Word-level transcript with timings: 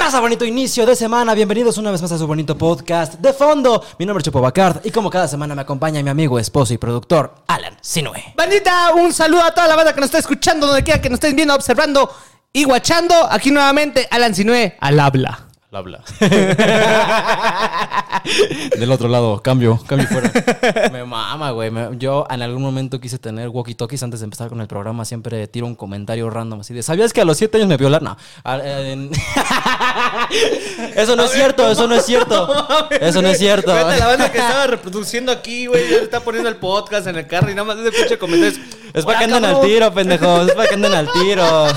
Raza, 0.00 0.18
bonito 0.18 0.46
inicio 0.46 0.86
de 0.86 0.96
semana. 0.96 1.34
Bienvenidos 1.34 1.76
una 1.76 1.90
vez 1.90 2.00
más 2.00 2.10
a 2.10 2.16
su 2.16 2.26
bonito 2.26 2.56
podcast. 2.56 3.16
De 3.16 3.34
fondo, 3.34 3.84
mi 3.98 4.06
nombre 4.06 4.22
es 4.22 4.24
Chopo 4.24 4.40
Bacard 4.40 4.80
y 4.82 4.90
como 4.90 5.10
cada 5.10 5.28
semana 5.28 5.54
me 5.54 5.60
acompaña 5.60 6.02
mi 6.02 6.08
amigo, 6.08 6.38
esposo 6.38 6.72
y 6.72 6.78
productor, 6.78 7.34
Alan 7.48 7.76
Sinue. 7.82 8.32
Bandita, 8.34 8.94
un 8.94 9.12
saludo 9.12 9.42
a 9.42 9.52
toda 9.52 9.68
la 9.68 9.76
banda 9.76 9.92
que 9.92 10.00
nos 10.00 10.06
está 10.06 10.16
escuchando, 10.16 10.66
donde 10.66 10.82
quiera 10.84 11.02
que 11.02 11.10
nos 11.10 11.18
estén 11.18 11.36
viendo, 11.36 11.54
observando 11.54 12.10
y 12.50 12.64
guachando. 12.64 13.14
Aquí 13.30 13.50
nuevamente, 13.50 14.08
Alan 14.10 14.34
Sinue, 14.34 14.78
al 14.80 14.98
habla. 14.98 15.49
Al 15.72 15.78
habla. 15.78 16.02
Del 18.76 18.90
otro 18.90 19.08
lado, 19.08 19.40
cambio, 19.40 19.78
cambio 19.86 20.08
fuera. 20.08 20.32
Me 20.92 21.04
mama, 21.04 21.52
güey. 21.52 21.70
Yo 21.96 22.26
en 22.28 22.42
algún 22.42 22.60
momento 22.60 23.00
quise 23.00 23.20
tener 23.20 23.50
walkie-talkies 23.50 24.02
antes 24.02 24.18
de 24.18 24.24
empezar 24.24 24.48
con 24.48 24.60
el 24.60 24.66
programa. 24.66 25.04
Siempre 25.04 25.46
tiro 25.46 25.66
un 25.66 25.76
comentario 25.76 26.28
random 26.28 26.58
así 26.60 26.74
de, 26.74 26.82
¿sabías 26.82 27.12
que 27.12 27.20
a 27.20 27.24
los 27.24 27.36
7 27.36 27.58
años 27.58 27.68
me 27.68 27.76
violaron? 27.76 28.04
No. 28.04 28.16
Eso 30.96 31.14
no 31.14 31.24
es 31.24 31.30
cierto, 31.30 31.70
eso 31.70 31.86
no 31.86 31.94
es 31.94 32.04
cierto. 32.04 32.66
Eso 32.90 33.22
no 33.22 33.28
es 33.28 33.38
cierto. 33.38 33.72
La 33.72 34.06
banda 34.06 34.32
que 34.32 34.38
estaba 34.38 34.66
reproduciendo 34.66 35.30
aquí, 35.30 35.66
güey. 35.66 35.94
Está 35.94 36.18
poniendo 36.18 36.48
el 36.48 36.56
podcast 36.56 37.06
en 37.06 37.16
el 37.16 37.28
carro 37.28 37.48
y 37.48 37.54
nada 37.54 37.72
más 37.72 37.78
ese 37.78 37.92
pinche 37.92 38.18
comentarios. 38.18 38.58
Es 38.92 39.04
para 39.04 39.18
que 39.18 39.24
anden 39.26 39.44
al 39.44 39.60
tiro, 39.60 39.94
pendejos. 39.94 40.48
Es 40.48 40.54
para 40.54 40.68
que 40.68 40.74
anden 40.74 40.94
al 40.94 41.12
tiro. 41.12 41.68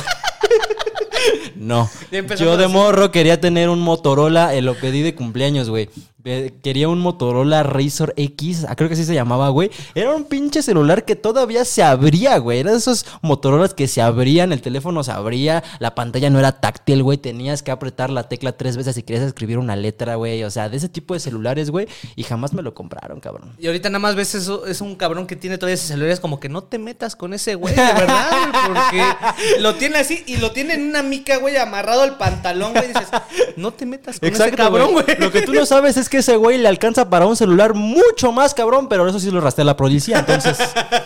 No. 1.55 1.89
Yo 2.37 2.57
de 2.57 2.67
morro 2.67 3.11
quería 3.11 3.39
tener 3.39 3.69
un 3.69 3.79
Motorola, 3.79 4.53
eh, 4.53 4.61
lo 4.61 4.75
pedí 4.75 5.01
de 5.01 5.15
cumpleaños, 5.15 5.69
güey. 5.69 5.89
Quería 6.23 6.87
un 6.87 6.99
Motorola 6.99 7.63
Razor 7.63 8.13
X, 8.15 8.65
ah, 8.69 8.77
creo 8.77 8.87
que 8.87 8.93
así 8.93 9.03
se 9.03 9.13
llamaba, 9.13 9.49
güey. 9.49 9.69
Era 9.93 10.15
un 10.15 10.23
pinche 10.23 10.61
celular 10.61 11.03
que 11.03 11.17
todavía 11.17 11.65
se 11.65 11.83
abría, 11.83 12.37
güey. 12.37 12.59
Era 12.59 12.71
de 12.71 12.77
esos 12.77 13.05
Motorolas 13.21 13.73
que 13.73 13.89
se 13.89 14.01
abrían, 14.01 14.53
el 14.53 14.61
teléfono 14.61 15.03
se 15.03 15.11
abría, 15.11 15.61
la 15.79 15.95
pantalla 15.95 16.29
no 16.29 16.39
era 16.39 16.53
táctil, 16.61 17.03
güey. 17.03 17.17
Tenías 17.17 17.61
que 17.61 17.71
apretar 17.71 18.09
la 18.09 18.29
tecla 18.29 18.53
tres 18.53 18.77
veces 18.77 18.95
si 18.95 19.03
querías 19.03 19.25
escribir 19.25 19.57
una 19.57 19.75
letra, 19.75 20.15
güey. 20.15 20.45
O 20.45 20.49
sea, 20.49 20.69
de 20.69 20.77
ese 20.77 20.87
tipo 20.87 21.13
de 21.13 21.19
celulares, 21.19 21.69
güey. 21.69 21.89
Y 22.15 22.23
jamás 22.23 22.53
me 22.53 22.61
lo 22.61 22.73
compraron, 22.73 23.19
cabrón. 23.19 23.53
Y 23.59 23.67
ahorita 23.67 23.89
nada 23.89 23.99
más 23.99 24.15
ves 24.15 24.33
eso, 24.33 24.65
es 24.65 24.79
un 24.79 24.95
cabrón 24.95 25.27
que 25.27 25.35
tiene 25.35 25.57
todavía 25.57 25.75
ese 25.75 25.87
celular. 25.87 26.11
Es 26.11 26.21
como 26.21 26.39
que 26.39 26.47
no 26.47 26.63
te 26.63 26.77
metas 26.77 27.17
con 27.17 27.33
ese 27.33 27.55
güey, 27.55 27.75
de 27.75 27.81
verdad, 27.81 28.29
porque 28.65 29.03
lo 29.59 29.75
tiene 29.75 29.97
así 29.97 30.23
y 30.25 30.37
lo 30.37 30.53
tiene 30.53 30.75
en 30.75 30.83
una 30.83 31.03
mica, 31.03 31.35
güey, 31.35 31.57
amarrado 31.57 32.03
al 32.03 32.17
pantalón, 32.17 32.71
güey. 32.71 32.87
Dices, 32.87 33.09
no 33.57 33.73
te 33.73 33.85
metas 33.85 34.21
con 34.21 34.29
ese 34.29 34.51
cabrón, 34.51 34.93
güey. 34.93 35.05
Lo 35.19 35.29
que 35.29 35.41
tú 35.41 35.53
no 35.53 35.65
sabes 35.65 35.97
es 35.97 36.07
que 36.07 36.12
ese 36.17 36.35
güey 36.35 36.57
le 36.57 36.67
alcanza 36.67 37.09
para 37.09 37.25
un 37.25 37.35
celular 37.35 37.73
mucho 37.73 38.31
más 38.31 38.53
cabrón, 38.53 38.87
pero 38.87 39.07
eso 39.07 39.19
sí 39.19 39.31
lo 39.31 39.41
rastrea 39.41 39.65
la 39.65 39.77
policía. 39.77 40.19
Entonces, 40.19 40.57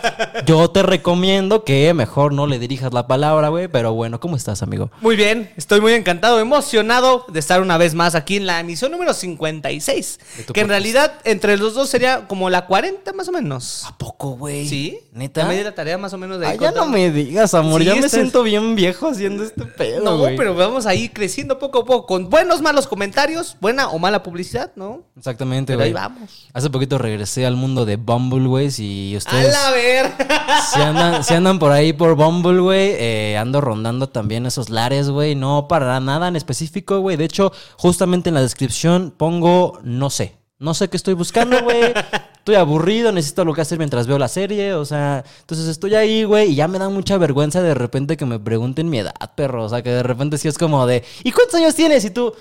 yo 0.46 0.70
te 0.70 0.84
recomiendo 0.84 1.64
que 1.64 1.94
mejor 1.94 2.34
no 2.34 2.48
le 2.48 2.60
dirijas 2.60 2.94
la 2.94 3.08
palabra, 3.08 3.50
güey. 3.50 3.68
Pero 3.68 3.94
bueno, 3.94 4.20
¿cómo 4.20 4.36
estás, 4.36 4.62
amigo? 4.64 4.90
Muy 5.02 5.16
bien, 5.16 5.52
estoy 5.58 5.82
muy 5.82 5.94
encantado, 5.94 6.40
emocionado 6.40 7.26
de 7.28 7.40
estar 7.40 7.62
una 7.62 7.78
vez 7.78 7.94
más 7.94 8.16
aquí 8.16 8.38
en 8.38 8.46
la 8.46 8.60
emisión 8.60 8.92
número 8.92 9.14
56. 9.14 10.20
De 10.38 10.44
tu 10.44 10.54
Que 10.54 10.62
en 10.62 10.70
realidad 10.70 11.14
entre 11.24 11.58
los 11.58 11.74
dos 11.74 11.90
sería 11.90 12.28
como 12.28 12.50
la 12.50 12.66
40 12.66 13.14
más 13.14 13.28
o 13.28 13.32
menos. 13.32 13.86
¿A 13.86 13.98
poco, 13.98 14.32
güey? 14.32 14.68
¿Sí? 14.68 15.00
¿Neta? 15.14 15.42
Ya 15.42 15.48
me 15.48 15.58
di 15.58 15.64
la 15.64 15.74
tarea 15.76 15.98
más 15.98 16.14
o 16.14 16.18
menos 16.18 16.40
de 16.40 16.48
Ah, 16.48 16.50
ahí 16.52 16.58
ya 16.60 16.72
no 16.72 16.86
me 16.86 17.12
digas, 17.12 17.54
amor. 17.54 17.82
Sí, 17.82 17.88
ya 17.88 17.96
me 17.96 18.10
siento 18.10 18.44
bien 18.44 18.76
viejo 18.76 19.08
haciendo 19.08 19.44
este 19.44 19.66
pedo, 19.66 20.04
No, 20.04 20.24
pero 20.36 20.56
vamos 20.56 20.86
ahí 20.86 21.10
creciendo 21.10 21.60
poco 21.60 21.80
a 21.80 21.86
poco, 21.86 22.06
con 22.06 22.30
buenos, 22.30 22.62
malos 22.62 22.88
comentarios, 22.88 23.58
buena 23.60 23.90
o 23.90 24.00
mala 24.00 24.24
publicidad, 24.24 24.72
¿no? 24.76 24.97
Exactamente, 25.18 25.74
Pero 25.74 25.80
güey. 25.80 25.88
ahí 25.90 25.94
vamos. 25.94 26.48
Hace 26.54 26.70
poquito 26.70 26.98
regresé 26.98 27.46
al 27.46 27.56
mundo 27.56 27.86
de 27.86 27.96
Bumble, 27.96 28.48
güey. 28.48 28.72
Si 28.72 29.14
A 29.16 29.18
ustedes... 29.18 29.54
la 29.54 29.72
ver. 29.72 30.12
Si 30.74 30.82
andan, 30.82 31.24
si 31.24 31.34
andan 31.34 31.60
por 31.60 31.72
ahí 31.72 31.94
por 31.94 32.16
Bumble, 32.16 32.60
güey, 32.60 32.92
eh, 32.98 33.38
ando 33.38 33.62
rondando 33.62 34.10
también 34.10 34.46
esos 34.46 34.70
lares, 34.70 35.10
güey. 35.10 35.36
No 35.36 35.68
para 35.68 36.00
nada 36.00 36.28
en 36.28 36.36
específico, 36.36 37.00
güey. 37.00 37.16
De 37.18 37.26
hecho, 37.26 37.52
justamente 37.78 38.30
en 38.30 38.36
la 38.36 38.42
descripción 38.42 39.14
pongo 39.16 39.80
no 39.84 40.10
sé. 40.10 40.36
No 40.60 40.74
sé 40.74 40.90
qué 40.90 40.98
estoy 40.98 41.14
buscando, 41.14 41.62
güey. 41.64 41.94
Estoy 42.48 42.56
aburrido, 42.56 43.12
necesito 43.12 43.42
algo 43.42 43.54
que 43.54 43.60
hacer 43.62 43.78
mientras 43.78 44.08
veo 44.08 44.18
la 44.18 44.30
serie. 44.30 44.74
O 44.74 44.86
sea, 44.86 45.24
entonces 45.42 45.68
estoy 45.68 45.96
ahí, 45.96 46.24
güey, 46.24 46.52
y 46.52 46.56
ya 46.56 46.68
me 46.70 46.80
da 46.80 46.88
mucha 46.90 47.18
vergüenza 47.18 47.62
de 47.62 47.74
repente 47.74 48.16
que 48.18 48.26
me 48.26 48.40
pregunten 48.40 48.90
mi 48.90 49.00
edad, 49.00 49.14
perro. 49.36 49.66
O 49.66 49.70
sea, 49.70 49.84
que 49.84 49.90
de 49.92 50.02
repente 50.02 50.38
sí 50.38 50.48
es 50.48 50.58
como 50.58 50.88
de, 50.88 51.04
¿y 51.24 51.32
cuántos 51.32 51.56
años 51.56 51.76
tienes? 51.76 52.06
Y 52.06 52.10
tú. 52.10 52.34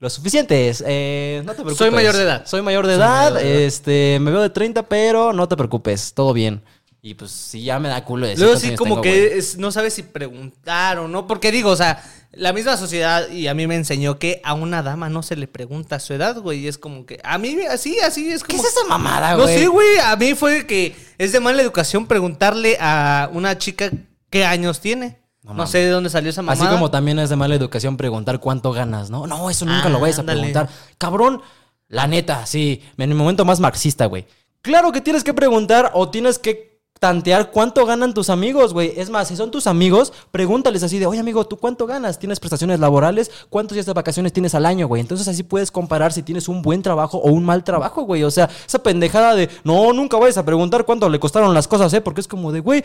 Lo 0.00 0.08
suficientes. 0.10 0.82
Eh, 0.86 1.42
no 1.44 1.52
te 1.52 1.56
preocupes. 1.56 1.78
Soy 1.78 1.90
mayor 1.90 2.16
de 2.16 2.22
edad. 2.22 2.46
Soy 2.46 2.62
mayor 2.62 2.86
de 2.86 2.94
Soy 2.94 3.02
edad. 3.02 3.32
mayor 3.32 3.42
de 3.42 3.50
edad. 3.50 3.60
Este, 3.62 4.18
me 4.20 4.30
veo 4.30 4.42
de 4.42 4.50
30, 4.50 4.84
pero 4.88 5.32
no 5.32 5.48
te 5.48 5.56
preocupes. 5.56 6.12
Todo 6.14 6.32
bien. 6.32 6.62
Y 7.02 7.14
pues 7.14 7.30
sí, 7.30 7.62
ya 7.62 7.78
me 7.78 7.88
da 7.88 8.04
culo 8.04 8.26
decir 8.26 8.44
Luego 8.44 8.58
sí 8.60 8.74
como 8.74 8.96
tengo, 9.00 9.02
que 9.02 9.38
es- 9.38 9.56
no 9.56 9.70
sabes 9.72 9.94
si 9.94 10.02
preguntar 10.02 10.98
o 10.98 11.06
no, 11.08 11.26
porque 11.28 11.52
digo, 11.52 11.70
o 11.70 11.76
sea, 11.76 12.02
la 12.32 12.52
misma 12.52 12.76
sociedad 12.76 13.28
y 13.30 13.46
a 13.46 13.54
mí 13.54 13.66
me 13.68 13.76
enseñó 13.76 14.18
que 14.18 14.40
a 14.44 14.54
una 14.54 14.82
dama 14.82 15.08
no 15.08 15.22
se 15.22 15.36
le 15.36 15.46
pregunta 15.46 16.00
su 16.00 16.12
edad, 16.12 16.36
güey, 16.40 16.58
y 16.58 16.68
es 16.68 16.76
como 16.76 17.06
que 17.06 17.20
a 17.22 17.38
mí 17.38 17.56
así, 17.70 17.98
así 18.00 18.28
es 18.30 18.42
¿Qué 18.42 18.56
como 18.56 18.66
es 18.66 18.74
esa 18.74 18.84
mamada, 18.88 19.36
No 19.36 19.44
güey? 19.44 19.58
sé, 19.58 19.66
güey, 19.68 19.98
a 20.04 20.16
mí 20.16 20.34
fue 20.34 20.66
que 20.66 20.94
es 21.18 21.30
de 21.32 21.38
mala 21.40 21.62
educación 21.62 22.06
preguntarle 22.06 22.76
a 22.80 23.30
una 23.32 23.56
chica 23.58 23.90
qué 24.28 24.44
años 24.44 24.80
tiene. 24.80 25.18
No 25.54 25.66
sé 25.66 25.78
de 25.78 25.90
dónde 25.90 26.10
salió 26.10 26.30
esa 26.30 26.42
mamada. 26.42 26.62
Así 26.64 26.72
como 26.74 26.90
también 26.90 27.18
es 27.18 27.30
de 27.30 27.36
mala 27.36 27.54
educación 27.54 27.96
preguntar 27.96 28.40
cuánto 28.40 28.72
ganas, 28.72 29.10
¿no? 29.10 29.26
No, 29.26 29.48
eso 29.50 29.64
nunca 29.64 29.84
Ah, 29.86 29.88
lo 29.88 30.00
vayas 30.00 30.18
a 30.18 30.20
ándale. 30.20 30.40
preguntar. 30.40 30.68
Cabrón, 30.98 31.40
la 31.88 32.06
neta, 32.06 32.44
sí, 32.46 32.82
en 32.96 33.10
el 33.10 33.16
momento 33.16 33.44
más 33.44 33.60
marxista, 33.60 34.06
güey. 34.06 34.26
Claro 34.60 34.92
que 34.92 35.00
tienes 35.00 35.24
que 35.24 35.32
preguntar 35.34 35.90
o 35.94 36.08
tienes 36.10 36.38
que 36.38 36.68
tantear 37.00 37.52
cuánto 37.52 37.86
ganan 37.86 38.12
tus 38.12 38.28
amigos, 38.28 38.72
güey. 38.74 38.92
Es 38.96 39.08
más, 39.08 39.28
si 39.28 39.36
son 39.36 39.52
tus 39.52 39.68
amigos, 39.68 40.12
pregúntales 40.32 40.82
así 40.82 40.98
de, 40.98 41.06
oye, 41.06 41.20
amigo, 41.20 41.46
¿tú 41.46 41.56
cuánto 41.56 41.86
ganas? 41.86 42.18
¿Tienes 42.18 42.40
prestaciones 42.40 42.80
laborales? 42.80 43.30
¿Cuántos 43.50 43.74
días 43.76 43.86
de 43.86 43.92
vacaciones 43.92 44.32
tienes 44.32 44.54
al 44.56 44.66
año, 44.66 44.88
güey? 44.88 45.00
Entonces 45.00 45.28
así 45.28 45.44
puedes 45.44 45.70
comparar 45.70 46.12
si 46.12 46.24
tienes 46.24 46.48
un 46.48 46.60
buen 46.60 46.82
trabajo 46.82 47.18
o 47.18 47.30
un 47.30 47.44
mal 47.44 47.62
trabajo, 47.62 48.02
güey. 48.02 48.24
O 48.24 48.30
sea, 48.32 48.50
esa 48.66 48.80
pendejada 48.82 49.36
de, 49.36 49.48
no, 49.62 49.92
nunca 49.92 50.16
vayas 50.16 50.38
a 50.38 50.44
preguntar 50.44 50.84
cuánto 50.84 51.08
le 51.08 51.20
costaron 51.20 51.54
las 51.54 51.68
cosas, 51.68 51.94
¿eh? 51.94 52.00
Porque 52.00 52.20
es 52.20 52.26
como 52.26 52.50
de, 52.50 52.58
güey, 52.60 52.82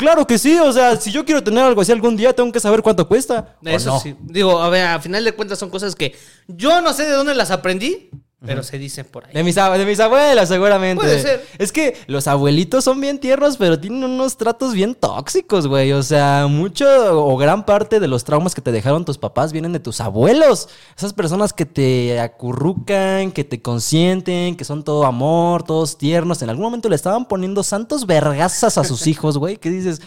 claro 0.00 0.26
que 0.26 0.38
sí. 0.38 0.58
O 0.58 0.72
sea, 0.72 0.96
si 0.96 1.12
yo 1.12 1.24
quiero 1.26 1.44
tener 1.44 1.62
algo 1.62 1.82
así 1.82 1.92
algún 1.92 2.16
día, 2.16 2.32
tengo 2.32 2.50
que 2.50 2.58
saber 2.58 2.80
cuánto 2.82 3.06
cuesta. 3.06 3.56
¿o 3.62 3.68
Eso 3.68 3.90
no? 3.90 4.00
sí. 4.00 4.16
Digo, 4.20 4.58
a 4.60 4.70
ver, 4.70 4.86
a 4.86 4.98
final 4.98 5.22
de 5.22 5.32
cuentas 5.32 5.58
son 5.58 5.68
cosas 5.68 5.94
que 5.94 6.16
yo 6.48 6.80
no 6.80 6.92
sé 6.94 7.04
de 7.04 7.12
dónde 7.12 7.34
las 7.34 7.50
aprendí, 7.50 8.08
pero 8.44 8.62
se 8.62 8.78
dicen 8.78 9.04
por 9.04 9.26
ahí. 9.26 9.34
De 9.34 9.44
mis, 9.44 9.54
de 9.54 9.84
mis 9.86 10.00
abuelas, 10.00 10.48
seguramente. 10.48 11.02
Puede 11.02 11.20
ser. 11.20 11.46
Es 11.58 11.72
que 11.72 11.96
los 12.06 12.26
abuelitos 12.26 12.84
son 12.84 12.98
bien 12.98 13.18
tiernos, 13.18 13.58
pero 13.58 13.78
tienen 13.78 14.02
unos 14.02 14.38
tratos 14.38 14.72
bien 14.72 14.94
tóxicos, 14.94 15.66
güey. 15.66 15.92
O 15.92 16.02
sea, 16.02 16.46
mucho 16.48 16.86
o 17.22 17.36
gran 17.36 17.66
parte 17.66 18.00
de 18.00 18.08
los 18.08 18.24
traumas 18.24 18.54
que 18.54 18.62
te 18.62 18.72
dejaron 18.72 19.04
tus 19.04 19.18
papás 19.18 19.52
vienen 19.52 19.74
de 19.74 19.80
tus 19.80 20.00
abuelos. 20.00 20.70
Esas 20.96 21.12
personas 21.12 21.52
que 21.52 21.66
te 21.66 22.18
acurrucan, 22.18 23.30
que 23.30 23.44
te 23.44 23.60
consienten, 23.60 24.56
que 24.56 24.64
son 24.64 24.84
todo 24.84 25.04
amor, 25.04 25.62
todos 25.62 25.98
tiernos. 25.98 26.40
En 26.40 26.48
algún 26.48 26.64
momento 26.64 26.88
le 26.88 26.96
estaban 26.96 27.26
poniendo 27.26 27.62
santos 27.62 28.06
vergazas 28.06 28.78
a 28.78 28.84
sus 28.84 29.06
hijos, 29.06 29.36
güey. 29.36 29.58
¿Qué 29.58 29.68
dices? 29.68 30.00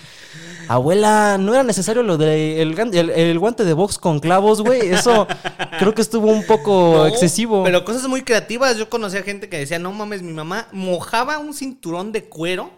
Abuela, 0.68 1.38
no 1.38 1.54
era 1.54 1.64
necesario 1.64 2.04
lo 2.04 2.18
de 2.18 2.62
el, 2.62 2.78
el- 2.94 3.10
el 3.10 3.40
guante 3.40 3.64
de 3.66 3.74
box 3.74 3.98
con 3.98 4.20
clavos, 4.20 4.62
güey. 4.62 4.82
Eso 4.94 5.28
creo 5.80 5.94
que 5.94 6.02
estuvo 6.02 6.28
un 6.32 6.46
poco 6.46 6.94
No, 6.98 7.08
excesivo. 7.08 7.64
Pero 7.64 7.84
cosas 7.86 8.08
muy 8.08 8.24
creativas. 8.24 8.78
Yo 8.78 8.90
conocía 8.90 9.24
gente 9.24 9.50
que 9.50 9.58
decía, 9.60 9.80
no 9.80 9.92
mames, 9.92 10.22
mi 10.22 10.34
mamá 10.34 10.68
mojaba 10.72 11.38
un 11.40 11.54
cinturón 11.54 12.12
de 12.12 12.24
cuero. 12.26 12.72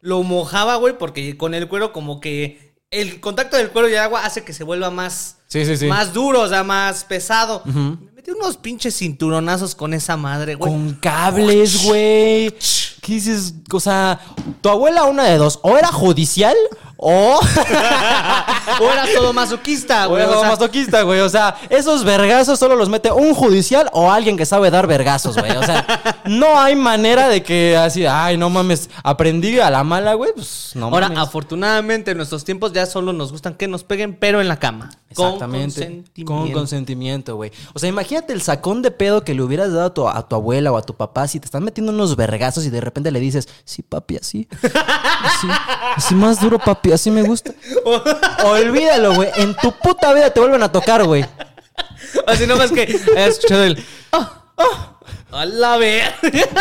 Lo 0.00 0.22
mojaba, 0.22 0.76
güey, 0.76 0.96
porque 0.96 1.36
con 1.36 1.52
el 1.54 1.68
cuero 1.68 1.92
como 1.92 2.20
que 2.20 2.74
el 2.90 3.20
contacto 3.20 3.56
del 3.56 3.70
cuero 3.70 3.88
y 3.88 3.92
el 3.92 3.98
agua 3.98 4.24
hace 4.24 4.42
que 4.44 4.52
se 4.52 4.64
vuelva 4.64 4.90
más, 4.90 5.36
Sí, 5.46 5.64
sí, 5.66 5.76
sí. 5.76 5.86
más 5.86 6.12
duro, 6.12 6.40
o 6.40 6.48
sea, 6.48 6.64
más 6.64 7.04
pesado. 7.04 7.62
Me 7.66 8.10
metí 8.16 8.30
unos 8.30 8.56
pinches 8.56 8.96
cinturonazos 8.96 9.74
con 9.74 9.92
esa 9.94 10.16
madre, 10.16 10.54
güey. 10.54 10.72
Con 10.72 10.94
cables, 10.94 11.84
güey. 11.84 12.50
¿Qué 13.02 13.12
dices? 13.14 13.54
O 13.72 13.78
sea, 13.80 14.20
tu 14.60 14.68
abuela 14.70 15.04
una 15.04 15.24
de 15.24 15.36
dos. 15.36 15.58
O 15.62 15.76
era 15.76 15.88
judicial 15.88 16.56
o... 17.02 17.40
O 18.80 18.84
era 18.84 19.04
todo 19.14 19.32
masoquista, 19.32 20.06
güey. 20.06 20.22
o 20.24 20.40
sea, 20.40 20.48
masoquista, 20.48 21.02
güey. 21.02 21.20
O 21.20 21.28
sea, 21.28 21.56
esos 21.68 22.04
vergazos 22.04 22.58
solo 22.58 22.76
los 22.76 22.88
mete 22.88 23.10
un 23.10 23.34
judicial 23.34 23.90
o 23.92 24.10
alguien 24.10 24.36
que 24.36 24.46
sabe 24.46 24.70
dar 24.70 24.86
vergazos, 24.86 25.36
güey. 25.36 25.50
O 25.56 25.62
sea, 25.62 26.22
no 26.26 26.58
hay 26.58 26.76
manera 26.76 27.28
de 27.28 27.42
que 27.42 27.76
así, 27.76 28.06
ay, 28.06 28.36
no 28.36 28.48
mames, 28.48 28.88
aprendí 29.02 29.58
a 29.58 29.70
la 29.70 29.84
mala, 29.84 30.14
güey. 30.14 30.32
Pues 30.34 30.72
no 30.74 30.86
Ahora, 30.86 31.08
mames. 31.08 31.24
afortunadamente 31.24 32.12
en 32.12 32.16
nuestros 32.18 32.44
tiempos 32.44 32.72
ya 32.72 32.86
solo 32.86 33.12
nos 33.12 33.32
gustan 33.32 33.54
que 33.54 33.68
nos 33.68 33.84
peguen, 33.84 34.16
pero 34.18 34.40
en 34.40 34.48
la 34.48 34.58
cama. 34.58 34.90
Exactamente. 35.10 36.04
Con 36.24 36.24
consentimiento. 36.24 36.32
Con 36.32 36.52
consentimiento, 36.52 37.36
güey. 37.36 37.52
O 37.74 37.78
sea, 37.78 37.88
imagínate 37.88 38.32
el 38.32 38.42
sacón 38.42 38.80
de 38.82 38.92
pedo 38.92 39.24
que 39.24 39.34
le 39.34 39.42
hubieras 39.42 39.72
dado 39.72 39.86
a 39.86 39.94
tu, 39.94 40.08
a 40.08 40.28
tu 40.28 40.36
abuela 40.36 40.70
o 40.70 40.76
a 40.76 40.82
tu 40.82 40.94
papá 40.94 41.26
si 41.26 41.40
te 41.40 41.46
están 41.46 41.64
metiendo 41.64 41.92
unos 41.92 42.14
vergazos 42.14 42.64
y 42.64 42.70
de 42.70 42.80
repente 42.80 43.10
le 43.10 43.18
dices, 43.20 43.48
sí, 43.64 43.82
papi, 43.82 44.16
así. 44.16 44.48
Así, 45.22 45.48
así 45.96 46.14
más 46.14 46.40
duro, 46.40 46.58
papi, 46.58 46.89
así 46.92 47.10
me 47.10 47.22
gusta. 47.22 47.52
Olvídalo, 48.44 49.14
güey. 49.14 49.28
En 49.36 49.54
tu 49.56 49.72
puta 49.72 50.12
vida 50.12 50.30
te 50.30 50.40
vuelven 50.40 50.62
a 50.62 50.70
tocar, 50.72 51.04
güey. 51.04 51.24
Así 52.26 52.46
nomás 52.46 52.70
que 52.72 52.82
he 53.16 53.26
escuchado 53.26 53.64
el. 53.64 53.84
"Oh, 54.12 54.26
oh". 54.56 54.96
A 55.36 55.44
la 55.44 55.76
ver. 55.76 56.12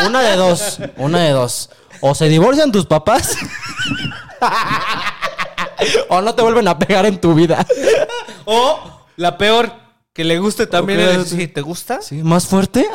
Una 0.05 0.21
de 0.21 0.35
dos. 0.35 0.77
Una 0.97 1.19
de 1.23 1.31
dos. 1.31 1.69
O 2.01 2.13
se 2.15 2.27
divorcian 2.29 2.71
tus 2.71 2.85
papás. 2.85 3.35
o 6.09 6.21
no 6.21 6.35
te 6.35 6.41
vuelven 6.41 6.67
a 6.67 6.77
pegar 6.77 7.05
en 7.05 7.19
tu 7.19 7.33
vida. 7.33 7.65
O 8.45 8.79
La 9.17 9.37
peor, 9.37 9.71
que 10.13 10.23
le 10.23 10.37
guste 10.39 10.67
también. 10.67 10.99
Ok, 11.01 11.05
es- 11.23 11.29
sí. 11.29 11.35
sí, 11.37 11.47
¿Te 11.47 11.61
gusta? 11.61 12.01
¿Sí? 12.01 12.21
¿Más 12.23 12.45
fuerte? 12.47 12.87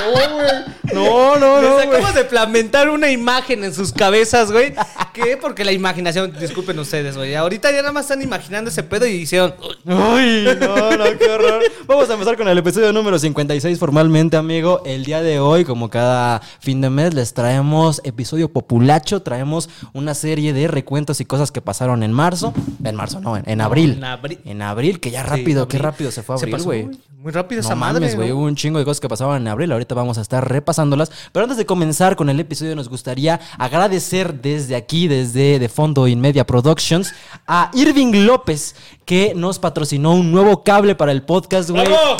No, 0.00 0.34
güey. 0.34 0.48
No, 0.92 1.36
no, 1.38 1.60
no, 1.60 1.76
Les 1.78 1.86
güey. 1.86 1.98
acabas 1.98 2.14
de 2.14 2.24
plantar 2.24 2.88
una 2.90 3.10
imagen 3.10 3.64
en 3.64 3.74
sus 3.74 3.92
cabezas, 3.92 4.52
güey. 4.52 4.74
¿Qué? 5.12 5.36
Porque 5.40 5.64
la 5.64 5.72
imaginación, 5.72 6.32
disculpen 6.38 6.78
ustedes, 6.78 7.16
güey. 7.16 7.34
Ahorita 7.34 7.70
ya 7.70 7.78
nada 7.78 7.92
más 7.92 8.04
están 8.04 8.22
imaginando 8.22 8.70
ese 8.70 8.82
pedo 8.82 9.06
y 9.06 9.12
hicieron. 9.12 9.54
Uy, 9.84 10.48
no, 10.60 10.96
no, 10.96 11.04
qué 11.18 11.30
horror. 11.30 11.62
Vamos 11.86 12.10
a 12.10 12.14
empezar 12.14 12.36
con 12.36 12.48
el 12.48 12.58
episodio 12.58 12.92
número 12.92 13.18
56 13.18 13.78
formalmente, 13.78 14.36
amigo. 14.36 14.82
El 14.84 15.04
día 15.04 15.22
de 15.22 15.38
hoy, 15.40 15.64
como 15.64 15.90
cada 15.90 16.40
fin 16.60 16.80
de 16.80 16.90
mes, 16.90 17.14
les 17.14 17.34
traemos 17.34 18.00
episodio 18.04 18.52
populacho. 18.52 19.22
Traemos 19.22 19.68
una 19.92 20.14
serie 20.14 20.52
de 20.52 20.68
recuentos 20.68 21.20
y 21.20 21.24
cosas 21.24 21.50
que 21.52 21.60
pasaron 21.60 22.02
en 22.02 22.12
marzo. 22.12 22.52
En 22.84 22.94
marzo, 22.96 23.20
no, 23.20 23.36
en, 23.36 23.48
en 23.48 23.60
abril. 23.60 23.92
en 23.94 24.04
abril. 24.04 24.40
En 24.44 24.62
abril, 24.62 25.00
que 25.00 25.10
ya 25.10 25.22
rápido, 25.22 25.62
Sí, 25.64 25.68
qué 25.70 25.78
rápido 25.78 26.10
se 26.10 26.22
fue 26.22 26.38
Se 26.38 26.44
abril, 26.46 26.62
güey. 26.62 26.88
Muy 27.18 27.32
rápido 27.32 27.62
No 27.62 27.66
esa 27.68 27.74
madre, 27.74 28.00
mames, 28.00 28.16
güey, 28.16 28.28
¿no? 28.28 28.36
hubo 28.36 28.44
un 28.44 28.54
chingo 28.54 28.78
de 28.78 28.84
cosas 28.84 29.00
que 29.00 29.08
pasaban 29.08 29.40
en 29.40 29.48
abril. 29.48 29.72
Ahorita 29.72 29.83
vamos 29.92 30.16
a 30.16 30.22
estar 30.22 30.48
repasándolas. 30.48 31.12
Pero 31.32 31.44
antes 31.44 31.58
de 31.58 31.66
comenzar 31.66 32.16
con 32.16 32.30
el 32.30 32.40
episodio, 32.40 32.74
nos 32.76 32.88
gustaría 32.88 33.40
agradecer 33.58 34.40
desde 34.40 34.76
aquí, 34.76 35.08
desde 35.08 35.58
de 35.58 35.68
Fondo 35.68 36.08
In 36.08 36.20
Media 36.20 36.46
Productions, 36.46 37.12
a 37.46 37.70
Irving 37.74 38.24
López, 38.24 38.76
que 39.04 39.34
nos 39.34 39.58
patrocinó 39.58 40.14
un 40.14 40.32
nuevo 40.32 40.62
cable 40.62 40.94
para 40.94 41.12
el 41.12 41.22
podcast, 41.22 41.70
güey. 41.70 41.84
¡Bravo! 41.84 42.16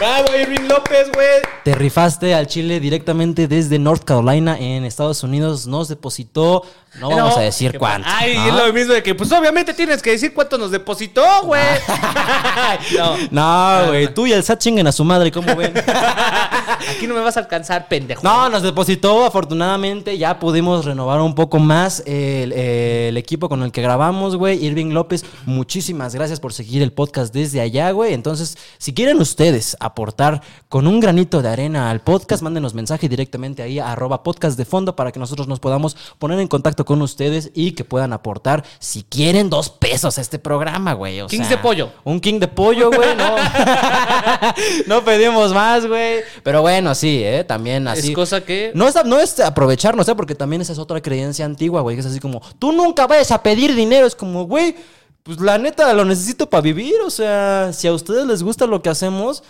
¡Bravo, 0.00 0.34
Irving 0.34 0.66
López, 0.66 1.12
güey! 1.12 1.42
Te 1.62 1.74
rifaste 1.74 2.32
al 2.32 2.46
Chile 2.46 2.80
directamente 2.80 3.46
desde 3.46 3.78
North 3.78 4.02
Carolina 4.02 4.58
en 4.58 4.86
Estados 4.86 5.22
Unidos. 5.22 5.66
Nos 5.66 5.88
depositó, 5.88 6.64
no 6.98 7.10
vamos 7.10 7.36
a 7.36 7.40
decir 7.40 7.78
cuánto. 7.78 8.08
Ay, 8.10 8.34
¿no? 8.34 8.46
es 8.46 8.54
lo 8.54 8.72
mismo 8.72 8.94
de 8.94 9.02
que, 9.02 9.14
pues 9.14 9.30
obviamente 9.30 9.74
tienes 9.74 10.00
que 10.00 10.12
decir 10.12 10.32
cuánto 10.32 10.56
nos 10.56 10.70
depositó, 10.70 11.22
güey. 11.44 11.62
no. 12.96 13.16
No, 13.30 13.88
güey, 13.88 14.14
tú 14.14 14.26
y 14.26 14.32
el 14.32 14.42
SAT 14.42 14.58
chinguen 14.60 14.86
a 14.86 14.92
su 14.92 15.04
madre, 15.04 15.30
¿cómo 15.30 15.54
ven? 15.54 15.74
Aquí 16.90 17.06
no 17.06 17.12
me 17.12 17.20
vas 17.20 17.36
a 17.36 17.40
alcanzar, 17.40 17.86
pendejo. 17.86 18.22
No, 18.22 18.48
nos 18.48 18.62
depositó, 18.62 19.26
afortunadamente 19.26 20.16
ya 20.16 20.38
pudimos 20.38 20.86
renovar 20.86 21.20
un 21.20 21.34
poco 21.34 21.58
más 21.58 22.02
el, 22.06 22.52
el 22.52 23.18
equipo 23.18 23.50
con 23.50 23.62
el 23.62 23.70
que 23.70 23.82
grabamos, 23.82 24.36
güey. 24.36 24.64
Irving 24.64 24.92
López, 24.94 25.26
muchísimas 25.44 26.14
gracias 26.14 26.40
por 26.40 26.54
seguir 26.54 26.80
el 26.80 26.92
podcast 26.92 27.34
desde 27.34 27.60
allá, 27.60 27.90
güey. 27.90 28.14
Entonces, 28.14 28.56
si 28.78 28.94
quieren 28.94 29.20
ustedes 29.20 29.76
aportar 29.90 30.42
con 30.68 30.86
un 30.86 31.00
granito 31.00 31.42
de 31.42 31.48
arena 31.48 31.90
al 31.90 32.00
podcast, 32.00 32.42
mándenos 32.42 32.74
mensaje 32.74 33.08
directamente 33.08 33.62
ahí 33.62 33.78
a 33.78 33.92
arroba 33.92 34.22
podcast 34.22 34.56
de 34.56 34.64
fondo 34.64 34.96
para 34.96 35.12
que 35.12 35.20
nosotros 35.20 35.48
nos 35.48 35.60
podamos 35.60 35.96
poner 36.18 36.40
en 36.40 36.48
contacto 36.48 36.84
con 36.84 37.02
ustedes 37.02 37.50
y 37.54 37.72
que 37.72 37.84
puedan 37.84 38.12
aportar, 38.12 38.64
si 38.78 39.02
quieren, 39.02 39.50
dos 39.50 39.70
pesos 39.70 40.18
a 40.18 40.20
este 40.20 40.38
programa, 40.38 40.94
güey. 40.94 41.20
O 41.20 41.26
Kings 41.26 41.48
sea, 41.48 41.56
de 41.56 41.62
pollo. 41.62 41.90
Un 42.04 42.20
king 42.20 42.40
de 42.40 42.48
pollo, 42.48 42.90
güey, 42.90 43.16
no. 43.16 43.36
no 44.86 45.04
pedimos 45.04 45.52
más, 45.52 45.86
güey. 45.86 46.20
Pero 46.42 46.62
bueno, 46.62 46.94
sí, 46.94 47.22
¿eh? 47.22 47.44
También 47.44 47.86
así. 47.88 48.08
Es 48.08 48.14
cosa 48.14 48.40
que. 48.42 48.72
No 48.74 48.88
es, 48.88 48.94
no 49.04 49.18
es 49.18 49.40
aprovecharnos, 49.40 50.08
¿eh? 50.08 50.14
Porque 50.14 50.34
también 50.34 50.62
esa 50.62 50.72
es 50.72 50.78
otra 50.78 51.00
creencia 51.00 51.44
antigua, 51.44 51.80
güey. 51.82 51.96
Que 51.96 52.00
es 52.00 52.06
así 52.06 52.20
como, 52.20 52.40
tú 52.58 52.72
nunca 52.72 53.06
vayas 53.06 53.30
a 53.30 53.42
pedir 53.42 53.74
dinero. 53.74 54.06
Es 54.06 54.14
como, 54.14 54.44
güey, 54.44 54.76
pues 55.22 55.40
la 55.40 55.58
neta 55.58 55.92
lo 55.92 56.04
necesito 56.04 56.48
para 56.48 56.62
vivir. 56.62 56.94
O 57.04 57.10
sea, 57.10 57.72
si 57.72 57.88
a 57.88 57.92
ustedes 57.92 58.26
les 58.26 58.42
gusta 58.42 58.66
lo 58.66 58.82
que 58.82 58.88
hacemos, 58.88 59.42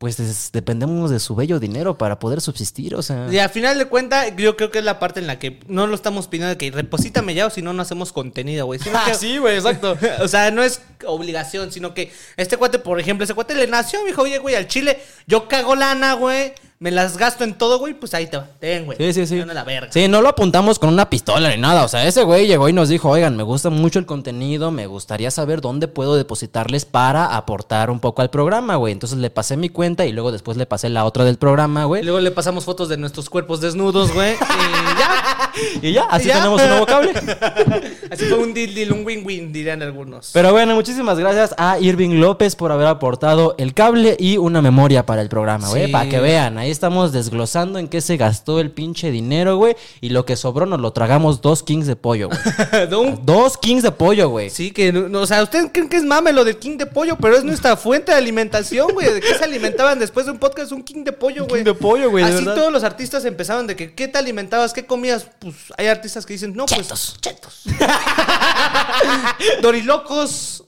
pues 0.00 0.18
es- 0.18 0.48
dependemos 0.50 1.10
de 1.10 1.20
su 1.20 1.34
bello 1.34 1.60
dinero 1.60 1.98
para 1.98 2.18
poder 2.18 2.40
subsistir. 2.40 2.94
O 2.94 3.02
sea, 3.02 3.28
Y 3.30 3.36
al 3.38 3.50
final 3.50 3.76
de 3.76 3.84
cuentas, 3.84 4.32
yo 4.34 4.56
creo 4.56 4.70
que 4.70 4.78
es 4.78 4.84
la 4.84 4.98
parte 4.98 5.20
en 5.20 5.26
la 5.26 5.38
que 5.38 5.60
no 5.68 5.86
lo 5.86 5.94
estamos 5.94 6.26
pidiendo 6.26 6.48
de 6.48 6.56
que 6.56 6.70
reposítame 6.70 7.34
ya 7.34 7.46
o 7.46 7.50
si 7.50 7.60
no, 7.60 7.74
no 7.74 7.82
hacemos 7.82 8.10
contenido, 8.10 8.64
güey. 8.64 8.80
Ah, 8.94 9.12
sí, 9.12 9.36
güey, 9.36 9.56
exacto. 9.56 9.98
o 10.22 10.26
sea, 10.26 10.50
no 10.50 10.62
es 10.62 10.80
obligación, 11.06 11.70
sino 11.70 11.92
que 11.92 12.10
este 12.38 12.56
cuate, 12.56 12.78
por 12.78 12.98
ejemplo, 12.98 13.24
ese 13.24 13.34
cuate 13.34 13.54
le 13.54 13.66
nació, 13.66 14.02
dijo, 14.06 14.22
oye, 14.22 14.38
güey, 14.38 14.54
al 14.54 14.68
chile, 14.68 14.98
yo 15.26 15.48
cago 15.48 15.76
lana, 15.76 16.14
güey, 16.14 16.54
me 16.82 16.90
las 16.90 17.18
gasto 17.18 17.44
en 17.44 17.52
todo, 17.52 17.78
güey, 17.78 17.92
pues 17.92 18.14
ahí 18.14 18.26
te 18.26 18.38
va, 18.38 18.46
ten, 18.58 18.86
güey. 18.86 18.96
Sí, 18.96 19.12
sí, 19.12 19.26
sí. 19.26 19.44
La 19.44 19.64
verga. 19.64 19.92
Sí, 19.92 20.08
no 20.08 20.22
lo 20.22 20.30
apuntamos 20.30 20.78
con 20.78 20.88
una 20.88 21.10
pistola 21.10 21.50
ni 21.50 21.60
nada. 21.60 21.84
O 21.84 21.88
sea, 21.88 22.06
ese 22.06 22.22
güey 22.22 22.46
llegó 22.46 22.70
y 22.70 22.72
nos 22.72 22.88
dijo, 22.88 23.10
oigan, 23.10 23.36
me 23.36 23.42
gusta 23.42 23.68
mucho 23.68 23.98
el 23.98 24.06
contenido, 24.06 24.70
me 24.70 24.86
gustaría 24.86 25.30
saber 25.30 25.60
dónde 25.60 25.88
puedo 25.88 26.16
depositarles 26.16 26.86
para 26.86 27.36
aportar 27.36 27.90
un 27.90 28.00
poco 28.00 28.22
al 28.22 28.30
programa, 28.30 28.76
güey. 28.76 28.94
Entonces 28.94 29.18
le 29.18 29.28
pasé 29.28 29.58
mi 29.58 29.68
cuenta 29.68 30.06
y 30.06 30.12
luego 30.12 30.32
después 30.32 30.56
le 30.56 30.64
pasé 30.64 30.88
la 30.88 31.04
otra 31.04 31.24
del 31.24 31.36
programa, 31.36 31.84
güey. 31.84 32.02
luego 32.02 32.18
le 32.18 32.30
pasamos 32.30 32.64
fotos 32.64 32.88
de 32.88 32.96
nuestros 32.96 33.28
cuerpos 33.28 33.60
desnudos, 33.60 34.14
güey. 34.14 34.32
Y 34.32 34.98
ya. 34.98 35.36
Y 35.82 35.92
ya, 35.92 36.04
así 36.04 36.28
¿Ya? 36.28 36.36
tenemos 36.36 36.62
un 36.62 36.68
nuevo 36.68 36.86
cable. 36.86 37.12
Así 38.10 38.24
fue 38.24 38.38
un 38.38 38.52
deal, 38.52 38.74
deal, 38.74 38.92
un 38.92 39.06
win-win, 39.06 39.52
dirían 39.52 39.82
algunos. 39.82 40.30
Pero 40.32 40.50
bueno, 40.50 40.74
muchísimas 40.74 41.18
gracias 41.18 41.54
a 41.56 41.78
Irving 41.78 42.20
López 42.20 42.56
por 42.56 42.72
haber 42.72 42.88
aportado 42.88 43.54
el 43.56 43.72
cable 43.72 44.16
y 44.18 44.36
una 44.36 44.62
memoria 44.62 45.06
para 45.06 45.22
el 45.22 45.28
programa, 45.28 45.68
güey. 45.68 45.86
Sí. 45.86 45.92
Para 45.92 46.08
que 46.08 46.18
vean, 46.18 46.58
ahí 46.58 46.69
estamos 46.70 47.12
desglosando 47.12 47.78
en 47.78 47.88
qué 47.88 48.00
se 48.00 48.16
gastó 48.16 48.60
el 48.60 48.70
pinche 48.70 49.10
dinero, 49.10 49.56
güey. 49.56 49.76
Y 50.00 50.10
lo 50.10 50.24
que 50.24 50.36
sobró 50.36 50.66
nos 50.66 50.80
lo 50.80 50.92
tragamos 50.92 51.40
dos 51.40 51.62
kings 51.62 51.86
de 51.86 51.96
pollo, 51.96 52.28
güey. 52.28 52.40
Dos 53.22 53.56
kings 53.58 53.82
de 53.82 53.92
pollo, 53.92 54.28
güey. 54.28 54.50
Sí, 54.50 54.70
que, 54.70 54.92
no- 54.92 55.20
o 55.20 55.26
sea, 55.26 55.42
ustedes 55.42 55.70
creen 55.72 55.88
que 55.88 55.96
es 55.96 56.04
mame 56.04 56.32
lo 56.32 56.44
del 56.44 56.58
king 56.58 56.76
de 56.76 56.86
pollo, 56.86 57.16
pero 57.20 57.36
es 57.36 57.44
nuestra 57.44 57.76
fuente 57.76 58.12
de 58.12 58.18
alimentación, 58.18 58.92
güey. 58.92 59.12
¿De 59.12 59.20
qué 59.20 59.34
se 59.34 59.44
alimentaban 59.44 59.98
después 59.98 60.26
de 60.26 60.32
un 60.32 60.38
podcast? 60.38 60.72
Un 60.72 60.82
king 60.82 61.04
de 61.04 61.12
pollo, 61.12 61.46
güey. 61.46 61.60
king 61.62 61.64
de 61.64 61.74
pollo, 61.74 62.10
güey, 62.10 62.24
Así 62.24 62.34
verdad. 62.36 62.54
todos 62.54 62.72
los 62.72 62.84
artistas 62.84 63.24
empezaban 63.24 63.66
de 63.66 63.76
que, 63.76 63.94
¿qué 63.94 64.08
te 64.08 64.18
alimentabas? 64.18 64.72
¿Qué 64.72 64.86
comías? 64.86 65.26
Pues 65.40 65.54
hay 65.76 65.86
artistas 65.88 66.24
que 66.26 66.32
dicen, 66.34 66.54
no, 66.54 66.66
pues. 66.66 66.80
Chetos. 66.80 67.16
Chetos. 67.20 67.62
Dorilocos. 69.62 70.64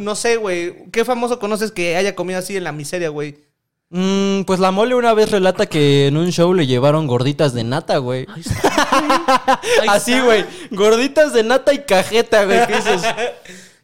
No 0.00 0.14
sé, 0.14 0.36
güey. 0.36 0.90
¿Qué 0.90 1.04
famoso 1.04 1.38
conoces 1.38 1.70
que 1.70 1.96
haya 1.96 2.14
comido 2.14 2.38
así 2.38 2.56
en 2.56 2.64
la 2.64 2.72
miseria, 2.72 3.10
güey? 3.10 3.38
Mm, 3.94 4.44
pues 4.44 4.58
la 4.58 4.70
mole 4.70 4.94
una 4.94 5.12
vez 5.12 5.30
relata 5.30 5.66
que 5.66 6.06
en 6.06 6.16
un 6.16 6.32
show 6.32 6.54
le 6.54 6.66
llevaron 6.66 7.06
gorditas 7.06 7.52
de 7.52 7.62
nata, 7.62 7.98
güey. 7.98 8.26
Ahí 8.34 8.42
Así, 9.88 10.12
está. 10.14 10.24
güey. 10.24 10.44
Gorditas 10.70 11.34
de 11.34 11.42
nata 11.42 11.74
y 11.74 11.80
cajeta, 11.84 12.44
güey. 12.46 12.66
¿Qué 12.66 12.76
dices? 12.76 13.02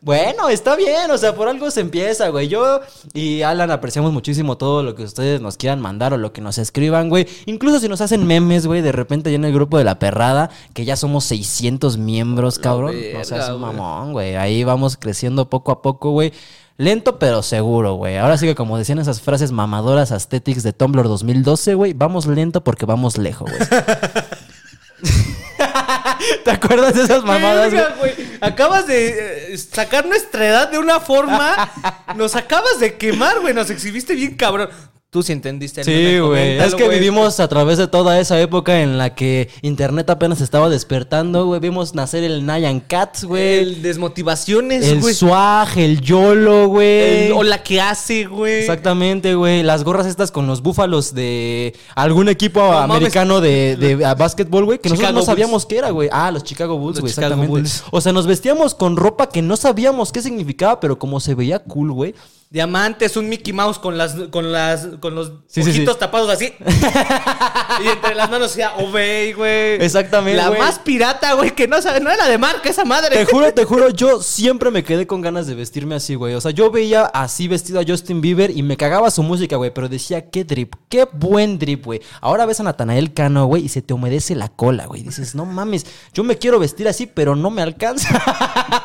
Bueno, 0.00 0.49
está 0.49 0.76
bien, 0.76 1.10
o 1.10 1.19
sea, 1.19 1.34
por 1.34 1.49
algo 1.49 1.72
se 1.72 1.81
empieza, 1.81 2.28
güey. 2.28 2.46
Yo 2.46 2.81
y 3.14 3.43
Alan 3.43 3.72
apreciamos 3.72 4.12
muchísimo 4.12 4.56
todo 4.56 4.84
lo 4.84 4.94
que 4.94 5.02
ustedes 5.02 5.40
nos 5.40 5.56
quieran 5.56 5.81
mandar 5.81 6.12
o 6.12 6.16
lo 6.19 6.32
que 6.32 6.40
nos 6.40 6.56
escriban, 6.58 7.08
güey. 7.08 7.26
Incluso 7.46 7.81
si 7.81 7.88
nos 7.88 8.00
hacen 8.00 8.25
memes, 8.25 8.64
güey, 8.69 8.81
de 8.81 8.93
repente 8.93 9.31
ya 9.32 9.34
en 9.37 9.44
el 9.44 9.52
grupo 9.52 9.76
de 9.76 9.82
la 9.82 9.99
perrada, 9.99 10.50
que 10.72 10.84
ya 10.84 10.94
somos 10.94 11.25
600 11.25 11.99
miembros, 11.99 12.61
cabrón. 12.61 12.94
o 13.20 13.25
sea, 13.25 13.38
es 13.43 13.49
un 13.50 13.61
mamón, 13.61 14.12
güey. 14.12 14.37
Ahí 14.37 14.62
vamos 14.62 14.96
creciendo 14.96 15.50
poco 15.50 15.72
a 15.72 15.82
poco, 15.82 16.12
güey. 16.12 16.32
Lento 16.78 17.19
pero 17.19 17.42
seguro, 17.42 17.94
güey. 17.94 18.18
Ahora 18.18 18.38
sí 18.38 18.47
que 18.47 18.54
como 18.54 18.78
decían 18.78 19.00
esas 19.00 19.20
frases 19.20 19.50
mamadoras 19.50 20.12
aesthetics 20.12 20.62
de 20.62 20.73
Tumblr 20.73 21.02
2012, 21.02 21.75
güey, 21.75 21.92
vamos 21.92 22.26
lento 22.26 22.62
porque 22.62 22.87
vamos 22.87 23.18
lejos, 23.18 23.50
güey. 23.50 23.68
¿Te 26.44 26.50
acuerdas 26.52 26.94
de 26.94 27.02
esas 27.02 27.25
mamadas, 27.25 27.73
güey? 27.99 28.12
Acabas 28.40 28.87
de 28.87 29.54
eh, 29.54 29.58
sacar 29.58 30.06
nuestra 30.06 30.47
edad 30.47 30.70
de 30.70 30.78
una 30.78 31.00
forma. 31.00 31.68
Nos 32.14 32.37
acabas 32.37 32.78
de 32.78 32.97
quemar, 32.97 33.40
güey. 33.40 33.54
Nos 33.54 33.70
exhibiste 33.70 34.14
bien 34.14 34.37
cabrón. 34.37 34.70
Tú 35.10 35.22
sí 35.22 35.32
entendiste. 35.32 35.80
el 35.80 35.86
Sí, 35.86 36.18
güey. 36.18 36.58
Es 36.58 36.74
que 36.74 36.84
güey. 36.84 36.98
vivimos 36.98 37.40
a 37.40 37.48
través 37.48 37.78
de 37.78 37.88
toda 37.88 38.20
esa 38.20 38.38
época 38.42 38.82
en 38.82 38.98
la 38.98 39.14
que 39.14 39.48
Internet 39.62 40.10
apenas 40.10 40.42
estaba 40.42 40.68
despertando, 40.68 41.46
güey. 41.46 41.60
Vimos 41.60 41.94
nacer 41.94 42.24
el 42.24 42.44
Nyan 42.44 42.80
Cats, 42.80 43.24
güey. 43.24 43.60
El 43.60 43.80
desmotivaciones, 43.80 44.86
El 44.86 45.00
güey. 45.00 45.14
swag, 45.14 45.78
el 45.78 46.02
YOLO, 46.02 46.68
güey. 46.68 47.30
O 47.30 47.42
la 47.42 47.62
que 47.62 47.80
hace, 47.80 48.26
güey. 48.26 48.60
Exactamente, 48.60 49.34
güey. 49.34 49.62
Las 49.62 49.82
gorras 49.82 50.06
estas 50.06 50.30
con 50.30 50.46
los 50.46 50.60
búfalos 50.60 51.14
de 51.14 51.74
algún 51.94 52.28
equipo 52.28 52.60
americano 52.60 53.40
de, 53.40 53.76
de 53.76 54.04
a 54.04 54.14
básquetbol, 54.14 54.66
güey, 54.66 54.78
que 54.78 54.90
nosotros 54.90 55.14
no 55.14 55.22
sabíamos 55.22 55.64
qué 55.64 55.78
era, 55.78 55.88
güey. 55.88 56.10
Ah, 56.12 56.30
los 56.30 56.44
Chicago 56.44 56.76
Bulls, 56.76 57.00
güey, 57.00 57.08
exactamente. 57.10 57.48
Bulls. 57.48 57.82
O 57.92 58.02
sea, 58.02 58.12
nos 58.12 58.26
vestíamos 58.26 58.74
con 58.74 58.94
ropa 58.98 59.30
que 59.30 59.40
no 59.40 59.56
sabíamos 59.56 60.12
qué 60.12 60.20
significaba, 60.20 60.80
pero 60.80 60.98
como 60.98 61.18
se 61.18 61.34
veía 61.34 61.60
cool, 61.60 61.92
güey. 61.92 62.14
Diamantes, 62.50 63.17
un 63.19 63.28
Mickey 63.28 63.52
Mouse 63.52 63.78
con 63.78 63.99
las 63.99 64.14
con 64.31 64.50
las 64.52 64.87
con 65.00 65.14
los 65.14 65.33
Sí, 65.49 65.61
ojitos 65.61 65.95
sí. 65.95 66.00
tapados 66.00 66.31
así. 66.31 66.55
y 67.85 67.88
entre 67.88 68.14
las 68.14 68.31
manos 68.31 68.49
decía 68.49 68.73
Obey, 68.78 69.35
güey. 69.35 69.75
Exactamente, 69.85 70.37
La 70.40 70.50
más 70.52 70.78
pirata, 70.78 71.35
güey, 71.35 71.55
que 71.55 71.69
no 71.69 71.83
sabe, 71.83 72.00
no 72.00 72.11
era 72.11 72.26
de 72.26 72.38
marca 72.38 72.71
esa 72.71 72.87
madre. 72.87 73.17
Te 73.17 73.25
juro, 73.26 73.52
te 73.52 73.64
juro, 73.67 73.90
yo 73.90 74.23
siempre 74.23 74.71
me 74.71 74.83
quedé 74.83 75.07
con 75.07 75.21
ganas 75.21 75.47
de 75.47 75.55
vestirme 75.55 75.95
así, 75.97 76.14
güey. 76.14 76.35
O 76.35 76.40
sea, 76.40 76.50
yo 76.50 76.71
veía 76.71 77.05
así 77.05 77.49
vestido 77.49 77.81
a 77.81 77.85
Justin 77.87 78.23
Bieber 78.23 78.50
y 78.50 78.62
me 78.62 78.78
cagaba 78.78 79.11
su 79.11 79.23
música, 79.23 79.57
güey. 79.57 79.71
Pero 79.75 79.90
decía, 79.90 80.31
qué 80.31 80.45
drip, 80.45 80.75
qué 80.88 81.07
buen 81.12 81.59
drip, 81.59 81.85
güey. 81.85 82.00
Ahora 82.23 82.47
ves 82.47 82.61
a 82.61 82.62
Natanael 82.62 83.12
Cano, 83.12 83.45
güey, 83.45 83.67
y 83.67 83.69
se 83.69 83.83
te 83.83 83.93
humedece 83.93 84.35
la 84.35 84.49
cola, 84.49 84.87
güey. 84.87 85.02
Dices, 85.02 85.35
no 85.35 85.45
mames, 85.45 85.85
yo 86.14 86.25
me 86.25 86.38
quiero 86.38 86.59
vestir 86.59 86.88
así, 86.88 87.07
pero 87.07 87.37
no 87.37 87.50
me 87.50 87.61
alcanza. 87.61 88.09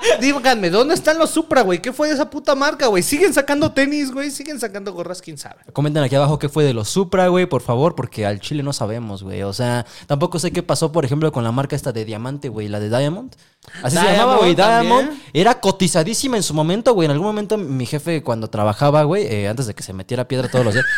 Díganme, 0.20 0.70
¿dónde 0.70 0.96
están 0.96 1.18
los 1.18 1.30
Supra, 1.30 1.62
güey? 1.62 1.82
¿Qué 1.82 1.94
fue 1.94 2.10
de 2.10 2.14
esa 2.16 2.30
puta 2.30 2.56
marca, 2.56 2.88
güey? 2.88 3.02
Siguen 3.02 3.34
sacando 3.34 3.53
tenis, 3.74 4.12
güey. 4.12 4.32
Siguen 4.32 4.60
sacando 4.60 4.94
gorras, 4.94 5.22
quién 5.22 5.38
sabe. 5.38 5.58
Comenten 5.74 6.04
aquí 6.04 6.16
abajo 6.16 6.40
qué 6.40 6.50
fue 6.50 6.64
de 6.64 6.74
los 6.74 6.90
Supra, 6.90 7.28
güey, 7.28 7.46
por 7.46 7.62
favor, 7.62 7.96
porque 7.96 8.26
al 8.26 8.40
chile 8.40 8.64
no 8.64 8.74
sabemos, 8.74 9.24
güey. 9.24 9.44
O 9.44 9.54
sea, 9.54 9.86
tampoco 10.08 10.40
sé 10.40 10.52
qué 10.52 10.64
pasó, 10.64 10.92
por 10.92 11.06
ejemplo, 11.06 11.32
con 11.32 11.44
la 11.44 11.52
marca 11.52 11.76
esta 11.76 11.92
de 11.92 12.06
diamante, 12.06 12.50
güey, 12.50 12.68
la 12.68 12.80
de 12.80 12.90
Diamond. 12.90 13.34
Así 13.82 13.98
se 13.98 14.04
llamaba, 14.04 14.38
güey, 14.38 14.56
Diamond. 14.56 15.08
también. 15.08 15.24
Era 15.34 15.60
cotizadísima 15.60 16.38
en 16.38 16.44
su 16.44 16.54
momento, 16.54 16.94
güey. 16.94 17.06
En 17.06 17.12
algún 17.12 17.28
momento 17.28 17.58
mi 17.58 17.86
jefe 17.86 18.22
cuando 18.24 18.50
trabajaba, 18.50 19.04
güey, 19.04 19.26
eh, 19.26 19.48
antes 19.48 19.68
de 19.68 19.74
que 19.74 19.84
se 19.84 19.94
metiera 19.94 20.28
piedra 20.28 20.50
todos 20.50 20.66
los 20.66 20.74
días. 20.74 20.86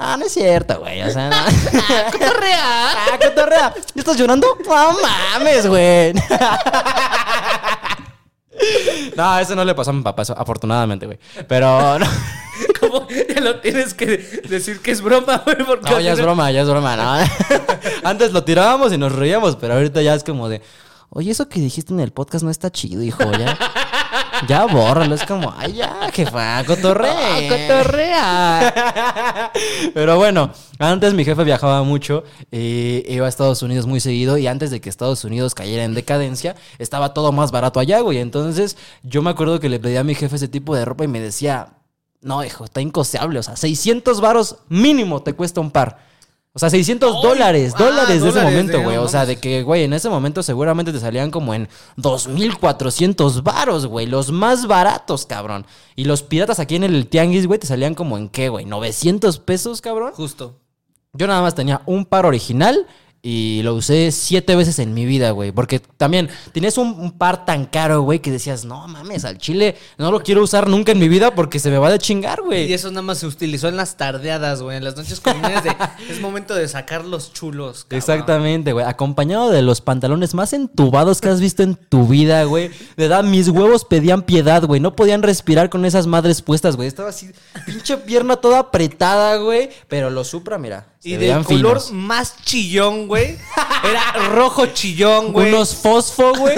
Ah, 0.00 0.16
no 0.16 0.26
es 0.26 0.32
cierto, 0.32 0.78
güey. 0.78 1.02
O 1.02 1.10
sea, 1.10 1.28
no. 1.28 1.36
cotorrea. 2.12 2.92
Ah, 2.92 3.18
cotorrea. 3.20 3.74
¿Ya 3.96 4.00
estás 4.00 4.16
llorando? 4.16 4.46
No 4.64 4.96
mames, 5.02 5.66
güey. 5.66 6.12
No, 9.16 9.38
eso 9.38 9.54
no 9.54 9.64
le 9.64 9.74
pasó 9.74 9.90
a 9.90 9.94
mi 9.94 10.02
papá, 10.02 10.22
eso, 10.22 10.34
afortunadamente, 10.36 11.06
güey. 11.06 11.18
Pero 11.46 11.98
no, 11.98 12.06
¿Cómo? 12.80 13.06
Ya 13.08 13.40
lo 13.40 13.60
tienes 13.60 13.94
que 13.94 14.06
decir 14.48 14.80
que 14.80 14.90
es 14.90 15.00
broma, 15.00 15.42
güey. 15.44 15.64
Porque 15.64 15.90
no, 15.90 16.00
ya 16.00 16.12
es 16.12 16.20
broma, 16.20 16.50
ya 16.50 16.62
es 16.62 16.68
broma, 16.68 16.96
no. 16.96 17.28
Antes 18.04 18.32
lo 18.32 18.44
tirábamos 18.44 18.92
y 18.92 18.98
nos 18.98 19.12
reíamos, 19.12 19.56
pero 19.56 19.74
ahorita 19.74 20.02
ya 20.02 20.14
es 20.14 20.24
como 20.24 20.48
de, 20.48 20.62
oye, 21.10 21.30
eso 21.30 21.48
que 21.48 21.60
dijiste 21.60 21.92
en 21.92 22.00
el 22.00 22.12
podcast 22.12 22.44
no 22.44 22.50
está 22.50 22.70
chido, 22.70 23.02
hijo, 23.02 23.22
ya. 23.32 23.58
Ya 24.46 24.66
bórralo, 24.66 25.14
es 25.14 25.24
como, 25.24 25.52
ay, 25.56 25.74
ya, 25.74 26.10
jefa, 26.12 26.64
cotorrea. 26.64 27.48
Cotorrea. 27.68 29.52
Pero 29.94 30.16
bueno, 30.16 30.50
antes 30.78 31.14
mi 31.14 31.24
jefe 31.24 31.42
viajaba 31.44 31.82
mucho, 31.82 32.24
eh, 32.52 33.04
iba 33.08 33.26
a 33.26 33.28
Estados 33.28 33.62
Unidos 33.62 33.86
muy 33.86 34.00
seguido 34.00 34.38
y 34.38 34.46
antes 34.46 34.70
de 34.70 34.80
que 34.80 34.88
Estados 34.88 35.24
Unidos 35.24 35.54
cayera 35.54 35.84
en 35.84 35.94
decadencia, 35.94 36.54
estaba 36.78 37.14
todo 37.14 37.32
más 37.32 37.50
barato 37.50 37.80
allá, 37.80 38.00
güey. 38.00 38.18
Entonces 38.18 38.76
yo 39.02 39.22
me 39.22 39.30
acuerdo 39.30 39.60
que 39.60 39.68
le 39.68 39.80
pedí 39.80 39.96
a 39.96 40.04
mi 40.04 40.14
jefe 40.14 40.36
ese 40.36 40.48
tipo 40.48 40.76
de 40.76 40.84
ropa 40.84 41.04
y 41.04 41.08
me 41.08 41.20
decía, 41.20 41.74
no, 42.20 42.44
hijo, 42.44 42.64
está 42.64 42.80
incosteable, 42.80 43.38
o 43.38 43.42
sea, 43.42 43.56
600 43.56 44.20
varos 44.20 44.56
mínimo 44.68 45.22
te 45.22 45.32
cuesta 45.32 45.60
un 45.60 45.70
par. 45.70 46.07
O 46.58 46.60
sea, 46.60 46.70
600 46.70 47.14
Ay, 47.14 47.22
dólares, 47.22 47.72
ah, 47.76 47.84
dólares 47.84 48.20
de 48.20 48.28
ese 48.30 48.42
momento, 48.42 48.82
güey. 48.82 48.96
O 48.96 49.06
sea, 49.06 49.24
de 49.26 49.36
que, 49.36 49.62
güey, 49.62 49.84
en 49.84 49.92
ese 49.92 50.08
momento 50.08 50.42
seguramente 50.42 50.92
te 50.92 50.98
salían 50.98 51.30
como 51.30 51.54
en 51.54 51.68
2400 51.98 53.44
varos, 53.44 53.86
güey. 53.86 54.06
Los 54.06 54.32
más 54.32 54.66
baratos, 54.66 55.24
cabrón. 55.24 55.66
Y 55.94 56.02
los 56.02 56.24
piratas 56.24 56.58
aquí 56.58 56.74
en 56.74 56.82
el 56.82 57.06
tianguis, 57.06 57.46
güey, 57.46 57.60
te 57.60 57.68
salían 57.68 57.94
como 57.94 58.18
en 58.18 58.28
qué, 58.28 58.48
güey, 58.48 58.64
900 58.64 59.38
pesos, 59.38 59.80
cabrón. 59.80 60.14
Justo. 60.16 60.56
Yo 61.12 61.28
nada 61.28 61.42
más 61.42 61.54
tenía 61.54 61.80
un 61.86 62.04
par 62.04 62.26
original 62.26 62.88
y 63.20 63.62
lo 63.62 63.74
usé 63.74 64.12
siete 64.12 64.54
veces 64.54 64.78
en 64.78 64.94
mi 64.94 65.04
vida, 65.04 65.32
güey. 65.32 65.50
Porque 65.52 65.80
también 65.80 66.28
tenías 66.52 66.78
un, 66.78 66.88
un 66.98 67.12
par 67.12 67.44
tan 67.44 67.66
caro, 67.66 68.02
güey, 68.02 68.20
que 68.20 68.30
decías, 68.30 68.64
no 68.64 68.86
mames, 68.88 69.24
al 69.24 69.38
chile 69.38 69.76
no 69.98 70.10
lo 70.10 70.22
quiero 70.22 70.42
usar 70.42 70.68
nunca 70.68 70.92
en 70.92 70.98
mi 70.98 71.08
vida 71.08 71.34
porque 71.34 71.58
se 71.58 71.70
me 71.70 71.78
va 71.78 71.90
de 71.90 71.98
chingar, 71.98 72.38
Y 72.42 72.46
güey. 72.46 72.72
eso 72.72 72.90
nada 72.90 73.02
más 73.02 73.18
se 73.18 73.26
utilizó 73.26 73.68
en 73.68 73.76
las 73.76 73.96
tardeadas, 73.96 74.62
güey. 74.62 74.76
En 74.76 74.84
las 74.84 74.96
noches 74.96 75.20
comunes 75.20 75.64
de. 75.64 75.74
es 76.10 76.20
momento 76.20 76.54
de 76.54 76.68
sacar 76.68 77.04
los 77.04 77.32
chulos. 77.32 77.84
cabrón. 77.84 77.98
Exactamente, 77.98 78.72
güey. 78.72 78.86
Acompañado 78.86 79.50
de 79.50 79.62
los 79.62 79.80
pantalones 79.80 80.34
más 80.34 80.52
entubados 80.52 81.20
que 81.20 81.28
has 81.28 81.40
visto 81.40 81.62
en 81.62 81.74
tu 81.74 82.06
vida, 82.06 82.44
güey. 82.44 82.68
De 82.68 83.08
verdad, 83.08 83.24
mis 83.24 83.48
huevos 83.48 83.84
pedían 83.84 84.22
piedad, 84.22 84.62
güey. 84.64 84.80
No 84.80 84.94
podían 84.94 85.22
respirar 85.22 85.70
con 85.70 85.84
esas 85.84 86.06
madres 86.06 86.40
puestas, 86.42 86.76
güey. 86.76 86.86
Estaba 86.88 87.08
así, 87.10 87.30
pinche 87.66 87.96
pierna 87.96 88.36
toda 88.36 88.60
apretada, 88.60 89.36
güey. 89.38 89.70
Pero 89.88 90.10
los 90.10 90.28
Supra, 90.28 90.58
mira. 90.58 90.86
Se 91.00 91.08
Y 91.10 91.16
del 91.16 91.44
color 91.44 91.80
finos. 91.80 91.92
más 91.92 92.36
chillón, 92.44 93.06
güey. 93.06 93.36
Era 93.84 94.28
rojo 94.30 94.66
chillón, 94.66 95.32
güey. 95.32 95.52
Unos 95.52 95.74
fosfo, 95.76 96.32
güey. 96.34 96.56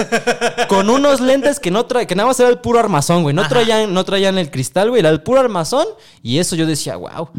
con 0.67 0.89
unos 0.89 1.19
lentes 1.21 1.59
que 1.59 1.71
no 1.71 1.85
trae, 1.85 2.07
que 2.07 2.15
nada 2.15 2.27
más 2.27 2.39
era 2.39 2.49
el 2.49 2.59
puro 2.59 2.79
armazón, 2.79 3.23
güey. 3.23 3.35
No 3.35 3.41
Ajá. 3.41 3.49
traían, 3.49 3.93
no 3.93 4.03
traían 4.03 4.37
el 4.37 4.49
cristal, 4.51 4.89
güey. 4.89 4.99
Era 4.99 5.09
el 5.09 5.21
puro 5.21 5.39
armazón. 5.39 5.85
Y 6.23 6.39
eso 6.39 6.55
yo 6.55 6.65
decía, 6.65 6.95
wow. 6.95 7.29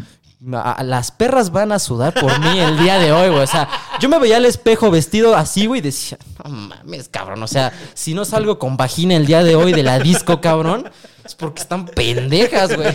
Las 0.45 1.11
perras 1.11 1.51
van 1.53 1.71
a 1.71 1.79
sudar 1.79 2.13
por 2.13 2.37
mí 2.39 2.59
el 2.59 2.77
día 2.77 2.99
de 2.99 3.13
hoy, 3.13 3.29
güey. 3.29 3.43
O 3.43 3.47
sea, 3.47 3.69
yo 4.01 4.09
me 4.09 4.19
veía 4.19 4.35
al 4.35 4.45
espejo 4.45 4.91
vestido 4.91 5.37
así, 5.37 5.67
güey, 5.67 5.79
y 5.79 5.81
decía, 5.81 6.17
no 6.43 6.49
mames, 6.49 7.07
cabrón. 7.07 7.41
O 7.43 7.47
sea, 7.47 7.71
si 7.93 8.13
no 8.13 8.25
salgo 8.25 8.59
con 8.59 8.75
vagina 8.75 9.15
el 9.15 9.25
día 9.25 9.41
de 9.41 9.55
hoy 9.55 9.71
de 9.71 9.83
la 9.83 9.99
disco, 9.99 10.41
cabrón, 10.41 10.91
es 11.23 11.33
porque 11.35 11.61
están 11.61 11.85
pendejas, 11.85 12.75
güey. 12.75 12.93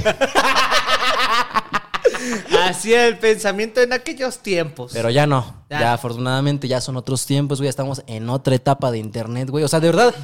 Así 2.64 2.92
era 2.92 3.06
el 3.06 3.18
pensamiento 3.18 3.80
en 3.80 3.92
aquellos 3.92 4.38
tiempos. 4.38 4.92
Pero 4.92 5.10
ya 5.10 5.26
no. 5.26 5.64
Ya. 5.70 5.80
Ya. 5.80 5.92
afortunadamente 5.92 6.68
ya 6.68 6.80
son 6.80 6.96
otros 6.96 7.26
tiempos, 7.26 7.58
güey. 7.58 7.68
Estamos 7.68 8.02
en 8.06 8.28
otra 8.30 8.54
etapa 8.54 8.90
de 8.90 8.98
internet, 8.98 9.50
güey. 9.50 9.64
O 9.64 9.68
sea, 9.68 9.80
de 9.80 9.88
verdad, 9.88 10.14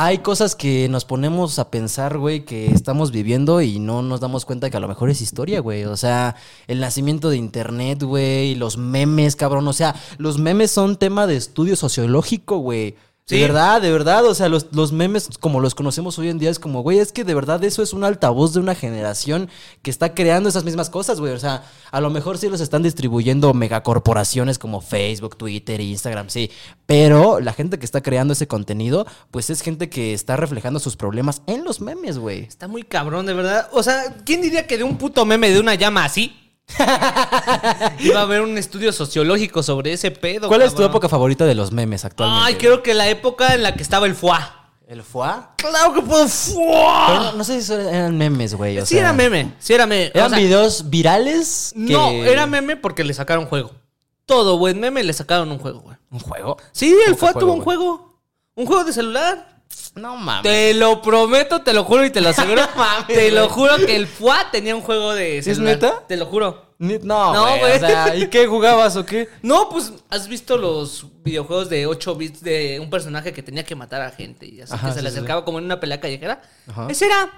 hay 0.00 0.18
cosas 0.18 0.54
que 0.54 0.88
nos 0.88 1.04
ponemos 1.04 1.58
a 1.58 1.72
pensar, 1.72 2.18
güey, 2.18 2.44
que 2.44 2.66
estamos 2.66 3.10
viviendo 3.10 3.60
y 3.60 3.80
no 3.80 4.00
nos 4.00 4.20
damos 4.20 4.44
cuenta 4.44 4.70
que 4.70 4.76
a 4.76 4.80
lo 4.80 4.86
mejor 4.86 5.10
es 5.10 5.20
historia, 5.20 5.58
güey. 5.58 5.86
O 5.86 5.96
sea, 5.96 6.36
el 6.68 6.78
nacimiento 6.78 7.30
de 7.30 7.36
internet, 7.36 8.04
güey, 8.04 8.54
los 8.54 8.78
memes, 8.78 9.34
cabrón. 9.34 9.66
O 9.66 9.72
sea, 9.72 9.96
los 10.18 10.38
memes 10.38 10.70
son 10.70 10.98
tema 10.98 11.26
de 11.26 11.36
estudio 11.36 11.74
sociológico, 11.74 12.58
güey. 12.58 12.94
De 13.28 13.42
verdad, 13.42 13.82
de 13.82 13.92
verdad, 13.92 14.24
o 14.24 14.34
sea, 14.34 14.48
los, 14.48 14.68
los 14.72 14.90
memes 14.90 15.28
como 15.38 15.60
los 15.60 15.74
conocemos 15.74 16.18
hoy 16.18 16.30
en 16.30 16.38
día 16.38 16.48
es 16.48 16.58
como, 16.58 16.82
güey, 16.82 16.98
es 16.98 17.12
que 17.12 17.24
de 17.24 17.34
verdad 17.34 17.62
eso 17.62 17.82
es 17.82 17.92
un 17.92 18.04
altavoz 18.04 18.54
de 18.54 18.60
una 18.60 18.74
generación 18.74 19.50
que 19.82 19.90
está 19.90 20.14
creando 20.14 20.48
esas 20.48 20.64
mismas 20.64 20.88
cosas, 20.88 21.20
güey. 21.20 21.32
O 21.32 21.38
sea, 21.38 21.62
a 21.90 22.00
lo 22.00 22.08
mejor 22.08 22.38
sí 22.38 22.48
los 22.48 22.62
están 22.62 22.82
distribuyendo 22.82 23.52
megacorporaciones 23.52 24.58
como 24.58 24.80
Facebook, 24.80 25.36
Twitter, 25.36 25.80
Instagram, 25.80 26.30
sí. 26.30 26.50
Pero 26.86 27.38
la 27.40 27.52
gente 27.52 27.78
que 27.78 27.84
está 27.84 28.00
creando 28.00 28.32
ese 28.32 28.48
contenido, 28.48 29.06
pues 29.30 29.50
es 29.50 29.60
gente 29.60 29.90
que 29.90 30.14
está 30.14 30.36
reflejando 30.36 30.80
sus 30.80 30.96
problemas 30.96 31.42
en 31.46 31.64
los 31.64 31.82
memes, 31.82 32.18
güey. 32.18 32.44
Está 32.44 32.66
muy 32.66 32.82
cabrón, 32.82 33.26
de 33.26 33.34
verdad. 33.34 33.68
O 33.72 33.82
sea, 33.82 34.16
¿quién 34.24 34.40
diría 34.40 34.66
que 34.66 34.78
de 34.78 34.84
un 34.84 34.96
puto 34.96 35.26
meme 35.26 35.50
de 35.50 35.60
una 35.60 35.74
llama 35.74 36.04
así? 36.04 36.47
Iba 38.00 38.20
a 38.20 38.22
haber 38.22 38.42
un 38.42 38.56
estudio 38.58 38.92
sociológico 38.92 39.62
sobre 39.62 39.92
ese 39.92 40.10
pedo. 40.10 40.48
¿Cuál 40.48 40.62
es 40.62 40.74
tu 40.74 40.82
época 40.82 41.08
favorita 41.08 41.44
de 41.46 41.54
los 41.54 41.72
memes 41.72 42.04
actualmente? 42.04 42.44
Ay, 42.46 42.54
creo 42.56 42.82
que 42.82 42.94
la 42.94 43.08
época 43.08 43.54
en 43.54 43.62
la 43.62 43.74
que 43.74 43.82
estaba 43.82 44.06
el 44.06 44.14
FUA. 44.14 44.54
¿El 44.86 45.02
FUA? 45.02 45.54
Claro 45.56 45.92
que 45.92 46.00
puedo 46.02 46.26
FUA. 46.28 47.32
no, 47.36 47.44
sé 47.44 47.60
si 47.62 47.72
eran 47.72 48.16
memes, 48.16 48.54
güey. 48.54 48.78
o 48.78 48.86
Sí 48.86 48.94
sea, 48.94 49.00
era 49.04 49.12
meme, 49.12 49.52
sí 49.58 49.74
era 49.74 49.86
meme. 49.86 50.10
¿Eran 50.14 50.26
O 50.26 50.30
sea, 50.30 50.38
videos 50.38 50.88
virales? 50.90 51.72
que- 51.74 51.92
No, 51.92 52.10
era 52.10 52.46
meme 52.46 52.76
porque 52.76 53.04
le 53.04 53.12
sacaron 53.12 53.46
juego. 53.46 53.72
Todo 54.24 54.58
buen 54.58 54.78
meme 54.80 55.02
le 55.04 55.12
sacaron 55.12 55.50
un 55.50 55.58
juego, 55.58 55.80
güey. 55.80 55.96
¿Un 56.10 56.20
juego? 56.20 56.56
Sí, 56.72 56.90
el 56.90 56.96
¿Cómo 57.04 57.16
que 57.16 57.16
FUA 57.16 57.32
tuvo 57.34 57.52
un 57.52 57.60
juego. 57.62 58.18
Un 58.54 58.66
juego 58.66 58.84
de 58.84 58.92
celular. 58.92 59.57
No 59.94 60.16
mames. 60.16 60.42
Te 60.44 60.74
lo 60.74 61.02
prometo, 61.02 61.62
te 61.62 61.72
lo 61.72 61.84
juro 61.84 62.04
y 62.04 62.10
te 62.10 62.20
lo 62.20 62.28
aseguro. 62.30 62.62
No 62.62 62.68
mames, 62.76 63.06
te 63.08 63.30
lo 63.30 63.48
juro 63.48 63.76
que 63.78 63.96
el 63.96 64.06
FUA 64.06 64.50
tenía 64.52 64.74
un 64.76 64.82
juego 64.82 65.14
de 65.14 65.42
¿Sí 65.42 65.50
es 65.50 65.58
neta? 65.58 66.04
Te 66.06 66.16
lo 66.16 66.26
juro. 66.26 66.66
Ni- 66.78 66.98
No, 66.98 67.34
No, 67.34 67.42
güey. 67.48 67.60
güey. 67.60 67.76
O 67.76 67.78
sea, 67.80 68.14
¿y 68.14 68.28
qué 68.28 68.46
jugabas 68.46 68.94
o 68.96 69.04
qué? 69.04 69.28
No, 69.42 69.68
pues, 69.68 69.92
¿has 70.10 70.28
visto 70.28 70.56
los 70.56 71.06
videojuegos 71.24 71.68
de 71.68 71.86
8 71.86 72.14
bits 72.14 72.40
de 72.42 72.78
un 72.80 72.88
personaje 72.90 73.32
que 73.32 73.42
tenía 73.42 73.64
que 73.64 73.74
matar 73.74 74.00
a 74.02 74.10
gente 74.10 74.46
y 74.46 74.60
así 74.60 74.72
Ajá, 74.72 74.86
que 74.88 74.92
se 74.92 74.98
sí, 75.00 75.04
le 75.04 75.10
sí, 75.10 75.16
acercaba 75.16 75.44
como 75.44 75.58
en 75.58 75.64
una 75.64 75.80
pelea 75.80 75.98
callejera? 76.00 76.40
Ajá. 76.68 76.86
Ese 76.88 77.06
era. 77.06 77.28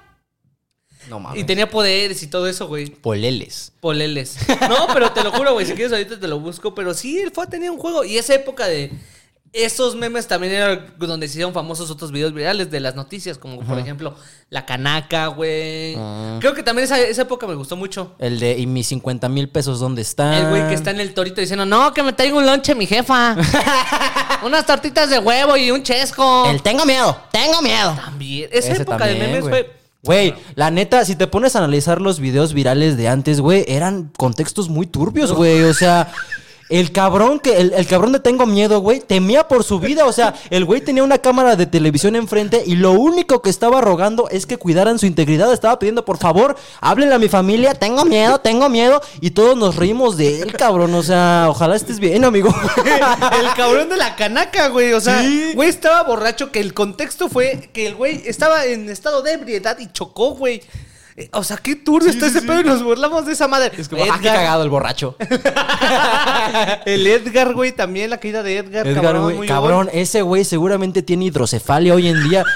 No 1.08 1.18
mames. 1.18 1.40
Y 1.40 1.44
tenía 1.44 1.70
poderes 1.70 2.22
y 2.22 2.26
todo 2.26 2.46
eso, 2.46 2.68
güey. 2.68 2.90
Poleles. 2.90 3.72
Poleles. 3.80 4.36
No, 4.68 4.86
pero 4.92 5.10
te 5.12 5.24
lo 5.24 5.32
juro, 5.32 5.54
güey. 5.54 5.64
Si 5.64 5.72
quieres, 5.72 5.92
ahorita 5.92 6.20
te 6.20 6.28
lo 6.28 6.38
busco. 6.40 6.74
Pero 6.74 6.92
sí, 6.92 7.18
el 7.18 7.30
FUA 7.30 7.46
tenía 7.46 7.72
un 7.72 7.78
juego. 7.78 8.04
Y 8.04 8.18
esa 8.18 8.34
época 8.34 8.66
de. 8.66 8.92
Esos 9.52 9.96
memes 9.96 10.28
también 10.28 10.52
era 10.52 10.76
donde 10.96 11.26
se 11.26 11.32
hicieron 11.32 11.52
famosos 11.52 11.90
otros 11.90 12.12
videos 12.12 12.32
virales 12.32 12.70
de 12.70 12.78
las 12.78 12.94
noticias, 12.94 13.36
como 13.36 13.60
por 13.62 13.80
ejemplo 13.80 14.14
La 14.48 14.64
Canaca, 14.64 15.26
güey. 15.26 15.96
Ah. 15.98 16.38
Creo 16.40 16.54
que 16.54 16.62
también 16.62 16.84
esa, 16.84 17.00
esa 17.00 17.22
época 17.22 17.48
me 17.48 17.56
gustó 17.56 17.74
mucho. 17.74 18.14
El 18.20 18.38
de, 18.38 18.56
¿y 18.56 18.68
mis 18.68 18.86
50 18.86 19.28
mil 19.28 19.48
pesos 19.48 19.80
dónde 19.80 20.02
están? 20.02 20.34
El 20.34 20.50
güey 20.50 20.68
que 20.68 20.74
está 20.74 20.92
en 20.92 21.00
el 21.00 21.12
torito 21.14 21.40
diciendo, 21.40 21.66
no, 21.66 21.92
que 21.92 22.04
me 22.04 22.12
traiga 22.12 22.36
un 22.36 22.46
lonche 22.46 22.76
mi 22.76 22.86
jefa. 22.86 23.36
Unas 24.44 24.64
tortitas 24.64 25.10
de 25.10 25.18
huevo 25.18 25.56
y 25.56 25.72
un 25.72 25.82
chesco. 25.82 26.46
El 26.48 26.62
tengo 26.62 26.86
miedo, 26.86 27.16
tengo 27.32 27.60
miedo. 27.60 27.92
También. 27.96 28.48
Esa 28.52 28.72
Ese 28.72 28.82
época 28.82 29.04
de 29.06 29.16
memes 29.16 29.40
güey. 29.40 29.50
fue. 29.50 29.80
Güey, 30.02 30.34
la 30.54 30.70
neta, 30.70 31.04
si 31.04 31.14
te 31.16 31.26
pones 31.26 31.56
a 31.56 31.58
analizar 31.58 32.00
los 32.00 32.20
videos 32.20 32.54
virales 32.54 32.96
de 32.96 33.08
antes, 33.08 33.40
güey, 33.40 33.64
eran 33.68 34.10
contextos 34.16 34.68
muy 34.68 34.86
turbios, 34.86 35.32
güey. 35.32 35.64
O 35.64 35.74
sea, 35.74 36.10
el 36.70 36.92
cabrón 36.92 37.40
que, 37.40 37.58
el, 37.58 37.72
el 37.74 37.86
cabrón 37.86 38.12
de 38.12 38.20
Tengo 38.20 38.46
Miedo, 38.46 38.80
güey, 38.80 39.00
temía 39.00 39.46
por 39.48 39.64
su 39.64 39.78
vida. 39.80 40.06
O 40.06 40.12
sea, 40.12 40.34
el 40.50 40.64
güey 40.64 40.80
tenía 40.80 41.02
una 41.04 41.18
cámara 41.18 41.56
de 41.56 41.66
televisión 41.66 42.16
enfrente 42.16 42.62
y 42.64 42.76
lo 42.76 42.92
único 42.92 43.42
que 43.42 43.50
estaba 43.50 43.80
rogando 43.80 44.28
es 44.30 44.46
que 44.46 44.56
cuidaran 44.56 44.98
su 44.98 45.06
integridad. 45.06 45.52
Estaba 45.52 45.78
pidiendo, 45.78 46.04
por 46.04 46.18
favor, 46.18 46.56
háblenle 46.80 47.14
a 47.14 47.18
mi 47.18 47.28
familia, 47.28 47.74
tengo 47.74 48.04
miedo, 48.04 48.38
tengo 48.40 48.68
miedo. 48.68 49.00
Y 49.20 49.32
todos 49.32 49.56
nos 49.56 49.76
reímos 49.76 50.16
de 50.16 50.42
él, 50.42 50.52
cabrón. 50.52 50.94
O 50.94 51.02
sea, 51.02 51.46
ojalá 51.48 51.76
estés 51.76 51.98
bien, 52.00 52.24
amigo. 52.24 52.48
El 53.40 53.54
cabrón 53.56 53.88
de 53.88 53.96
la 53.96 54.16
canaca, 54.16 54.68
güey. 54.68 54.92
O 54.92 55.00
sea, 55.00 55.22
Sí. 55.22 55.52
güey 55.54 55.68
estaba 55.68 56.02
borracho. 56.04 56.50
Que 56.52 56.60
el 56.60 56.72
contexto 56.74 57.28
fue 57.28 57.70
que 57.72 57.86
el 57.86 57.94
güey 57.94 58.22
estaba 58.26 58.64
en 58.66 58.88
estado 58.88 59.22
de 59.22 59.32
ebriedad 59.32 59.78
y 59.78 59.90
chocó, 59.92 60.30
güey. 60.30 60.62
Eh, 61.20 61.28
O 61.32 61.44
sea, 61.44 61.58
qué 61.58 61.76
turbio 61.76 62.08
está 62.10 62.26
ese 62.26 62.42
pedo 62.42 62.60
y 62.60 62.64
nos 62.64 62.82
burlamos 62.82 63.26
de 63.26 63.32
esa 63.32 63.46
madre. 63.46 63.72
Es 63.76 63.88
como, 63.88 64.02
ah, 64.04 64.18
qué 64.20 64.28
cagado 64.28 64.62
el 64.62 64.70
borracho. 64.70 65.16
el 66.86 67.06
Edgar, 67.06 67.52
güey, 67.54 67.72
también 67.72 68.10
la 68.10 68.18
caída 68.18 68.42
de 68.42 68.56
Edgar. 68.56 68.86
Edgar, 68.86 69.02
cabrón, 69.04 69.22
güey, 69.24 69.36
muy 69.36 69.46
cabrón, 69.46 69.90
ese 69.92 70.22
güey 70.22 70.44
seguramente 70.44 71.02
tiene 71.02 71.26
hidrocefalia 71.26 71.94
hoy 71.94 72.08
en 72.08 72.28
día. 72.28 72.44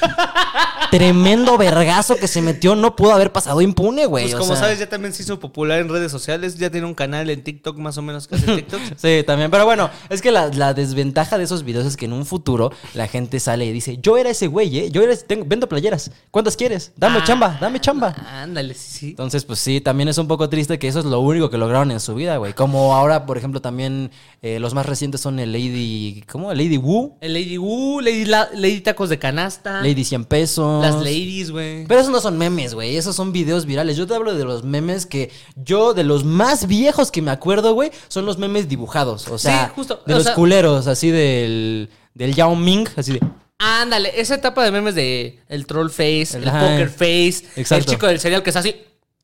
tremendo 0.99 1.59
vergazo 1.59 2.15
que 2.17 2.29
se 2.29 2.41
metió 2.41 2.77
no 2.77 2.95
pudo 2.95 3.13
haber 3.13 3.33
pasado 3.33 3.61
impune, 3.61 4.07
güey. 4.07 4.27
Pues 4.27 4.35
o 4.35 4.39
como 4.39 4.53
sea. 4.53 4.63
sabes, 4.65 4.79
ya 4.79 4.89
también 4.89 5.13
se 5.13 5.23
hizo 5.25 5.41
popular 5.41 5.81
en 5.81 5.89
redes 5.89 6.13
sociales. 6.13 6.57
Ya 6.57 6.71
tiene 6.71 6.87
un 6.87 6.95
canal 6.95 7.29
en 7.31 7.43
TikTok 7.43 7.77
más 7.79 7.99
o 7.99 8.03
menos 8.03 8.29
que 8.29 8.37
hace 8.37 8.47
TikTok. 8.57 8.81
Sí, 8.97 9.23
también. 9.27 9.51
Pero 9.51 9.65
bueno, 9.65 9.91
es 10.09 10.23
que 10.23 10.31
la, 10.31 10.47
la 10.49 10.73
desventaja 10.73 11.37
de 11.37 11.45
esos 11.45 11.65
videos 11.65 11.85
es 11.85 11.97
que 11.97 12.05
en 12.05 12.13
un 12.13 12.25
futuro 12.25 12.71
la 12.95 13.09
gente 13.09 13.41
sale 13.41 13.67
y 13.67 13.73
dice, 13.73 13.99
yo 14.01 14.17
era 14.19 14.31
ese 14.31 14.47
güey, 14.47 14.79
¿eh? 14.79 14.91
Yo 14.93 15.03
era 15.03 15.13
ese- 15.13 15.25
tengo, 15.25 15.45
vendo 15.49 15.69
playeras. 15.69 16.13
¿Cuántas 16.31 16.57
quieres? 16.57 16.93
Dame 16.97 17.19
Ah. 17.19 17.25
chamba, 17.25 17.59
dame 17.61 17.81
chamba. 17.81 18.15
Ándale, 18.31 18.75
sí, 18.75 18.99
sí. 18.99 19.09
Entonces, 19.11 19.45
pues 19.45 19.59
sí, 19.59 19.81
también 19.81 20.09
es 20.09 20.19
un 20.19 20.29
poco 20.29 20.49
triste 20.49 20.79
que 20.79 20.87
eso 20.87 21.01
es 21.01 21.05
lo 21.07 21.19
único 21.21 21.51
que 21.51 21.59
lograron 21.59 21.91
en 21.91 21.99
su 22.01 22.15
vida, 22.15 22.37
güey. 22.37 22.53
Como 22.53 22.95
ahora, 22.95 23.27
por 23.27 23.37
ejemplo, 23.37 23.61
también 23.61 24.13
eh, 24.43 24.61
los 24.61 24.75
más 24.75 24.87
recientes 24.87 25.21
son 25.21 25.39
el 25.41 25.51
Lady... 25.53 26.23
¿Cómo? 26.31 26.53
Lady 26.55 26.77
Wu. 26.77 27.17
El 27.21 27.33
Lady 27.35 27.59
Wu, 27.59 28.01
Lady, 28.01 28.25
La- 28.27 28.49
Lady 28.55 28.81
Tacos 28.81 29.09
de 29.09 29.19
Canasta. 29.19 29.81
Lady 29.83 30.05
100 30.05 30.25
pesos. 30.27 30.84
Las 30.93 30.97
ladies, 30.97 31.51
güey. 31.51 31.87
Pero 31.87 32.01
esos 32.01 32.13
no 32.13 32.21
son 32.21 32.39
memes, 32.39 32.75
güey. 32.75 32.97
Esos 32.97 33.15
son 33.17 33.33
videos 33.33 33.67
virales. 33.67 33.97
Yo 33.97 34.07
te 34.07 34.15
hablo 34.15 34.35
de 34.35 34.45
los 34.45 34.63
memes 34.65 35.07
que 35.07 35.31
yo, 35.57 35.95
de 35.95 36.05
los 36.05 36.25
más 36.25 36.67
viejos 36.67 37.11
que 37.11 37.23
me 37.23 37.31
acuerdo, 37.31 37.75
güey, 37.75 37.91
son 38.09 38.27
los 38.27 38.39
memes 38.39 38.69
dibujados. 38.69 39.29
O 39.29 39.39
sea, 39.39 39.67
Sí, 39.69 39.73
justo. 39.77 40.03
de 40.07 40.15
O 40.15 40.17
los 40.17 40.25
sea- 40.27 40.35
culeros, 40.35 40.87
así 40.87 41.11
del, 41.11 41.91
del 42.15 42.35
Yao 42.35 42.55
Ming, 42.57 42.87
así 42.97 43.13
de. 43.13 43.21
Ándale, 43.59 44.13
esa 44.21 44.35
etapa 44.35 44.65
de 44.65 44.73
memes 44.73 44.95
de 44.95 45.39
el 45.49 45.67
troll 45.67 45.89
face, 45.91 46.31
el, 46.35 46.49
Ajá. 46.49 46.61
poker 46.61 46.91
face, 46.91 47.45
Exacto. 47.57 47.75
el 47.77 47.87
chico 47.87 48.07
del 48.09 48.21
cereal 48.21 48.43
que 48.43 48.51
es 48.51 48.57
así. 48.57 48.75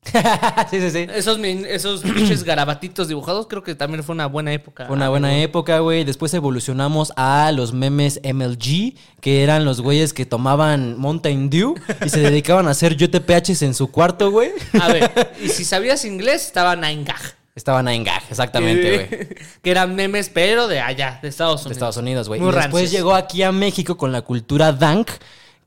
sí, 0.71 0.81
sí, 0.81 0.89
sí. 0.89 1.07
Esos, 1.13 1.37
esos 1.39 2.01
pinches 2.03 2.43
garabatitos 2.43 3.07
dibujados, 3.07 3.47
creo 3.47 3.63
que 3.63 3.75
también 3.75 4.03
fue 4.03 4.13
una 4.13 4.25
buena 4.25 4.51
época. 4.51 4.87
Fue 4.87 4.95
una 4.95 5.09
buena 5.09 5.37
época, 5.41 5.79
güey. 5.79 6.03
Después 6.03 6.33
evolucionamos 6.33 7.13
a 7.15 7.51
los 7.51 7.73
memes 7.73 8.19
MLG, 8.23 8.95
que 9.21 9.43
eran 9.43 9.63
los 9.63 9.81
güeyes 9.81 10.13
que 10.13 10.25
tomaban 10.25 10.97
Mountain 10.97 11.49
Dew 11.49 11.75
y 12.03 12.09
se 12.09 12.19
dedicaban 12.19 12.67
a 12.67 12.71
hacer 12.71 12.97
JTPHs 12.97 13.61
en 13.61 13.73
su 13.73 13.91
cuarto, 13.91 14.31
güey. 14.31 14.51
A 14.79 14.87
ver, 14.91 15.33
y 15.43 15.49
si 15.49 15.65
sabías 15.65 16.03
inglés, 16.03 16.45
estaba 16.45 16.75
Nine 16.75 17.03
Gag. 17.03 17.41
Estaban 17.53 17.87
en 17.89 18.05
gag, 18.05 18.23
exactamente, 18.29 18.95
güey. 18.95 19.27
que, 19.61 19.71
eran 19.71 19.93
memes, 19.93 20.29
pero 20.29 20.69
de 20.69 20.79
allá, 20.79 21.19
de 21.21 21.27
Estados 21.27 21.61
Unidos. 21.61 21.69
de 21.69 21.73
Estados 21.73 21.97
Unidos, 21.97 22.27
güey. 22.29 22.41
Y 22.41 22.51
después 22.51 22.91
llegó 22.91 23.13
aquí 23.13 23.43
a 23.43 23.51
México 23.51 23.97
con 23.97 24.13
la 24.13 24.21
cultura 24.21 24.71
dank, 24.71 25.09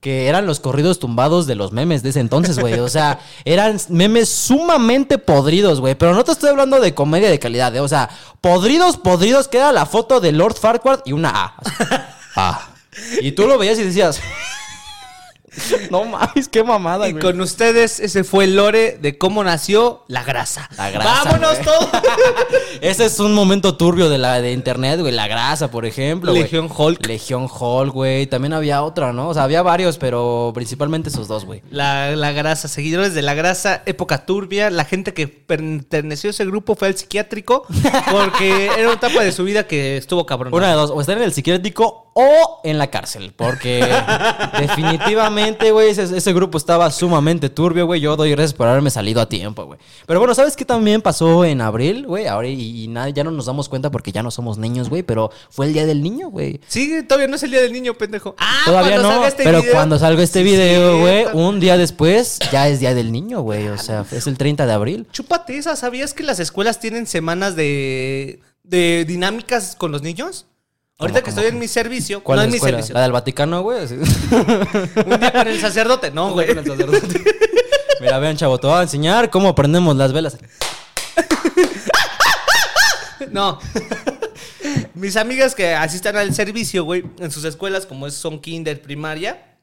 que 0.05 0.29
eran 0.29 0.45
los 0.45 0.61
corridos 0.61 0.99
tumbados 0.99 1.47
de 1.47 1.55
los 1.55 1.73
memes 1.73 2.03
de 2.03 2.11
ese 2.11 2.21
entonces, 2.21 2.59
güey. 2.59 2.75
O 2.75 2.91
sea, 2.91 3.21
eran 3.47 3.81
memes 3.89 4.29
sumamente 4.29 5.17
podridos, 5.17 5.81
güey. 5.81 5.95
Pero 5.95 6.13
no 6.13 6.23
te 6.25 6.33
estoy 6.33 6.51
hablando 6.51 6.79
de 6.79 6.93
comedia 6.93 7.31
de 7.31 7.39
calidad, 7.39 7.75
¿eh? 7.75 7.81
O 7.81 7.89
sea, 7.89 8.11
podridos, 8.43 8.99
podridos, 8.99 9.49
que 9.49 9.57
era 9.57 9.73
la 9.73 9.87
foto 9.87 10.21
de 10.21 10.33
Lord 10.33 10.57
Farquaad 10.57 11.01
y 11.07 11.13
una 11.13 11.31
A. 11.35 11.55
A. 12.37 12.69
Y 13.23 13.33
tú 13.33 13.47
lo 13.47 13.57
veías 13.57 13.79
y 13.79 13.85
decías... 13.85 14.21
No 15.91 16.05
mames, 16.05 16.49
qué 16.49 16.65
mamada, 16.65 17.09
Y 17.09 17.13
güey. 17.13 17.23
con 17.23 17.41
ustedes, 17.41 18.01
ese 18.01 18.25
fue 18.25 18.45
el 18.45 18.57
lore 18.57 18.99
de 19.01 19.17
cómo 19.19 19.45
nació 19.45 20.05
la 20.09 20.23
grasa. 20.25 20.69
La 20.77 20.91
grasa, 20.91 21.25
¡Vámonos 21.25 21.53
güey. 21.55 21.65
todos! 21.65 21.89
Ese 22.81 23.07
es 23.07 23.19
un 23.21 23.35
momento 23.35 23.77
turbio 23.77 24.09
de 24.11 24.19
la 24.19 24.41
de 24.43 24.53
internet, 24.53 25.01
güey. 25.01 25.13
La 25.13 25.29
grasa, 25.29 25.71
por 25.71 25.87
ejemplo. 25.87 26.33
güey. 26.33 26.43
Legión 26.43 26.69
Hulk. 26.75 27.07
Legión 27.07 27.49
Hulk, 27.51 27.93
güey. 27.95 28.27
También 28.27 28.53
había 28.53 28.83
otra, 28.83 29.13
¿no? 29.13 29.29
O 29.29 29.35
sea, 29.35 29.45
había 29.45 29.63
varios, 29.63 29.97
pero 29.97 30.51
principalmente 30.55 31.09
esos 31.09 31.29
dos, 31.29 31.45
güey. 31.45 31.63
La, 31.71 32.15
la 32.17 32.33
grasa, 32.33 32.69
seguidores 32.69 33.15
de 33.15 33.23
la 33.23 33.35
grasa, 33.35 33.83
época 33.87 34.27
turbia. 34.27 34.71
La 34.71 34.85
gente 34.85 35.15
que 35.15 35.29
perteneció 35.29 36.31
a 36.31 36.33
ese 36.33 36.45
grupo 36.45 36.75
fue 36.75 36.89
al 36.89 36.97
psiquiátrico 36.97 37.65
porque 38.11 38.67
era 38.77 38.89
una 38.89 38.95
etapa 38.95 39.23
de 39.23 39.33
su 39.33 39.45
vida 39.45 39.67
que 39.67 39.97
estuvo 39.97 40.27
cabrón. 40.27 40.53
Una 40.53 40.69
de 40.69 40.75
dos, 40.75 40.91
o 40.91 41.01
estar 41.01 41.17
en 41.17 41.23
el 41.23 41.33
psiquiátrico 41.33 42.11
o 42.15 42.61
en 42.65 42.79
la 42.79 42.89
cárcel. 42.91 43.33
Porque 43.37 43.85
definitivamente, 44.59 45.44
güey, 45.53 45.91
ese, 45.91 46.17
ese 46.17 46.33
grupo 46.33 46.59
estaba 46.59 46.91
sumamente 46.91 47.49
turbio, 47.51 47.87
güey. 47.87 48.01
Yo 48.01 48.17
doy 48.17 48.31
gracias 48.31 48.55
por 48.55 48.67
haberme 48.67 48.91
salido 48.91 49.21
a 49.21 49.29
tiempo, 49.29 49.65
güey. 49.65 49.79
Pero 50.07 50.19
bueno, 50.21 50.35
¿sabes 50.35 50.57
qué 50.57 50.65
también 50.65 51.03
pasó 51.03 51.45
en 51.45 51.61
abril, 51.61 52.07
güey? 52.07 52.27
Ahora 52.27 52.49
y, 52.49 52.85
y 52.85 52.89
nada, 52.89 53.09
ya 53.11 53.25
no 53.25 53.31
nos 53.31 53.47
damos 53.47 53.69
cuenta 53.69 53.91
porque 53.91 54.13
ya 54.13 54.23
no 54.23 54.31
somos 54.31 54.59
niños, 54.59 54.89
güey. 54.89 55.03
Pero 55.03 55.31
fue 55.51 55.67
el 55.67 55.73
día 55.73 55.87
del 55.87 56.03
niño, 56.03 56.29
güey. 56.31 56.61
Sí, 56.67 57.03
todavía 57.07 57.29
no 57.29 57.37
es 57.37 57.43
el 57.43 57.51
día 57.51 57.61
del 57.63 57.73
niño, 57.73 57.95
pendejo. 57.95 58.35
Ah, 58.39 58.63
Todavía 58.65 58.93
cuando 58.93 59.09
no, 59.09 59.15
salga 59.15 59.29
este 59.29 59.45
pero 59.45 59.61
video. 59.61 59.75
cuando 59.75 59.99
salga 59.99 60.23
este 60.23 60.39
Sí, 60.41 60.45
video, 60.45 60.99
güey, 61.01 61.27
un 61.33 61.61
día 61.61 61.77
después 61.77 62.39
ya 62.51 62.69
es 62.69 62.81
Día 62.81 62.95
del 62.95 63.13
Niño, 63.13 63.41
güey. 63.43 63.69
O 63.69 63.79
sea, 63.79 64.05
es 64.11 64.27
el 64.27 64.37
30 64.39 64.67
de 64.67 64.73
abril. 64.73 65.07
Chúpate 65.13 65.57
esa, 65.59 65.77
¿sabías 65.77 66.15
que 66.15 66.23
las 66.23 66.41
escuelas 66.41 66.81
tienen 66.81 67.07
semanas 67.07 67.57
de, 67.57 68.41
de 68.63 69.05
dinámicas 69.07 69.77
con 69.77 69.93
los 69.93 70.03
niños? 70.03 70.47
Ahorita 71.05 71.23
que 71.23 71.31
estoy 71.31 71.47
en 71.47 71.59
mi 71.59 71.69
servicio, 71.69 72.23
¿Cuál 72.23 72.39
no 72.39 72.43
en 72.45 72.51
mi 72.51 72.57
escuela? 72.57 72.79
servicio. 72.79 72.95
¿La 72.95 73.03
del 73.03 73.13
Vaticano, 73.13 73.63
güey? 73.63 73.79
Un 73.93 75.21
día 75.21 75.33
con 75.33 75.49
el 75.49 75.61
sacerdote, 75.61 76.11
no, 76.11 76.33
güey. 76.33 76.49
Con 76.49 76.59
el 76.59 76.67
sacerdote. 76.67 77.25
Mira, 78.01 78.19
vean, 78.19 78.37
chavo, 78.37 78.59
te 78.59 78.67
voy 78.67 78.79
a 78.79 78.83
enseñar 78.83 79.29
cómo 79.31 79.55
prendemos 79.55 79.97
las 79.97 80.13
velas. 80.13 80.39
No. 83.31 83.59
Mis 84.95 85.17
amigas 85.17 85.57
que 85.57 85.75
asistan 85.75 86.17
al 86.17 86.33
servicio, 86.33 86.85
güey, 86.85 87.05
en 87.19 87.33
sus 87.33 87.45
escuelas, 87.45 87.85
como 87.85 88.09
son 88.11 88.41
kinder, 88.41 88.81
primaria, 88.81 89.57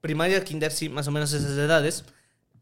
primaria, 0.00 0.44
kinder, 0.44 0.70
sí, 0.70 0.88
más 0.88 1.08
o 1.08 1.10
menos 1.10 1.32
esas 1.32 1.50
edades. 1.52 2.04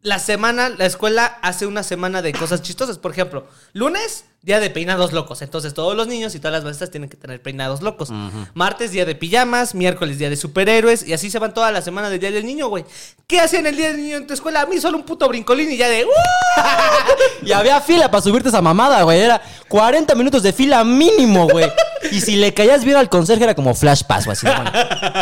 La 0.00 0.18
semana, 0.18 0.70
la 0.70 0.86
escuela 0.86 1.38
hace 1.42 1.66
una 1.66 1.82
semana 1.82 2.22
de 2.22 2.32
cosas 2.32 2.62
chistosas. 2.62 2.96
Por 2.98 3.10
ejemplo, 3.12 3.46
lunes, 3.74 4.24
día 4.44 4.60
de 4.60 4.70
peinados 4.70 5.12
locos. 5.12 5.40
Entonces 5.42 5.72
todos 5.74 5.96
los 5.96 6.06
niños 6.06 6.34
y 6.34 6.38
todas 6.38 6.52
las 6.52 6.64
maestras 6.64 6.90
tienen 6.90 7.08
que 7.08 7.16
tener 7.16 7.40
peinados 7.42 7.82
locos. 7.82 8.10
Martes, 8.54 8.92
día 8.92 9.04
de 9.04 9.14
pijamas. 9.14 9.74
Miércoles, 9.74 10.18
día 10.18 10.28
de 10.30 10.36
superhéroes. 10.36 11.06
Y 11.06 11.12
así 11.14 11.30
se 11.30 11.38
van 11.38 11.54
toda 11.54 11.72
la 11.72 11.80
semana 11.82 12.10
del 12.10 12.20
día 12.20 12.30
del 12.30 12.44
niño, 12.46 12.68
güey. 12.68 12.84
¿Qué 13.26 13.40
hacían 13.40 13.66
el 13.66 13.76
día 13.76 13.88
del 13.88 13.96
niño 14.02 14.16
en 14.18 14.26
tu 14.26 14.34
escuela? 14.34 14.60
A 14.60 14.66
mí 14.66 14.78
solo 14.78 14.98
un 14.98 15.04
puto 15.04 15.26
brincolín 15.28 15.70
y 15.72 15.76
ya 15.76 15.88
de... 15.88 16.04
"Uh". 16.04 16.08
Y 17.46 17.52
había 17.52 17.80
fila 17.80 18.10
para 18.10 18.22
subirte 18.22 18.48
esa 18.48 18.62
mamada, 18.62 19.02
güey. 19.02 19.20
Era 19.20 19.40
40 19.68 20.14
minutos 20.14 20.42
de 20.42 20.52
fila 20.52 20.82
mínimo, 20.84 21.48
güey. 21.48 21.70
Y 22.10 22.20
si 22.20 22.36
le 22.36 22.54
caías 22.54 22.84
bien 22.84 22.96
al 22.96 23.08
conserje 23.08 23.44
era 23.44 23.54
como 23.54 23.74
flash 23.74 24.02
pass, 24.04 24.24
güey. 24.26 24.34
Así, 24.36 24.46
bueno, 24.46 24.70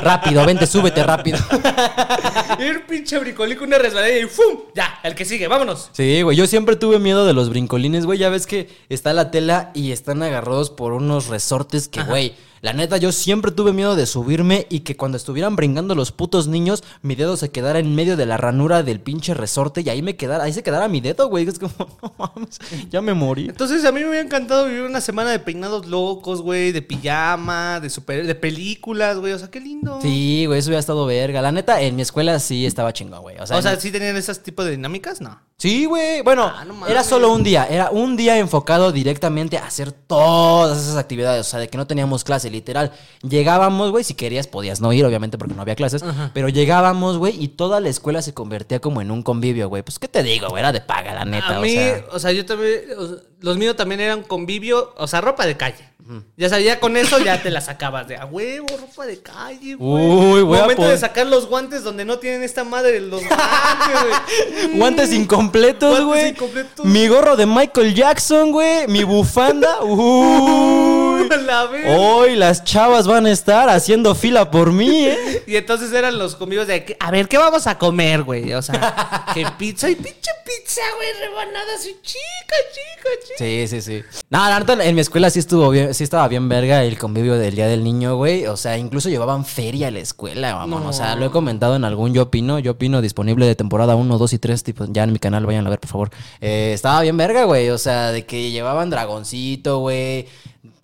rápido, 0.03 0.45
vente, 0.45 0.67
súbete 0.67 1.03
rápido. 1.03 1.39
Y 2.59 2.65
un 2.71 2.83
pinche 2.83 3.19
brincolín 3.19 3.57
con 3.57 3.67
una 3.69 3.79
resbaladilla 3.79 4.21
y 4.25 4.29
¡fum! 4.29 4.61
Ya, 4.75 5.01
el 5.03 5.15
que 5.15 5.25
sigue, 5.25 5.49
vámonos. 5.49 5.89
Sí, 5.93 6.23
güey, 6.23 6.37
yo 6.37 6.47
siempre 6.47 6.77
tuve 6.77 6.99
miedo 6.99 7.27
de 7.27 7.33
los 7.33 7.49
brincolines, 7.49 8.05
güey. 8.07 8.19
Ya 8.19 8.29
ves 8.29 8.47
que 8.47 8.69
está 8.89 9.12
la 9.13 9.31
tela 9.31 9.71
y 9.75 9.93
están 9.93 10.23
agarrados 10.23 10.71
por 10.71 10.93
unos 10.93 11.29
resortes 11.29 11.89
que, 11.89 12.03
güey, 12.03 12.35
la 12.63 12.73
neta, 12.73 12.97
yo 12.97 13.13
siempre 13.13 13.51
tuve 13.51 13.73
miedo 13.73 13.97
de 13.97 14.07
subirme 14.07 14.67
y 14.71 14.81
que 14.81 14.97
cuando 14.97 15.17
estuvieran 15.19 15.57
brincando 15.57 15.95
los 15.95 16.13
putos 16.13 16.47
niños, 16.47 16.83
mi 17.03 17.17
dedo 17.17 17.37
se 17.37 17.51
quedara 17.51 17.81
en 17.81 17.95
medio 17.95 18.17
de 18.17 18.25
la 18.25 18.37
ranura 18.37 18.83
del 18.85 19.01
pinche 19.01 19.35
resorte 19.35 19.83
y 19.83 19.89
ahí 19.91 20.01
me 20.01 20.17
quedara, 20.17 20.45
ahí 20.45 20.53
se 20.53 20.63
quedara 20.63 20.87
mi 20.89 21.01
dedo, 21.01 21.29
güey. 21.29 21.47
Es 21.49 21.59
como, 21.59 21.73
no 22.03 22.15
mames, 22.17 22.59
ya 22.89 23.03
me 23.03 23.15
morí. 23.15 23.49
Entonces 23.49 23.85
a 23.85 23.91
mí 23.91 24.01
me 24.01 24.09
hubiera 24.09 24.25
encantado 24.25 24.67
vivir 24.67 24.83
una 24.83 25.01
semana 25.01 25.31
de 25.31 25.41
peinados 25.41 25.87
locos, 25.87 26.41
güey, 26.41 26.71
de 26.71 26.83
pijama, 26.83 27.81
de 27.81 27.91
super, 27.91 28.27
de 28.27 28.35
películas, 28.37 29.19
güey. 29.19 29.33
O 29.33 29.39
sea, 29.41 29.51
qué 29.51 29.61
lindo. 29.61 29.99
Sí, 30.01 30.47
güey, 30.47 30.61
eso 30.61 30.69
hubiera 30.69 30.81
estado 30.81 31.05
verga. 31.05 31.43
La 31.43 31.51
neta, 31.51 31.81
en 31.83 31.97
mi 31.97 32.03
escuela 32.03 32.39
sí 32.39 32.65
estaba 32.65 32.93
chingón, 32.93 33.23
güey. 33.23 33.39
O 33.39 33.47
sea, 33.47 33.57
O 33.59 33.63
sea, 33.63 33.75
¿sí 33.79 33.91
tenían 33.91 34.17
esos 34.17 34.41
tipos 34.41 34.65
de 34.65 34.71
dinámicas? 34.71 35.21
No. 35.21 35.41
Sí, 35.59 35.85
güey. 35.85 36.23
Bueno, 36.23 36.45
Ah, 36.53 36.65
no 36.65 36.87
era 36.89 37.05
solo 37.05 37.33
un 37.33 37.43
día. 37.45 37.67
Era 37.71 37.91
un 37.91 38.17
día 38.17 38.37
enfocado 38.39 38.91
directamente 38.91 39.59
a 39.59 39.67
hacer 39.67 39.93
todas 39.93 40.81
esas 40.83 40.97
actividades. 40.97 41.47
O 41.47 41.51
sea, 41.51 41.61
de 41.61 41.69
que 41.69 41.77
no 41.77 41.87
teníamos 41.87 42.25
clase, 42.25 42.51
literal. 42.53 42.93
Llegábamos, 43.23 43.91
güey, 43.91 44.05
si 44.05 44.15
querías 44.15 44.47
podías 44.47 44.81
no 44.81 44.93
ir, 44.93 45.05
obviamente, 45.05 45.39
porque 45.39 45.55
no 45.55 45.63
había 45.63 45.75
clases. 45.75 46.05
Pero 46.35 46.49
llegábamos, 46.49 47.19
güey, 47.19 47.43
y 47.43 47.49
toda 47.49 47.81
la 47.81 47.89
escuela 47.89 48.23
se 48.23 48.35
convertía 48.35 48.81
como 48.81 49.01
en 49.01 49.11
un 49.11 49.23
convivio, 49.23 49.69
güey. 49.69 49.83
Pues, 49.83 49.99
¿qué 49.99 50.09
te 50.09 50.23
digo, 50.23 50.49
güey? 50.49 50.61
Era 50.61 50.73
de 50.73 50.81
paga, 50.81 51.15
la 51.15 51.25
neta. 51.25 51.57
a 51.57 51.59
o 51.59 51.63
mí, 51.63 51.73
sea. 51.73 52.05
o 52.13 52.19
sea, 52.19 52.33
yo 52.33 52.45
también, 52.47 52.81
o 52.97 53.07
sea, 53.09 53.17
los 53.41 53.57
míos 53.57 53.75
también 53.77 54.01
eran 54.01 54.23
convivio, 54.23 54.95
o 54.97 55.07
sea, 55.07 55.21
ropa 55.21 55.47
de 55.47 55.57
calle. 55.57 55.89
Ya 56.37 56.49
sabía, 56.49 56.81
con 56.81 56.97
eso 56.97 57.21
ya 57.21 57.41
te 57.43 57.51
la 57.51 57.61
sacabas 57.61 58.09
de 58.09 58.17
a 58.17 58.27
huevo, 58.27 58.67
ropa 58.79 59.07
de 59.07 59.23
calle, 59.23 59.77
güey. 59.77 60.05
Uy, 60.05 60.41
a 60.59 60.63
Momento 60.63 60.83
de 60.89 60.99
sacar 60.99 61.27
los 61.27 61.47
guantes 61.49 61.85
donde 61.85 62.05
no 62.05 62.19
tienen 62.19 62.43
esta 62.43 62.65
madre 62.65 63.01
los 63.01 63.23
guantes, 63.25 64.03
güey. 64.03 64.77
Guantes 64.79 65.13
incompletos, 65.13 65.91
Guantes 66.01 66.07
güey. 66.07 66.29
incompletos. 66.31 66.85
Mi 66.85 67.07
gorro 67.07 67.37
de 67.37 67.47
Michael 67.47 67.95
Jackson, 67.95 68.51
güey. 68.51 68.89
Mi 68.89 69.05
bufanda. 69.05 69.83
Uy. 69.85 71.29
La. 71.47 71.71
Hoy 71.97 72.37
las 72.43 72.65
chavas 72.65 73.07
van 73.07 73.27
a 73.27 73.31
estar 73.31 73.69
haciendo 73.69 74.17
fila 74.17 74.51
por 74.51 74.73
mí, 74.73 75.07
¿eh? 75.07 75.45
Y 75.47 75.55
entonces 75.55 75.93
eran 75.93 76.19
los 76.19 76.35
convivos 76.35 76.67
de 76.67 76.97
a 76.99 77.11
ver, 77.13 77.29
¿qué 77.29 77.39
vamos 77.39 77.69
a 77.69 77.79
comer, 77.79 78.25
güey? 78.25 78.53
O 78.55 78.61
sea, 78.61 79.27
que 79.35 79.47
pizza 79.57 79.89
y 79.89 79.95
pinche 79.95 80.31
pizza, 80.45 80.81
güey, 80.97 81.09
rebanadas 81.21 81.87
y 81.87 81.93
chica, 82.03 82.57
chica, 82.73 83.09
chica. 83.23 83.39
Sí, 83.39 83.69
sí, 83.69 83.81
sí. 83.81 84.03
No, 84.29 84.39
la 84.39 84.59
neta, 84.59 84.73
en 84.85 84.93
mi 84.93 85.01
escuela 85.01 85.31
sí 85.31 85.39
estuvo 85.39 85.71
bien, 85.71 85.95
sí 85.95 86.03
estaba 86.03 86.27
bien 86.27 86.49
verga 86.49 86.83
el 86.83 86.99
convivio 86.99 87.37
del 87.37 87.55
Día 87.55 87.69
del 87.69 87.85
Niño, 87.85 88.17
güey. 88.17 88.47
O 88.47 88.57
sea, 88.57 88.77
incluso 88.77 89.09
llevaban 89.09 89.45
feria 89.45 89.87
a 89.87 89.91
la 89.93 90.01
escuela, 90.01 90.55
vamos. 90.55 90.83
No. 90.83 90.89
O 90.89 90.93
sea, 90.93 91.15
lo 91.15 91.27
he 91.27 91.31
comentado 91.31 91.77
en 91.77 91.85
algún 91.85 92.13
Yo 92.13 92.23
Opino. 92.23 92.59
Yo 92.59 92.73
Opino 92.73 93.01
disponible 93.01 93.47
de 93.47 93.55
temporada 93.55 93.95
1, 93.95 94.19
2 94.19 94.33
y 94.33 94.39
3, 94.41 94.65
tipo, 94.65 94.87
ya 94.89 95.05
en 95.05 95.13
mi 95.13 95.21
canal, 95.21 95.47
vayan 95.47 95.65
a 95.65 95.71
ver, 95.71 95.79
por 95.79 95.91
favor. 95.91 96.11
Eh, 96.41 96.73
estaba 96.75 97.03
bien 97.03 97.17
verga, 97.17 97.45
güey. 97.45 97.71
O 97.71 97.79
sea, 97.79 98.11
de 98.11 98.27
que 98.27 98.51
llevaban 98.51 98.91
dragoncito, 98.91 99.79
güey. 99.79 100.27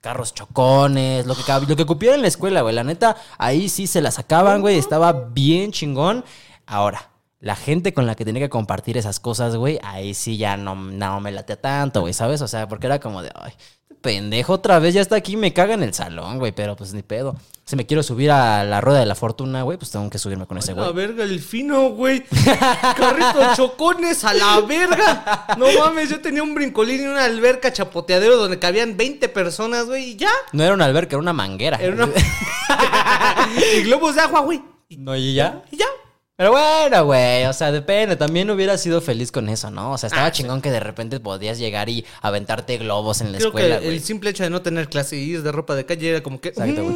Carros 0.09 0.33
chocones, 0.33 1.27
lo 1.27 1.35
que, 1.35 1.43
lo 1.69 1.77
que 1.77 1.85
cupiera 1.85 2.15
en 2.15 2.23
la 2.23 2.29
escuela, 2.29 2.63
güey. 2.63 2.75
La 2.75 2.83
neta, 2.83 3.15
ahí 3.37 3.69
sí 3.69 3.87
se 3.87 4.01
la 4.01 4.11
sacaban, 4.11 4.63
güey. 4.63 4.79
Estaba 4.79 5.13
bien 5.13 5.71
chingón. 5.71 6.25
Ahora, 6.65 7.11
la 7.41 7.55
gente 7.55 7.93
con 7.93 8.07
la 8.07 8.15
que 8.15 8.25
tenía 8.25 8.41
que 8.41 8.49
compartir 8.49 8.97
esas 8.97 9.21
cosas, 9.21 9.55
güey, 9.57 9.79
ahí 9.83 10.15
sí 10.15 10.39
ya 10.39 10.57
no, 10.57 10.75
no 10.75 11.21
me 11.21 11.31
late 11.31 11.59
tanto, 11.59 12.01
güey, 12.01 12.15
¿sabes? 12.15 12.41
O 12.41 12.49
sea, 12.49 12.67
porque 12.69 12.87
era 12.87 13.01
como 13.01 13.21
de, 13.21 13.31
pendejo 14.01 14.55
otra 14.55 14.79
vez 14.79 14.95
ya 14.95 15.01
está 15.01 15.17
aquí, 15.17 15.37
me 15.37 15.53
caga 15.53 15.75
en 15.75 15.83
el 15.83 15.95
salón, 15.95 16.39
güey, 16.39 16.53
pero 16.53 16.77
pues 16.77 16.93
ni 16.95 17.03
pedo. 17.03 17.37
Si 17.65 17.77
me 17.77 17.85
quiero 17.85 18.03
subir 18.03 18.31
a 18.31 18.65
la 18.65 18.81
rueda 18.81 19.01
de 19.01 19.05
la 19.05 19.15
fortuna, 19.15 19.63
güey, 19.63 19.77
pues 19.77 19.91
tengo 19.91 20.09
que 20.09 20.19
subirme 20.19 20.47
con 20.47 20.57
ese 20.57 20.73
A 20.73 20.75
la 20.75 20.83
güey. 20.89 20.95
verga, 20.95 21.25
el 21.25 21.39
fino, 21.39 21.91
güey. 21.91 22.25
Carritos 22.97 23.57
chocones 23.57 24.25
a 24.25 24.33
la 24.33 24.61
verga. 24.61 25.47
No 25.59 25.67
mames, 25.79 26.09
yo 26.09 26.21
tenía 26.21 26.43
un 26.43 26.55
brincolín 26.55 27.03
y 27.03 27.07
una 27.07 27.25
alberca 27.25 27.71
chapoteadero 27.71 28.39
donde 28.39 28.59
cabían 28.59 28.97
20 28.97 29.29
personas, 29.29 29.85
güey, 29.85 30.13
y 30.13 30.17
ya. 30.17 30.31
No 30.53 30.65
era 30.65 30.73
una 30.73 30.87
alberca, 30.87 31.17
era 31.17 31.21
una 31.21 31.35
manguera. 31.35 31.77
Era 31.79 31.93
una... 31.95 32.09
y 33.77 33.83
globos 33.83 34.15
de 34.15 34.23
agua, 34.23 34.41
güey. 34.41 34.63
No, 34.97 35.15
y 35.15 35.35
ya. 35.35 35.63
y 35.71 35.77
ya. 35.77 35.87
Pero 36.39 36.53
bueno, 36.53 37.05
güey, 37.05 37.47
o 37.47 37.53
sea, 37.53 37.73
depende. 37.73 38.15
También 38.15 38.49
hubiera 38.49 38.79
sido 38.79 39.01
feliz 39.01 39.33
con 39.33 39.49
eso, 39.49 39.73
¿no? 39.73 39.91
O 39.91 39.99
sea, 39.99 40.07
estaba 40.07 40.27
Ah, 40.27 40.31
chingón 40.31 40.61
que 40.63 40.71
de 40.71 40.79
repente 40.79 41.19
podías 41.19 41.59
llegar 41.59 41.89
y 41.89 42.07
aventarte 42.23 42.79
globos 42.79 43.21
en 43.21 43.33
la 43.33 43.39
Creo 43.39 43.49
escuela, 43.49 43.79
que 43.81 43.87
güey. 43.87 43.97
el 43.97 44.03
simple 44.05 44.31
hecho 44.31 44.45
de 44.45 44.51
no 44.51 44.63
tener 44.63 44.89
clase 44.89 45.17
y 45.17 45.25
ir 45.25 45.43
de 45.43 45.51
ropa 45.51 45.75
de 45.75 45.85
calle 45.85 46.11
era 46.11 46.23
como 46.23 46.41
que. 46.41 46.51
Exacto, 46.51 46.85
güey. 46.85 46.95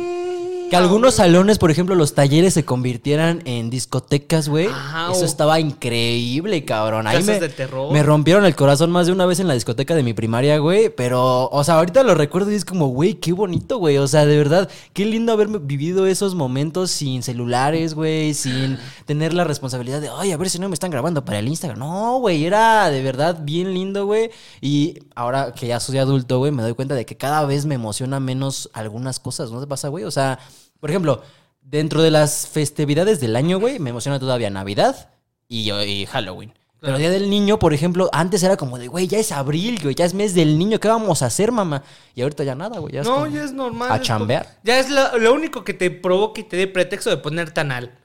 Que 0.72 0.76
algunos 0.76 1.16
salones, 1.16 1.58
por 1.58 1.70
ejemplo, 1.70 1.94
los 1.94 2.14
talleres 2.14 2.54
se 2.54 2.64
convirtieran 2.64 3.42
en 3.44 3.68
discotecas, 3.68 4.48
güey. 4.48 4.68
Eso 5.12 5.26
estaba 5.26 5.60
increíble, 5.60 6.64
cabrón. 6.64 7.06
Ahí 7.06 7.22
me, 7.22 7.38
de 7.38 7.50
terror. 7.50 7.92
me 7.92 8.02
rompieron 8.02 8.46
el 8.46 8.56
corazón 8.56 8.90
más 8.90 9.04
de 9.04 9.12
una 9.12 9.26
vez 9.26 9.38
en 9.38 9.48
la 9.48 9.52
discoteca 9.52 9.94
de 9.94 10.02
mi 10.02 10.14
primaria, 10.14 10.56
güey. 10.56 10.88
Pero, 10.88 11.50
o 11.50 11.62
sea, 11.62 11.74
ahorita 11.74 12.02
lo 12.04 12.14
recuerdo 12.14 12.50
y 12.50 12.54
es 12.54 12.64
como, 12.64 12.86
güey, 12.86 13.16
qué 13.16 13.34
bonito, 13.34 13.76
güey. 13.76 13.98
O 13.98 14.08
sea, 14.08 14.24
de 14.24 14.34
verdad, 14.38 14.66
qué 14.94 15.04
lindo 15.04 15.34
haber 15.34 15.48
vivido 15.48 16.06
esos 16.06 16.34
momentos 16.34 16.90
sin 16.90 17.22
celulares, 17.22 17.92
güey. 17.92 18.32
Sin 18.32 18.78
tener 19.04 19.34
la 19.34 19.44
responsabilidad 19.44 20.00
de, 20.00 20.08
ay, 20.08 20.32
a 20.32 20.38
ver 20.38 20.48
si 20.48 20.58
no 20.58 20.70
me 20.70 20.74
están 20.74 20.90
grabando 20.90 21.22
para 21.22 21.38
el 21.38 21.48
Instagram. 21.48 21.80
No, 21.80 22.18
güey, 22.20 22.46
era 22.46 22.88
de 22.88 23.02
verdad 23.02 23.40
bien 23.42 23.74
lindo, 23.74 24.06
güey. 24.06 24.30
Y 24.62 25.00
ahora 25.14 25.52
que 25.52 25.66
ya 25.66 25.80
soy 25.80 25.98
adulto, 25.98 26.38
güey, 26.38 26.50
me 26.50 26.62
doy 26.62 26.72
cuenta 26.72 26.94
de 26.94 27.04
que 27.04 27.18
cada 27.18 27.44
vez 27.44 27.66
me 27.66 27.74
emociona 27.74 28.20
menos 28.20 28.70
algunas 28.72 29.20
cosas. 29.20 29.50
¿No 29.50 29.60
te 29.60 29.66
pasa, 29.66 29.88
güey? 29.88 30.04
O 30.04 30.10
sea, 30.10 30.38
por 30.82 30.90
ejemplo, 30.90 31.22
dentro 31.60 32.02
de 32.02 32.10
las 32.10 32.48
festividades 32.48 33.20
del 33.20 33.36
año, 33.36 33.60
güey, 33.60 33.78
me 33.78 33.90
emociona 33.90 34.18
todavía 34.18 34.50
Navidad 34.50 35.10
y, 35.46 35.70
y 35.70 36.06
Halloween. 36.06 36.52
Pero 36.80 36.98
Día 36.98 37.10
del 37.10 37.30
Niño, 37.30 37.60
por 37.60 37.72
ejemplo, 37.72 38.10
antes 38.12 38.42
era 38.42 38.56
como 38.56 38.76
de, 38.76 38.88
güey, 38.88 39.06
ya 39.06 39.20
es 39.20 39.30
abril, 39.30 39.78
güey, 39.80 39.94
ya 39.94 40.04
es 40.04 40.14
mes 40.14 40.34
del 40.34 40.58
niño, 40.58 40.80
¿qué 40.80 40.88
vamos 40.88 41.22
a 41.22 41.26
hacer, 41.26 41.52
mamá? 41.52 41.84
Y 42.16 42.22
ahorita 42.22 42.42
ya 42.42 42.56
nada, 42.56 42.80
güey, 42.80 42.94
ya 42.94 43.02
No, 43.04 43.28
ya 43.28 43.44
es 43.44 43.52
normal. 43.52 43.92
a 43.92 43.96
es 43.98 44.02
chambear. 44.02 44.58
Ya 44.64 44.80
es 44.80 44.90
lo, 44.90 45.16
lo 45.18 45.32
único 45.32 45.62
que 45.62 45.72
te 45.74 45.92
provoca 45.92 46.40
y 46.40 46.44
te 46.44 46.56
dé 46.56 46.66
pretexto 46.66 47.10
de 47.10 47.18
poner 47.18 47.52
tanal. 47.52 47.96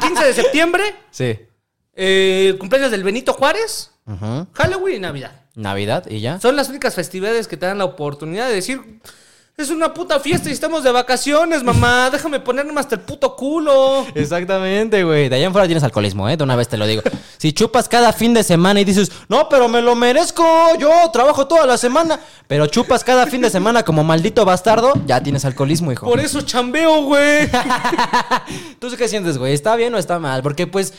15 0.00 0.24
de 0.26 0.34
septiembre, 0.34 0.82
Sí. 1.12 1.38
eh, 1.94 2.56
cumpleaños 2.58 2.90
del 2.90 3.04
Benito 3.04 3.32
Juárez, 3.32 3.92
Ujú. 4.06 4.48
Halloween 4.52 4.96
y 4.96 4.98
Navidad. 5.00 5.40
Navidad 5.54 6.06
y 6.10 6.18
ya. 6.20 6.40
Son 6.40 6.56
las 6.56 6.68
únicas 6.68 6.96
festividades 6.96 7.46
que 7.46 7.56
te 7.56 7.66
dan 7.66 7.78
la 7.78 7.84
oportunidad 7.84 8.48
de 8.48 8.54
decir, 8.56 9.00
es 9.58 9.70
una 9.70 9.94
puta 9.94 10.20
fiesta 10.20 10.50
y 10.50 10.52
estamos 10.52 10.84
de 10.84 10.92
vacaciones, 10.92 11.62
mamá, 11.62 12.10
déjame 12.12 12.40
ponerme 12.40 12.78
hasta 12.78 12.96
el 12.96 13.00
puto 13.00 13.34
culo. 13.36 14.04
Exactamente, 14.14 15.02
güey. 15.02 15.30
De 15.30 15.36
allá 15.36 15.46
en 15.46 15.52
fuera 15.52 15.66
tienes 15.66 15.82
alcoholismo, 15.82 16.28
¿eh? 16.28 16.36
De 16.36 16.44
una 16.44 16.56
vez 16.56 16.68
te 16.68 16.76
lo 16.76 16.86
digo. 16.86 17.00
Si 17.38 17.54
chupas 17.54 17.88
cada 17.88 18.12
fin 18.12 18.34
de 18.34 18.42
semana 18.42 18.82
y 18.82 18.84
dices, 18.84 19.10
no, 19.30 19.48
pero 19.48 19.66
me 19.66 19.80
lo 19.80 19.94
merezco, 19.94 20.44
yo 20.78 20.90
trabajo 21.10 21.46
toda 21.46 21.64
la 21.64 21.78
semana. 21.78 22.20
Pero 22.46 22.66
chupas 22.66 23.02
cada 23.02 23.26
fin 23.26 23.40
de 23.40 23.48
semana 23.48 23.82
como 23.82 24.04
maldito 24.04 24.44
bastardo, 24.44 24.92
ya 25.06 25.22
tienes 25.22 25.46
alcoholismo, 25.46 25.90
hijo. 25.90 26.04
Por 26.04 26.20
eso 26.20 26.42
chambeo, 26.42 27.04
güey. 27.04 27.48
¿Tú 28.78 28.88
qué 28.98 29.08
sientes, 29.08 29.38
güey? 29.38 29.54
¿Está 29.54 29.74
bien 29.76 29.94
o 29.94 29.98
está 29.98 30.18
mal? 30.18 30.42
Porque, 30.42 30.66
pues, 30.66 30.92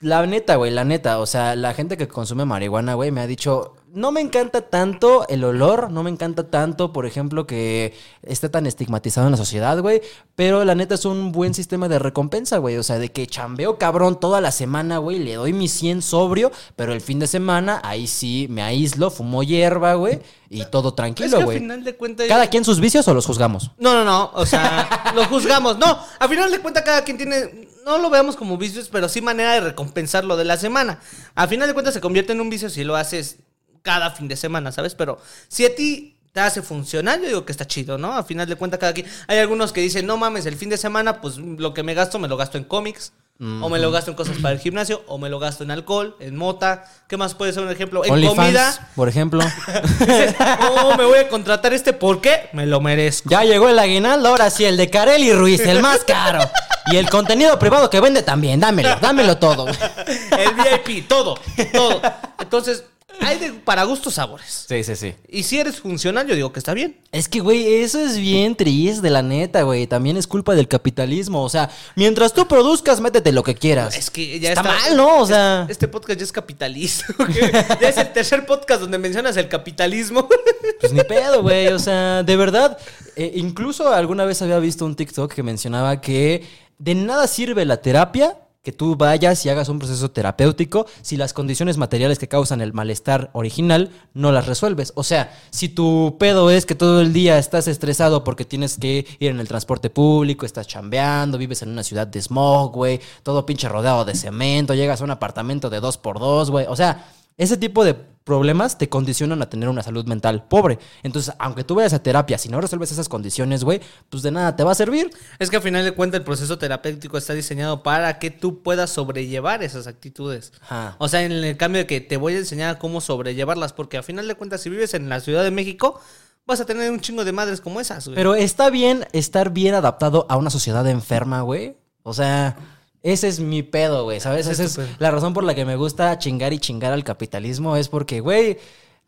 la 0.00 0.26
neta, 0.26 0.56
güey, 0.56 0.70
la 0.70 0.84
neta. 0.84 1.18
O 1.18 1.24
sea, 1.24 1.56
la 1.56 1.72
gente 1.72 1.96
que 1.96 2.08
consume 2.08 2.44
marihuana, 2.44 2.92
güey, 2.92 3.10
me 3.10 3.22
ha 3.22 3.26
dicho. 3.26 3.76
No 3.94 4.10
me 4.10 4.22
encanta 4.22 4.62
tanto 4.62 5.28
el 5.28 5.44
olor, 5.44 5.90
no 5.90 6.02
me 6.02 6.08
encanta 6.08 6.44
tanto, 6.44 6.94
por 6.94 7.04
ejemplo, 7.04 7.46
que 7.46 7.92
esté 8.22 8.48
tan 8.48 8.66
estigmatizado 8.66 9.26
en 9.26 9.32
la 9.32 9.36
sociedad, 9.36 9.78
güey. 9.80 10.00
Pero 10.34 10.64
la 10.64 10.74
neta 10.74 10.94
es 10.94 11.04
un 11.04 11.30
buen 11.30 11.52
sistema 11.52 11.88
de 11.88 11.98
recompensa, 11.98 12.56
güey. 12.56 12.78
O 12.78 12.82
sea, 12.82 12.98
de 12.98 13.12
que 13.12 13.26
chambeo 13.26 13.76
cabrón 13.76 14.18
toda 14.18 14.40
la 14.40 14.50
semana, 14.50 14.96
güey. 14.96 15.18
Le 15.18 15.34
doy 15.34 15.52
mi 15.52 15.68
100 15.68 16.00
sobrio, 16.00 16.52
pero 16.74 16.94
el 16.94 17.02
fin 17.02 17.18
de 17.18 17.26
semana, 17.26 17.82
ahí 17.84 18.06
sí 18.06 18.46
me 18.48 18.62
aíslo, 18.62 19.10
fumo 19.10 19.42
hierba, 19.42 19.92
güey. 19.92 20.22
Y 20.48 20.64
todo 20.64 20.88
es 20.88 20.92
que 20.92 20.96
tranquilo, 20.96 21.42
güey. 21.42 21.58
final 21.58 21.84
de 21.84 21.94
cuentas... 21.94 22.28
¿Cada 22.28 22.46
quien 22.46 22.64
sus 22.64 22.80
vicios 22.80 23.06
o 23.08 23.12
los 23.12 23.26
juzgamos? 23.26 23.72
No, 23.76 23.92
no, 23.92 24.04
no. 24.06 24.30
O 24.32 24.46
sea, 24.46 25.12
lo 25.14 25.26
juzgamos. 25.26 25.76
No, 25.76 25.98
a 26.18 26.28
final 26.28 26.50
de 26.50 26.60
cuentas 26.60 26.82
cada 26.82 27.04
quien 27.04 27.18
tiene. 27.18 27.68
No 27.84 27.98
lo 27.98 28.08
veamos 28.08 28.36
como 28.36 28.56
vicios, 28.56 28.88
pero 28.88 29.10
sí 29.10 29.20
manera 29.20 29.52
de 29.52 29.60
recompensar 29.60 30.24
lo 30.24 30.38
de 30.38 30.46
la 30.46 30.56
semana. 30.56 30.98
A 31.34 31.46
final 31.46 31.68
de 31.68 31.74
cuentas 31.74 31.92
se 31.92 32.00
convierte 32.00 32.32
en 32.32 32.40
un 32.40 32.48
vicio 32.48 32.70
si 32.70 32.84
lo 32.84 32.96
haces 32.96 33.36
cada 33.82 34.10
fin 34.10 34.28
de 34.28 34.36
semana, 34.36 34.72
¿sabes? 34.72 34.94
Pero 34.94 35.20
si 35.48 35.64
a 35.64 35.74
ti 35.74 36.16
te 36.32 36.40
hace 36.40 36.62
funcionar, 36.62 37.20
yo 37.20 37.26
digo 37.26 37.44
que 37.44 37.52
está 37.52 37.66
chido, 37.66 37.98
¿no? 37.98 38.14
A 38.14 38.24
final 38.24 38.48
de 38.48 38.56
cuentas 38.56 38.80
cada 38.80 38.94
quien. 38.94 39.06
Hay 39.26 39.38
algunos 39.38 39.72
que 39.72 39.80
dicen, 39.80 40.06
no 40.06 40.16
mames, 40.16 40.46
el 40.46 40.56
fin 40.56 40.70
de 40.70 40.78
semana, 40.78 41.20
pues 41.20 41.36
lo 41.36 41.74
que 41.74 41.82
me 41.82 41.94
gasto 41.94 42.18
me 42.18 42.28
lo 42.28 42.36
gasto 42.36 42.58
en 42.58 42.64
cómics. 42.64 43.12
O 43.60 43.68
me 43.68 43.80
lo 43.80 43.90
gasto 43.90 44.08
en 44.08 44.16
cosas 44.16 44.36
para 44.40 44.54
el 44.54 44.60
gimnasio, 44.60 45.02
o 45.08 45.18
me 45.18 45.28
lo 45.28 45.40
gasto 45.40 45.64
en 45.64 45.72
alcohol, 45.72 46.14
en 46.20 46.36
mota. 46.36 46.84
¿Qué 47.08 47.16
más 47.16 47.34
puede 47.34 47.52
ser 47.52 47.64
un 47.64 47.70
ejemplo? 47.72 48.04
En 48.04 48.24
comida. 48.24 48.90
por 48.94 49.08
ejemplo. 49.08 49.42
Oh, 50.84 50.96
me 50.96 51.04
voy 51.04 51.18
a 51.18 51.28
contratar 51.28 51.72
este, 51.72 51.92
¿por 51.92 52.20
qué? 52.20 52.50
Me 52.52 52.66
lo 52.66 52.80
merezco. 52.80 53.28
Ya 53.30 53.42
llegó 53.42 53.68
el 53.68 53.80
aguinaldo, 53.80 54.28
ahora 54.28 54.48
sí, 54.48 54.64
el 54.64 54.76
de 54.76 54.88
Carelli 54.90 55.32
Ruiz, 55.32 55.60
el 55.66 55.82
más 55.82 56.04
caro. 56.04 56.38
Y 56.86 56.96
el 56.96 57.10
contenido 57.10 57.58
privado 57.58 57.90
que 57.90 58.00
vende 58.00 58.22
también, 58.22 58.60
dámelo, 58.60 58.96
dámelo 59.00 59.36
todo. 59.38 59.66
El 59.66 60.86
VIP, 60.86 61.08
todo, 61.08 61.36
todo. 61.72 62.00
Entonces, 62.38 62.84
hay 63.20 63.38
de, 63.38 63.52
para 63.52 63.84
gustos 63.84 64.14
sabores. 64.14 64.66
Sí, 64.68 64.82
sí, 64.84 64.96
sí. 64.96 65.14
Y 65.28 65.42
si 65.42 65.58
eres 65.58 65.80
funcional, 65.80 66.26
yo 66.26 66.34
digo 66.34 66.52
que 66.52 66.58
está 66.58 66.74
bien. 66.74 67.00
Es 67.12 67.28
que, 67.28 67.40
güey, 67.40 67.82
eso 67.82 68.00
es 68.00 68.18
bien 68.18 68.56
triste, 68.56 69.10
la 69.10 69.22
neta, 69.22 69.62
güey. 69.62 69.86
También 69.86 70.16
es 70.16 70.26
culpa 70.26 70.54
del 70.54 70.68
capitalismo. 70.68 71.42
O 71.42 71.48
sea, 71.48 71.70
mientras 71.94 72.32
tú 72.32 72.48
produzcas, 72.48 73.00
métete 73.00 73.32
lo 73.32 73.42
que 73.42 73.54
quieras. 73.54 73.96
Es 73.96 74.10
que 74.10 74.40
ya 74.40 74.50
está, 74.50 74.62
está, 74.62 74.72
mal, 74.72 74.96
¿no? 74.96 75.18
O 75.18 75.26
sea, 75.26 75.66
Este 75.68 75.88
podcast 75.88 76.18
ya 76.18 76.24
es 76.24 76.32
capitalista. 76.32 77.06
ya 77.80 77.88
es 77.88 77.96
el 77.98 78.12
tercer 78.12 78.46
podcast 78.46 78.80
donde 78.80 78.98
mencionas 78.98 79.36
el 79.36 79.48
capitalismo. 79.48 80.28
pues 80.80 80.92
ni 80.92 81.02
pedo, 81.04 81.42
güey. 81.42 81.68
O 81.68 81.78
sea, 81.78 82.22
de 82.22 82.36
verdad. 82.36 82.78
eh, 83.16 83.32
incluso 83.34 83.92
alguna 83.92 84.24
vez 84.24 84.40
había 84.42 84.58
visto 84.58 84.84
un 84.84 84.96
TikTok 84.96 85.32
que 85.32 85.42
mencionaba 85.42 86.00
que 86.00 86.46
de 86.78 86.94
nada 86.94 87.26
sirve 87.26 87.64
la 87.64 87.80
terapia 87.80 88.38
que 88.62 88.72
tú 88.72 88.96
vayas 88.96 89.44
y 89.44 89.48
hagas 89.48 89.68
un 89.68 89.80
proceso 89.80 90.10
terapéutico 90.12 90.86
si 91.00 91.16
las 91.16 91.32
condiciones 91.32 91.78
materiales 91.78 92.18
que 92.18 92.28
causan 92.28 92.60
el 92.60 92.72
malestar 92.72 93.30
original 93.32 93.90
no 94.14 94.30
las 94.30 94.46
resuelves. 94.46 94.92
O 94.94 95.02
sea, 95.02 95.36
si 95.50 95.68
tu 95.68 96.16
pedo 96.18 96.48
es 96.48 96.64
que 96.64 96.76
todo 96.76 97.00
el 97.00 97.12
día 97.12 97.38
estás 97.38 97.66
estresado 97.66 98.22
porque 98.22 98.44
tienes 98.44 98.78
que 98.78 99.04
ir 99.18 99.30
en 99.30 99.40
el 99.40 99.48
transporte 99.48 99.90
público, 99.90 100.46
estás 100.46 100.68
chambeando, 100.68 101.38
vives 101.38 101.62
en 101.62 101.70
una 101.70 101.82
ciudad 101.82 102.06
de 102.06 102.22
smog, 102.22 102.72
güey, 102.72 103.00
todo 103.24 103.44
pinche 103.44 103.68
rodeado 103.68 104.04
de 104.04 104.14
cemento, 104.14 104.74
llegas 104.74 105.00
a 105.00 105.04
un 105.04 105.10
apartamento 105.10 105.68
de 105.68 105.80
dos 105.80 105.98
por 105.98 106.20
dos, 106.20 106.50
güey. 106.50 106.66
O 106.68 106.76
sea, 106.76 107.04
ese 107.36 107.56
tipo 107.56 107.84
de 107.84 107.94
problemas 108.24 108.78
te 108.78 108.88
condicionan 108.88 109.42
a 109.42 109.50
tener 109.50 109.68
una 109.68 109.82
salud 109.82 110.06
mental 110.06 110.46
pobre. 110.46 110.78
Entonces, 111.02 111.34
aunque 111.38 111.64
tú 111.64 111.74
vayas 111.74 111.92
a 111.92 112.02
terapia, 112.02 112.38
si 112.38 112.48
no 112.48 112.60
resuelves 112.60 112.92
esas 112.92 113.08
condiciones, 113.08 113.64
güey, 113.64 113.80
pues 114.10 114.22
de 114.22 114.30
nada 114.30 114.54
te 114.54 114.64
va 114.64 114.72
a 114.72 114.76
servir. 114.76 115.10
es 115.38 115.50
que 115.50 115.56
al 115.56 115.62
final 115.62 115.84
de 115.84 115.92
cuentas 115.92 116.20
el 116.20 116.24
proceso 116.24 116.58
terapéutico 116.58 117.18
está 117.18 117.34
diseñado 117.34 117.82
para 117.82 118.18
que 118.18 118.30
tú 118.30 118.62
puedas 118.62 118.90
sobrellevar 118.90 119.62
esas 119.62 119.86
actitudes. 119.86 120.52
Ajá. 120.62 120.96
O 120.98 121.08
sea, 121.08 121.22
en 121.24 121.32
el 121.32 121.56
cambio 121.56 121.80
de 121.80 121.86
que 121.86 122.00
te 122.00 122.16
voy 122.16 122.34
a 122.34 122.38
enseñar 122.38 122.78
cómo 122.78 123.00
sobrellevarlas, 123.00 123.72
porque 123.72 123.96
al 123.96 124.04
final 124.04 124.28
de 124.28 124.34
cuentas 124.34 124.60
si 124.60 124.70
vives 124.70 124.94
en 124.94 125.08
la 125.08 125.20
Ciudad 125.20 125.42
de 125.42 125.50
México, 125.50 126.00
vas 126.46 126.60
a 126.60 126.64
tener 126.64 126.90
un 126.90 127.00
chingo 127.00 127.24
de 127.24 127.32
madres 127.32 127.60
como 127.60 127.80
esas, 127.80 128.06
güey. 128.06 128.14
Pero 128.14 128.34
está 128.34 128.70
bien 128.70 129.06
estar 129.12 129.50
bien 129.50 129.74
adaptado 129.74 130.26
a 130.28 130.36
una 130.36 130.50
sociedad 130.50 130.86
enferma, 130.88 131.42
güey. 131.42 131.76
O 132.04 132.14
sea, 132.14 132.56
ese 133.02 133.28
es 133.28 133.40
mi 133.40 133.62
pedo, 133.62 134.04
güey, 134.04 134.20
¿sabes? 134.20 134.46
Esa 134.46 134.64
es 134.64 134.78
la 134.98 135.10
razón 135.10 135.34
por 135.34 135.44
la 135.44 135.54
que 135.54 135.64
me 135.64 135.76
gusta 135.76 136.18
chingar 136.18 136.52
y 136.52 136.58
chingar 136.58 136.92
al 136.92 137.04
capitalismo. 137.04 137.76
Es 137.76 137.88
porque, 137.88 138.20
güey. 138.20 138.58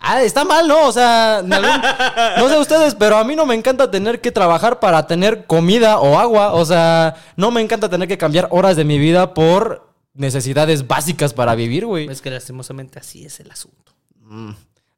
Ah, 0.00 0.22
está 0.22 0.44
mal, 0.44 0.66
¿no? 0.66 0.88
O 0.88 0.92
sea, 0.92 1.38
algún- 1.38 1.50
no 2.38 2.48
sé 2.48 2.58
ustedes, 2.58 2.94
pero 2.96 3.16
a 3.16 3.24
mí 3.24 3.36
no 3.36 3.46
me 3.46 3.54
encanta 3.54 3.90
tener 3.90 4.20
que 4.20 4.32
trabajar 4.32 4.80
para 4.80 5.06
tener 5.06 5.46
comida 5.46 6.00
o 6.00 6.18
agua. 6.18 6.52
O 6.54 6.64
sea, 6.64 7.14
no 7.36 7.50
me 7.52 7.60
encanta 7.60 7.88
tener 7.88 8.08
que 8.08 8.18
cambiar 8.18 8.48
horas 8.50 8.76
de 8.76 8.84
mi 8.84 8.98
vida 8.98 9.32
por 9.34 9.88
necesidades 10.12 10.86
básicas 10.88 11.32
para 11.32 11.54
vivir, 11.54 11.86
güey. 11.86 12.08
Es 12.08 12.20
que 12.20 12.30
lastimosamente 12.30 12.98
así 12.98 13.24
es 13.24 13.38
el 13.40 13.50
asunto. 13.50 13.92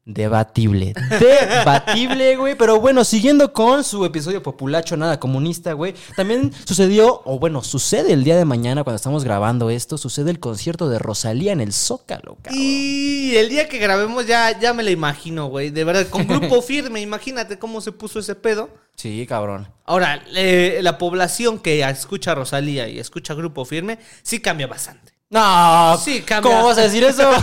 Debatible. 0.06 0.94
Debatible, 1.18 2.36
güey. 2.38 2.54
Pero 2.54 2.80
bueno, 2.80 3.02
siguiendo 3.02 3.52
con 3.52 3.82
su 3.82 4.04
episodio 4.04 4.40
populacho, 4.40 4.96
nada 4.96 5.18
comunista, 5.18 5.72
güey. 5.72 5.94
También 6.14 6.52
sucedió, 6.64 7.22
o 7.24 7.40
bueno, 7.40 7.64
sucede 7.64 8.12
el 8.12 8.22
día 8.22 8.36
de 8.36 8.44
mañana 8.44 8.84
cuando 8.84 8.96
estamos 8.96 9.24
grabando 9.24 9.68
esto, 9.68 9.98
sucede 9.98 10.30
el 10.30 10.38
concierto 10.38 10.88
de 10.88 11.00
Rosalía 11.00 11.50
en 11.50 11.60
el 11.60 11.72
Zócalo, 11.72 12.36
cabrón. 12.40 12.60
Y 12.62 13.34
el 13.34 13.48
día 13.48 13.68
que 13.68 13.78
grabemos 13.78 14.28
ya, 14.28 14.56
ya 14.60 14.72
me 14.72 14.84
la 14.84 14.92
imagino, 14.92 15.48
güey. 15.48 15.70
De 15.70 15.82
verdad, 15.82 16.06
con 16.08 16.24
grupo 16.24 16.62
firme, 16.62 17.00
imagínate 17.00 17.58
cómo 17.58 17.80
se 17.80 17.90
puso 17.90 18.20
ese 18.20 18.36
pedo. 18.36 18.70
Sí, 18.94 19.26
cabrón. 19.26 19.68
Ahora, 19.84 20.22
eh, 20.36 20.78
la 20.82 20.98
población 20.98 21.58
que 21.58 21.82
escucha 21.82 22.30
a 22.30 22.36
Rosalía 22.36 22.88
y 22.88 23.00
escucha 23.00 23.34
Grupo 23.34 23.64
Firme, 23.64 23.98
sí 24.22 24.40
cambia 24.40 24.68
bastante. 24.68 25.15
No, 25.28 25.98
Sí, 25.98 26.22
cambia. 26.22 26.52
¿Cómo 26.52 26.66
vas 26.66 26.78
a 26.78 26.82
decir 26.82 27.04
eso? 27.04 27.30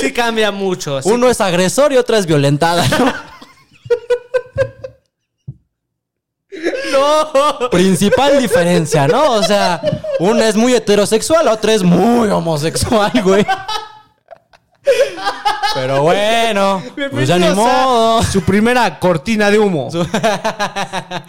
Sí 0.00 0.12
cambia 0.12 0.50
mucho. 0.52 1.02
sí. 1.02 1.08
Uno 1.10 1.28
es 1.28 1.40
agresor 1.40 1.92
y 1.92 1.96
otra 1.96 2.18
es 2.18 2.26
violentada. 2.26 2.86
¿no? 2.88 3.12
No. 6.92 7.70
Principal 7.70 8.38
diferencia, 8.38 9.08
¿no? 9.08 9.32
O 9.32 9.42
sea, 9.42 9.80
una 10.20 10.46
es 10.48 10.54
muy 10.54 10.74
heterosexual, 10.74 11.46
la 11.46 11.52
otra 11.52 11.72
es 11.72 11.82
muy 11.82 12.28
homosexual, 12.28 13.10
güey. 13.24 13.46
Pero 15.74 16.02
bueno, 16.02 16.82
pues 17.10 17.28
ya 17.28 17.38
ni 17.38 17.48
modo. 17.50 18.22
Su 18.22 18.42
primera 18.42 18.98
cortina 18.98 19.50
de 19.50 19.58
humo. 19.58 19.88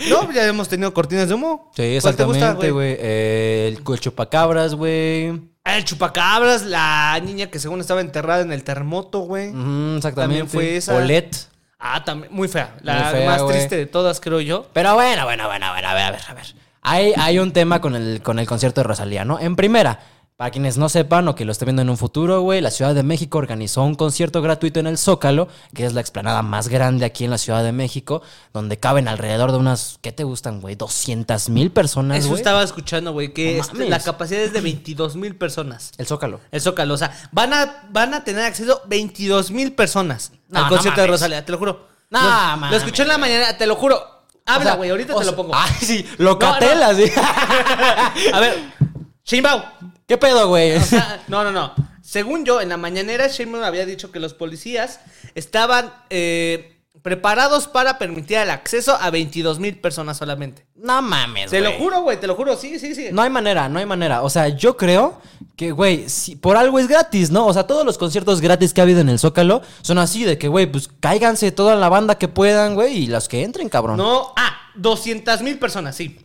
no, 0.10 0.32
ya 0.32 0.46
hemos 0.46 0.68
tenido 0.68 0.94
cortinas 0.94 1.28
de 1.28 1.34
humo. 1.36 1.72
Sí, 1.76 1.98
¿Cuál 2.02 2.16
te 2.16 2.24
gusta, 2.24 2.40
exactamente, 2.40 2.72
güey. 2.72 2.96
Eh, 3.00 3.76
el, 3.78 3.84
el 3.94 4.00
chupacabras, 4.00 4.76
güey. 4.76 5.30
Ah, 5.64 5.78
El 5.78 5.86
chupacabras, 5.86 6.64
la 6.64 7.20
niña 7.24 7.48
que 7.48 7.58
según 7.60 7.80
estaba 7.80 8.02
enterrada 8.02 8.42
en 8.42 8.52
el 8.52 8.64
terremoto, 8.64 9.20
güey. 9.20 9.46
Exactamente. 9.48 10.14
También 10.16 10.50
fue 10.50 10.76
esa. 10.78 10.94
Paulette. 10.94 11.48
Ah, 11.80 12.04
también, 12.04 12.34
muy 12.34 12.48
fea. 12.48 12.76
La 12.82 12.94
Muy 12.96 13.12
fea, 13.12 13.26
más 13.30 13.48
triste 13.48 13.76
de 13.78 13.86
todas, 13.86 14.20
creo 14.20 14.42
yo. 14.42 14.68
Pero 14.74 14.94
bueno, 14.96 15.24
bueno, 15.26 15.48
bueno, 15.48 15.70
bueno, 15.72 15.88
a 15.88 15.94
ver, 15.94 16.06
a 16.06 16.12
ver, 16.12 16.22
a 16.28 16.34
ver. 16.34 16.56
Hay, 16.82 17.14
hay 17.16 17.40
un 17.40 17.54
tema 17.54 17.80
con 17.80 17.96
el, 17.96 18.22
con 18.22 18.40
el 18.40 18.48
concierto 18.48 18.82
de 18.82 18.88
Rosalía, 18.88 19.24
¿no? 19.24 19.40
En 19.40 19.56
primera, 19.56 20.00
para 20.38 20.52
quienes 20.52 20.78
no 20.78 20.90
sepan 20.90 21.28
o 21.28 21.36
que 21.36 21.46
lo 21.46 21.52
estén 21.52 21.68
viendo 21.68 21.82
en 21.84 21.90
un 21.90 21.98
futuro, 21.98 22.42
güey, 22.42 22.60
la 22.60 22.72
Ciudad 22.72 22.96
de 22.96 23.04
México 23.04 23.38
organizó 23.38 23.84
un 23.84 23.96
concierto 23.96 24.42
gratuito 24.42 24.80
en 24.80 24.88
el 24.88 24.98
Zócalo, 24.98 25.48
que 25.74 25.86
es 25.86 25.94
la 25.94 26.02
explanada 26.02 26.42
más 26.42 26.68
grande 26.68 27.06
aquí 27.06 27.24
en 27.24 27.32
la 27.32 27.38
Ciudad 27.38 27.64
de 27.64 27.72
México, 27.72 28.22
donde 28.52 28.78
caben 28.78 29.08
alrededor 29.08 29.52
de 29.52 29.58
unas, 29.60 30.00
¿qué 30.02 30.12
te 30.12 30.24
gustan, 30.24 30.60
güey? 30.60 30.76
200 30.76 31.50
mil 31.50 31.72
personas, 31.72 32.20
Eso 32.20 32.30
güey. 32.30 32.40
estaba 32.42 32.64
escuchando, 32.64 33.14
güey, 33.14 33.32
que 33.34 33.58
No 33.58 33.62
este, 33.62 33.90
la 33.90 34.00
capacidad 34.00 34.42
es 34.42 34.54
de 34.54 34.62
22 34.62 35.16
mil 35.16 35.36
personas. 35.36 35.92
El 35.98 36.08
Zócalo. 36.08 36.40
El 36.52 36.62
Zócalo, 36.62 36.96
o 36.96 36.98
sea, 36.98 37.16
van 37.32 37.54
a, 37.54 37.84
van 37.92 38.14
a 38.14 38.24
tener 38.24 38.44
acceso 38.44 38.82
22 38.88 39.52
mil 39.52 39.74
personas 39.74 40.32
No, 40.50 40.60
al 40.60 40.66
no 40.66 40.70
concierto 40.70 41.02
de. 41.02 41.08
Rosalía, 41.08 41.46
te 41.46 41.52
lo 41.52 41.58
juro. 41.60 41.88
No, 42.10 42.22
lo, 42.22 42.28
mames. 42.30 42.72
lo 42.72 42.78
escuché 42.78 43.04
en 43.04 43.08
la 43.10 43.18
mañana, 43.18 43.58
te 43.58 43.66
lo 43.66 43.76
juro. 43.76 44.02
Habla, 44.46 44.60
O 44.60 44.64
sea, 44.64 44.76
güey, 44.76 44.90
ahorita 44.90 45.16
o 45.16 45.20
te 45.20 45.26
lo 45.26 45.36
pongo. 45.36 45.54
Ay, 45.56 45.72
sí, 45.80 46.06
Locatel, 46.18 46.84
así. 46.84 47.04
A 48.34 48.40
ver, 48.40 48.74
Sheinbaum. 49.26 49.62
¿Qué 50.08 50.18
pedo, 50.18 50.48
güey? 50.48 50.74
O 50.74 50.82
sea, 50.82 51.24
no, 51.28 51.44
no, 51.44 51.52
no. 51.52 51.74
Según 52.02 52.46
yo, 52.46 52.62
en 52.62 52.70
la 52.70 52.78
mañanera, 52.78 53.28
Sheinbaum 53.28 53.64
había 53.64 53.86
dicho 53.86 54.12
que 54.12 54.20
los 54.20 54.34
policías 54.34 55.00
estaban 55.36 55.94
eh, 56.10 56.74
preparados 57.02 57.68
para 57.68 57.98
permitir 57.98 58.38
el 58.38 58.50
acceso 58.50 58.98
a 59.00 59.10
22 59.10 59.60
mil 59.60 59.80
personas 59.80 60.18
solamente. 60.18 60.66
No 60.76 61.02
mames, 61.02 61.52
Te 61.52 61.62
lo 61.62 61.72
juro, 61.74 62.02
güey, 62.02 62.20
te 62.20 62.28
lo 62.28 62.36
juro. 62.36 62.58
Sí, 62.58 62.80
sí, 62.80 62.96
sí. 62.96 63.08
No 63.12 63.22
hay 63.22 63.30
manera, 63.30 63.68
no 63.70 63.80
hay 63.80 63.86
manera. 63.86 64.24
O 64.24 64.30
sea, 64.30 64.48
yo 64.50 64.78
creo 64.78 65.22
que, 65.56 65.72
güey, 65.72 66.08
si 66.10 66.36
por 66.36 66.56
algo 66.56 66.80
es 66.80 66.88
gratis, 66.88 67.30
¿no? 67.30 67.46
O 67.46 67.54
sea, 67.54 67.68
todos 67.68 67.86
los 67.86 67.98
conciertos 67.98 68.42
gratis 68.42 68.74
que 68.74 68.82
ha 68.82 68.84
habido 68.84 69.02
en 69.02 69.10
el 69.10 69.20
Zócalo 69.20 69.62
son 69.82 69.98
así 69.98 70.24
de 70.24 70.38
que, 70.38 70.48
güey, 70.48 70.66
pues 70.66 70.90
cáiganse 71.00 71.52
toda 71.52 71.76
la 71.76 71.90
banda 71.90 72.18
que 72.18 72.28
puedan, 72.28 72.76
güey, 72.76 73.04
y 73.04 73.08
los 73.08 73.28
que 73.28 73.44
entren, 73.44 73.70
cabrón. 73.70 73.98
No, 73.98 74.34
ah, 74.38 74.58
200 74.76 75.42
mil 75.42 75.60
personas, 75.60 75.96
sí. 75.96 76.20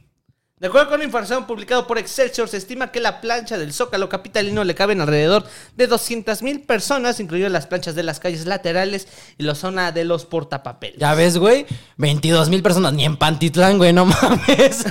De 0.60 0.66
acuerdo 0.66 0.90
con 0.90 0.98
la 0.98 1.04
información 1.04 1.46
publicada 1.46 1.86
por 1.86 1.98
Excelsior, 1.98 2.48
se 2.48 2.56
estima 2.56 2.90
que 2.90 2.98
la 2.98 3.20
plancha 3.20 3.56
del 3.56 3.72
Zócalo 3.72 4.08
capitalino 4.08 4.64
le 4.64 4.74
caben 4.74 5.00
alrededor 5.00 5.44
de 5.76 5.86
200 5.86 6.42
mil 6.42 6.62
personas, 6.62 7.20
incluidas 7.20 7.52
las 7.52 7.68
planchas 7.68 7.94
de 7.94 8.02
las 8.02 8.18
calles 8.18 8.44
laterales 8.44 9.06
y 9.38 9.44
la 9.44 9.54
zona 9.54 9.92
de 9.92 10.04
los 10.04 10.26
portapapeles. 10.26 10.98
Ya 10.98 11.14
ves, 11.14 11.38
güey, 11.38 11.64
22 11.96 12.48
mil 12.48 12.60
personas, 12.60 12.92
ni 12.92 13.04
en 13.04 13.16
Pantitlán, 13.16 13.78
güey, 13.78 13.92
no 13.92 14.06
mames. 14.06 14.84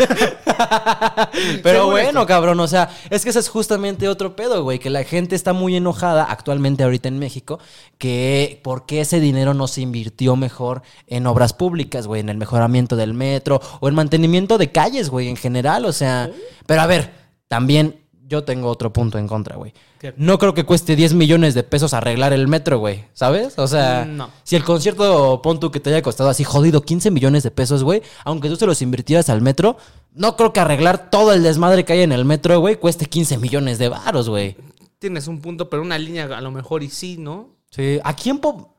Pero 1.63 1.87
bueno, 1.87 2.25
cabrón, 2.25 2.61
o 2.61 2.67
sea, 2.67 2.89
es 3.09 3.25
que 3.25 3.31
ese 3.31 3.39
es 3.39 3.49
justamente 3.49 4.07
otro 4.07 4.37
pedo, 4.37 4.63
güey, 4.63 4.79
que 4.79 4.89
la 4.89 5.03
gente 5.03 5.35
está 5.35 5.51
muy 5.51 5.75
enojada 5.75 6.23
actualmente 6.23 6.83
ahorita 6.83 7.09
en 7.09 7.19
México, 7.19 7.59
que 7.97 8.61
por 8.63 8.85
qué 8.85 9.01
ese 9.01 9.19
dinero 9.19 9.53
no 9.53 9.67
se 9.67 9.81
invirtió 9.81 10.37
mejor 10.37 10.81
en 11.07 11.27
obras 11.27 11.51
públicas, 11.51 12.07
güey, 12.07 12.21
en 12.21 12.29
el 12.29 12.37
mejoramiento 12.37 12.95
del 12.95 13.13
metro 13.13 13.61
o 13.81 13.89
en 13.89 13.95
mantenimiento 13.95 14.57
de 14.57 14.71
calles, 14.71 15.09
güey, 15.09 15.27
en 15.27 15.35
general, 15.35 15.56
o 15.85 15.91
sea, 15.93 16.29
pero 16.65 16.81
a 16.81 16.85
ver, 16.87 17.11
también 17.47 17.95
yo 18.27 18.43
tengo 18.43 18.69
otro 18.69 18.91
punto 18.91 19.17
en 19.17 19.27
contra, 19.27 19.55
güey. 19.55 19.73
¿Qué? 19.99 20.13
No 20.17 20.37
creo 20.37 20.53
que 20.53 20.65
cueste 20.65 20.95
10 20.95 21.13
millones 21.13 21.53
de 21.55 21.63
pesos 21.63 21.93
arreglar 21.93 22.33
el 22.33 22.47
metro, 22.47 22.77
güey, 22.77 23.05
¿sabes? 23.13 23.57
O 23.57 23.67
sea, 23.67 24.05
Mm, 24.05 24.17
no. 24.17 24.29
si 24.43 24.55
el 24.57 24.63
concierto, 24.63 25.41
pon 25.41 25.59
tú 25.59 25.71
que 25.71 25.79
te 25.79 25.89
haya 25.89 26.01
costado 26.01 26.29
así 26.29 26.43
jodido 26.43 26.81
15 26.83 27.09
millones 27.09 27.43
de 27.43 27.51
pesos, 27.51 27.83
güey, 27.83 28.01
aunque 28.25 28.49
tú 28.49 28.57
se 28.57 28.65
los 28.67 28.81
invirtieras 28.81 29.29
al 29.29 29.41
metro, 29.41 29.77
no 30.13 30.35
creo 30.35 30.51
que 30.53 30.59
arreglar 30.59 31.09
todo 31.09 31.31
el 31.33 31.41
desmadre 31.41 31.85
que 31.85 31.93
hay 31.93 32.01
en 32.01 32.11
el 32.11 32.25
metro, 32.25 32.59
güey, 32.59 32.75
cueste 32.75 33.05
15 33.05 33.37
millones 33.37 33.79
de 33.79 33.89
varos, 33.89 34.29
güey. 34.29 34.57
Tienes 34.99 35.27
un 35.27 35.39
punto, 35.41 35.69
pero 35.69 35.81
una 35.81 35.97
línea 35.97 36.25
a 36.25 36.41
lo 36.41 36.51
mejor 36.51 36.83
y 36.83 36.89
sí, 36.89 37.17
¿no? 37.17 37.49
Sí, 37.71 37.99
aquí 38.03 38.29
en 38.29 38.39
Po- 38.39 38.75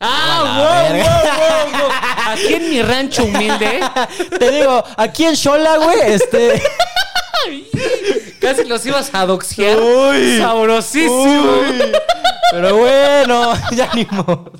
¡Ah, 0.00 0.56
wow, 0.56 0.96
wow, 0.96 1.72
wow, 1.72 1.82
wow! 1.82 1.90
Aquí 2.32 2.54
en 2.54 2.70
mi 2.70 2.82
rancho 2.82 3.24
humilde, 3.24 3.80
Te 4.38 4.50
digo, 4.50 4.82
aquí 4.96 5.26
en 5.26 5.34
Shola, 5.34 5.76
güey, 5.76 5.98
este... 6.12 6.62
casi 8.40 8.64
los 8.64 8.84
ibas 8.86 9.10
a 9.12 9.26
doxear. 9.26 9.78
Uy. 9.78 10.38
Sabrosísimo. 10.38 11.60
Uy. 11.60 11.92
Pero 12.50 12.76
bueno, 12.76 13.52
ya 13.72 13.90
ni 13.94 14.06
modo. 14.06 14.52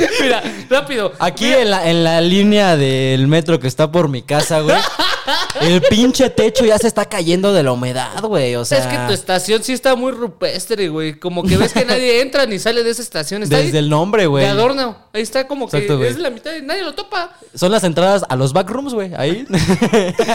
Mira, 0.22 0.42
rápido. 0.68 1.12
Aquí 1.18 1.46
en 1.52 1.70
la, 1.70 1.88
en 1.88 2.04
la 2.04 2.20
línea 2.20 2.76
del 2.76 3.26
metro 3.26 3.58
que 3.60 3.68
está 3.68 3.90
por 3.90 4.08
mi 4.08 4.22
casa, 4.22 4.60
güey. 4.60 4.76
El 5.60 5.82
pinche 5.82 6.30
techo 6.30 6.64
ya 6.64 6.78
se 6.78 6.88
está 6.88 7.04
cayendo 7.04 7.52
de 7.52 7.62
la 7.62 7.72
humedad, 7.72 8.20
güey. 8.22 8.56
O 8.56 8.64
sea, 8.64 8.78
es 8.78 8.86
que 8.86 8.96
tu 9.06 9.12
estación 9.12 9.62
sí 9.62 9.72
está 9.72 9.94
muy 9.94 10.12
rupestre, 10.12 10.88
güey. 10.88 11.18
Como 11.18 11.42
que 11.44 11.56
ves 11.56 11.72
que 11.72 11.84
nadie 11.84 12.20
entra 12.22 12.46
ni 12.46 12.58
sale 12.58 12.82
de 12.82 12.90
esa 12.90 13.02
estación. 13.02 13.42
Está 13.42 13.58
desde 13.58 13.78
ahí 13.78 13.84
el 13.84 13.90
nombre, 13.90 14.26
güey. 14.26 14.44
de 14.44 14.50
adorno. 14.50 14.96
Ahí 15.12 15.22
está 15.22 15.46
como 15.46 15.68
que 15.68 15.76
Exacto, 15.76 16.02
es 16.04 16.18
la 16.18 16.30
mitad 16.30 16.54
y 16.54 16.62
nadie 16.62 16.82
lo 16.82 16.94
topa. 16.94 17.36
Son 17.54 17.70
las 17.70 17.84
entradas 17.84 18.24
a 18.28 18.34
los 18.34 18.52
backrooms, 18.52 18.94
güey. 18.94 19.12
Ahí. 19.14 19.46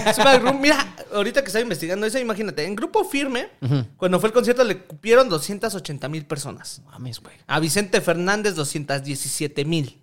Es 0.05 0.17
backroom. 0.17 0.61
Mira, 0.61 0.95
ahorita 1.13 1.41
que 1.41 1.47
estaba 1.47 1.63
investigando 1.63 2.05
eso, 2.05 2.19
imagínate. 2.19 2.63
En 2.63 2.75
Grupo 2.75 3.03
Firme, 3.03 3.49
cuando 3.97 4.19
fue 4.19 4.27
el 4.27 4.33
concierto, 4.33 4.63
le 4.63 4.77
cupieron 4.77 5.27
280 5.29 6.07
mil 6.09 6.25
personas. 6.25 6.81
Mames, 6.91 7.19
güey. 7.19 7.35
A 7.47 7.59
Vicente 7.59 8.01
Fernández, 8.01 8.55
217 8.55 9.46
mil. 9.65 9.99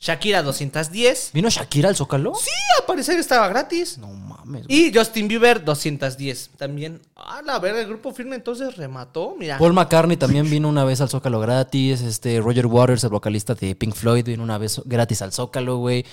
Shakira, 0.00 0.42
210. 0.44 1.30
¿Vino 1.34 1.48
Shakira 1.50 1.88
al 1.88 1.96
Zócalo? 1.96 2.32
Sí, 2.36 2.50
al 2.78 2.84
parecer 2.86 3.18
estaba 3.18 3.48
gratis. 3.48 3.98
No 3.98 4.06
mames. 4.06 4.64
güey. 4.68 4.86
Y 4.86 4.92
Justin 4.96 5.26
Bieber, 5.26 5.64
210. 5.64 6.50
También. 6.56 7.00
Ah, 7.16 7.40
la 7.44 7.58
verga, 7.58 7.80
el 7.80 7.88
grupo 7.88 8.12
firme 8.14 8.36
entonces 8.36 8.76
remató. 8.76 9.34
Mira. 9.36 9.58
Paul 9.58 9.72
McCartney 9.72 10.16
también 10.16 10.48
vino 10.48 10.68
una 10.68 10.84
vez 10.84 11.00
al 11.00 11.08
Zócalo 11.08 11.40
gratis. 11.40 12.00
Este, 12.02 12.40
Roger 12.40 12.66
Waters, 12.66 13.02
el 13.02 13.10
vocalista 13.10 13.54
de 13.56 13.74
Pink 13.74 13.94
Floyd, 13.94 14.24
vino 14.24 14.44
una 14.44 14.56
vez 14.56 14.80
gratis 14.84 15.20
al 15.20 15.32
Zócalo, 15.32 15.78
güey. 15.78 16.04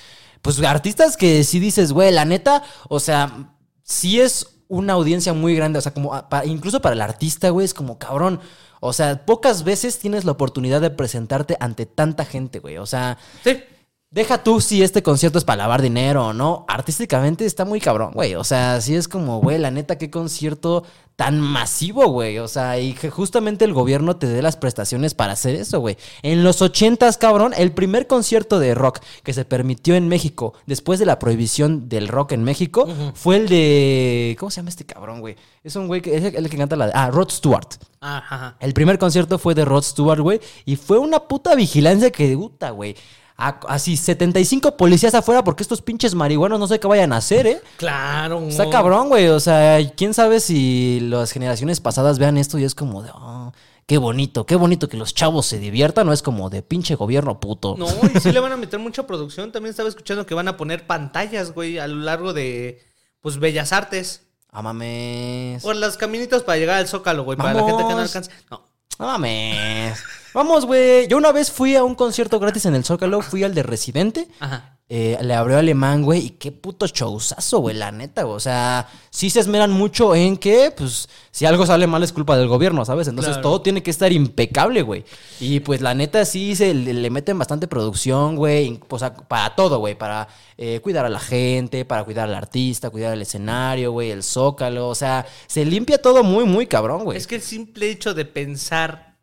Pues 0.42 0.60
artistas 0.64 1.16
que 1.16 1.44
sí 1.44 1.60
dices, 1.60 1.92
güey, 1.92 2.12
la 2.12 2.26
neta, 2.26 2.64
o 2.90 3.00
sea, 3.00 3.52
sí 3.84 4.20
es 4.20 4.48
una 4.68 4.94
audiencia 4.94 5.34
muy 5.34 5.56
grande. 5.56 5.78
O 5.78 5.82
sea, 5.84 5.94
como 5.94 6.28
pa- 6.28 6.44
incluso 6.46 6.82
para 6.82 6.94
el 6.96 7.02
artista, 7.02 7.50
güey, 7.52 7.66
es 7.66 7.76
como 7.76 8.00
cabrón. 8.00 8.40
O 8.86 8.94
sea, 8.94 9.26
pocas 9.26 9.64
veces 9.64 10.00
tienes 10.00 10.26
la 10.26 10.32
oportunidad 10.32 10.82
de 10.82 10.90
presentarte 10.90 11.58
ante 11.60 11.86
tanta 11.86 12.26
gente, 12.26 12.60
güey. 12.60 12.78
O 12.78 12.86
sea, 12.86 13.18
Sí. 13.44 13.64
Deja 14.12 14.42
tú 14.44 14.62
si 14.62 14.82
este 14.82 15.04
concierto 15.04 15.38
es 15.38 15.44
para 15.44 15.64
lavar 15.64 15.82
dinero 15.82 16.28
o 16.28 16.34
no. 16.34 16.64
Artísticamente 16.70 17.46
está 17.46 17.66
muy 17.66 17.82
cabrón, 17.82 18.14
güey. 18.14 18.36
O 18.36 18.46
sea, 18.46 18.80
sí 18.80 18.96
es 18.96 19.10
como, 19.10 19.42
güey, 19.42 19.58
la 19.58 19.72
neta, 19.72 19.98
qué 19.98 20.10
concierto 20.10 20.84
tan 21.16 21.40
masivo, 21.40 22.08
güey. 22.08 22.40
O 22.40 22.48
sea, 22.48 22.80
y 22.80 22.94
que 22.94 23.10
justamente 23.10 23.66
el 23.66 23.74
gobierno 23.74 24.18
te 24.18 24.28
dé 24.28 24.42
las 24.42 24.58
prestaciones 24.58 25.14
para 25.14 25.34
hacer 25.34 25.56
eso, 25.56 25.80
güey. 25.80 25.98
En 26.24 26.44
los 26.44 26.62
ochentas, 26.62 27.18
cabrón, 27.18 27.54
el 27.58 27.72
primer 27.72 28.08
concierto 28.08 28.60
de 28.60 28.76
rock 28.76 29.00
que 29.24 29.34
se 29.34 29.46
permitió 29.46 29.96
en 29.96 30.08
México 30.08 30.54
después 30.66 31.00
de 31.00 31.06
la 31.06 31.20
prohibición 31.20 31.88
del 31.88 32.08
rock 32.08 32.34
en 32.34 32.44
México 32.44 32.88
fue 33.14 33.38
el 33.38 33.50
de. 33.50 34.36
¿Cómo 34.40 34.52
se 34.52 34.58
llama 34.58 34.70
este 34.70 34.86
cabrón, 34.86 35.22
güey? 35.22 35.36
Es 35.64 35.76
un 35.76 35.88
güey 35.88 36.02
que 36.02 36.16
es 36.18 36.24
el 36.24 36.50
que 36.50 36.58
canta 36.58 36.76
la 36.76 36.88
de. 36.88 36.92
Ah, 36.96 37.10
Rod 37.12 37.30
Stewart. 37.30 37.68
Ah, 38.02 38.18
Ajá. 38.18 38.58
El 38.60 38.74
primer 38.74 39.00
concierto 39.00 39.40
fue 39.40 39.56
de 39.56 39.66
Rod 39.66 39.84
Stewart, 39.84 40.20
güey. 40.20 40.40
Y 40.66 40.76
fue 40.76 41.00
una 41.00 41.20
puta 41.20 41.56
vigilancia 41.56 42.12
que 42.12 42.36
gusta, 42.36 42.72
güey. 42.72 42.96
A- 43.38 43.60
Así, 43.68 43.98
75 43.98 44.78
policías 44.78 45.14
afuera 45.14 45.44
porque 45.44 45.62
estos 45.64 45.82
pinches 45.82 46.16
marihuanos 46.16 46.60
no 46.60 46.68
sé 46.68 46.80
qué 46.80 46.88
vayan 46.88 47.12
a 47.14 47.18
hacer, 47.18 47.48
¿eh? 47.48 47.62
Claro. 47.78 48.48
Está 48.48 48.70
cabrón, 48.70 49.10
güey. 49.10 49.28
O 49.28 49.40
sea, 49.40 49.78
quién 49.96 50.14
sabe 50.14 50.40
si 50.40 51.00
las 51.02 51.32
generaciones 51.32 51.82
pasadas 51.82 52.18
vean 52.18 52.38
esto 52.38 52.58
y 52.58 52.64
es 52.64 52.74
como 52.76 53.04
de, 53.04 53.10
"Ah, 53.14 53.52
qué 53.88 53.98
bonito, 53.98 54.46
qué 54.46 54.56
bonito 54.56 54.88
que 54.88 54.96
los 54.98 55.14
chavos 55.14 55.46
se 55.46 55.60
diviertan. 55.60 56.08
No 56.08 56.14
es 56.14 56.22
como 56.22 56.50
de 56.50 56.62
pinche 56.62 56.96
gobierno 56.96 57.40
puto. 57.42 57.76
No, 57.78 57.88
y 58.16 58.20
sí 58.22 58.32
le 58.32 58.40
van 58.40 58.54
a 58.54 58.58
meter 58.58 58.80
mucha 58.80 59.06
producción. 59.06 59.52
También 59.52 59.72
estaba 59.72 59.90
escuchando 59.90 60.26
que 60.26 60.34
van 60.34 60.48
a 60.48 60.56
poner 60.56 60.88
pantallas, 60.88 61.52
güey, 61.54 61.78
a 61.78 61.88
lo 61.88 61.98
largo 61.98 62.32
de, 62.32 62.82
pues, 63.22 63.38
Bellas 63.38 63.74
Artes. 63.74 64.22
Ah, 64.50 64.62
mames. 64.62 65.62
Por 65.62 65.76
los 65.76 65.98
caminitos 65.98 66.44
para 66.44 66.58
llegar 66.58 66.78
al 66.78 66.88
Zócalo, 66.88 67.26
güey, 67.26 67.38
para 67.38 67.54
la 67.54 67.64
gente 67.66 67.84
que 67.86 67.94
no 67.94 68.00
alcanza. 68.00 68.32
No. 68.50 68.62
No 69.00 69.08
mames. 69.08 70.02
Vamos, 70.34 70.66
güey. 70.66 71.08
Yo 71.08 71.18
una 71.18 71.32
vez 71.32 71.52
fui 71.52 71.76
a 71.76 71.84
un 71.84 71.96
concierto 71.96 72.40
gratis 72.40 72.66
en 72.66 72.76
el 72.76 72.84
Zócalo. 72.84 73.22
Fui 73.22 73.44
al 73.44 73.54
de 73.56 73.64
Residente. 73.64 74.28
Ajá. 74.40 74.75
Eh, 74.88 75.18
le 75.22 75.34
abrió 75.34 75.58
Alemán, 75.58 76.04
güey, 76.04 76.28
y 76.28 76.30
qué 76.30 76.52
puto 76.52 76.86
showzazo, 76.86 77.58
güey, 77.60 77.76
la 77.76 77.92
neta, 77.92 78.22
güey. 78.22 78.36
O 78.36 78.40
sea, 78.40 78.88
sí 79.10 79.32
se 79.32 79.40
esmeran 79.40 79.72
mucho 79.72 80.14
en 80.14 80.38
que, 80.38 80.72
pues, 80.78 81.10
si 81.32 81.48
algo 81.48 81.66
sale 81.66 81.88
mal 81.88 82.04
es 82.04 82.14
culpa 82.14 82.38
del 82.38 82.48
gobierno, 82.48 82.86
¿sabes? 82.86 83.08
Entonces 83.08 83.34
Claro. 83.34 83.50
todo 83.50 83.62
tiene 83.64 83.82
que 83.82 83.90
estar 83.90 84.12
impecable, 84.12 84.84
güey. 84.84 85.04
Y 85.40 85.60
pues 85.62 85.82
la 85.82 85.96
neta 85.96 86.24
sí 86.24 86.56
se 86.56 86.74
le, 86.76 86.94
le 86.94 87.10
meten 87.10 87.40
bastante 87.40 87.68
producción, 87.68 88.36
güey. 88.36 88.80
O 88.88 89.00
sea, 89.00 89.16
para 89.16 89.56
todo, 89.56 89.80
güey. 89.80 89.96
Para 89.96 90.28
eh, 90.56 90.80
cuidar 90.84 91.04
a 91.06 91.10
la 91.10 91.20
gente, 91.20 91.84
para 91.84 92.04
cuidar 92.04 92.30
al 92.30 92.36
artista, 92.36 92.92
cuidar 92.92 93.14
el 93.14 93.24
escenario, 93.24 93.92
güey, 93.92 94.12
el 94.12 94.22
zócalo. 94.22 94.88
O 94.90 94.96
sea, 94.96 95.26
se 95.48 95.66
limpia 95.66 96.00
todo 96.00 96.24
muy, 96.24 96.46
muy 96.46 96.68
cabrón, 96.68 97.06
güey. 97.06 97.18
Es 97.18 97.26
que 97.26 97.36
el 97.36 97.42
simple 97.42 97.90
hecho 97.90 98.14
de 98.14 98.26
pensar 98.26 99.16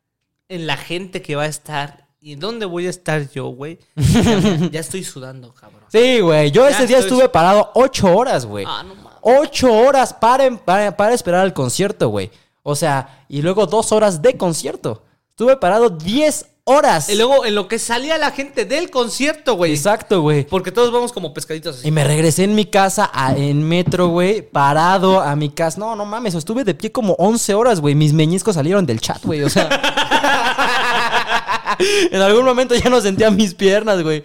en 0.49 0.67
la 0.67 0.77
gente 0.77 1.23
que 1.23 1.37
va 1.37 1.45
a 1.45 1.47
estar 1.47 2.02
y 2.25 2.37
dónde 2.37 2.67
voy 2.67 2.87
a 2.87 2.91
estar 2.91 3.29
yo, 3.33 3.49
güey, 3.49 3.79
ya, 3.97 4.69
ya 4.71 4.81
estoy 4.81 5.03
sudando, 5.03 5.53
cabrón. 5.53 5.83
Sí, 5.89 6.21
güey. 6.21 6.51
Yo 6.53 6.69
Ya 6.69 6.77
ese 6.77 6.87
día 6.87 6.99
estoy- 6.99 7.11
estuve 7.19 7.29
parado 7.29 7.71
ocho 7.75 8.15
horas, 8.17 8.47
güey. 8.47 8.65
Ah, 8.67 8.85
no 8.87 8.95
mames. 8.95 9.13
Ocho 9.23 9.73
horas 9.73 10.15
para, 10.15 10.49
para, 10.57 10.97
para 10.97 11.15
esperar 11.15 11.45
el 11.45 11.53
concierto, 11.53 12.09
güey. 12.09 12.31
O 12.63 12.77
sea, 12.77 13.25
y 13.29 13.43
luego 13.43 13.67
dos 13.67 13.91
horas 13.93 14.23
de 14.23 14.37
concierto. 14.37 15.03
Estuve 15.31 15.57
parado 15.57 15.91
diez 15.91 16.47
horas. 16.65 17.09
Y 17.09 17.17
luego 17.17 17.45
en 17.45 17.57
lo 17.57 17.67
que 17.67 17.81
salía 17.81 18.17
la 18.19 18.31
gente 18.31 18.65
del 18.67 18.89
concierto, 18.91 19.55
güey. 19.57 19.73
Exacto, 19.73 20.21
güey. 20.23 20.45
Porque 20.47 20.71
todos 20.71 20.93
vamos 20.93 21.13
como 21.13 21.35
pescaditos 21.35 21.79
así. 21.79 21.89
Y 21.89 21.91
me 21.91 22.05
regresé 22.05 22.45
en 22.45 22.55
mi 22.55 22.67
casa, 22.67 23.11
a- 23.13 23.35
en 23.37 23.63
metro, 23.69 24.09
güey, 24.09 24.43
parado 24.43 25.21
a 25.21 25.35
mi 25.35 25.51
casa. 25.51 25.81
No, 25.81 25.97
no 25.97 26.05
mames, 26.05 26.35
estuve 26.37 26.63
de 26.63 26.75
pie 26.75 26.93
como 26.93 27.15
11 27.15 27.55
horas, 27.55 27.81
güey. 27.81 27.97
Mis 27.97 28.13
meñiscos 28.13 28.55
salieron 28.55 28.87
del 28.87 29.01
chat, 29.01 29.25
güey. 29.25 29.43
O 29.43 29.51
sea. 29.51 29.69
en 32.11 32.21
algún 32.21 32.45
momento 32.45 32.75
ya 32.75 32.91
no 32.91 33.01
sentía 33.01 33.31
mis 33.31 33.55
piernas, 33.55 34.03
güey. 34.03 34.23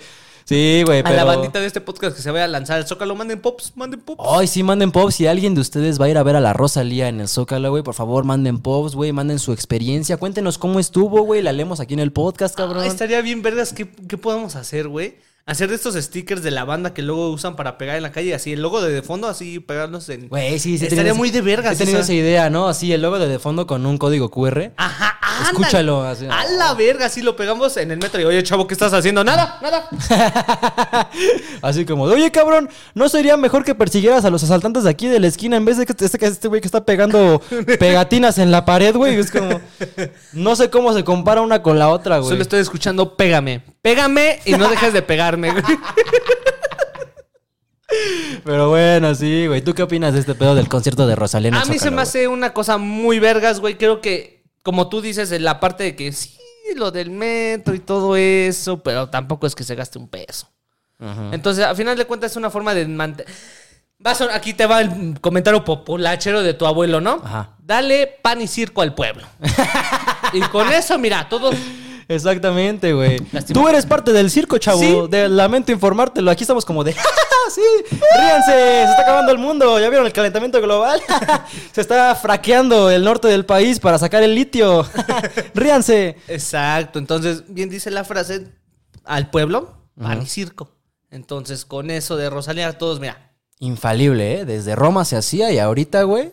Sí, 0.48 0.84
güey, 0.86 1.02
A 1.02 1.04
pero... 1.04 1.16
la 1.18 1.24
bandita 1.26 1.60
de 1.60 1.68
este 1.68 1.82
podcast 1.82 2.16
que 2.16 2.22
se 2.22 2.32
vaya 2.32 2.46
a 2.46 2.48
lanzar 2.48 2.78
al 2.78 2.88
Zócalo, 2.88 3.16
manden 3.16 3.42
pops, 3.42 3.74
manden 3.76 4.00
pops. 4.00 4.24
Ay, 4.26 4.48
sí, 4.48 4.64
manden 4.64 4.94
pops. 4.94 5.16
Si 5.16 5.28
alguien 5.28 5.56
de 5.56 5.60
ustedes 5.60 6.00
va 6.00 6.06
a 6.06 6.10
ir 6.10 6.18
a 6.18 6.24
ver 6.24 6.38
a 6.38 6.40
la 6.40 6.54
Rosalía 6.54 7.10
en 7.10 7.20
el 7.20 7.28
Zócalo, 7.28 7.70
güey, 7.70 7.84
por 7.84 7.96
favor, 7.96 8.24
manden 8.24 8.60
pops, 8.60 8.96
güey. 8.96 9.12
Manden 9.12 9.40
su 9.40 9.52
experiencia. 9.52 10.16
Cuéntenos 10.16 10.58
cómo 10.58 10.80
estuvo, 10.80 11.24
güey. 11.24 11.42
La 11.42 11.52
leemos 11.52 11.82
aquí 11.82 11.96
en 11.96 12.00
el 12.00 12.14
podcast, 12.14 12.56
cabrón. 12.56 12.84
Ah, 12.84 12.88
estaría 12.88 13.20
bien, 13.20 13.42
vergas. 13.42 13.74
¿Qué, 13.74 13.90
qué 13.90 14.18
podemos 14.18 14.56
hacer, 14.56 14.88
güey? 14.88 15.16
Hacer 15.48 15.70
de 15.70 15.76
estos 15.76 15.96
stickers 15.96 16.44
de 16.44 16.52
la 16.52 16.66
banda 16.66 16.94
que 16.94 17.02
luego 17.02 17.30
usan 17.30 17.56
para 17.56 17.78
pegar 17.78 17.96
en 17.96 18.04
la 18.04 18.12
calle, 18.12 18.36
así 18.36 18.52
el 18.52 18.62
logo 18.62 18.82
de, 18.82 18.92
de 18.92 19.02
fondo, 19.02 19.30
así 19.30 19.62
pegarnos 19.62 20.10
en. 20.10 20.28
Güey, 20.28 20.60
sí, 20.60 20.78
sí. 20.78 20.88
Estaría 20.88 21.14
muy 21.14 21.32
de 21.32 21.42
vergas 21.42 21.76
He 21.76 21.78
tenido 21.78 22.00
esa. 22.00 22.04
esa 22.12 22.14
idea, 22.14 22.50
¿no? 22.50 22.68
Así, 22.68 22.92
el 22.92 23.02
logo 23.02 23.18
de, 23.18 23.30
de 23.30 23.40
fondo 23.40 23.66
con 23.66 23.86
un 23.86 23.98
código 23.98 24.30
QR. 24.30 24.74
Ajá, 24.76 25.18
ándale. 25.22 25.48
Escúchalo, 25.52 26.04
así. 26.04 26.26
A 26.30 26.44
la 26.52 26.74
verga, 26.74 27.06
así 27.06 27.22
lo 27.22 27.38
pegamos 27.38 27.78
en 27.78 27.92
el 27.92 27.98
metro 27.98 28.20
y, 28.20 28.26
oye, 28.26 28.44
chavo, 28.44 28.68
¿qué 28.68 28.74
estás 28.74 28.92
haciendo? 28.92 29.24
Nada, 29.24 29.58
nada. 29.62 29.88
Así 31.62 31.86
como, 31.86 32.04
oye, 32.04 32.30
cabrón, 32.32 32.70
¿no 32.94 33.08
sería 33.08 33.38
mejor 33.38 33.64
que 33.64 33.74
persiguieras 33.74 34.26
a 34.26 34.30
los 34.30 34.44
asaltantes 34.44 34.84
de 34.84 34.90
aquí 34.90 35.08
de 35.08 35.20
la 35.20 35.28
esquina 35.28 35.58
en 35.58 35.66
vez 35.66 35.78
de 35.78 35.86
que 35.86 35.94
este, 35.98 36.26
este 36.26 36.48
güey 36.48 36.62
que 36.62 36.68
está 36.68 36.86
pegando 36.86 37.42
pegatinas 37.80 38.38
en 38.38 38.52
la 38.52 38.66
pared, 38.66 38.96
güey? 38.96 39.16
Es 39.16 39.32
como, 39.32 39.62
no 40.34 40.56
sé 40.56 40.70
cómo 40.70 40.94
se 40.94 41.04
compara 41.04 41.42
una 41.42 41.64
con 41.64 41.80
la 41.80 41.90
otra, 41.90 42.18
güey. 42.18 42.30
Solo 42.30 42.42
estoy 42.42 42.60
escuchando, 42.60 43.16
pégame. 43.16 43.64
Pégame 43.88 44.42
y 44.44 44.52
no 44.52 44.68
dejes 44.68 44.92
de 44.92 45.02
pegarme, 45.02 45.52
güey. 45.52 45.64
Pero 48.44 48.68
bueno, 48.68 49.16
sí, 49.16 49.48
güey. 49.48 49.62
¿Tú 49.62 49.74
qué 49.74 49.84
opinas 49.84 50.14
de 50.14 50.20
este 50.20 50.36
pedo 50.36 50.56
del 50.56 50.68
concierto 50.68 51.08
de 51.08 51.16
Rosalía 51.16 51.48
en 51.48 51.56
el 51.56 51.62
A 51.62 51.66
mí 51.66 51.80
se 51.80 51.90
me 51.90 52.02
hace 52.02 52.28
una 52.28 52.52
cosa 52.52 52.78
muy 52.78 53.20
vergas, 53.20 53.62
güey. 53.62 53.78
Creo 53.78 54.02
que, 54.02 54.44
como 54.62 54.90
tú 54.90 55.00
dices, 55.00 55.32
en 55.32 55.46
la 55.46 55.62
parte 55.62 55.86
de 55.86 55.96
que 55.96 56.12
sí, 56.12 56.38
lo 56.76 56.92
del 56.92 57.12
metro 57.12 57.74
y 57.76 57.80
todo 57.80 58.18
eso, 58.18 58.84
pero 58.84 59.08
tampoco 59.08 59.48
es 59.48 59.56
que 59.56 59.64
se 59.64 59.76
gaste 59.76 59.98
un 59.98 60.10
peso. 60.10 60.50
Entonces, 61.32 61.64
al 61.64 61.78
final 61.78 61.96
de 61.96 62.04
cuentas, 62.04 62.32
es 62.32 62.36
una 62.36 62.50
forma 62.50 62.74
de 62.74 62.86
mantener. 62.90 63.32
Aquí 64.34 64.54
te 64.54 64.66
va 64.66 64.82
el 64.82 65.22
comentario 65.22 65.64
populachero 65.64 66.44
de 66.44 66.54
tu 66.54 66.66
abuelo, 66.66 67.00
¿no? 67.00 67.22
Ajá. 67.24 67.56
Dale 67.60 68.20
pan 68.22 68.42
y 68.42 68.48
circo 68.48 68.82
al 68.82 68.94
pueblo. 68.94 69.26
y 70.34 70.42
con 70.42 70.70
eso, 70.74 71.00
mira, 71.00 71.30
todos. 71.30 71.56
Exactamente, 72.08 72.94
güey. 72.94 73.20
Tú 73.54 73.68
eres 73.68 73.86
parte 73.86 74.14
del 74.14 74.32
circo, 74.32 74.58
chavo. 74.58 74.80
Sí. 74.80 74.96
De, 75.10 75.28
lamento 75.28 75.72
informártelo. 75.72 76.32
Aquí 76.32 76.44
estamos 76.44 76.64
como 76.64 76.84
de, 76.84 76.94
"Ja, 76.94 77.04
sí, 77.54 77.62
ríanse, 77.92 78.52
se 78.52 78.84
está 78.84 79.02
acabando 79.02 79.32
el 79.32 79.38
mundo. 79.38 79.80
¿Ya 79.80 79.90
vieron 79.90 80.06
el 80.06 80.14
calentamiento 80.14 80.62
global? 80.62 81.02
se 81.74 81.82
está 81.82 82.16
fraqueando 82.16 82.90
el 82.90 83.04
norte 83.04 83.28
del 83.28 83.46
país 83.46 83.80
para 83.80 83.98
sacar 83.98 84.24
el 84.24 84.36
litio. 84.36 84.86
ríanse. 85.54 86.18
Exacto. 86.28 87.00
Entonces, 87.00 87.44
bien 87.48 87.70
dice 87.70 87.92
la 87.92 88.04
frase: 88.04 88.48
al 89.04 89.30
pueblo, 89.30 89.78
y 90.22 90.26
circo. 90.28 90.72
Entonces, 91.12 91.66
con 91.66 91.90
eso 91.90 92.16
de 92.16 92.30
Rosalía, 92.30 92.78
todos, 92.78 93.00
mira, 93.00 93.28
Infalible, 93.60 94.42
¿eh? 94.42 94.46
Desde 94.46 94.76
Roma 94.76 95.04
se 95.04 95.18
hacía 95.18 95.52
y 95.52 95.58
ahorita, 95.58 96.04
güey, 96.04 96.32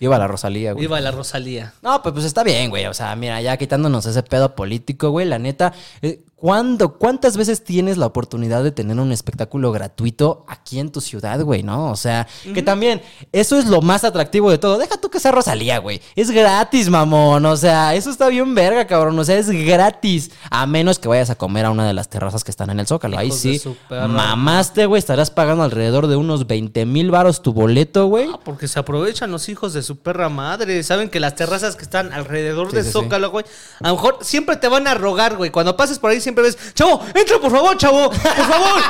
iba 0.00 0.18
la 0.18 0.26
Rosalía, 0.26 0.72
güey. 0.72 0.82
viva 0.84 1.00
la 1.00 1.10
Rosalía. 1.10 1.72
No, 1.82 2.02
pues, 2.02 2.12
pues 2.12 2.24
está 2.24 2.42
bien, 2.42 2.70
güey. 2.70 2.86
O 2.86 2.94
sea, 2.94 3.14
mira, 3.16 3.40
ya 3.40 3.56
quitándonos 3.56 4.06
ese 4.06 4.22
pedo 4.22 4.54
político, 4.54 5.10
güey, 5.10 5.26
la 5.26 5.38
neta, 5.38 5.72
eh, 6.02 6.20
¿cuándo, 6.36 6.98
¿cuántas 6.98 7.36
veces 7.36 7.64
tienes 7.64 7.96
la 7.96 8.06
oportunidad 8.06 8.62
de 8.62 8.70
tener 8.70 8.98
un 9.00 9.10
espectáculo 9.10 9.72
gratuito 9.72 10.44
aquí 10.48 10.78
en 10.78 10.92
tu 10.92 11.00
ciudad, 11.00 11.40
güey, 11.40 11.62
no? 11.62 11.90
O 11.90 11.96
sea, 11.96 12.28
que 12.54 12.62
también, 12.62 13.02
eso 13.32 13.58
es 13.58 13.66
lo 13.66 13.80
más 13.82 14.04
atractivo 14.04 14.50
de 14.50 14.58
todo. 14.58 14.78
Deja 14.78 15.00
tú 15.00 15.10
que 15.10 15.18
sea 15.18 15.32
Rosalía, 15.32 15.78
güey. 15.78 16.00
Es 16.14 16.30
gratis, 16.30 16.88
mamón. 16.88 17.44
O 17.46 17.56
sea, 17.56 17.94
eso 17.94 18.10
está 18.10 18.28
bien 18.28 18.54
verga, 18.54 18.86
cabrón. 18.86 19.18
O 19.18 19.24
sea, 19.24 19.38
es 19.38 19.50
gratis. 19.50 20.30
A 20.50 20.66
menos 20.66 20.98
que 20.98 21.08
vayas 21.08 21.30
a 21.30 21.34
comer 21.36 21.64
a 21.64 21.70
una 21.70 21.86
de 21.86 21.94
las 21.94 22.08
terrazas 22.08 22.44
que 22.44 22.50
están 22.50 22.70
en 22.70 22.80
el 22.80 22.86
Zócalo. 22.86 23.18
Ahí 23.18 23.28
Hijos 23.28 23.40
sí, 23.40 23.60
mamaste, 23.90 24.86
güey. 24.86 24.98
Estarás 24.98 25.30
pagando 25.30 25.64
alrededor 25.64 26.06
de 26.06 26.16
unos 26.16 26.46
20 26.46 26.86
mil 26.86 27.10
varos 27.10 27.42
tu 27.42 27.52
boleto, 27.52 28.06
güey. 28.06 28.28
Ah, 28.32 28.38
porque 28.44 28.68
se 28.68 28.78
aprovechan 28.78 29.30
los 29.30 29.48
hijos 29.48 29.72
de 29.72 29.82
su 29.82 29.96
perra 29.96 30.28
madre. 30.28 30.82
Saben 30.82 31.08
que 31.08 31.18
las 31.18 31.34
terrazas 31.34 31.76
que 31.76 31.82
están 31.82 32.12
alrededor 32.12 32.70
Sí, 32.70 32.76
de 32.76 32.84
sí. 32.84 32.92
Zócalo, 32.92 33.30
güey, 33.30 33.44
a 33.80 33.88
lo 33.88 33.94
mejor 33.96 34.18
siempre 34.20 34.56
te 34.56 34.68
van 34.68 34.86
a 34.86 34.94
rogar, 34.94 35.36
güey. 35.36 35.50
Cuando 35.50 35.76
pases 35.76 35.98
por 35.98 36.10
ahí 36.10 36.20
siempre 36.26 36.42
ves, 36.42 36.58
chavo, 36.74 37.04
entra 37.14 37.38
por 37.38 37.52
favor, 37.52 37.76
chavo, 37.78 38.10
por 38.10 38.20
favor, 38.20 38.82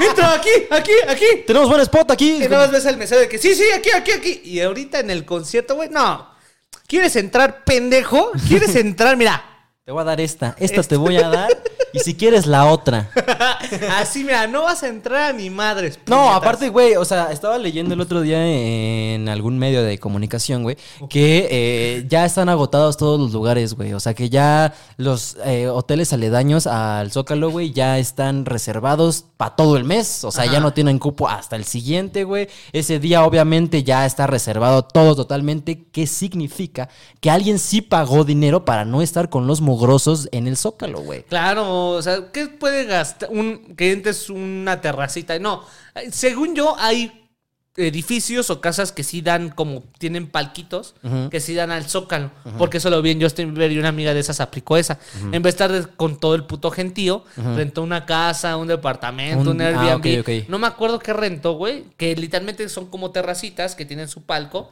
entra 0.00 0.34
aquí, 0.34 0.50
aquí, 0.70 0.92
aquí. 1.08 1.24
Tenemos 1.46 1.68
buen 1.68 1.80
spot 1.80 2.10
aquí. 2.10 2.44
Y 2.44 2.48
nada 2.48 2.64
más 2.64 2.70
ves 2.70 2.86
al 2.86 2.98
mesero 2.98 3.22
de 3.22 3.28
que 3.28 3.38
sí, 3.38 3.54
sí, 3.54 3.64
aquí, 3.74 3.90
aquí, 3.90 4.12
aquí. 4.12 4.42
Y 4.44 4.60
ahorita 4.60 5.00
en 5.00 5.10
el 5.10 5.24
concierto, 5.24 5.74
güey, 5.74 5.88
no. 5.88 6.30
¿Quieres 6.86 7.16
entrar, 7.16 7.64
pendejo? 7.64 8.32
¿Quieres 8.46 8.76
entrar? 8.76 9.16
Mira. 9.16 9.51
Te 9.84 9.90
voy 9.90 10.02
a 10.02 10.04
dar 10.04 10.20
esta, 10.20 10.54
esta 10.60 10.80
te 10.84 10.96
voy 10.96 11.16
a 11.16 11.28
dar. 11.28 11.48
Y 11.92 11.98
si 11.98 12.14
quieres, 12.14 12.46
la 12.46 12.66
otra. 12.66 13.10
Así, 13.98 14.24
mira, 14.24 14.46
no 14.46 14.62
vas 14.62 14.82
a 14.82 14.88
entrar 14.88 15.30
a 15.30 15.32
ni 15.32 15.50
madres. 15.50 15.98
No, 16.06 16.32
aparte, 16.32 16.68
güey, 16.68 16.94
o 16.96 17.04
sea, 17.04 17.32
estaba 17.32 17.58
leyendo 17.58 17.92
el 17.94 18.00
otro 18.00 18.22
día 18.22 18.46
en 18.46 19.28
algún 19.28 19.58
medio 19.58 19.82
de 19.82 19.98
comunicación, 19.98 20.62
güey, 20.62 20.76
que 21.10 21.48
eh, 21.50 22.06
ya 22.08 22.24
están 22.24 22.48
agotados 22.48 22.96
todos 22.96 23.20
los 23.20 23.32
lugares, 23.32 23.74
güey. 23.74 23.92
O 23.92 24.00
sea, 24.00 24.14
que 24.14 24.30
ya 24.30 24.72
los 24.96 25.36
eh, 25.44 25.68
hoteles 25.68 26.12
aledaños 26.12 26.66
al 26.66 27.10
Zócalo, 27.10 27.50
güey, 27.50 27.72
ya 27.72 27.98
están 27.98 28.46
reservados 28.46 29.26
para 29.36 29.56
todo 29.56 29.76
el 29.76 29.84
mes. 29.84 30.24
O 30.24 30.30
sea, 30.30 30.46
ya 30.46 30.60
no 30.60 30.72
tienen 30.72 30.98
cupo 30.98 31.28
hasta 31.28 31.56
el 31.56 31.64
siguiente, 31.64 32.24
güey. 32.24 32.48
Ese 32.72 33.00
día, 33.00 33.24
obviamente, 33.24 33.82
ya 33.82 34.06
está 34.06 34.26
reservado 34.26 34.82
todo 34.82 35.14
totalmente. 35.14 35.84
¿Qué 35.92 36.06
significa? 36.06 36.88
Que 37.20 37.30
alguien 37.30 37.58
sí 37.58 37.82
pagó 37.82 38.24
dinero 38.24 38.64
para 38.64 38.84
no 38.84 39.02
estar 39.02 39.28
con 39.28 39.46
los 39.46 39.60
mugrosos 39.72 40.28
en 40.32 40.46
el 40.46 40.56
Zócalo, 40.56 41.00
güey. 41.00 41.22
Claro, 41.24 41.90
o 41.90 42.02
sea, 42.02 42.30
¿qué 42.32 42.46
puede 42.48 42.84
gastar 42.84 43.28
un 43.30 43.74
que 43.76 43.92
entres 43.92 44.28
una 44.30 44.80
terracita? 44.80 45.38
No, 45.38 45.64
según 46.10 46.54
yo 46.54 46.76
hay 46.78 47.18
edificios 47.74 48.50
o 48.50 48.60
casas 48.60 48.92
que 48.92 49.02
sí 49.02 49.22
dan 49.22 49.48
como 49.48 49.82
tienen 49.98 50.26
palquitos 50.28 50.94
que 51.30 51.40
sí 51.40 51.54
dan 51.54 51.70
al 51.70 51.88
zócalo, 51.88 52.30
porque 52.58 52.76
eso 52.76 52.90
lo 52.90 53.00
vi 53.00 53.12
en 53.12 53.22
Justin 53.22 53.54
Bieber 53.54 53.72
y 53.72 53.78
una 53.78 53.88
amiga 53.88 54.12
de 54.12 54.20
esas 54.20 54.40
aplicó 54.40 54.76
esa. 54.76 54.98
En 55.32 55.40
vez 55.42 55.56
de 55.56 55.64
estar 55.64 55.96
con 55.96 56.20
todo 56.20 56.34
el 56.34 56.44
puto 56.44 56.70
gentío, 56.70 57.24
rentó 57.56 57.82
una 57.82 58.04
casa, 58.04 58.58
un 58.58 58.68
departamento, 58.68 59.40
Un- 59.50 59.56
un, 59.56 59.62
ah, 59.62 59.68
Airbnb. 59.92 60.20
ok, 60.20 60.28
ok. 60.42 60.48
No 60.50 60.58
me 60.58 60.66
acuerdo 60.66 60.98
qué 60.98 61.14
rentó, 61.14 61.54
güey, 61.54 61.84
que 61.96 62.14
literalmente 62.14 62.68
son 62.68 62.86
como 62.90 63.10
terracitas 63.10 63.74
que 63.74 63.86
tienen 63.86 64.06
su 64.08 64.22
palco 64.22 64.70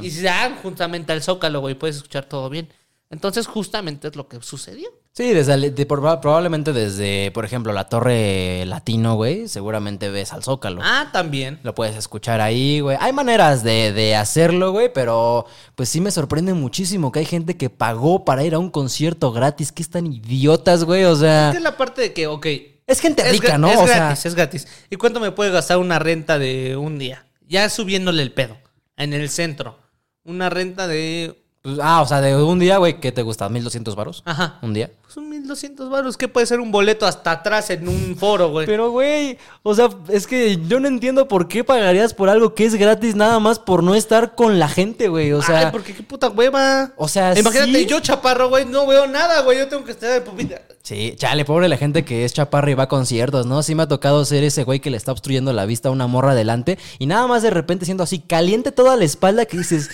y 0.00 0.10
se 0.12 0.22
dan 0.22 0.54
justamente 0.62 1.12
al 1.12 1.22
zócalo, 1.24 1.60
güey, 1.60 1.74
puedes 1.74 1.96
escuchar 1.96 2.26
todo 2.26 2.48
bien. 2.48 2.68
Entonces, 3.10 3.46
justamente 3.46 4.08
es 4.08 4.16
lo 4.16 4.26
que 4.28 4.40
sucedió. 4.42 4.88
Sí, 5.12 5.32
desde, 5.32 5.54
el- 5.54 5.74
de- 5.74 5.86
por- 5.86 6.20
probablemente 6.20 6.72
desde, 6.72 7.30
por 7.30 7.44
ejemplo, 7.44 7.72
la 7.72 7.88
Torre 7.88 8.64
Latino, 8.66 9.14
güey, 9.14 9.48
seguramente 9.48 10.10
ves 10.10 10.32
al 10.32 10.42
Zócalo. 10.42 10.80
Ah, 10.84 11.08
también. 11.12 11.58
Lo 11.62 11.74
puedes 11.74 11.96
escuchar 11.96 12.40
ahí, 12.42 12.80
güey. 12.80 12.98
Hay 13.00 13.12
maneras 13.14 13.62
de, 13.62 13.92
de 13.92 14.14
hacerlo, 14.16 14.72
güey, 14.72 14.92
pero 14.92 15.46
pues 15.74 15.88
sí 15.88 16.00
me 16.02 16.10
sorprende 16.10 16.52
muchísimo 16.52 17.12
que 17.12 17.20
hay 17.20 17.24
gente 17.24 17.56
que 17.56 17.70
pagó 17.70 18.24
para 18.26 18.44
ir 18.44 18.54
a 18.54 18.58
un 18.58 18.70
concierto 18.70 19.32
gratis. 19.32 19.72
Que 19.72 19.82
están 19.82 20.06
idiotas, 20.12 20.84
güey. 20.84 21.04
O 21.04 21.16
sea, 21.16 21.52
Es 21.52 21.62
la 21.62 21.76
parte 21.76 22.02
de 22.02 22.12
que, 22.12 22.26
ok. 22.26 22.46
es 22.86 23.00
gente 23.00 23.22
Es, 23.22 23.30
rica, 23.32 23.56
¿no? 23.56 23.70
es 23.70 23.78
o 23.78 23.86
sea, 23.86 23.96
gratis, 23.96 24.26
es 24.26 24.34
gratis. 24.34 24.68
¿Y 24.90 24.96
cuánto 24.96 25.20
me 25.20 25.30
puede 25.30 25.50
gastar 25.50 25.78
una 25.78 25.98
renta 25.98 26.38
de 26.38 26.76
un 26.76 26.98
día? 26.98 27.24
Ya 27.48 27.70
subiéndole 27.70 28.22
el 28.22 28.32
pedo. 28.32 28.58
En 28.98 29.14
el 29.14 29.30
centro. 29.30 29.78
Una 30.24 30.50
renta 30.50 30.86
de 30.88 31.45
Pues, 31.66 31.80
ah, 31.82 32.00
o 32.00 32.06
sea, 32.06 32.20
de 32.20 32.36
un 32.36 32.60
día, 32.60 32.78
güey, 32.78 33.00
¿qué 33.00 33.10
te 33.10 33.22
gusta? 33.22 33.48
¿1200 33.48 33.96
varos? 33.96 34.22
Ajá. 34.24 34.60
¿Un 34.62 34.72
día? 34.72 34.88
Pues 35.02 35.16
un 35.16 35.28
1200 35.28 35.90
baros. 35.90 36.16
¿Qué 36.16 36.28
puede 36.28 36.46
ser 36.46 36.60
un 36.60 36.70
boleto 36.70 37.06
hasta 37.06 37.32
atrás 37.32 37.70
en 37.70 37.88
un 37.88 38.14
foro, 38.16 38.50
güey? 38.50 38.66
Pero, 38.66 38.92
güey, 38.92 39.36
o 39.64 39.74
sea, 39.74 39.88
es 40.08 40.28
que 40.28 40.60
yo 40.68 40.78
no 40.78 40.86
entiendo 40.86 41.26
por 41.26 41.48
qué 41.48 41.64
pagarías 41.64 42.14
por 42.14 42.28
algo 42.28 42.54
que 42.54 42.66
es 42.66 42.76
gratis 42.76 43.16
nada 43.16 43.40
más 43.40 43.58
por 43.58 43.82
no 43.82 43.96
estar 43.96 44.36
con 44.36 44.60
la 44.60 44.68
gente, 44.68 45.08
güey. 45.08 45.32
O 45.32 45.42
sea, 45.42 45.58
Ay, 45.58 45.66
porque 45.72 45.92
qué 45.92 46.04
puta 46.04 46.28
hueva. 46.28 46.92
o 46.96 47.08
sea, 47.08 47.36
Imagínate, 47.36 47.80
sí. 47.80 47.86
yo 47.86 47.98
chaparro, 47.98 48.48
güey, 48.48 48.64
no 48.64 48.86
veo 48.86 49.08
nada, 49.08 49.40
güey. 49.40 49.58
Yo 49.58 49.66
tengo 49.66 49.82
que 49.82 49.90
estar 49.90 50.12
de 50.12 50.20
pupita. 50.20 50.62
Sí, 50.84 51.14
chale, 51.16 51.44
pobre 51.44 51.68
la 51.68 51.78
gente 51.78 52.04
que 52.04 52.24
es 52.24 52.32
chaparra 52.32 52.70
y 52.70 52.74
va 52.74 52.84
a 52.84 52.88
conciertos, 52.88 53.44
¿no? 53.44 53.64
Sí 53.64 53.74
me 53.74 53.82
ha 53.82 53.88
tocado 53.88 54.24
ser 54.24 54.44
ese 54.44 54.62
güey 54.62 54.78
que 54.78 54.90
le 54.90 54.96
está 54.96 55.10
obstruyendo 55.10 55.52
la 55.52 55.66
vista 55.66 55.88
a 55.88 55.92
una 55.92 56.06
morra 56.06 56.30
adelante 56.30 56.78
y 57.00 57.06
nada 57.06 57.26
más 57.26 57.42
de 57.42 57.50
repente 57.50 57.86
siendo 57.86 58.04
así 58.04 58.20
caliente 58.20 58.70
toda 58.70 58.94
la 58.94 59.04
espalda 59.04 59.46
que 59.46 59.58
dices, 59.58 59.90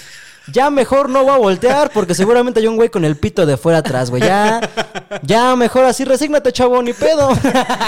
ya 0.48 0.70
mejor 0.70 1.08
no 1.08 1.22
voy 1.24 1.34
a 1.34 1.38
voltear 1.38 1.90
porque 1.92 2.14
seguramente 2.14 2.60
hay 2.60 2.66
un 2.66 2.76
güey 2.76 2.88
con 2.88 3.04
el 3.04 3.16
pito 3.16 3.46
de 3.46 3.56
fuera 3.56 3.78
atrás, 3.78 4.10
güey. 4.10 4.22
Ya, 4.22 4.60
ya 5.22 5.54
mejor 5.56 5.84
así, 5.84 6.04
resígnate, 6.04 6.52
chavo, 6.52 6.82
ni 6.82 6.92
pedo. 6.92 7.30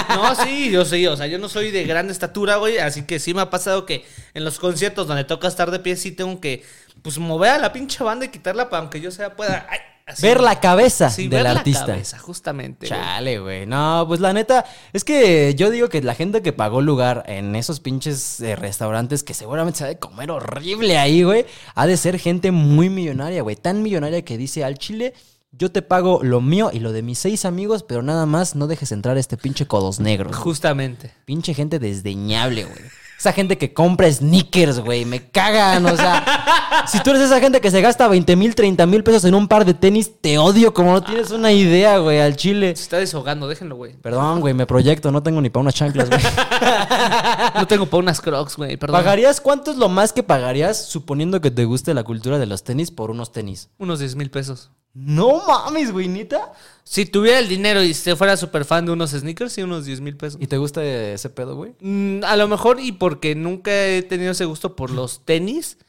No, 0.09 0.35
sí, 0.35 0.71
yo 0.71 0.85
sí, 0.85 1.05
o 1.07 1.17
sea, 1.17 1.27
yo 1.27 1.37
no 1.37 1.49
soy 1.49 1.71
de 1.71 1.83
gran 1.83 2.09
estatura, 2.09 2.57
güey, 2.57 2.77
así 2.77 3.03
que 3.03 3.19
sí 3.19 3.33
me 3.33 3.41
ha 3.41 3.49
pasado 3.49 3.85
que 3.85 4.05
en 4.33 4.45
los 4.45 4.59
conciertos 4.59 5.07
donde 5.07 5.23
toca 5.23 5.47
estar 5.47 5.71
de 5.71 5.79
pie 5.79 5.95
sí 5.95 6.11
tengo 6.11 6.39
que, 6.39 6.63
pues, 7.01 7.17
mover 7.17 7.51
a 7.51 7.57
la 7.57 7.73
pinche 7.73 8.03
banda 8.03 8.25
y 8.25 8.29
quitarla 8.29 8.69
para 8.69 8.81
aunque 8.81 9.01
yo 9.01 9.11
sea 9.11 9.35
pueda, 9.35 9.67
ay, 9.69 9.79
así. 10.05 10.21
Ver 10.21 10.41
la 10.41 10.59
cabeza 10.59 11.09
Sí, 11.09 11.23
del 11.27 11.43
ver 11.43 11.47
artista. 11.47 11.81
la 11.81 11.93
cabeza, 11.93 12.17
justamente. 12.19 12.87
Chale, 12.87 13.39
güey. 13.39 13.65
No, 13.65 14.05
pues 14.07 14.19
la 14.19 14.33
neta, 14.33 14.65
es 14.93 15.03
que 15.03 15.53
yo 15.55 15.69
digo 15.71 15.89
que 15.89 16.01
la 16.01 16.15
gente 16.15 16.41
que 16.41 16.53
pagó 16.53 16.81
lugar 16.81 17.23
en 17.27 17.55
esos 17.55 17.79
pinches 17.79 18.39
eh, 18.41 18.55
restaurantes 18.55 19.23
que 19.23 19.33
seguramente 19.33 19.79
se 19.79 19.83
ha 19.85 19.87
de 19.87 19.99
comer 19.99 20.31
horrible 20.31 20.97
ahí, 20.97 21.23
güey, 21.23 21.45
ha 21.75 21.87
de 21.87 21.97
ser 21.97 22.19
gente 22.19 22.51
muy 22.51 22.89
millonaria, 22.89 23.41
güey. 23.41 23.55
Tan 23.55 23.81
millonaria 23.83 24.23
que 24.23 24.37
dice 24.37 24.63
al 24.63 24.77
chile, 24.77 25.13
yo 25.51 25.71
te 25.71 25.81
pago 25.81 26.19
lo 26.21 26.41
mío 26.41 26.69
y 26.73 26.79
lo 26.79 26.91
de 26.91 27.01
mis 27.01 27.17
seis 27.19 27.45
amigos, 27.45 27.83
pero 27.83 28.01
nada 28.01 28.25
más 28.25 28.55
no 28.55 28.67
dejes 28.67 28.91
entrar 28.91 29.15
a 29.17 29.19
este 29.19 29.37
pinche 29.37 29.65
codos 29.67 29.99
negros. 29.99 30.35
Justamente. 30.35 31.11
Pinche 31.25 31.53
gente 31.53 31.79
desdeñable, 31.79 32.65
güey. 32.65 32.81
Esa 33.25 33.33
gente 33.33 33.57
que 33.57 33.73
compra 33.73 34.11
sneakers, 34.11 34.81
güey. 34.81 35.03
Me 35.03 35.31
cagan, 35.31 35.83
o 35.87 35.97
sea. 35.97 36.85
si 36.87 37.01
tú 37.01 37.09
eres 37.09 37.23
esa 37.23 37.39
gente 37.39 37.59
que 37.59 37.71
se 37.71 37.81
gasta 37.81 38.07
20 38.07 38.35
mil, 38.35 38.53
30 38.53 38.85
mil 38.85 39.03
pesos 39.03 39.25
en 39.25 39.33
un 39.33 39.47
par 39.47 39.65
de 39.65 39.73
tenis, 39.73 40.11
te 40.21 40.37
odio 40.37 40.75
como 40.75 40.91
no 40.91 41.01
tienes 41.03 41.31
una 41.31 41.51
idea, 41.51 41.97
güey, 41.97 42.19
al 42.19 42.35
chile. 42.35 42.75
Se 42.75 42.83
está 42.83 42.97
desahogando, 42.97 43.47
déjenlo, 43.47 43.77
güey. 43.77 43.93
Perdón, 43.93 44.41
güey, 44.41 44.53
me 44.53 44.67
proyecto, 44.67 45.11
no 45.11 45.23
tengo 45.23 45.41
ni 45.41 45.49
para 45.49 45.61
unas 45.61 45.73
chanclas, 45.73 46.07
güey. 46.07 46.21
No 47.55 47.65
tengo 47.65 47.87
para 47.87 48.03
unas 48.03 48.21
crocs, 48.21 48.57
güey, 48.57 48.77
perdón. 48.77 48.95
¿Pagarías 48.95 49.41
cuánto 49.41 49.71
es 49.71 49.77
lo 49.77 49.89
más 49.89 50.13
que 50.13 50.21
pagarías 50.21 50.85
suponiendo 50.85 51.41
que 51.41 51.49
te 51.49 51.65
guste 51.65 51.95
la 51.95 52.03
cultura 52.03 52.37
de 52.37 52.45
los 52.45 52.63
tenis 52.63 52.91
por 52.91 53.09
unos 53.09 53.31
tenis? 53.31 53.69
Unos 53.79 53.97
10 53.97 54.17
mil 54.17 54.29
pesos. 54.29 54.69
No 54.93 55.41
mames, 55.47 55.91
güey, 55.91 56.07
neta. 56.07 56.51
Si 56.87 57.07
tuviera 57.07 57.39
el 57.39 57.47
dinero 57.47 57.81
y 57.81 57.95
se 57.95 58.15
fuera 58.15 58.37
súper 58.37 58.63
fan 58.63 58.85
de 58.85 58.91
unos 58.91 59.09
sneakers, 59.11 59.51
sí, 59.53 59.63
unos 59.63 59.85
10 59.85 60.01
mil 60.01 60.15
pesos. 60.15 60.39
¿Y 60.39 60.45
te 60.45 60.57
gusta 60.57 60.83
ese 60.85 61.29
pedo, 61.31 61.55
güey? 61.55 61.73
Mm, 61.79 62.23
a 62.23 62.37
lo 62.37 62.47
mejor 62.47 62.79
y 62.79 62.91
porque 62.91 63.33
nunca 63.33 63.71
he 63.87 64.03
tenido 64.03 64.31
ese 64.31 64.45
gusto 64.45 64.75
por 64.75 64.91
los 64.91 65.25
tenis. 65.25 65.79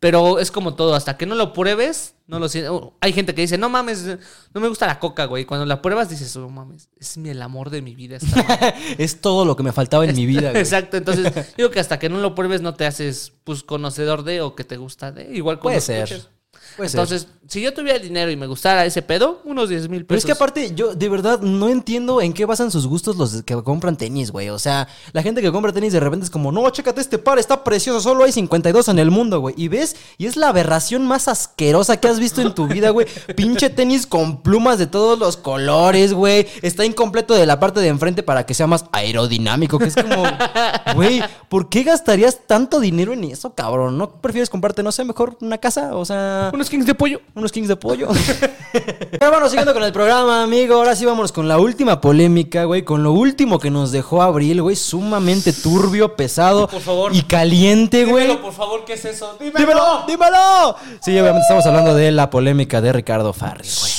Pero 0.00 0.38
es 0.38 0.50
como 0.50 0.74
todo, 0.74 0.94
hasta 0.94 1.18
que 1.18 1.26
no 1.26 1.34
lo 1.34 1.52
pruebes, 1.52 2.14
no 2.26 2.38
lo 2.38 2.48
sientes. 2.48 2.70
Oh, 2.70 2.94
Hay 3.02 3.12
gente 3.12 3.34
que 3.34 3.42
dice, 3.42 3.58
no 3.58 3.68
mames, 3.68 4.06
no 4.54 4.60
me 4.60 4.66
gusta 4.68 4.86
la 4.86 4.98
coca, 4.98 5.26
güey. 5.26 5.44
Cuando 5.44 5.66
la 5.66 5.82
pruebas 5.82 6.08
dices, 6.08 6.34
no 6.36 6.48
mames, 6.48 6.88
es 6.98 7.18
el 7.18 7.42
amor 7.42 7.68
de 7.68 7.82
mi 7.82 7.94
vida. 7.94 8.16
esta 8.16 8.42
madre". 8.42 8.74
es 8.98 9.20
todo 9.20 9.44
lo 9.44 9.56
que 9.56 9.62
me 9.62 9.72
faltaba 9.72 10.06
en 10.06 10.16
mi 10.16 10.24
vida, 10.24 10.50
güey. 10.50 10.62
Exacto, 10.62 10.96
entonces 10.96 11.54
digo 11.56 11.70
que 11.70 11.80
hasta 11.80 11.98
que 11.98 12.08
no 12.08 12.18
lo 12.18 12.34
pruebes 12.34 12.62
no 12.62 12.74
te 12.74 12.86
haces 12.86 13.34
pues 13.44 13.62
conocedor 13.62 14.24
de 14.24 14.40
o 14.40 14.56
que 14.56 14.64
te 14.64 14.78
gusta 14.78 15.12
de. 15.12 15.32
Igual 15.36 15.56
con 15.58 15.64
Puede 15.64 15.76
los 15.76 15.84
ser. 15.84 16.00
coches. 16.08 16.28
Puede 16.76 16.88
ser. 16.88 17.00
Entonces, 17.00 17.28
si 17.48 17.60
yo 17.60 17.74
tuviera 17.74 17.96
el 17.96 18.02
dinero 18.02 18.30
y 18.30 18.36
me 18.36 18.46
gustara 18.46 18.84
ese 18.84 19.02
pedo, 19.02 19.40
unos 19.44 19.68
10 19.68 19.88
mil 19.88 20.04
Pero 20.04 20.16
pesos. 20.16 20.20
es 20.20 20.26
que 20.26 20.32
aparte, 20.32 20.72
yo 20.74 20.94
de 20.94 21.08
verdad 21.08 21.40
no 21.40 21.68
entiendo 21.68 22.20
en 22.20 22.32
qué 22.32 22.44
basan 22.44 22.70
sus 22.70 22.86
gustos 22.86 23.16
los 23.16 23.42
que 23.42 23.60
compran 23.62 23.96
tenis, 23.96 24.30
güey. 24.30 24.50
O 24.50 24.58
sea, 24.58 24.86
la 25.12 25.22
gente 25.22 25.42
que 25.42 25.50
compra 25.50 25.72
tenis 25.72 25.92
de 25.92 25.98
repente 26.00 26.24
es 26.24 26.30
como, 26.30 26.52
no, 26.52 26.70
chécate 26.70 27.00
este 27.00 27.18
par, 27.18 27.38
está 27.38 27.64
precioso, 27.64 28.00
solo 28.00 28.24
hay 28.24 28.32
52 28.32 28.88
en 28.88 28.98
el 29.00 29.10
mundo, 29.10 29.40
güey. 29.40 29.54
Y 29.58 29.66
ves, 29.66 29.96
y 30.16 30.26
es 30.26 30.36
la 30.36 30.48
aberración 30.48 31.06
más 31.06 31.26
asquerosa 31.26 31.96
que 31.98 32.08
has 32.08 32.20
visto 32.20 32.40
en 32.40 32.54
tu 32.54 32.68
vida, 32.68 32.90
güey. 32.90 33.06
Pinche 33.36 33.68
tenis 33.68 34.06
con 34.06 34.42
plumas 34.42 34.78
de 34.78 34.86
todos 34.86 35.18
los 35.18 35.36
colores, 35.36 36.12
güey. 36.12 36.46
Está 36.62 36.84
incompleto 36.84 37.34
de 37.34 37.46
la 37.46 37.58
parte 37.58 37.80
de 37.80 37.88
enfrente 37.88 38.22
para 38.22 38.46
que 38.46 38.54
sea 38.54 38.68
más 38.68 38.84
aerodinámico, 38.92 39.78
que 39.78 39.86
es 39.86 39.96
como, 39.96 40.22
güey, 40.94 41.20
¿por 41.48 41.68
qué 41.68 41.82
gastarías 41.82 42.46
tanto 42.46 42.78
dinero 42.78 43.12
en 43.12 43.24
eso, 43.24 43.54
cabrón? 43.54 43.98
¿No 43.98 44.20
prefieres 44.20 44.50
comprarte, 44.50 44.82
no 44.82 44.92
sé, 44.92 45.04
mejor 45.04 45.36
una 45.40 45.58
casa? 45.58 45.96
O 45.96 46.04
sea... 46.04 46.49
Unos 46.52 46.70
kings 46.70 46.86
de 46.86 46.94
pollo. 46.94 47.20
Unos 47.34 47.52
kings 47.52 47.68
de 47.68 47.76
pollo. 47.76 48.08
Pero 48.72 49.30
bueno, 49.30 49.48
siguiendo 49.48 49.72
con 49.72 49.82
el 49.82 49.92
programa, 49.92 50.42
amigo. 50.42 50.74
Ahora 50.76 50.94
sí 50.96 51.04
vamos 51.04 51.32
con 51.32 51.48
la 51.48 51.58
última 51.58 52.00
polémica, 52.00 52.64
güey. 52.64 52.84
Con 52.84 53.02
lo 53.02 53.12
último 53.12 53.58
que 53.58 53.70
nos 53.70 53.92
dejó 53.92 54.22
Abril, 54.22 54.62
güey. 54.62 54.76
Sumamente 54.76 55.52
turbio, 55.52 56.16
pesado. 56.16 56.68
Por 56.68 56.80
favor. 56.80 57.14
Y 57.14 57.22
caliente, 57.22 58.04
güey. 58.04 58.26
Dímelo, 58.26 58.42
por 58.42 58.52
favor, 58.52 58.84
¿qué 58.84 58.94
es 58.94 59.04
eso? 59.04 59.36
Dímelo. 59.38 59.58
¡Dímelo! 59.58 60.04
¡Dímelo! 60.06 60.76
Sí, 61.02 61.12
obviamente 61.12 61.40
estamos 61.42 61.66
hablando 61.66 61.94
de 61.94 62.10
la 62.12 62.30
polémica 62.30 62.80
de 62.80 62.92
Ricardo 62.92 63.32
Farri, 63.32 63.68
güey. 63.68 63.92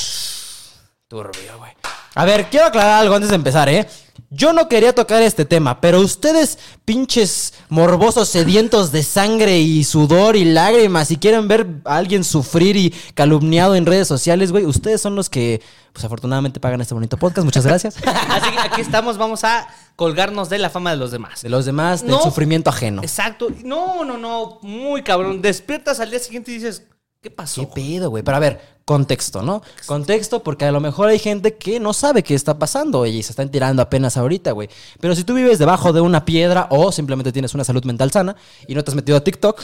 Turbio, 1.07 1.57
güey. 1.57 1.71
A 2.13 2.25
ver, 2.25 2.47
quiero 2.49 2.65
aclarar 2.67 3.01
algo 3.01 3.15
antes 3.15 3.29
de 3.29 3.35
empezar, 3.35 3.69
¿eh? 3.69 3.87
Yo 4.33 4.53
no 4.53 4.69
quería 4.69 4.93
tocar 4.95 5.21
este 5.21 5.43
tema, 5.43 5.81
pero 5.81 5.99
ustedes, 5.99 6.57
pinches 6.85 7.53
morbosos 7.69 8.29
sedientos 8.29 8.91
de 8.93 9.03
sangre 9.03 9.59
y 9.59 9.83
sudor 9.83 10.37
y 10.37 10.45
lágrimas, 10.45 11.09
si 11.09 11.17
quieren 11.17 11.47
ver 11.49 11.67
a 11.83 11.97
alguien 11.97 12.23
sufrir 12.23 12.77
y 12.77 12.91
calumniado 13.13 13.75
en 13.75 13.85
redes 13.85 14.07
sociales, 14.07 14.51
güey, 14.53 14.65
ustedes 14.65 15.01
son 15.01 15.15
los 15.15 15.29
que, 15.29 15.61
pues 15.91 16.05
afortunadamente 16.05 16.61
pagan 16.61 16.79
este 16.79 16.93
bonito 16.93 17.17
podcast. 17.17 17.43
Muchas 17.43 17.65
gracias. 17.65 17.95
Así 18.29 18.51
que 18.51 18.59
aquí 18.59 18.81
estamos, 18.81 19.17
vamos 19.17 19.43
a 19.43 19.67
colgarnos 19.97 20.49
de 20.49 20.59
la 20.59 20.69
fama 20.69 20.91
de 20.91 20.97
los 20.97 21.11
demás. 21.11 21.41
De 21.41 21.49
los 21.49 21.65
demás, 21.65 22.01
del 22.01 22.11
No. 22.11 22.21
sufrimiento 22.21 22.69
ajeno. 22.69 23.01
Exacto. 23.03 23.49
No, 23.65 24.05
no, 24.05 24.17
no. 24.17 24.59
Muy 24.61 25.01
cabrón. 25.03 25.41
Despiertas 25.41 25.99
al 25.99 26.09
día 26.09 26.19
siguiente 26.19 26.51
y 26.51 26.55
dices, 26.55 26.83
¿qué 27.21 27.29
pasó? 27.29 27.61
¿Qué 27.61 27.81
pedo, 27.81 28.09
güey? 28.09 28.23
Pero 28.23 28.37
a 28.37 28.39
ver, 28.39 28.59
contexto, 28.83 29.43
¿no? 29.43 29.61
Contexto 29.85 30.41
porque 30.41 30.65
a 30.65 30.71
lo 30.71 30.79
mejor 30.79 31.09
hay 31.09 31.19
gente 31.19 31.53
que 31.53 31.79
no 31.79 31.93
sabe 31.93 32.23
qué 32.23 32.33
está 32.33 32.57
pasando 32.57 33.05
y 33.05 33.21
se 33.21 33.31
están 33.31 33.51
tirando 33.51 33.83
apenas 33.83 34.17
ahorita, 34.17 34.53
güey. 34.53 34.69
Pero 34.99 35.13
si 35.13 35.23
tú 35.23 35.35
vives 35.35 35.59
debajo 35.59 35.93
de 35.93 36.01
una 36.01 36.25
piedra 36.25 36.65
o 36.71 36.91
simplemente 36.91 37.31
tienes 37.31 37.53
una 37.53 37.63
salud 37.63 37.85
mental 37.85 38.09
sana 38.09 38.35
y 38.67 38.73
no 38.73 38.83
te 38.83 38.89
has 38.89 38.95
metido 38.95 39.19
a 39.19 39.23
TikTok, 39.23 39.61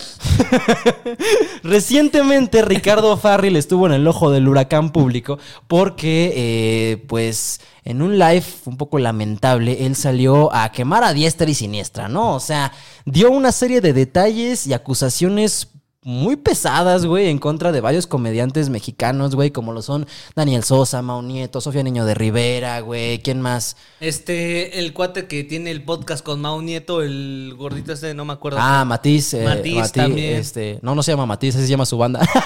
recientemente 1.63 2.61
Ricardo 2.61 3.17
Farril 3.17 3.55
estuvo 3.55 3.87
en 3.87 3.93
el 3.93 4.07
ojo 4.07 4.29
del 4.29 4.47
huracán 4.47 4.91
público 4.91 5.39
porque, 5.67 6.33
eh, 6.35 6.97
pues, 7.07 7.59
en 7.83 8.03
un 8.03 8.19
live 8.19 8.45
un 8.65 8.77
poco 8.77 8.99
lamentable, 8.99 9.87
él 9.87 9.95
salió 9.95 10.53
a 10.53 10.71
quemar 10.71 11.03
a 11.03 11.13
diestra 11.13 11.49
y 11.49 11.55
siniestra, 11.55 12.07
¿no? 12.07 12.35
O 12.35 12.39
sea, 12.39 12.71
dio 13.05 13.31
una 13.31 13.51
serie 13.51 13.81
de 13.81 13.93
detalles 13.93 14.67
y 14.67 14.73
acusaciones 14.73 15.69
muy 16.07 16.37
pesadas, 16.37 17.05
güey, 17.05 17.27
en 17.27 17.37
contra 17.37 17.73
de 17.73 17.81
varios 17.81 18.07
comediantes 18.07 18.69
mexicanos, 18.69 19.35
güey, 19.35 19.51
como 19.51 19.73
lo 19.73 19.81
son 19.81 20.07
Daniel 20.37 20.63
Sosa, 20.63 21.01
Mau 21.01 21.21
Nieto, 21.21 21.59
Sofía 21.59 21.83
Niño 21.83 22.05
de 22.05 22.13
Rivera, 22.13 22.79
güey, 22.79 23.19
¿quién 23.19 23.41
más? 23.41 23.75
Este, 23.99 24.79
el 24.79 24.93
cuate 24.93 25.27
que 25.27 25.43
tiene 25.43 25.69
el 25.69 25.83
podcast 25.83 26.23
con 26.23 26.39
Mau 26.39 26.61
Nieto, 26.61 27.01
el 27.01 27.55
gordito 27.57 27.91
este, 27.91 28.13
no 28.13 28.23
me 28.23 28.31
acuerdo. 28.31 28.57
Ah, 28.61 28.85
Matiz. 28.85 29.33
eh, 29.33 29.43
Matiz 29.43 29.91
también. 29.91 30.37
Este, 30.37 30.79
no, 30.81 30.95
no 30.95 31.03
se 31.03 31.11
llama 31.11 31.25
Matiz, 31.25 31.55
así 31.55 31.65
se 31.65 31.69
llama 31.71 31.85
su 31.85 31.97
banda. 31.97 32.21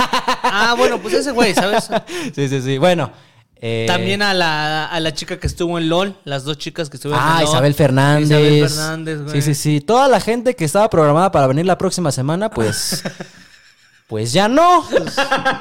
Ah, 0.53 0.73
bueno, 0.77 0.99
pues 0.99 1.13
ese 1.13 1.31
güey, 1.31 1.53
¿sabes? 1.53 1.87
sí, 2.35 2.49
sí, 2.49 2.61
sí. 2.61 2.77
Bueno. 2.79 3.11
eh, 3.57 3.85
También 3.87 4.21
a 4.23 4.33
la, 4.33 4.85
a 4.87 4.99
la 4.99 5.13
chica 5.13 5.39
que 5.39 5.45
estuvo 5.47 5.77
en 5.77 5.87
LOL, 5.87 6.17
las 6.25 6.43
dos 6.43 6.57
chicas 6.57 6.89
que 6.89 6.97
estuvieron 6.97 7.23
Ah, 7.23 7.35
en 7.37 7.43
LOL. 7.45 7.49
Isabel 7.53 7.73
Fernández. 7.75 8.25
Isabel 8.29 8.67
Fernández, 8.69 9.21
güey. 9.21 9.31
Sí, 9.35 9.41
sí, 9.41 9.55
sí. 9.55 9.81
Toda 9.81 10.07
la 10.09 10.19
gente 10.19 10.55
que 10.55 10.65
estaba 10.65 10.89
programada 10.89 11.31
para 11.31 11.47
venir 11.47 11.65
la 11.67 11.77
próxima 11.77 12.11
semana, 12.11 12.49
pues. 12.49 13.03
pues 14.11 14.33
ya 14.33 14.49
no. 14.49 14.85
Pues, 14.91 15.15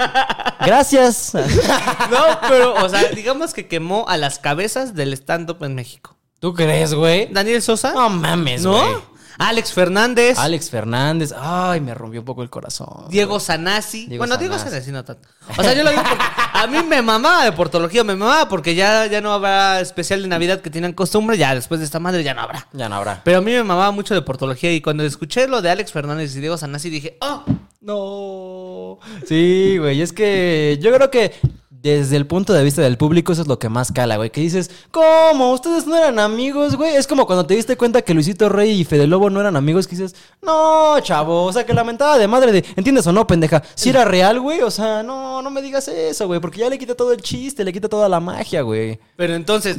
gracias. 0.67 1.35
No, 1.35 2.41
pero, 2.49 2.85
o 2.85 2.89
sea, 2.89 3.05
digamos 3.11 3.55
que 3.55 3.69
quemó 3.69 4.07
a 4.09 4.17
las 4.17 4.41
cabezas 4.41 4.97
del 4.97 5.13
stand-up 5.13 5.63
en 5.63 5.77
México. 5.77 6.17
¿Tú 6.41 6.53
crees, 6.53 6.93
güey? 6.93 7.29
Daniel 7.31 7.63
Sosa. 7.63 7.93
No 7.93 8.11
mames, 8.11 8.63
¿No? 8.65 8.73
güey. 8.73 8.97
Alex 9.41 9.72
Fernández. 9.72 10.38
Alex 10.38 10.70
Fernández. 10.70 11.34
Ay, 11.36 11.80
me 11.80 11.95
rompió 11.95 12.20
un 12.20 12.26
poco 12.26 12.43
el 12.43 12.51
corazón. 12.51 13.07
Diego 13.09 13.41
Sanasi. 13.41 14.07
Diego 14.07 14.20
bueno, 14.20 14.36
Diego 14.36 14.55
Sanasi. 14.55 14.70
Sanasi 14.70 14.93
no 14.93 15.05
tanto. 15.05 15.28
O 15.57 15.62
sea, 15.62 15.72
yo 15.72 15.82
lo 15.82 15.91
digo 15.91 16.03
porque 16.03 16.24
a 16.53 16.66
mí 16.66 16.82
me 16.86 17.01
mamaba 17.01 17.45
de 17.45 17.53
portología, 17.53 18.05
me 18.05 18.14
mamaba 18.14 18.49
porque 18.49 18.74
ya, 18.74 19.07
ya 19.07 19.20
no 19.20 19.32
habrá 19.32 19.80
especial 19.80 20.20
de 20.22 20.28
Navidad 20.28 20.61
que 20.61 20.68
tienen 20.68 20.93
costumbre, 20.93 21.38
ya 21.38 21.55
después 21.55 21.80
de 21.80 21.86
esta 21.86 21.99
madre 21.99 22.22
ya 22.22 22.34
no 22.34 22.43
habrá. 22.43 22.68
Ya 22.72 22.88
no 22.88 22.97
habrá. 22.97 23.22
Pero 23.24 23.38
a 23.38 23.41
mí 23.41 23.53
me 23.53 23.62
mamaba 23.64 23.91
mucho 23.93 24.14
de 24.14 24.22
portología 24.22 24.72
y 24.72 24.82
cuando 24.82 25.05
escuché 25.05 25.49
lo 25.49 25.62
de 25.62 25.70
Alex 25.70 25.91
Fernández 25.91 26.36
y 26.36 26.41
Diego 26.41 26.59
Sanasi 26.59 26.91
dije, 26.91 27.16
oh, 27.20 27.45
No. 27.80 28.99
Sí, 29.26 29.78
güey. 29.78 30.03
Es 30.03 30.12
que 30.12 30.78
yo 30.82 30.93
creo 30.93 31.11
que 31.11 31.32
desde 31.83 32.16
el 32.16 32.26
punto 32.26 32.53
de 32.53 32.62
vista 32.62 32.83
del 32.83 32.99
público, 32.99 33.33
eso 33.33 33.43
es 33.43 33.49
lo 33.49 33.59
que 33.59 33.68
más 33.68 33.91
cala, 33.93 34.16
güey. 34.16 34.31
Que 34.31 34.41
dices, 34.41 34.70
¿cómo? 34.91 35.53
¿Ustedes 35.53 35.87
no 35.87 35.97
eran 35.97 36.18
amigos, 36.18 36.76
güey? 36.76 36.95
Es 36.95 37.07
como 37.07 37.26
cuando 37.26 37.47
te 37.47 37.55
diste 37.55 37.76
cuenta 37.76 38.03
que 38.03 38.12
Luisito 38.12 38.49
Rey 38.49 38.81
y 38.81 38.85
Fede 38.85 39.07
Lobo 39.07 39.31
no 39.31 39.41
eran 39.41 39.57
amigos, 39.57 39.87
que 39.87 39.97
dices, 39.97 40.14
no, 40.43 41.01
chavo, 41.01 41.45
o 41.45 41.53
sea, 41.53 41.64
que 41.64 41.72
lamentada 41.72 42.18
de 42.18 42.28
madre 42.28 42.53
de, 42.53 42.64
¿entiendes 42.76 43.07
o 43.07 43.12
no, 43.12 43.26
pendeja? 43.26 43.62
Si 43.74 43.89
era 43.91 44.05
real, 44.05 44.41
güey, 44.41 44.61
o 44.61 44.70
sea, 44.70 45.03
no, 45.03 45.41
no 45.41 45.51
me 45.51 45.62
digas 45.62 45.89
eso, 45.89 46.26
güey, 46.26 46.41
porque 46.41 46.61
ya 46.61 46.68
le 46.68 46.78
quita 46.78 46.95
todo 46.95 47.12
el 47.12 47.22
chiste, 47.22 47.64
le 47.64 47.72
quita 47.72 47.89
toda 47.89 48.09
la 48.09 48.20
magia, 48.20 48.61
güey. 48.62 48.99
Pero 49.16 49.35
entonces, 49.35 49.78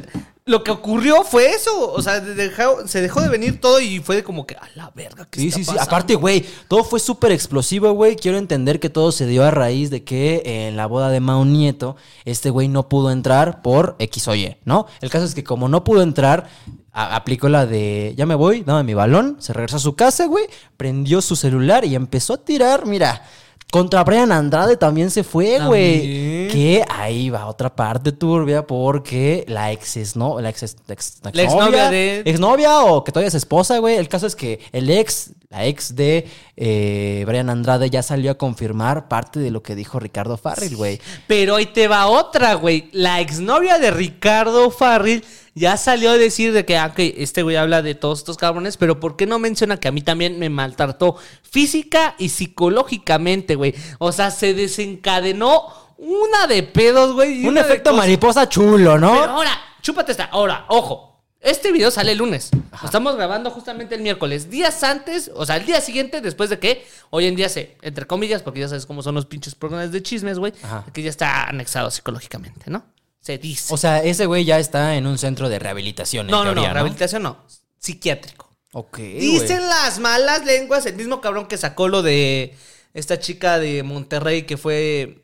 lo 0.51 0.63
que 0.63 0.69
ocurrió 0.71 1.23
fue 1.23 1.49
eso. 1.49 1.91
O 1.91 2.01
sea, 2.01 2.19
dejó- 2.19 2.87
se 2.87 3.01
dejó 3.01 3.21
de 3.21 3.29
venir 3.29 3.59
todo 3.59 3.79
y 3.81 3.99
fue 3.99 4.17
de 4.17 4.23
como 4.23 4.45
que, 4.45 4.55
a 4.55 4.67
la 4.75 4.91
verga, 4.93 5.27
¿qué 5.31 5.39
Sí, 5.39 5.47
está 5.47 5.57
sí, 5.59 5.65
sí. 5.65 5.75
Aparte, 5.79 6.15
güey, 6.15 6.45
todo 6.67 6.83
fue 6.83 6.99
súper 6.99 7.31
explosivo, 7.31 7.91
güey. 7.93 8.15
Quiero 8.15 8.37
entender 8.37 8.79
que 8.79 8.89
todo 8.89 9.11
se 9.11 9.25
dio 9.25 9.43
a 9.43 9.49
raíz 9.51 9.89
de 9.89 10.03
que 10.03 10.43
en 10.67 10.75
la 10.77 10.85
boda 10.85 11.09
de 11.09 11.19
Mao 11.19 11.45
Nieto, 11.45 11.95
este 12.25 12.49
güey 12.51 12.67
no 12.67 12.87
pudo 12.89 13.09
entrar 13.11 13.61
por 13.63 13.95
X 13.97 14.27
o 14.27 14.35
Y, 14.35 14.57
¿no? 14.65 14.85
El 15.01 15.09
caso 15.09 15.25
es 15.25 15.33
que 15.33 15.43
como 15.43 15.67
no 15.69 15.83
pudo 15.83 16.01
entrar, 16.03 16.49
aplicó 16.93 17.47
la 17.49 17.65
de, 17.65 18.13
ya 18.17 18.25
me 18.25 18.35
voy, 18.35 18.63
dame 18.63 18.83
mi 18.83 18.93
balón, 18.93 19.37
se 19.39 19.53
regresó 19.53 19.77
a 19.77 19.79
su 19.79 19.95
casa, 19.95 20.25
güey, 20.25 20.45
prendió 20.77 21.21
su 21.21 21.35
celular 21.35 21.85
y 21.85 21.95
empezó 21.95 22.33
a 22.33 22.37
tirar, 22.43 22.85
mira. 22.85 23.23
Contra 23.71 24.03
Brian 24.03 24.31
Andrade 24.33 24.75
también 24.75 25.09
se 25.09 25.23
fue, 25.23 25.57
güey. 25.65 26.49
Que 26.49 26.83
ahí 26.89 27.29
va 27.29 27.45
otra 27.47 27.73
parte 27.73 28.11
turbia 28.11 28.67
porque 28.67 29.45
la 29.47 29.71
ex 29.71 29.95
es 29.95 30.15
no, 30.17 30.41
la 30.41 30.49
ex, 30.49 30.63
ex- 30.63 30.75
ex- 30.89 31.19
La 31.31 31.41
exnovia 31.43 31.89
de- 31.89 32.21
exnovia 32.25 32.81
o 32.81 33.03
que 33.05 33.13
todavía 33.13 33.29
es 33.29 33.33
esposa, 33.35 33.77
güey. 33.79 33.95
El 33.95 34.09
caso 34.09 34.27
es 34.27 34.35
que 34.35 34.59
el 34.73 34.89
ex, 34.89 35.31
la 35.49 35.65
ex 35.65 35.95
de 35.95 36.27
eh, 36.57 37.23
Brian 37.25 37.49
Andrade 37.49 37.89
ya 37.89 38.03
salió 38.03 38.31
a 38.31 38.37
confirmar 38.37 39.07
parte 39.07 39.39
de 39.39 39.51
lo 39.51 39.63
que 39.63 39.73
dijo 39.75 39.99
Ricardo 40.01 40.35
Farrell, 40.35 40.75
güey. 40.75 40.99
Pero 41.27 41.55
ahí 41.55 41.67
te 41.67 41.87
va 41.87 42.07
otra, 42.07 42.55
güey. 42.55 42.89
La 42.91 43.21
exnovia 43.21 43.79
de 43.79 43.89
Ricardo 43.91 44.69
Farril 44.69 45.23
ya 45.53 45.77
salió 45.77 46.11
a 46.11 46.17
decir 46.17 46.53
de 46.53 46.65
que, 46.65 46.77
ah, 46.77 46.87
ok, 46.87 46.99
este 47.17 47.43
güey 47.43 47.57
habla 47.57 47.81
de 47.81 47.95
todos 47.95 48.19
estos 48.19 48.37
cabrones, 48.37 48.77
pero 48.77 48.99
¿por 48.99 49.15
qué 49.17 49.25
no 49.25 49.39
menciona 49.39 49.79
que 49.79 49.87
a 49.87 49.91
mí 49.91 50.01
también 50.01 50.39
me 50.39 50.49
maltrató 50.49 51.17
física 51.43 52.15
y 52.17 52.29
psicológicamente, 52.29 53.55
güey? 53.55 53.75
O 53.99 54.11
sea, 54.11 54.31
se 54.31 54.53
desencadenó 54.53 55.67
una 55.97 56.47
de 56.47 56.63
pedos, 56.63 57.13
güey. 57.13 57.45
Un 57.45 57.57
efecto 57.57 57.93
mariposa 57.93 58.47
chulo, 58.47 58.97
¿no? 58.97 59.11
Pero 59.19 59.31
ahora, 59.33 59.51
chúpate 59.81 60.11
esta. 60.11 60.25
Ahora, 60.25 60.65
ojo. 60.69 61.09
Este 61.41 61.71
video 61.71 61.89
sale 61.89 62.11
el 62.11 62.19
lunes. 62.19 62.51
Lo 62.53 62.85
estamos 62.85 63.15
grabando 63.15 63.49
justamente 63.49 63.95
el 63.95 64.01
miércoles. 64.01 64.51
Días 64.51 64.83
antes, 64.83 65.31
o 65.33 65.43
sea, 65.43 65.57
el 65.57 65.65
día 65.65 65.81
siguiente, 65.81 66.21
después 66.21 66.51
de 66.51 66.59
que 66.59 66.85
hoy 67.09 67.25
en 67.25 67.35
día 67.35 67.49
se, 67.49 67.77
entre 67.81 68.05
comillas, 68.05 68.43
porque 68.43 68.59
ya 68.59 68.67
sabes 68.67 68.85
cómo 68.85 69.01
son 69.01 69.15
los 69.15 69.25
pinches 69.25 69.55
programas 69.55 69.91
de 69.91 70.03
chismes, 70.03 70.37
güey, 70.37 70.53
que 70.93 71.01
ya 71.01 71.09
está 71.09 71.45
anexado 71.45 71.89
psicológicamente, 71.89 72.69
¿no? 72.69 72.83
Se 73.21 73.37
dice. 73.37 73.73
O 73.73 73.77
sea, 73.77 74.03
ese 74.03 74.25
güey 74.25 74.45
ya 74.45 74.59
está 74.59 74.95
en 74.95 75.05
un 75.05 75.17
centro 75.17 75.47
de 75.47 75.59
rehabilitación. 75.59 76.25
en 76.25 76.31
no, 76.31 76.43
no, 76.43 76.53
teoría, 76.53 76.69
no, 76.69 76.73
rehabilitación 76.73 77.23
no. 77.23 77.37
Psiquiátrico. 77.77 78.49
Ok. 78.73 78.97
Dicen 78.97 79.61
las 79.61 79.99
malas 79.99 80.45
lenguas, 80.45 80.85
el 80.85 80.95
mismo 80.95 81.21
cabrón 81.21 81.47
que 81.47 81.57
sacó 81.57 81.87
lo 81.87 82.01
de 82.01 82.55
esta 82.93 83.19
chica 83.19 83.59
de 83.59 83.83
Monterrey 83.83 84.43
que 84.43 84.57
fue. 84.57 85.21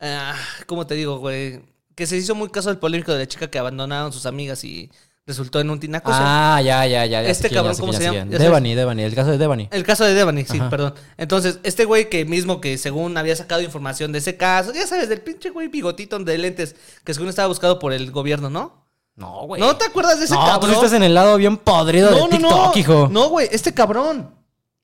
ah, 0.00 0.36
¿Cómo 0.66 0.86
te 0.86 0.94
digo, 0.94 1.18
güey? 1.18 1.60
Que 1.94 2.06
se 2.06 2.16
hizo 2.16 2.34
muy 2.34 2.50
caso 2.50 2.68
del 2.68 2.78
polémico 2.78 3.12
de 3.12 3.20
la 3.20 3.28
chica 3.28 3.50
que 3.50 3.58
abandonaron 3.58 4.12
sus 4.12 4.26
amigas 4.26 4.62
y 4.64 4.90
resultó 5.26 5.58
en 5.60 5.68
un 5.70 5.80
tinaco. 5.80 6.10
Ah, 6.14 6.60
ya, 6.64 6.86
ya, 6.86 7.04
ya. 7.04 7.22
ya 7.22 7.28
Este 7.28 7.48
ya 7.48 7.56
cabrón, 7.56 7.76
¿cómo 7.78 7.92
se 7.92 8.04
llama? 8.04 8.24
Devani, 8.26 8.74
Devani, 8.74 9.02
el 9.02 9.14
caso 9.14 9.30
de 9.32 9.38
Devani. 9.38 9.68
El 9.72 9.82
caso 9.82 10.04
de 10.04 10.14
Devani, 10.14 10.44
sí, 10.44 10.58
Ajá. 10.58 10.70
perdón. 10.70 10.94
Entonces, 11.16 11.58
este 11.64 11.84
güey 11.84 12.08
que 12.08 12.24
mismo 12.24 12.60
que 12.60 12.78
según 12.78 13.16
había 13.18 13.34
sacado 13.34 13.60
información 13.60 14.12
de 14.12 14.18
ese 14.18 14.36
caso, 14.36 14.72
ya 14.72 14.86
sabes, 14.86 15.08
del 15.08 15.20
pinche 15.20 15.50
güey 15.50 15.66
bigotito 15.66 16.16
de 16.20 16.38
lentes, 16.38 16.76
que 17.04 17.12
según 17.12 17.28
estaba 17.28 17.48
buscado 17.48 17.80
por 17.80 17.92
el 17.92 18.12
gobierno, 18.12 18.50
¿no? 18.50 18.86
No, 19.16 19.46
güey. 19.46 19.60
¿No 19.60 19.76
te 19.76 19.86
acuerdas 19.86 20.18
de 20.20 20.26
ese 20.26 20.34
No, 20.34 20.44
cabrón? 20.44 20.70
tú 20.70 20.76
estás 20.76 20.92
en 20.92 21.02
el 21.02 21.14
lado 21.14 21.36
bien 21.38 21.56
podrido 21.56 22.10
de 22.14 22.28
TikTok, 22.36 22.76
hijo. 22.76 23.08
No, 23.10 23.28
güey, 23.28 23.48
este 23.50 23.74
cabrón. 23.74 24.30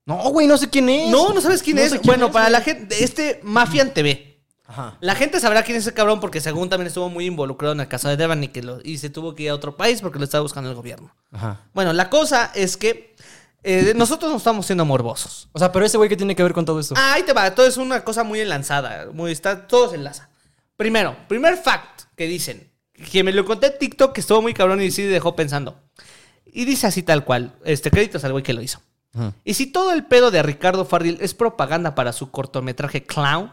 No, 0.07 0.17
güey, 0.31 0.49
no 0.49 0.57
sé 0.59 0.69
quién 0.69 0.89
es. 0.89 1.09
No, 1.11 1.33
no 1.33 1.41
sabes 1.41 1.63
quién 1.63 1.77
No 1.77 1.83
es. 1.83 1.91
quién 1.91 2.03
bueno, 2.05 2.27
es, 2.27 2.33
para 2.33 2.47
güey. 2.47 2.53
la 2.53 2.61
gente, 2.63 3.05
este 3.05 3.39
Mafian 3.45 3.95
TV. 3.95 4.32
Ajá. 4.73 4.97
La 5.01 5.15
gente 5.15 5.39
sabrá 5.39 5.63
quién 5.63 5.77
es 5.77 5.85
ese 5.85 5.93
cabrón 5.93 6.19
porque 6.19 6.41
según 6.41 6.71
también 6.71 6.87
estuvo 6.87 7.11
muy 7.11 7.27
involucrado 7.27 7.75
en 7.75 7.81
el 7.81 7.89
caso 7.89 8.09
de 8.09 8.17
Devani 8.17 8.49
que 8.49 8.63
lo, 8.63 8.81
y 8.83 8.97
se 8.97 9.11
tuvo 9.11 9.35
que 9.35 9.43
ir 9.43 9.51
a 9.51 9.55
otro 9.55 9.77
país 9.77 10.01
porque 10.01 10.19
lo 10.19 10.25
estaba 10.25 10.41
buscando 10.41 10.71
el 10.71 10.77
gobierno. 10.77 11.15
Ajá. 11.31 11.61
Bueno, 11.75 11.93
la 11.93 12.09
cosa 12.09 12.51
es 12.55 12.79
que 12.79 13.15
eh, 13.63 13.93
nosotros 13.95 14.31
no 14.31 14.39
estamos 14.39 14.65
siendo 14.65 14.87
morbosos. 14.87 15.49
O 15.53 15.59
sea, 15.59 15.71
pero 15.71 15.85
ese 15.85 15.99
güey, 15.99 16.09
¿qué 16.09 16.17
tiene 16.17 16.35
que 16.35 16.43
ver 16.43 16.55
con 16.55 16.65
todo 16.65 16.81
esto? 16.81 16.95
Ah, 16.97 17.15
ahí 17.15 17.23
te 17.23 17.35
va, 17.35 17.55
todo 17.55 17.67
es 17.67 17.77
una 17.77 18.03
cosa 18.03 18.25
muy 18.25 18.41
enlazada, 18.41 19.09
muy 19.13 19.31
está 19.31 19.67
todo 19.67 19.91
se 19.91 19.97
enlaza. 19.97 20.31
Primero, 20.77 21.17
primer 21.29 21.57
fact 21.59 22.05
que 22.17 22.27
dicen, 22.27 22.73
que 23.11 23.23
me 23.23 23.33
lo 23.33 23.45
conté 23.45 23.67
en 23.67 23.79
TikTok 23.79 24.13
que 24.13 24.21
estuvo 24.21 24.41
muy 24.41 24.55
cabrón 24.55 24.81
y 24.81 24.91
sí 24.91 25.03
dejó 25.03 25.37
pensando. 25.37 25.79
Y 26.47 26.65
dice 26.65 26.87
así 26.87 27.03
tal 27.03 27.25
cual, 27.25 27.55
este 27.65 27.91
créditos 27.91 28.25
al 28.25 28.33
güey 28.33 28.43
que 28.43 28.53
lo 28.55 28.63
hizo. 28.63 28.81
Ajá. 29.15 29.35
Y 29.45 29.55
si 29.55 29.67
todo 29.67 29.93
el 29.93 30.07
pedo 30.07 30.31
de 30.31 30.43
Ricardo 30.43 30.87
Farril 30.87 31.19
es 31.21 31.35
propaganda 31.35 31.95
para 31.95 32.13
su 32.13 32.31
cortometraje 32.31 33.05
Clown, 33.05 33.53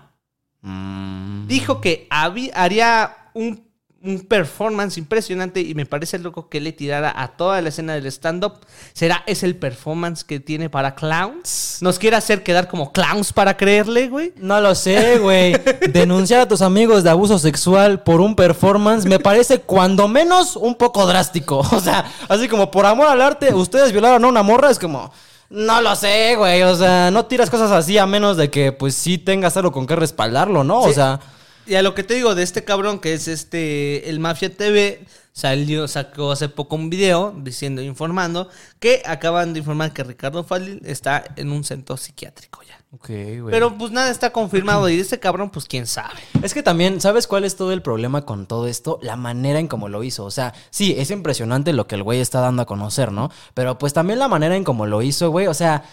Mm. 0.61 1.47
dijo 1.47 1.79
que 1.81 2.07
habí- 2.09 2.51
haría 2.53 3.15
un, 3.33 3.67
un 4.01 4.21
performance 4.21 4.97
impresionante 4.97 5.59
y 5.61 5.73
me 5.75 5.85
parece 5.85 6.17
loco 6.19 6.47
que 6.49 6.61
le 6.61 6.71
tirara 6.71 7.13
a 7.15 7.29
toda 7.29 7.61
la 7.61 7.67
escena 7.69 7.93
del 7.95 8.05
stand-up. 8.07 8.53
¿Será 8.93 9.23
ese 9.27 9.45
el 9.45 9.55
performance 9.57 10.23
que 10.23 10.39
tiene 10.39 10.69
para 10.69 10.95
clowns? 10.95 11.79
¿Nos 11.81 11.99
quiere 11.99 12.15
hacer 12.15 12.43
quedar 12.43 12.67
como 12.69 12.91
clowns 12.93 13.33
para 13.33 13.57
creerle, 13.57 14.07
güey? 14.09 14.33
No 14.37 14.59
lo 14.61 14.73
sé, 14.75 15.17
güey. 15.19 15.53
Denunciar 15.93 16.41
a 16.41 16.47
tus 16.47 16.61
amigos 16.61 17.03
de 17.03 17.09
abuso 17.09 17.37
sexual 17.39 18.03
por 18.03 18.21
un 18.21 18.35
performance 18.35 19.05
me 19.05 19.19
parece 19.19 19.59
cuando 19.61 20.07
menos 20.07 20.55
un 20.55 20.75
poco 20.75 21.05
drástico. 21.05 21.59
O 21.71 21.79
sea, 21.81 22.05
así 22.29 22.47
como 22.47 22.71
por 22.71 22.85
amor 22.85 23.07
al 23.07 23.21
arte, 23.21 23.53
ustedes 23.53 23.91
violaron 23.91 24.23
a 24.23 24.27
una 24.27 24.43
morra, 24.43 24.69
es 24.71 24.79
como... 24.79 25.11
No 25.49 25.81
lo 25.81 25.95
sé, 25.95 26.35
güey. 26.35 26.61
O 26.63 26.75
sea, 26.75 27.11
no 27.11 27.25
tiras 27.25 27.49
cosas 27.49 27.71
así 27.71 27.97
a 27.97 28.05
menos 28.05 28.37
de 28.37 28.49
que, 28.49 28.71
pues, 28.71 28.95
sí 28.95 29.17
tengas 29.17 29.57
algo 29.57 29.71
con 29.71 29.87
qué 29.87 29.95
respaldarlo, 29.95 30.63
¿no? 30.63 30.81
O 30.81 30.93
sea... 30.93 31.19
Y 31.65 31.75
a 31.75 31.83
lo 31.83 31.93
que 31.93 32.03
te 32.03 32.15
digo 32.15 32.33
de 32.33 32.41
este 32.41 32.63
cabrón 32.63 32.97
que 32.97 33.13
es 33.13 33.27
este, 33.27 34.09
el 34.09 34.19
Mafia 34.19 34.51
TV, 34.51 35.05
salió, 35.33 35.87
sacó 35.87 36.31
hace 36.31 36.49
poco 36.49 36.75
un 36.75 36.89
video 36.89 37.31
diciendo, 37.37 37.83
informando, 37.83 38.49
que 38.79 39.03
acaban 39.05 39.53
de 39.53 39.59
informar 39.59 39.93
que 39.93 40.03
Ricardo 40.03 40.43
Farril 40.43 40.81
está 40.83 41.23
en 41.35 41.51
un 41.51 41.63
centro 41.63 41.95
psiquiátrico 41.95 42.63
ya. 42.63 42.78
Ok, 42.91 43.07
güey. 43.07 43.51
Pero 43.51 43.77
pues 43.77 43.91
nada 43.91 44.09
está 44.09 44.31
confirmado 44.31 44.89
y 44.89 44.95
de 44.95 45.01
este 45.03 45.19
cabrón 45.19 45.51
pues 45.51 45.65
quién 45.65 45.85
sabe. 45.85 46.15
Es 46.41 46.55
que 46.55 46.63
también, 46.63 46.99
¿sabes 47.01 47.27
cuál 47.27 47.45
es 47.45 47.55
todo 47.55 47.71
el 47.71 47.83
problema 47.83 48.25
con 48.25 48.47
todo 48.47 48.65
esto? 48.65 48.97
La 49.03 49.15
manera 49.15 49.59
en 49.59 49.67
cómo 49.67 49.89
lo 49.89 50.03
hizo. 50.03 50.25
O 50.25 50.31
sea, 50.31 50.53
sí, 50.71 50.95
es 50.97 51.11
impresionante 51.11 51.71
lo 51.71 51.85
que 51.85 51.93
el 51.95 52.03
güey 52.03 52.19
está 52.19 52.39
dando 52.41 52.63
a 52.63 52.65
conocer, 52.65 53.11
¿no? 53.11 53.29
Pero 53.53 53.77
pues 53.77 53.93
también 53.93 54.17
la 54.17 54.27
manera 54.27 54.55
en 54.55 54.63
cómo 54.63 54.87
lo 54.87 55.03
hizo, 55.03 55.29
güey. 55.29 55.45
O 55.45 55.53
sea, 55.53 55.83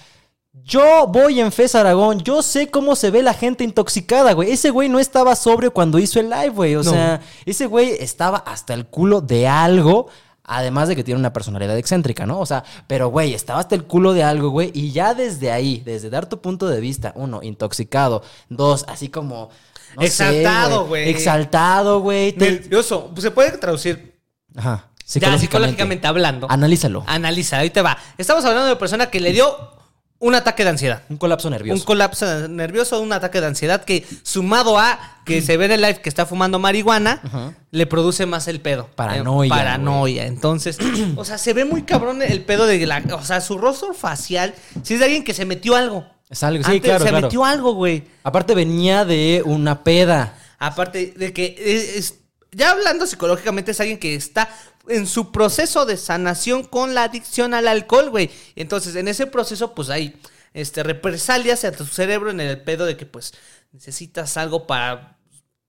yo 0.65 1.07
voy 1.07 1.39
en 1.41 1.53
Fez 1.53 1.75
Aragón, 1.75 2.21
yo 2.21 2.41
sé 2.41 2.71
cómo 2.71 2.97
se 2.97 3.11
ve 3.11 3.23
la 3.23 3.35
gente 3.35 3.63
intoxicada, 3.63 4.33
güey. 4.33 4.51
Ese 4.53 4.71
güey 4.71 4.89
no 4.89 4.99
estaba 4.99 5.37
sobrio 5.37 5.75
cuando 5.75 5.99
hizo 5.99 6.19
el 6.19 6.31
live, 6.31 6.49
güey. 6.49 6.77
O 6.77 6.83
No. 6.83 6.93
sea, 6.93 7.21
ese 7.45 7.67
güey 7.67 7.91
estaba 8.01 8.39
hasta 8.39 8.73
el 8.73 8.87
culo 8.87 9.21
de 9.21 9.47
algo. 9.47 10.09
Además 10.47 10.89
de 10.89 10.97
que 10.97 11.05
tiene 11.05 11.19
una 11.19 11.33
personalidad 11.33 11.77
excéntrica, 11.77 12.25
¿no? 12.25 12.39
O 12.39 12.47
sea, 12.47 12.65
pero 12.87 13.09
güey, 13.09 13.35
estaba 13.35 13.61
hasta 13.61 13.75
el 13.75 13.85
culo 13.85 14.13
de 14.13 14.23
algo, 14.23 14.51
güey. 14.51 14.71
Y 14.75 14.93
ya 14.93 15.15
desde 15.15 15.51
ahí, 15.51 15.83
desde 15.85 16.09
dar 16.09 16.29
tu 16.29 16.41
punto 16.41 16.69
de 16.69 16.81
vista, 16.81 17.13
uno, 17.17 17.43
intoxicado. 17.43 18.23
Dos, 18.49 18.85
así 18.89 19.09
como. 19.09 19.51
no 19.97 20.03
Exaltado, 20.03 20.87
güey. 20.87 21.09
Exaltado, 21.09 22.01
güey. 22.01 22.35
Nervioso. 22.37 23.11
Pues 23.13 23.23
se 23.23 23.31
puede 23.31 23.53
traducir 23.59 24.19
Ajá. 24.55 24.89
ya 25.07 25.39
psicológicamente 25.39 26.07
hablando. 26.07 26.47
Analízalo. 26.51 27.05
Analiza, 27.07 27.59
ahí 27.59 27.71
te 27.71 27.83
va. 27.83 27.99
Estamos 28.17 28.45
hablando 28.45 28.67
de 28.67 28.73
una 28.73 28.79
persona 28.79 29.07
que 29.07 29.21
le 29.21 29.33
dio 29.33 29.77
un 30.19 30.35
ataque 30.35 30.65
de 30.65 30.71
ansiedad. 30.71 31.03
Un 31.09 31.17
colapso 31.19 31.51
nervioso. 31.51 31.79
Un 31.81 31.85
colapso 31.85 32.49
nervioso, 32.49 33.01
un 33.01 33.13
ataque 33.13 33.41
de 33.41 33.47
ansiedad 33.49 33.85
que 33.85 34.07
sumado 34.23 34.79
a 34.79 34.99
que 35.25 35.43
se 35.43 35.57
ve 35.57 35.67
en 35.67 35.73
el 35.73 35.81
live 35.83 36.01
que 36.01 36.09
está 36.09 36.25
fumando 36.27 36.59
marihuana, 36.59 37.21
Ajá. 37.23 37.53
le 37.71 37.87
produce 37.87 38.25
más 38.27 38.49
el 38.49 38.61
pedo. 38.61 38.89
Paranoia, 38.95 39.47
Eh, 39.47 39.51
paranoia. 39.51 40.27
Entonces, 40.27 40.79
o 41.17 41.25
sea, 41.25 41.37
se 41.39 41.53
ve 41.53 41.65
muy 41.65 41.83
cabrón 41.83 42.23
el 42.23 42.43
pedo 42.45 42.67
de 42.67 42.85
la... 42.87 43.03
O 43.13 43.25
sea, 43.25 43.41
su 43.41 43.59
rostro 43.59 43.93
facial, 43.93 44.55
si 44.83 44.95
es 44.95 45.01
de 45.01 45.07
alguien 45.07 45.25
que 45.25 45.35
se 45.35 45.45
metió 45.45 45.77
algo. 45.77 46.07
Es 46.31 46.43
algo, 46.43 46.65
sí, 46.65 46.71
Antes 46.71 46.83
claro, 46.83 47.05
Se 47.05 47.11
claro. 47.11 47.27
metió 47.27 47.45
algo, 47.45 47.75
güey. 47.75 48.05
Aparte 48.25 48.55
venía 48.55 49.05
de 49.05 49.43
una 49.45 49.85
peda. 49.85 50.35
Aparte 50.59 51.13
de 51.17 51.33
que 51.33 51.55
es, 51.59 51.97
es- 51.97 52.15
ya 52.53 52.71
hablando 52.71 53.07
psicológicamente 53.07 53.73
es 53.73 53.81
alguien 53.81 53.99
que 53.99 54.15
está 54.15 54.49
en 54.89 55.07
su 55.07 55.33
proceso 55.33 55.85
de 55.87 55.97
sanación 55.97 56.65
con 56.65 56.95
la 56.95 57.05
adicción 57.05 57.55
al 57.55 57.69
alcohol, 57.69 58.11
güey. 58.11 58.31
Entonces, 58.55 58.97
en 58.97 59.09
ese 59.09 59.27
proceso, 59.27 59.75
pues 59.75 59.91
hay 59.91 60.17
este, 60.55 60.83
represalias 60.83 61.59
hacia 61.65 61.73
tu 61.73 61.85
cerebro 61.87 62.31
en 62.31 62.41
el 62.41 62.61
pedo 62.63 62.87
de 62.87 62.97
que, 62.97 63.07
pues, 63.07 63.33
necesitas 63.73 64.37
algo 64.37 64.67
para 64.67 65.19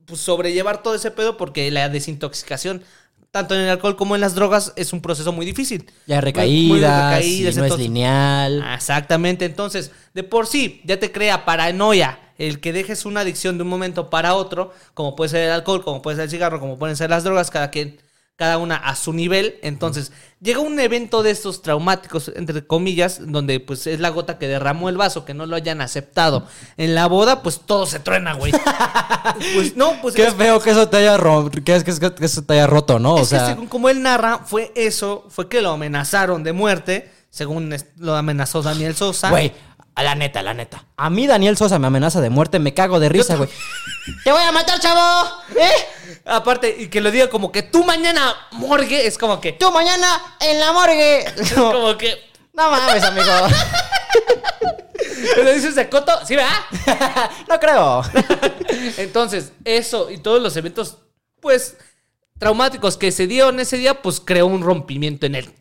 pues, 0.05 0.21
sobrellevar 0.21 0.81
todo 0.83 0.95
ese 0.95 1.11
pedo 1.11 1.35
porque 1.37 1.69
la 1.71 1.89
desintoxicación, 1.89 2.83
tanto 3.31 3.55
en 3.55 3.61
el 3.61 3.69
alcohol 3.69 3.97
como 3.97 4.15
en 4.15 4.21
las 4.21 4.35
drogas, 4.35 4.71
es 4.77 4.93
un 4.93 5.01
proceso 5.01 5.31
muy 5.33 5.45
difícil. 5.45 5.91
Ya 6.05 6.21
Muy- 6.21 6.67
muy 6.67 6.79
de 6.79 6.87
recaídas, 6.87 7.55
y 7.55 7.59
no 7.59 7.65
es 7.65 7.71
lineal. 7.77 8.63
Exactamente, 8.73 9.45
entonces, 9.45 9.91
de 10.13 10.23
por 10.23 10.47
sí, 10.47 10.81
ya 10.85 10.97
te 10.99 11.11
crea 11.11 11.43
paranoia 11.45 12.19
el 12.37 12.59
que 12.61 12.71
dejes 12.71 13.05
una 13.05 13.21
adicción 13.21 13.57
de 13.57 13.63
un 13.63 13.69
momento 13.69 14.09
para 14.09 14.35
otro, 14.35 14.71
como 14.93 15.15
puede 15.15 15.29
ser 15.29 15.43
el 15.45 15.51
alcohol, 15.51 15.83
como 15.83 16.01
puede 16.01 16.17
ser 16.17 16.25
el 16.25 16.29
cigarro, 16.31 16.59
como 16.59 16.77
pueden 16.77 16.95
ser 16.95 17.09
las 17.09 17.23
drogas, 17.23 17.49
cada 17.51 17.71
quien 17.71 17.99
cada 18.37 18.57
una 18.59 18.75
a 18.77 18.95
su 18.95 19.11
nivel. 19.13 19.57
Entonces, 19.63 20.11
llega 20.39 20.59
un 20.59 20.79
evento 20.79 21.23
de 21.23 21.31
estos 21.31 21.61
traumáticos, 21.63 22.31
entre 22.35 22.65
comillas, 22.65 23.19
donde 23.21 23.59
pues 23.59 23.85
es 23.87 23.99
la 23.99 24.09
gota 24.09 24.37
que 24.37 24.47
derramó 24.47 24.87
el 24.89 24.95
vaso, 24.95 25.25
que 25.25 25.33
no 25.33 25.45
lo 25.45 25.55
hayan 25.55 25.81
aceptado. 25.81 26.45
En 26.77 26.95
la 26.95 27.07
boda, 27.07 27.41
pues 27.41 27.61
todo 27.65 27.85
se 27.85 27.99
truena, 27.99 28.33
güey. 28.35 28.53
pues 29.55 29.75
no, 29.75 29.93
pues 30.01 30.15
Qué 30.15 30.27
es- 30.27 30.33
feo 30.35 30.59
que 30.61 30.69
eso 30.71 30.87
te 30.87 30.97
haya, 30.97 31.17
ro- 31.17 31.49
que, 31.49 31.75
es- 31.75 31.83
que 31.83 31.91
es- 31.91 31.99
que 31.99 32.25
eso 32.25 32.43
te 32.43 32.53
haya 32.53 32.67
roto, 32.67 32.99
¿no? 32.99 33.15
O 33.15 33.21
es 33.21 33.29
sea, 33.29 33.47
según 33.47 33.67
como 33.67 33.89
él 33.89 34.01
narra, 34.01 34.39
fue 34.45 34.71
eso, 34.75 35.25
fue 35.29 35.49
que 35.49 35.61
lo 35.61 35.71
amenazaron 35.71 36.43
de 36.43 36.53
muerte, 36.53 37.11
según 37.29 37.75
lo 37.97 38.15
amenazó 38.15 38.61
Daniel 38.61 38.95
Sosa. 38.95 39.29
güey, 39.29 39.51
a 39.97 40.03
la 40.03 40.13
neta, 40.13 40.43
la 40.43 40.53
neta. 40.53 40.85
A 40.95 41.09
mí 41.09 41.25
Daniel 41.25 41.57
Sosa 41.57 41.79
me 41.79 41.87
amenaza 41.87 42.21
de 42.21 42.29
muerte, 42.29 42.59
me 42.59 42.75
cago 42.75 42.99
de 42.99 43.09
risa, 43.09 43.35
güey. 43.35 43.49
¡Te 44.23 44.31
voy 44.31 44.43
a 44.43 44.51
matar, 44.51 44.79
chavo! 44.79 45.27
¿Eh? 45.55 46.21
Aparte, 46.23 46.75
y 46.77 46.87
que 46.87 47.01
lo 47.01 47.09
diga 47.09 47.31
como 47.31 47.51
que 47.51 47.63
tú 47.63 47.83
mañana 47.83 48.35
morgue, 48.51 49.07
es 49.07 49.17
como 49.17 49.41
que... 49.41 49.53
¡Tú 49.53 49.71
mañana 49.71 50.37
en 50.39 50.59
la 50.59 50.71
morgue! 50.71 51.25
Es 51.37 51.51
como 51.51 51.97
que... 51.97 52.15
No 52.53 52.69
mames, 52.69 53.03
amigo. 53.05 53.25
¿Lo 55.43 55.51
dices 55.51 55.73
de 55.73 55.89
coto? 55.89 56.11
¿Sí, 56.27 56.35
verdad? 56.35 56.51
no 57.49 57.59
creo. 57.59 58.03
Entonces, 58.97 59.51
eso 59.65 60.11
y 60.11 60.19
todos 60.19 60.39
los 60.39 60.55
eventos, 60.57 60.97
pues, 61.39 61.75
traumáticos 62.37 62.97
que 62.97 63.11
se 63.11 63.25
dieron 63.25 63.59
ese 63.59 63.77
día, 63.77 63.99
pues 63.99 64.21
creó 64.23 64.45
un 64.45 64.61
rompimiento 64.61 65.25
en 65.25 65.33
él. 65.33 65.51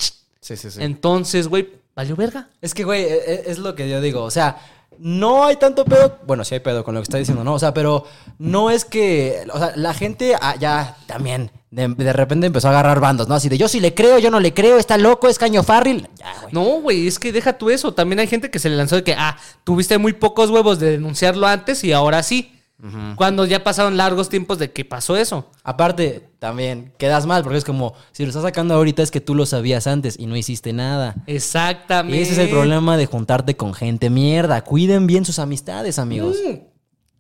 Sí, 0.43 0.59
sí, 0.59 0.71
sí. 0.71 0.83
Entonces, 0.83 1.49
güey, 1.49 1.86
valió 1.97 2.15
verga. 2.15 2.51
Es 2.61 2.75
que, 2.75 2.85
güey, 2.85 3.03
e- 3.03 3.25
e- 3.27 3.43
es 3.47 3.59
lo 3.59 3.75
que 3.75 3.89
yo 3.89 4.01
digo. 4.01 4.23
O 4.23 4.31
sea, 4.31 4.59
no 4.99 5.45
hay 5.45 5.57
tanto 5.57 5.85
pedo. 5.85 6.19
Bueno, 6.27 6.45
sí 6.45 6.55
hay 6.55 6.61
pedo 6.61 6.85
con 6.85 6.95
lo 6.95 7.01
que 7.01 7.05
está 7.05 7.19
diciendo, 7.19 7.43
¿no? 7.43 7.55
O 7.55 7.59
sea, 7.59 7.75
pero 7.75 8.05
no 8.39 8.71
es 8.71 8.85
que. 8.85 9.43
O 9.53 9.59
sea, 9.59 9.73
la 9.77 9.95
gente 9.95 10.35
ah, 10.41 10.55
ya 10.61 10.97
también 11.07 11.51
de, 11.71 11.89
de 11.89 12.13
repente 12.13 12.47
empezó 12.47 12.69
a 12.69 12.71
agarrar 12.71 13.01
bandos, 13.01 13.29
¿no? 13.29 13.35
Así 13.35 13.49
de 13.49 13.59
yo 13.59 13.67
sí 13.67 13.81
le 13.81 13.95
creo, 13.95 14.19
yo 14.19 14.31
no 14.31 14.41
le 14.41 14.55
creo, 14.55 14.79
está 14.79 14.99
loco, 14.99 15.29
es 15.29 15.39
caño 15.39 15.63
farril. 15.63 16.09
Ya, 16.17 16.35
güey. 16.43 16.53
No, 16.53 16.81
güey, 16.81 17.07
es 17.07 17.19
que 17.19 17.33
deja 17.33 17.55
tú 17.59 17.71
eso. 17.71 17.95
También 17.95 18.21
hay 18.21 18.27
gente 18.27 18.51
que 18.51 18.59
se 18.59 18.69
le 18.69 18.77
lanzó 18.77 18.97
de 18.97 19.05
que, 19.05 19.15
ah, 19.15 19.37
tuviste 19.65 19.99
muy 19.99 20.13
pocos 20.13 20.51
huevos 20.51 20.79
de 20.79 20.93
denunciarlo 20.93 21.47
antes 21.47 21.83
y 21.83 21.93
ahora 21.93 22.23
sí. 22.23 22.53
Cuando 23.17 23.47
ya 23.47 23.65
pasaron 23.65 23.97
largos 23.97 24.29
tiempos 24.29 24.59
de 24.59 24.71
que 24.71 24.85
pasó 24.85 25.17
eso. 25.17 25.51
Aparte, 25.65 26.29
también 26.39 26.93
quedas 26.99 27.25
mal, 27.25 27.43
porque 27.43 27.59
es 27.59 27.65
como, 27.65 27.95
si 28.13 28.23
lo 28.25 28.29
estás 28.29 28.43
sacando 28.43 28.75
ahorita 28.75 29.03
es 29.03 29.11
que 29.11 29.23
tú 29.23 29.35
lo 29.35 29.47
sabías 29.47 29.87
antes 29.87 30.19
y 30.19 30.27
no 30.27 30.37
hiciste 30.37 30.73
nada. 30.75 31.15
Exactamente. 31.27 32.19
Y 32.19 32.23
ese 32.23 32.33
es 32.33 32.39
el 32.39 32.51
problema 32.51 32.97
de 32.99 33.07
juntarte 33.07 33.57
con 33.57 33.73
gente 33.73 34.11
mierda. 34.11 34.63
Cuiden 34.63 35.07
bien 35.07 35.25
sus 35.25 35.39
amistades, 35.39 35.99
amigos. 35.99 36.37
Mm. 36.47 36.57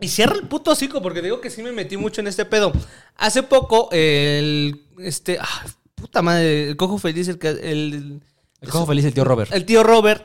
Y 0.00 0.08
cierra 0.08 0.34
el 0.34 0.46
puto 0.46 0.72
hocico, 0.72 1.00
porque 1.00 1.22
digo 1.22 1.40
que 1.40 1.48
sí 1.48 1.62
me 1.62 1.72
metí 1.72 1.96
mucho 1.96 2.20
en 2.20 2.26
este 2.26 2.44
pedo. 2.44 2.72
Hace 3.16 3.42
poco, 3.42 3.88
el. 3.92 4.82
Este. 4.98 5.38
ah, 5.40 5.64
puta 5.94 6.20
madre, 6.20 6.68
el 6.68 6.76
cojo 6.76 6.98
feliz, 6.98 7.28
el. 7.28 7.38
el, 7.42 8.20
El 8.60 8.68
cojo 8.68 8.84
feliz, 8.84 9.06
el 9.06 9.14
tío 9.14 9.24
Robert. 9.24 9.50
el 9.54 9.64
tío 9.64 9.82
Robert 9.82 10.22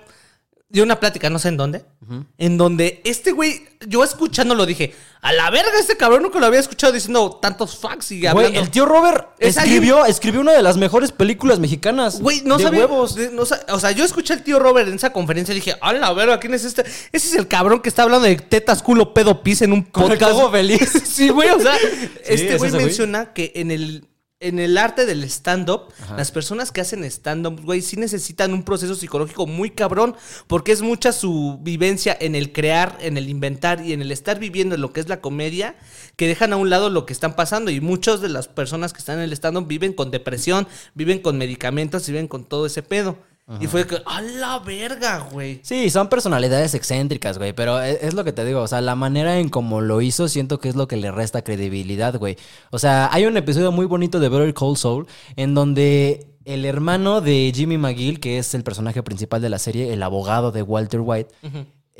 dio 0.71 0.83
una 0.83 0.99
plática, 0.99 1.29
no 1.29 1.37
sé 1.39 1.49
en 1.49 1.57
dónde. 1.57 1.85
En 2.37 2.57
donde 2.57 3.01
este 3.03 3.31
güey, 3.31 3.61
yo 3.87 4.03
escuchándolo 4.03 4.65
dije, 4.65 4.93
a 5.21 5.31
la 5.33 5.49
verga, 5.49 5.71
este 5.79 5.95
cabrón 5.97 6.23
nunca 6.23 6.39
lo 6.39 6.45
había 6.47 6.59
escuchado 6.59 6.91
diciendo 6.91 7.37
tantos 7.41 7.77
facts 7.77 8.11
y 8.11 8.19
Güey, 8.21 8.27
hablando. 8.47 8.59
el 8.59 8.69
tío 8.69 8.85
Robert 8.85 9.29
Es 9.39 9.55
escribió, 9.55 10.05
escribió 10.05 10.41
una 10.41 10.51
de 10.51 10.61
las 10.61 10.77
mejores 10.77 11.11
películas 11.11 11.59
mexicanas. 11.59 12.19
Güey, 12.19 12.41
no 12.43 12.57
de 12.57 12.63
sabía. 12.63 12.79
huevos. 12.81 13.15
de- 13.15 13.29
no 13.31 13.43
o 13.43 13.79
sea, 13.79 13.91
yo 13.91 14.03
escuché 14.03 14.33
al 14.33 14.43
tío 14.43 14.59
Robert 14.59 14.87
en 14.89 14.95
esa 14.95 15.13
conferencia 15.13 15.51
y 15.53 15.55
dije, 15.55 15.75
a 15.79 15.93
la 15.93 16.11
verga, 16.13 16.39
¿quién 16.39 16.53
es 16.53 16.65
este? 16.65 16.81
Ese 16.81 17.27
es 17.27 17.35
el 17.35 17.47
cabrón 17.47 17.81
que 17.81 17.89
está 17.89 18.03
hablando 18.03 18.27
de 18.27 18.35
tetas, 18.35 18.81
culo, 18.83 19.13
pedo, 19.13 19.43
pis 19.43 19.61
en 19.61 19.73
un 19.73 19.83
Con 19.83 20.03
el 20.03 20.09
podcast. 20.17 20.33
cojo 20.33 20.51
feliz. 20.51 20.91
sí, 21.05 21.29
güey, 21.29 21.49
o 21.51 21.59
sea, 21.59 21.75
es 21.75 22.41
este 22.41 22.57
güey 22.57 22.71
güey. 22.71 22.85
menciona 22.85 23.31
que 23.33 23.51
en 23.55 23.71
el, 23.71 24.07
en 24.41 24.57
el 24.57 24.77
arte 24.77 25.05
del 25.05 25.23
stand-up, 25.23 25.93
las 26.17 26.31
personas 26.31 26.71
que 26.71 26.81
hacen 26.81 27.03
stand-up, 27.03 27.61
güey, 27.63 27.81
sí 27.81 27.95
necesitan 27.95 28.53
un 28.53 28.63
proceso 28.63 28.95
psicológico 28.95 29.45
muy 29.45 29.69
cabrón, 29.69 30.15
porque 30.47 30.71
es 30.71 30.81
mucha 30.81 31.11
su 31.11 31.59
vivencia 31.61 32.17
en 32.19 32.33
el 32.33 32.51
crear, 32.51 32.97
en 33.01 33.17
el 33.17 33.29
inventar 33.29 33.85
y 33.85 33.93
en 33.93 34.01
el 34.01 34.11
estar 34.11 34.39
viviendo 34.39 34.75
lo 34.77 34.91
que 34.91 34.99
es 34.99 35.07
la 35.07 35.21
comedia, 35.21 35.75
que 36.15 36.27
dejan 36.27 36.53
a 36.53 36.57
un 36.57 36.71
lado 36.71 36.89
lo 36.89 37.05
que 37.05 37.13
están 37.13 37.35
pasando. 37.35 37.69
Y 37.69 37.81
muchas 37.81 38.19
de 38.19 38.29
las 38.29 38.47
personas 38.47 38.93
que 38.93 38.99
están 38.99 39.19
en 39.19 39.25
el 39.25 39.33
stand-up 39.33 39.67
viven 39.67 39.93
con 39.93 40.09
depresión, 40.09 40.67
viven 40.95 41.19
con 41.19 41.37
medicamentos, 41.37 42.07
viven 42.07 42.27
con 42.27 42.43
todo 42.43 42.65
ese 42.65 42.81
pedo. 42.81 43.19
Y 43.59 43.67
fue 43.67 43.85
que, 43.85 43.97
a 44.05 44.21
la 44.21 44.59
verga, 44.59 45.27
güey. 45.31 45.59
Sí, 45.63 45.89
son 45.89 46.07
personalidades 46.07 46.73
excéntricas, 46.73 47.37
güey, 47.37 47.51
pero 47.53 47.81
e- 47.81 47.99
es, 48.05 48.13
lo 48.13 48.23
que 48.23 48.31
te 48.31 48.45
digo, 48.45 48.61
o 48.61 48.67
sea, 48.67 48.79
la 48.79 48.95
manera 48.95 49.39
en 49.39 49.49
cómo 49.49 49.81
lo 49.81 50.01
hizo 50.01 50.29
siento 50.29 50.59
que 50.59 50.69
es 50.69 50.75
lo 50.75 50.87
que 50.87 50.95
le 50.95 51.11
resta 51.11 51.43
credibilidad, 51.43 52.17
güey. 52.17 52.37
O 52.69 52.79
sea, 52.79 53.09
hay 53.11 53.25
un 53.25 53.35
episodio 53.35 53.71
muy 53.73 53.87
bonito 53.87 54.19
de 54.19 54.29
Better 54.29 54.53
Call 54.53 54.77
Saul 54.77 55.07
en 55.35 55.53
donde 55.53 56.27
el 56.45 56.65
hermano 56.65 57.19
de 57.19 57.51
Jimmy 57.53 57.77
McGill, 57.77 58.19
que 58.19 58.37
es 58.37 58.53
el 58.53 58.63
personaje 58.63 59.03
principal 59.03 59.41
de 59.41 59.49
la 59.49 59.59
serie, 59.59 59.91
el 59.93 60.01
abogado 60.01 60.51
de 60.51 60.61
Walter 60.61 61.01
White, 61.01 61.33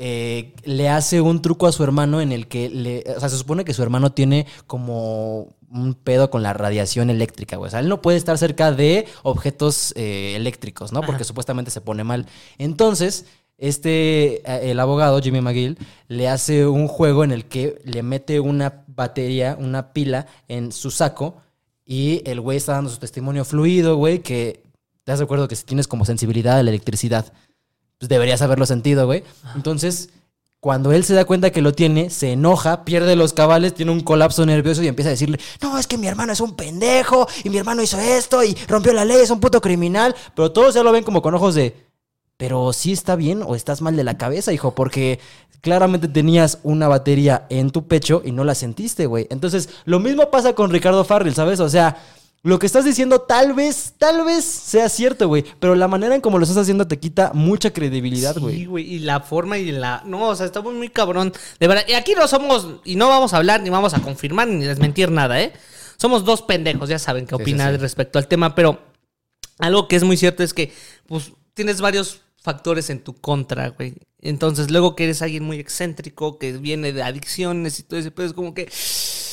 eh, 0.04 0.52
le 0.64 0.88
hace 0.88 1.20
un 1.20 1.42
truco 1.42 1.68
a 1.68 1.72
su 1.72 1.84
hermano 1.84 2.20
en 2.20 2.32
el 2.32 2.48
que 2.48 2.68
le, 2.68 3.04
o 3.16 3.20
sea, 3.20 3.28
se 3.28 3.38
supone 3.38 3.64
que 3.64 3.72
su 3.72 3.84
hermano 3.84 4.10
tiene 4.10 4.48
como 4.66 5.54
un 5.70 5.94
pedo 5.94 6.28
con 6.28 6.42
la 6.42 6.52
radiación 6.52 7.08
eléctrica, 7.08 7.56
güey. 7.56 7.68
O 7.68 7.70
sea, 7.70 7.78
él 7.78 7.88
no 7.88 8.02
puede 8.02 8.18
estar 8.18 8.36
cerca 8.36 8.72
de 8.72 9.06
objetos 9.22 9.92
eh, 9.94 10.34
eléctricos, 10.34 10.92
¿no? 10.92 11.02
Porque 11.02 11.22
supuestamente 11.22 11.70
se 11.70 11.80
pone 11.80 12.02
mal. 12.02 12.26
Entonces, 12.58 13.26
este, 13.58 14.38
eh, 14.38 14.72
el 14.72 14.80
abogado, 14.80 15.20
Jimmy 15.20 15.40
McGill, 15.40 15.78
le 16.08 16.28
hace 16.28 16.66
un 16.66 16.88
juego 16.88 17.22
en 17.22 17.30
el 17.30 17.44
que 17.44 17.80
le 17.84 18.02
mete 18.02 18.40
una 18.40 18.82
batería, 18.88 19.56
una 19.56 19.92
pila 19.92 20.26
en 20.48 20.72
su 20.72 20.90
saco 20.90 21.36
y 21.86 22.28
el 22.28 22.40
güey 22.40 22.56
está 22.56 22.72
dando 22.72 22.90
su 22.90 22.98
testimonio 22.98 23.44
fluido, 23.44 23.94
güey, 23.94 24.18
que 24.18 24.64
te 25.04 25.12
das 25.12 25.20
de 25.20 25.26
acuerdo 25.26 25.46
que 25.46 25.54
si 25.54 25.64
tienes 25.64 25.86
como 25.86 26.04
sensibilidad 26.04 26.58
a 26.58 26.62
la 26.64 26.70
electricidad, 26.70 27.32
pues 28.02 28.08
deberías 28.08 28.42
haberlo 28.42 28.66
sentido, 28.66 29.06
güey. 29.06 29.22
Entonces, 29.54 30.08
cuando 30.58 30.90
él 30.90 31.04
se 31.04 31.14
da 31.14 31.24
cuenta 31.24 31.52
que 31.52 31.62
lo 31.62 31.72
tiene, 31.72 32.10
se 32.10 32.32
enoja, 32.32 32.84
pierde 32.84 33.14
los 33.14 33.32
cabales, 33.32 33.74
tiene 33.74 33.92
un 33.92 34.00
colapso 34.00 34.44
nervioso 34.44 34.82
y 34.82 34.88
empieza 34.88 35.10
a 35.10 35.12
decirle, 35.12 35.38
no, 35.60 35.78
es 35.78 35.86
que 35.86 35.96
mi 35.98 36.08
hermano 36.08 36.32
es 36.32 36.40
un 36.40 36.56
pendejo 36.56 37.28
y 37.44 37.48
mi 37.48 37.58
hermano 37.58 37.80
hizo 37.80 38.00
esto 38.00 38.42
y 38.42 38.56
rompió 38.66 38.92
la 38.92 39.04
ley, 39.04 39.18
es 39.18 39.30
un 39.30 39.38
puto 39.38 39.60
criminal. 39.60 40.16
Pero 40.34 40.50
todos 40.50 40.74
ya 40.74 40.82
lo 40.82 40.90
ven 40.90 41.04
como 41.04 41.22
con 41.22 41.32
ojos 41.36 41.54
de, 41.54 41.76
pero 42.38 42.72
sí 42.72 42.90
está 42.90 43.14
bien 43.14 43.40
o 43.46 43.54
estás 43.54 43.82
mal 43.82 43.94
de 43.94 44.02
la 44.02 44.18
cabeza, 44.18 44.52
hijo, 44.52 44.74
porque 44.74 45.20
claramente 45.60 46.08
tenías 46.08 46.58
una 46.64 46.88
batería 46.88 47.46
en 47.50 47.70
tu 47.70 47.86
pecho 47.86 48.20
y 48.24 48.32
no 48.32 48.42
la 48.42 48.56
sentiste, 48.56 49.06
güey. 49.06 49.28
Entonces, 49.30 49.68
lo 49.84 50.00
mismo 50.00 50.28
pasa 50.28 50.54
con 50.54 50.72
Ricardo 50.72 51.04
Farrell, 51.04 51.36
¿sabes? 51.36 51.60
O 51.60 51.68
sea, 51.68 52.02
lo 52.44 52.58
que 52.58 52.66
estás 52.66 52.84
diciendo 52.84 53.20
tal 53.20 53.52
vez, 53.52 53.94
tal 53.98 54.24
vez 54.24 54.44
sea 54.44 54.88
cierto, 54.88 55.28
güey, 55.28 55.44
pero 55.60 55.76
la 55.76 55.86
manera 55.86 56.14
en 56.14 56.20
cómo 56.20 56.38
lo 56.38 56.44
estás 56.44 56.58
haciendo 56.58 56.88
te 56.88 56.98
quita 56.98 57.30
mucha 57.34 57.72
credibilidad, 57.72 58.36
güey. 58.36 58.56
Sí, 58.56 58.64
güey, 58.66 58.94
y 58.94 58.98
la 58.98 59.20
forma 59.20 59.58
y 59.58 59.70
la... 59.70 60.02
No, 60.04 60.28
o 60.28 60.34
sea, 60.34 60.46
estamos 60.46 60.74
muy 60.74 60.88
cabrón. 60.88 61.32
De 61.60 61.68
verdad, 61.68 61.84
y 61.86 61.92
aquí 61.92 62.14
no 62.14 62.26
somos, 62.26 62.80
y 62.84 62.96
no 62.96 63.08
vamos 63.08 63.32
a 63.32 63.36
hablar, 63.36 63.62
ni 63.62 63.70
vamos 63.70 63.94
a 63.94 64.00
confirmar, 64.00 64.48
ni 64.48 64.64
desmentir 64.64 65.10
nada, 65.12 65.40
¿eh? 65.40 65.52
Somos 65.98 66.24
dos 66.24 66.42
pendejos, 66.42 66.88
ya 66.88 66.98
saben 66.98 67.26
qué 67.26 67.36
Sí, 67.36 67.42
opinar 67.42 67.70
sí, 67.70 67.76
sí. 67.76 67.80
respecto 67.82 68.18
al 68.18 68.26
tema, 68.26 68.56
pero 68.56 68.82
algo 69.58 69.86
que 69.86 69.94
es 69.94 70.02
muy 70.02 70.16
cierto 70.16 70.42
es 70.42 70.52
que, 70.52 70.72
pues, 71.06 71.32
tienes 71.54 71.80
varios 71.80 72.22
factores 72.42 72.90
en 72.90 73.04
tu 73.04 73.14
contra, 73.14 73.68
güey. 73.68 73.94
Entonces, 74.24 74.70
luego 74.70 74.94
que 74.94 75.04
eres 75.04 75.20
alguien 75.20 75.42
muy 75.42 75.58
excéntrico, 75.58 76.38
que 76.38 76.52
viene 76.52 76.92
de 76.92 77.02
adicciones 77.02 77.80
y 77.80 77.82
todo 77.82 77.98
ese 77.98 78.12
pedo, 78.12 78.26
es 78.26 78.32
como 78.32 78.54
que... 78.54 78.70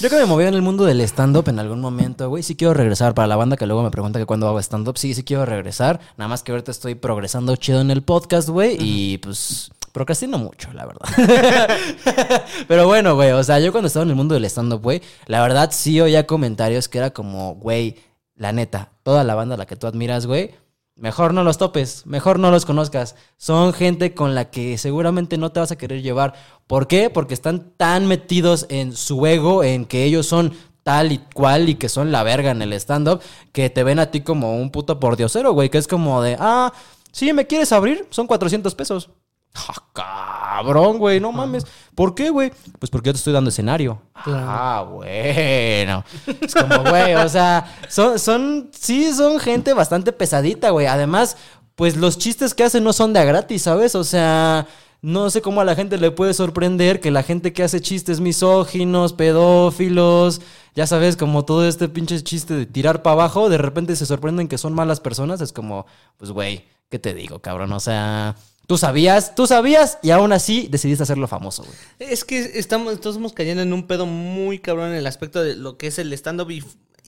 Yo 0.01 0.09
que 0.09 0.15
me 0.15 0.25
moví 0.25 0.45
en 0.45 0.55
el 0.55 0.63
mundo 0.63 0.83
del 0.83 0.99
stand-up 1.01 1.47
en 1.47 1.59
algún 1.59 1.79
momento, 1.79 2.27
güey, 2.27 2.41
sí 2.41 2.55
quiero 2.55 2.73
regresar. 2.73 3.13
Para 3.13 3.27
la 3.27 3.35
banda 3.35 3.55
que 3.55 3.67
luego 3.67 3.83
me 3.83 3.91
pregunta 3.91 4.17
que 4.17 4.25
cuándo 4.25 4.47
hago 4.47 4.59
stand-up, 4.59 4.97
sí, 4.97 5.13
sí 5.13 5.23
quiero 5.23 5.45
regresar. 5.45 5.99
Nada 6.17 6.27
más 6.27 6.41
que 6.41 6.51
ahorita 6.51 6.71
estoy 6.71 6.95
progresando 6.95 7.55
chido 7.55 7.81
en 7.81 7.91
el 7.91 8.01
podcast, 8.01 8.49
güey, 8.49 8.77
y 8.79 9.19
pues 9.19 9.71
procrastino 9.91 10.39
mucho, 10.39 10.73
la 10.73 10.87
verdad. 10.87 12.47
Pero 12.67 12.87
bueno, 12.87 13.13
güey, 13.15 13.31
o 13.31 13.43
sea, 13.43 13.59
yo 13.59 13.71
cuando 13.71 13.87
estaba 13.87 14.03
en 14.03 14.09
el 14.09 14.15
mundo 14.15 14.33
del 14.33 14.45
stand-up, 14.45 14.81
güey, 14.81 15.01
la 15.27 15.41
verdad 15.41 15.69
sí 15.71 16.01
oía 16.01 16.25
comentarios 16.25 16.87
que 16.87 16.97
era 16.97 17.11
como, 17.11 17.55
güey, 17.55 17.97
la 18.35 18.53
neta, 18.53 18.93
toda 19.03 19.23
la 19.23 19.35
banda 19.35 19.55
a 19.55 19.57
la 19.57 19.65
que 19.67 19.75
tú 19.75 19.85
admiras, 19.85 20.25
güey, 20.25 20.51
Mejor 20.99 21.33
no 21.33 21.43
los 21.43 21.57
topes, 21.57 22.05
mejor 22.05 22.39
no 22.39 22.51
los 22.51 22.65
conozcas. 22.65 23.15
Son 23.37 23.71
gente 23.73 24.13
con 24.13 24.35
la 24.35 24.51
que 24.51 24.77
seguramente 24.77 25.37
no 25.37 25.51
te 25.51 25.61
vas 25.61 25.71
a 25.71 25.77
querer 25.77 26.01
llevar. 26.01 26.33
¿Por 26.67 26.87
qué? 26.87 27.09
Porque 27.09 27.33
están 27.33 27.71
tan 27.77 28.05
metidos 28.05 28.65
en 28.69 28.93
su 28.93 29.25
ego, 29.25 29.63
en 29.63 29.85
que 29.85 30.03
ellos 30.03 30.25
son 30.25 30.53
tal 30.83 31.11
y 31.11 31.19
cual 31.33 31.69
y 31.69 31.75
que 31.75 31.87
son 31.87 32.11
la 32.11 32.23
verga 32.23 32.51
en 32.51 32.61
el 32.61 32.73
stand-up, 32.73 33.21
que 33.53 33.69
te 33.69 33.83
ven 33.83 33.99
a 33.99 34.11
ti 34.11 34.21
como 34.21 34.55
un 34.57 34.71
puto 34.71 34.99
pordiosero, 34.99 35.53
güey, 35.53 35.69
que 35.69 35.77
es 35.77 35.87
como 35.87 36.21
de, 36.21 36.35
ah, 36.39 36.73
sí, 37.11 37.31
¿me 37.31 37.47
quieres 37.47 37.71
abrir? 37.71 38.05
Son 38.09 38.27
400 38.27 38.75
pesos. 38.75 39.09
Ah, 39.55 40.61
cabrón, 40.61 40.97
güey, 40.97 41.19
no 41.19 41.31
mames. 41.31 41.65
¿Por 41.95 42.15
qué, 42.15 42.29
güey? 42.29 42.51
Pues 42.79 42.89
porque 42.89 43.07
yo 43.07 43.13
te 43.13 43.17
estoy 43.17 43.33
dando 43.33 43.49
escenario. 43.49 44.01
Ah, 44.13 44.85
bueno. 44.89 46.03
Es 46.25 46.53
como, 46.53 46.89
güey, 46.89 47.15
o 47.15 47.27
sea, 47.27 47.75
son, 47.89 48.19
son, 48.19 48.69
sí, 48.71 49.11
son 49.13 49.39
gente 49.39 49.73
bastante 49.73 50.11
pesadita, 50.13 50.69
güey. 50.69 50.85
Además, 50.85 51.37
pues 51.75 51.97
los 51.97 52.17
chistes 52.17 52.53
que 52.53 52.63
hacen 52.63 52.83
no 52.83 52.93
son 52.93 53.13
de 53.13 53.19
a 53.19 53.25
gratis, 53.25 53.63
¿sabes? 53.63 53.95
O 53.95 54.03
sea, 54.03 54.67
no 55.01 55.29
sé 55.29 55.41
cómo 55.41 55.61
a 55.61 55.65
la 55.65 55.75
gente 55.75 55.97
le 55.97 56.11
puede 56.11 56.33
sorprender 56.33 56.99
que 56.99 57.11
la 57.11 57.23
gente 57.23 57.53
que 57.53 57.63
hace 57.63 57.81
chistes 57.81 58.19
misóginos, 58.19 59.13
pedófilos, 59.13 60.41
ya 60.75 60.87
sabes, 60.87 61.15
como 61.15 61.45
todo 61.45 61.67
este 61.67 61.87
pinche 61.87 62.21
chiste 62.21 62.53
de 62.53 62.65
tirar 62.65 63.01
para 63.01 63.13
abajo, 63.13 63.49
de 63.49 63.57
repente 63.57 63.95
se 63.95 64.05
sorprenden 64.05 64.47
que 64.47 64.57
son 64.57 64.73
malas 64.73 64.99
personas. 64.99 65.41
Es 65.41 65.53
como, 65.53 65.85
pues, 66.17 66.31
güey, 66.31 66.65
¿qué 66.89 66.99
te 66.99 67.13
digo, 67.13 67.39
cabrón? 67.39 67.71
O 67.71 67.79
sea, 67.79 68.35
tú 68.69 68.77
sabías, 68.77 69.33
tú 69.33 69.47
sabías 69.47 69.97
y 70.03 70.11
aún 70.11 70.31
así 70.31 70.67
decidiste 70.69 71.01
hacerlo 71.01 71.27
famoso, 71.27 71.63
güey. 71.63 72.11
Es 72.11 72.23
que 72.23 72.51
estamos, 72.53 72.93
estamos 72.93 73.33
cayendo 73.33 73.63
en 73.63 73.73
un 73.73 73.87
pedo 73.87 74.05
muy 74.05 74.59
cabrón 74.59 74.91
en 74.91 74.97
el 74.97 75.07
aspecto 75.07 75.41
de 75.41 75.55
lo 75.55 75.75
que 75.79 75.87
es 75.87 75.97
el 75.97 76.13
stand-up 76.13 76.51
y, 76.51 76.63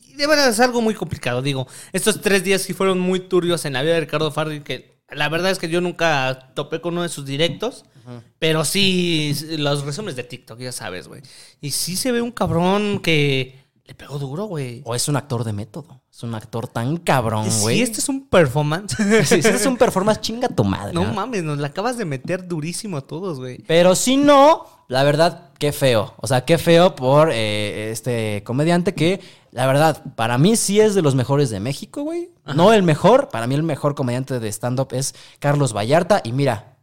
y 0.08 0.14
de 0.14 0.26
verdad 0.26 0.50
es 0.50 0.60
algo 0.60 0.82
muy 0.82 0.96
complicado. 0.96 1.44
Digo, 1.44 1.68
estos 1.94 2.20
tres 2.20 2.44
días 2.44 2.64
sí 2.64 2.74
fueron 2.74 2.98
muy 3.00 3.20
turbios 3.20 3.64
en 3.66 3.74
la 3.74 3.84
vida 3.84 3.94
de 3.94 4.00
Ricardo 4.00 4.32
Farri, 4.32 4.62
que 4.62 4.98
la 5.12 5.30
verdad 5.30 5.52
es 5.52 5.60
que 5.60 5.70
yo 5.70 5.82
nunca 5.82 6.52
topé 6.56 6.82
con 6.82 6.94
uno 6.94 7.04
de 7.04 7.10
sus 7.10 7.28
directos, 7.28 7.86
pero 8.40 8.66
sí 8.66 9.36
los 9.60 9.86
resúmenes 9.86 10.16
de 10.16 10.24
TikTok, 10.24 10.60
ya 10.60 10.72
sabes, 10.72 11.08
güey. 11.08 11.22
Y 11.62 11.70
sí 11.70 11.96
se 11.96 12.12
ve 12.12 12.24
un 12.24 12.32
cabrón 12.32 13.02
que 13.04 13.61
le 13.92 13.96
pegó 13.96 14.18
duro, 14.18 14.46
güey. 14.46 14.82
O 14.86 14.96
es 14.96 15.10
un 15.10 15.18
actor 15.18 15.44
de 15.44 15.52
método. 15.52 16.02
Es 16.10 16.24
un 16.24 16.34
actor 16.34 16.66
tan 16.66 16.96
cabrón, 16.96 17.46
güey. 17.60 17.76
Si 17.76 17.84
este 17.84 18.00
es 18.00 18.08
un 18.08 18.26
performance. 18.26 18.96
Si 19.26 19.36
este 19.36 19.50
es 19.50 19.66
un 19.66 19.76
performance, 19.76 20.22
chinga 20.22 20.48
tu 20.48 20.64
madre. 20.64 20.94
no 20.94 21.04
mames, 21.04 21.44
nos 21.44 21.58
la 21.58 21.68
acabas 21.68 21.98
de 21.98 22.06
meter 22.06 22.48
durísimo 22.48 22.96
a 22.96 23.02
todos, 23.02 23.40
güey. 23.40 23.58
Pero 23.68 23.96
si 23.96 24.16
no, 24.16 24.66
la 24.88 25.04
verdad, 25.04 25.50
qué 25.60 25.74
feo. 25.74 26.14
O 26.22 26.28
sea, 26.28 26.46
qué 26.46 26.58
feo 26.58 26.96
por 26.96 27.32
eh, 27.34 27.92
este 27.92 28.44
comediante 28.46 28.96
que, 28.96 29.20
la 29.52 29.68
verdad, 29.68 30.02
para 30.16 30.38
mí 30.38 30.56
sí 30.56 30.80
es 30.80 30.96
de 30.96 31.02
los 31.02 31.14
mejores 31.14 31.50
de 31.50 31.60
México, 31.60 32.04
güey. 32.04 32.32
No 32.56 32.72
el 32.72 32.84
mejor, 32.84 33.28
para 33.28 33.46
mí 33.46 33.56
el 33.56 33.64
mejor 33.64 33.94
comediante 33.94 34.40
de 34.40 34.48
stand-up 34.54 34.94
es 34.94 35.16
Carlos 35.40 35.74
Vallarta. 35.76 36.22
Y 36.24 36.32
mira, 36.32 36.78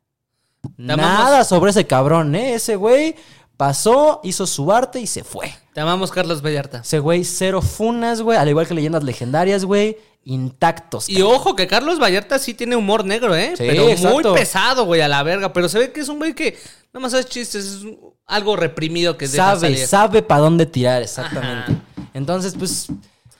nada 0.76 1.44
sobre 1.44 1.70
ese 1.70 1.86
cabrón, 1.86 2.34
¿eh? 2.34 2.52
Ese 2.52 2.76
güey 2.76 3.16
pasó, 3.58 4.20
hizo 4.22 4.46
su 4.46 4.72
arte 4.72 5.00
y 5.00 5.06
se 5.06 5.24
fue. 5.24 5.52
Te 5.74 5.80
amamos, 5.80 6.10
Carlos 6.10 6.40
Vallarta. 6.40 6.78
Ese 6.78 7.00
güey, 7.00 7.24
cero 7.24 7.60
funas, 7.60 8.22
güey. 8.22 8.38
Al 8.38 8.48
igual 8.48 8.66
que 8.66 8.72
leyendas 8.72 9.04
legendarias, 9.04 9.66
güey. 9.66 9.98
Intactos. 10.24 11.08
Y 11.08 11.20
ojo 11.22 11.56
que 11.56 11.66
Carlos 11.66 12.00
Vallarta 12.00 12.38
sí 12.38 12.54
tiene 12.54 12.76
humor 12.76 13.04
negro, 13.04 13.34
¿eh? 13.34 13.54
Sí, 13.56 13.64
pero 13.66 13.88
exacto. 13.88 14.30
muy 14.30 14.38
pesado, 14.38 14.84
güey, 14.86 15.00
a 15.00 15.08
la 15.08 15.22
verga. 15.22 15.52
Pero 15.52 15.68
se 15.68 15.78
ve 15.78 15.92
que 15.92 16.00
es 16.00 16.08
un 16.08 16.18
güey 16.18 16.34
que 16.34 16.56
nada 16.92 17.02
más 17.02 17.14
hace 17.14 17.28
chistes, 17.28 17.64
es 17.64 17.78
algo 18.26 18.54
reprimido 18.54 19.18
que 19.18 19.26
deja 19.26 19.44
sabe, 19.54 19.60
salir. 19.60 19.86
sabe 19.86 20.22
para 20.22 20.40
dónde 20.42 20.64
tirar, 20.64 21.02
exactamente. 21.02 21.72
Ajá. 21.72 22.08
Entonces, 22.14 22.54
pues, 22.56 22.86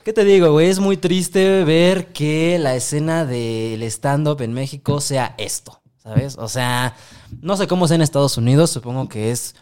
¿qué 0.03 0.11
te 0.11 0.25
digo, 0.25 0.51
güey? 0.51 0.67
Es 0.67 0.79
muy 0.79 0.97
triste 0.97 1.63
ver 1.63 2.07
que 2.07 2.59
la 2.59 2.75
escena 2.75 3.25
del 3.25 3.83
stand-up 3.83 4.41
en 4.41 4.51
México 4.53 4.99
sea 4.99 5.33
esto, 5.37 5.81
¿sabes? 6.03 6.37
O 6.37 6.49
sea, 6.49 6.95
no 7.41 7.55
sé 7.55 7.67
cómo 7.67 7.87
sea 7.87 7.95
en 7.95 8.01
Estados 8.01 8.37
Unidos, 8.37 8.71
supongo 8.71 9.07
que 9.07 9.31
es 9.31 9.55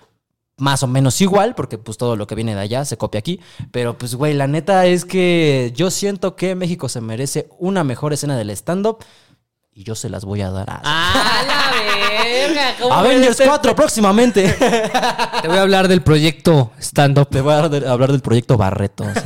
más 0.57 0.81
o 0.83 0.87
menos 0.87 1.21
igual, 1.21 1.55
porque 1.55 1.77
pues 1.77 1.97
todo 1.97 2.15
lo 2.15 2.25
que 2.27 2.35
viene 2.35 2.55
de 2.55 2.61
allá 2.61 2.83
se 2.83 2.97
copia 2.97 3.19
aquí. 3.19 3.39
Pero 3.71 3.97
pues, 3.97 4.15
güey, 4.15 4.33
la 4.33 4.47
neta 4.47 4.85
es 4.85 5.05
que 5.05 5.71
yo 5.75 5.91
siento 5.91 6.35
que 6.35 6.55
México 6.55 6.89
se 6.89 7.01
merece 7.01 7.47
una 7.59 7.83
mejor 7.83 8.13
escena 8.13 8.35
del 8.37 8.49
stand-up 8.49 8.97
y 9.71 9.83
yo 9.83 9.93
se 9.93 10.09
las 10.09 10.25
voy 10.25 10.41
a 10.41 10.49
dar 10.49 10.67
a... 10.71 10.81
¡Ah, 10.83 11.43
la 11.45 11.71
verga! 11.71 12.75
¿Cómo 12.81 12.93
Avengers 12.95 13.21
puede 13.21 13.33
ser? 13.35 13.47
4 13.47 13.75
próximamente. 13.75 14.49
Te 15.41 15.47
voy 15.47 15.57
a 15.57 15.61
hablar 15.61 15.87
del 15.87 16.01
proyecto 16.01 16.71
stand-up. 16.79 17.29
Te 17.29 17.41
voy 17.41 17.53
a 17.53 17.59
hablar 17.59 18.11
del 18.11 18.21
proyecto 18.21 18.57
Barretos. 18.57 19.07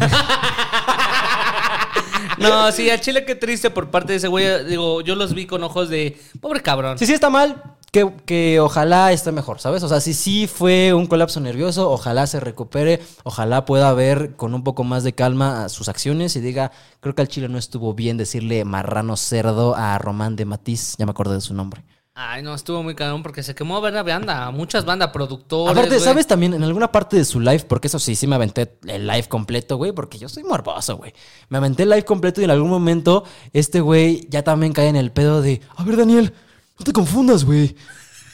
No, 2.38 2.72
sí, 2.72 2.90
a 2.90 3.00
Chile 3.00 3.24
qué 3.24 3.36
triste 3.36 3.70
por 3.70 3.92
parte 3.92 4.14
de 4.14 4.18
ese 4.18 4.28
güey. 4.28 4.66
Digo, 4.66 5.02
yo 5.02 5.16
los 5.16 5.36
vi 5.36 5.46
con 5.46 5.64
ojos 5.64 5.90
de 5.90 6.20
pobre 6.40 6.62
cabrón. 6.62 6.98
Si 6.98 7.06
sí 7.06 7.14
está 7.14 7.30
mal, 7.30 7.62
que, 7.92 8.10
que 8.26 8.60
ojalá 8.60 9.12
esté 9.12 9.32
mejor, 9.32 9.60
¿sabes? 9.60 9.84
O 9.84 9.90
sea, 9.90 10.00
si 10.00 10.14
sí 10.14 10.48
fue 10.48 10.94
un 10.94 11.08
colapso 11.08 11.40
nervioso, 11.42 11.92
ojalá 11.92 12.26
se 12.26 12.40
recupere, 12.40 13.02
ojalá 13.24 13.66
pueda 13.66 13.94
ver 13.94 14.36
con 14.36 14.54
un 14.54 14.64
poco 14.64 14.84
más 14.84 15.04
de 15.04 15.14
calma 15.14 15.68
sus 15.70 15.90
acciones 15.90 16.36
y 16.36 16.42
diga, 16.42 16.72
creo 17.02 17.16
que 17.16 17.22
al 17.22 17.28
Chile 17.28 17.50
no 17.50 17.58
estuvo 17.58 17.94
bien 17.94 18.18
decirle 18.18 18.64
marrano 18.64 19.18
cerdo 19.18 19.76
a 19.76 19.98
Román 19.98 20.38
de 20.38 20.46
Matiz, 20.46 20.96
ya 20.98 21.06
me 21.06 21.12
acordé 21.12 21.36
de 21.36 21.42
su 21.42 21.54
nombre. 21.54 21.84
Ay, 22.14 22.44
no, 22.44 22.54
estuvo 22.54 22.84
muy 22.84 22.94
cabrón 22.94 23.24
porque 23.24 23.42
se 23.42 23.56
quemó 23.56 23.78
a 23.78 23.80
ver 23.80 23.94
la 23.94 24.04
banda. 24.04 24.52
Muchas 24.52 24.84
bandas, 24.84 25.12
productores. 25.12 25.72
Aparte, 25.72 25.96
güey. 25.96 26.02
¿sabes 26.02 26.28
también 26.28 26.54
en 26.54 26.62
alguna 26.62 26.92
parte 26.92 27.16
de 27.16 27.24
su 27.24 27.40
live? 27.40 27.64
Porque 27.68 27.88
eso 27.88 28.00
sí, 28.00 28.16
sí 28.16 28.28
me 28.28 28.36
aventé 28.36 28.78
el 28.86 29.08
live 29.08 29.30
completo, 29.30 29.78
güey, 29.78 29.94
porque 29.94 30.18
yo 30.18 30.28
soy 30.28 30.44
morboso, 30.44 30.98
güey. 30.98 31.14
Me 31.48 31.58
aventé 31.58 31.84
el 31.84 31.90
live 31.90 32.04
completo 32.04 32.42
y 32.42 32.44
en 32.44 32.52
algún 32.52 32.70
momento 32.70 33.24
este 33.54 33.80
güey 33.80 34.28
ya 34.30 34.44
también 34.44 34.74
cae 34.74 34.90
en 34.90 34.98
el 34.98 35.12
pedo 35.12 35.42
de, 35.42 35.62
a 35.76 35.86
ver, 35.86 35.96
Daniel, 35.96 36.34
no 36.82 36.86
te 36.86 36.94
confundas, 36.94 37.46
güey. 37.46 37.76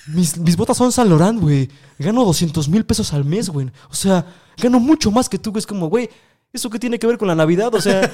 Mis, 0.08 0.38
mis 0.38 0.56
botas 0.56 0.78
son 0.78 0.89
San 0.93 1.10
Laurent, 1.10 1.41
güey. 1.41 1.70
Gano 2.00 2.24
200 2.24 2.70
mil 2.70 2.86
pesos 2.86 3.12
al 3.12 3.26
mes, 3.26 3.50
güey. 3.50 3.68
O 3.89 3.93
sea, 3.93 4.26
gano 4.58 4.80
mucho 4.80 5.12
más 5.12 5.28
que 5.28 5.38
tú, 5.38 5.52
güey. 5.52 5.60
Es 5.60 5.68
como, 5.68 5.89
güey, 5.89 6.10
¿eso 6.54 6.70
qué 6.70 6.80
tiene 6.80 6.98
que 6.98 7.08
ver 7.08 7.18
con 7.18 7.28
la 7.28 7.36
Navidad? 7.36 7.76
O 7.76 7.82
sea, 7.82 8.10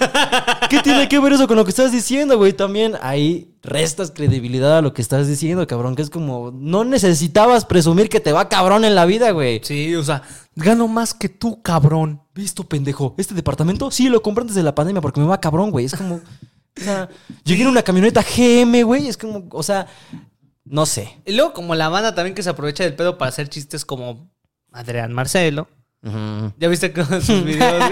¿qué 0.72 0.80
tiene 0.80 1.08
que 1.08 1.20
ver 1.20 1.34
eso 1.34 1.48
con 1.48 1.56
lo 1.56 1.64
que 1.66 1.70
estás 1.70 1.92
diciendo, 1.92 2.40
güey? 2.40 2.54
También 2.54 2.96
ahí 3.04 3.54
restas 3.62 4.10
credibilidad 4.10 4.80
a 4.80 4.82
lo 4.82 4.92
que 4.96 5.04
estás 5.04 5.28
diciendo, 5.28 5.68
cabrón. 5.68 5.96
Que 5.96 6.02
es 6.02 6.10
como, 6.10 6.50
no 6.52 6.84
necesitabas 6.84 7.66
presumir 7.66 8.10
que 8.10 8.20
te 8.20 8.32
va 8.32 8.50
cabrón 8.50 8.86
en 8.86 8.96
la 8.96 9.06
vida, 9.06 9.30
güey. 9.30 9.62
Sí, 9.64 9.94
o 9.94 10.04
sea, 10.04 10.24
gano 10.56 10.88
más 10.88 11.14
que 11.14 11.30
tú, 11.30 11.62
cabrón. 11.62 12.24
¿Visto, 12.34 12.64
pendejo? 12.64 13.14
¿Este 13.20 13.36
departamento? 13.36 13.92
Sí, 13.92 14.10
lo 14.10 14.24
compré 14.24 14.42
antes 14.42 14.56
de 14.56 14.64
la 14.64 14.74
pandemia 14.74 15.00
porque 15.00 15.20
me 15.20 15.28
va 15.28 15.40
cabrón, 15.40 15.70
güey. 15.70 15.86
Es 15.86 15.94
como. 15.94 16.22
O 16.80 16.84
sea, 16.84 17.10
llegué 17.44 17.64
en 17.64 17.70
una 17.70 17.84
camioneta 17.84 18.24
GM, 18.24 18.84
güey. 18.84 19.08
Es 19.08 19.18
como, 19.18 19.48
o 19.52 19.64
sea, 19.64 19.88
no 20.66 20.86
sé. 20.86 21.20
Y 21.26 21.34
luego, 21.34 21.54
como 21.54 21.76
la 21.76 21.90
banda 21.90 22.16
también 22.16 22.36
que 22.36 22.44
se 22.44 22.50
aprovecha 22.50 22.84
del 22.84 22.96
pedo 22.96 23.18
para 23.18 23.30
hacer 23.30 23.50
chistes 23.50 23.86
como 23.86 24.30
Adrián 24.72 25.14
Marcelo. 25.14 25.68
¿Ya 26.58 26.68
viste 26.68 26.92
con 26.92 27.22
sus 27.22 27.46
videos? 27.46 27.84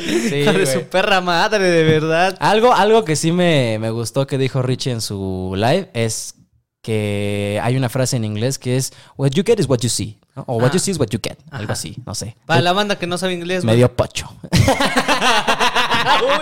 Sí, 0.00 0.30
de 0.30 0.66
su 0.66 0.84
perra 0.84 1.20
madre, 1.20 1.64
de 1.70 1.82
verdad. 1.82 2.34
Algo, 2.40 2.72
algo 2.72 3.04
que 3.04 3.14
sí 3.14 3.30
me, 3.30 3.78
me 3.78 3.90
gustó 3.90 4.26
que 4.26 4.38
dijo 4.38 4.62
Richie 4.62 4.92
en 4.92 5.02
su 5.02 5.52
live 5.54 5.90
es 5.92 6.36
que 6.80 7.60
hay 7.62 7.76
una 7.76 7.90
frase 7.90 8.16
en 8.16 8.24
inglés 8.24 8.58
que 8.58 8.76
es 8.76 8.92
What 9.18 9.30
you 9.32 9.42
get 9.44 9.58
is 9.58 9.68
what 9.68 9.80
you 9.80 9.90
see. 9.90 10.18
¿No? 10.36 10.44
O 10.46 10.56
what 10.56 10.70
Ah. 10.70 10.72
you 10.72 10.78
see 10.78 10.90
is 10.92 10.98
what 10.98 11.08
you 11.10 11.18
get. 11.22 11.38
Algo 11.50 11.72
así, 11.72 11.96
no 12.06 12.14
sé. 12.14 12.36
Para 12.46 12.60
la 12.60 12.72
banda 12.72 12.96
que 12.98 13.06
no 13.06 13.18
sabe 13.18 13.34
inglés. 13.34 13.64
Medio 13.64 13.94
pocho. 13.94 14.28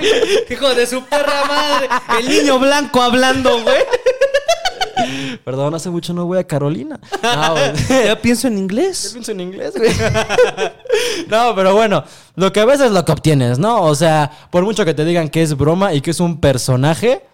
Uy, 0.01 0.07
hijo 0.51 0.75
de 0.75 0.87
su 0.87 1.03
perra 1.05 1.45
madre. 1.47 1.89
El 2.19 2.29
niño 2.29 2.59
blanco 2.59 3.01
hablando, 3.03 3.63
güey. 3.63 3.79
Perdón, 5.45 5.75
hace 5.75 5.91
mucho 5.91 6.13
no 6.13 6.27
voy 6.27 6.39
a 6.39 6.47
Carolina. 6.47 7.01
No, 7.23 7.53
güey. 7.53 7.73
Ya 8.07 8.21
pienso 8.21 8.47
en 8.49 8.55
Yo 8.55 8.61
inglés. 8.61 9.11
pienso 9.13 9.33
en 9.33 9.41
inglés, 9.41 9.75
güey. 9.77 9.91
no, 11.29 11.55
pero 11.55 11.75
bueno, 11.75 12.05
lo 12.37 12.53
que 12.53 12.61
a 12.61 12.65
veces 12.65 12.87
es 12.87 12.93
lo 12.93 13.05
que 13.05 13.13
obtienes, 13.13 13.59
¿no? 13.59 13.83
O 13.83 13.95
sea, 13.95 14.31
por 14.51 14.63
mucho 14.65 14.85
que 14.85 14.95
te 14.95 15.05
digan 15.05 15.29
que 15.29 15.43
es 15.43 15.57
broma 15.57 15.93
y 15.95 16.01
que 16.01 16.11
es 16.13 16.21
un 16.21 16.41
personaje, 16.41 17.25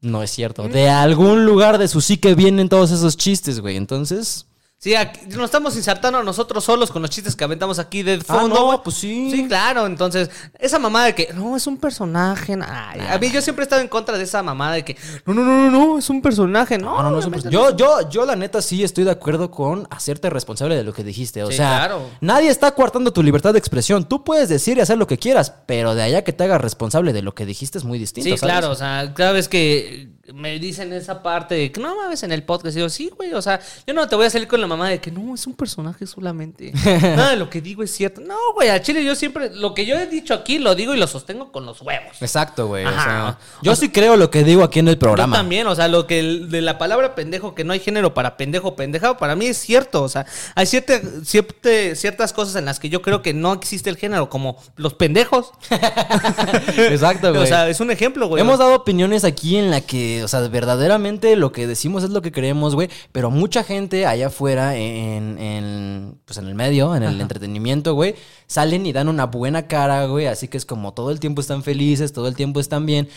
no 0.00 0.22
es 0.22 0.30
cierto. 0.30 0.68
De 0.68 0.88
algún 0.90 1.46
lugar 1.46 1.78
de 1.78 1.88
su 1.88 2.00
psique 2.00 2.34
vienen 2.34 2.68
todos 2.68 2.90
esos 2.90 3.16
chistes, 3.16 3.60
güey. 3.60 3.76
Entonces. 3.76 4.46
Sí, 4.86 4.94
aquí- 4.94 5.18
nos 5.34 5.46
estamos 5.46 5.74
insertando 5.74 6.22
nosotros 6.22 6.62
solos 6.62 6.92
con 6.92 7.02
los 7.02 7.10
chistes 7.10 7.34
que 7.34 7.42
aventamos 7.42 7.80
aquí 7.80 8.04
de 8.04 8.20
Ah, 8.28 8.34
fondo. 8.38 8.54
no, 8.70 8.82
pues 8.84 8.94
sí. 8.94 9.32
Sí, 9.32 9.48
claro. 9.48 9.84
Entonces, 9.84 10.30
esa 10.60 10.78
mamada 10.78 11.06
de 11.06 11.14
que 11.16 11.32
no 11.34 11.56
es 11.56 11.66
un 11.66 11.76
personaje. 11.76 12.56
ay, 12.64 13.00
a 13.00 13.18
mí 13.18 13.28
yo 13.32 13.42
siempre 13.42 13.64
he 13.64 13.66
estado 13.66 13.82
en 13.82 13.88
contra 13.88 14.16
de 14.16 14.22
esa 14.22 14.44
mamada 14.44 14.74
de 14.74 14.84
que 14.84 14.96
no, 15.24 15.34
no, 15.34 15.42
no, 15.42 15.68
no, 15.68 15.70
no, 15.86 15.98
es 15.98 16.08
un 16.08 16.22
personaje. 16.22 16.78
No, 16.78 16.98
No, 16.98 17.02
no, 17.02 17.10
no, 17.10 17.18
es 17.18 17.24
un 17.26 17.34
obviamente 17.34 17.48
perso- 17.48 17.76
yo, 17.76 17.76
yo, 17.76 18.08
yo, 18.10 18.26
la 18.26 18.36
neta, 18.36 18.62
sí 18.62 18.84
estoy 18.84 19.02
de 19.02 19.10
acuerdo 19.10 19.50
con 19.50 19.88
hacerte 19.90 20.30
responsable 20.30 20.76
de 20.76 20.84
lo 20.84 20.92
que 20.92 21.02
dijiste. 21.02 21.42
O 21.42 21.50
Sí, 21.50 21.56
sea, 21.56 21.78
claro. 21.78 22.02
nadie 22.20 22.48
está 22.48 22.70
coartando 22.70 23.12
tu 23.12 23.24
libertad 23.24 23.54
de 23.54 23.58
expresión. 23.58 24.04
Tú 24.08 24.22
puedes 24.22 24.48
decir 24.48 24.78
y 24.78 24.82
hacer 24.82 24.98
lo 24.98 25.08
que 25.08 25.18
quieras, 25.18 25.52
pero 25.66 25.96
de 25.96 26.02
allá 26.04 26.22
que 26.22 26.32
te 26.32 26.44
hagas 26.44 26.60
responsable 26.60 27.12
de 27.12 27.22
lo 27.22 27.34
que 27.34 27.44
dijiste 27.44 27.76
es 27.78 27.84
muy 27.84 27.98
distinto. 27.98 28.30
Sí, 28.30 28.36
¿sabes? 28.38 28.52
claro, 28.52 28.70
o 28.70 28.76
sea, 28.76 29.12
cada 29.14 29.32
vez 29.32 29.48
que 29.48 30.10
me 30.34 30.58
dicen 30.58 30.92
esa 30.92 31.22
parte 31.22 31.54
de 31.54 31.72
que 31.72 31.80
no 31.80 31.94
mames 31.96 32.22
en 32.22 32.32
el 32.32 32.42
podcast, 32.42 32.76
y 32.76 32.80
yo, 32.80 32.88
sí, 32.88 33.10
güey, 33.16 33.32
o 33.34 33.42
sea, 33.42 33.60
yo 33.86 33.94
no 33.94 34.06
te 34.08 34.16
voy 34.16 34.26
a 34.26 34.30
salir 34.30 34.48
con 34.48 34.60
la 34.60 34.66
mamá 34.66 34.88
de 34.88 35.00
que 35.00 35.10
no, 35.10 35.34
es 35.34 35.46
un 35.46 35.54
personaje 35.54 36.06
solamente. 36.06 36.72
Nada 36.84 37.30
de 37.30 37.36
lo 37.36 37.48
que 37.50 37.60
digo 37.60 37.82
es 37.82 37.90
cierto. 37.90 38.20
No, 38.20 38.36
güey, 38.54 38.68
a 38.70 38.80
Chile 38.82 39.04
yo 39.04 39.14
siempre, 39.14 39.50
lo 39.54 39.74
que 39.74 39.86
yo 39.86 39.96
he 39.96 40.06
dicho 40.06 40.34
aquí 40.34 40.58
lo 40.58 40.74
digo 40.74 40.94
y 40.94 40.98
lo 40.98 41.06
sostengo 41.06 41.52
con 41.52 41.66
los 41.66 41.80
huevos. 41.82 42.16
Exacto, 42.20 42.66
güey. 42.68 42.84
o 42.84 42.90
sea, 42.90 43.38
yo 43.62 43.76
sí 43.76 43.90
creo 43.90 44.16
lo 44.16 44.30
que 44.30 44.44
digo 44.44 44.62
aquí 44.62 44.78
en 44.78 44.88
el 44.88 44.98
programa. 44.98 45.36
Yo 45.36 45.40
también, 45.40 45.66
o 45.66 45.74
sea, 45.74 45.88
lo 45.88 46.06
que 46.06 46.22
de 46.22 46.60
la 46.60 46.78
palabra 46.78 47.14
pendejo, 47.14 47.54
que 47.54 47.64
no 47.64 47.72
hay 47.72 47.80
género 47.80 48.14
para 48.14 48.36
pendejo 48.36 48.76
pendejado, 48.76 49.16
para 49.16 49.36
mí 49.36 49.46
es 49.46 49.56
cierto. 49.58 50.02
O 50.02 50.08
sea, 50.08 50.26
hay 50.54 50.66
cierta, 50.66 51.00
cierte- 51.24 51.94
ciertas 51.94 52.32
cosas 52.32 52.56
en 52.56 52.64
las 52.64 52.80
que 52.80 52.88
yo 52.88 53.02
creo 53.02 53.22
que 53.22 53.32
no 53.34 53.52
existe 53.52 53.90
el 53.90 53.96
género, 53.96 54.28
como 54.28 54.56
los 54.76 54.94
pendejos. 54.94 55.52
Exacto, 56.76 57.30
güey. 57.32 57.42
O 57.46 57.48
sea, 57.48 57.68
es 57.68 57.78
un 57.80 57.90
ejemplo, 57.90 58.26
güey. 58.28 58.40
Hemos 58.40 58.58
dado 58.58 58.74
opiniones 58.74 59.22
aquí 59.24 59.56
en 59.56 59.70
la 59.70 59.80
que, 59.80 60.15
o 60.22 60.28
sea, 60.28 60.40
verdaderamente 60.48 61.34
lo 61.36 61.52
que 61.52 61.66
decimos 61.66 62.02
es 62.04 62.10
lo 62.10 62.22
que 62.22 62.32
creemos, 62.32 62.74
güey. 62.74 62.88
Pero 63.12 63.30
mucha 63.30 63.64
gente 63.64 64.06
allá 64.06 64.28
afuera, 64.28 64.76
en, 64.76 65.38
en, 65.38 66.18
pues 66.24 66.38
en 66.38 66.46
el 66.46 66.54
medio, 66.54 66.94
en 66.94 67.02
el 67.02 67.20
entretenimiento, 67.20 67.94
güey, 67.94 68.14
salen 68.46 68.86
y 68.86 68.92
dan 68.92 69.08
una 69.08 69.26
buena 69.26 69.66
cara, 69.66 70.06
güey. 70.06 70.26
Así 70.26 70.48
que 70.48 70.56
es 70.56 70.66
como 70.66 70.94
todo 70.94 71.10
el 71.10 71.20
tiempo 71.20 71.40
están 71.40 71.62
felices, 71.62 72.12
todo 72.12 72.28
el 72.28 72.36
tiempo 72.36 72.60
están 72.60 72.86
bien. 72.86 73.08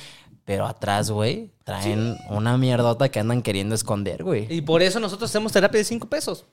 pero 0.46 0.66
atrás, 0.66 1.12
güey, 1.12 1.52
traen 1.64 2.18
una 2.30 2.58
mierdota 2.58 3.10
que 3.10 3.20
andan 3.20 3.42
queriendo 3.44 3.76
esconder, 3.76 4.24
güey. 4.24 4.48
Y 4.50 4.62
por 4.62 4.82
eso 4.82 5.00
nosotros 5.00 5.30
hacemos 5.30 5.52
terapia 5.52 5.78
de 5.78 5.84
5 5.84 6.08
pesos. 6.10 6.46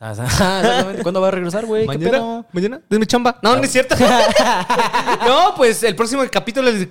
O 0.00 0.14
sea, 0.14 0.24
exactamente. 0.24 1.02
¿Cuándo 1.02 1.20
va 1.20 1.28
a 1.28 1.30
regresar, 1.30 1.64
güey? 1.64 1.86
¿Qué 1.86 1.98
pedo? 1.98 2.44
¿Mañana? 2.52 2.80
¿Denme 2.90 3.06
chamba? 3.06 3.38
No, 3.42 3.56
no 3.56 3.62
es 3.62 3.70
cierto. 3.70 3.94
no, 5.26 5.54
pues 5.56 5.82
el 5.84 5.94
próximo 5.94 6.22
capítulo, 6.30 6.68
el 6.68 6.88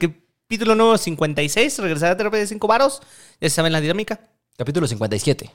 capítulo 0.47 0.75
nuevo 0.75 0.95
56, 0.95 1.79
regresará 1.79 2.11
a 2.11 2.17
terapia 2.17 2.39
de 2.39 2.45
5 2.47 2.67
varos. 2.67 3.01
Ya 3.41 3.49
saben 3.49 3.73
la 3.73 3.81
dinámica. 3.81 4.19
Capítulo 4.55 4.85
57. 4.87 5.51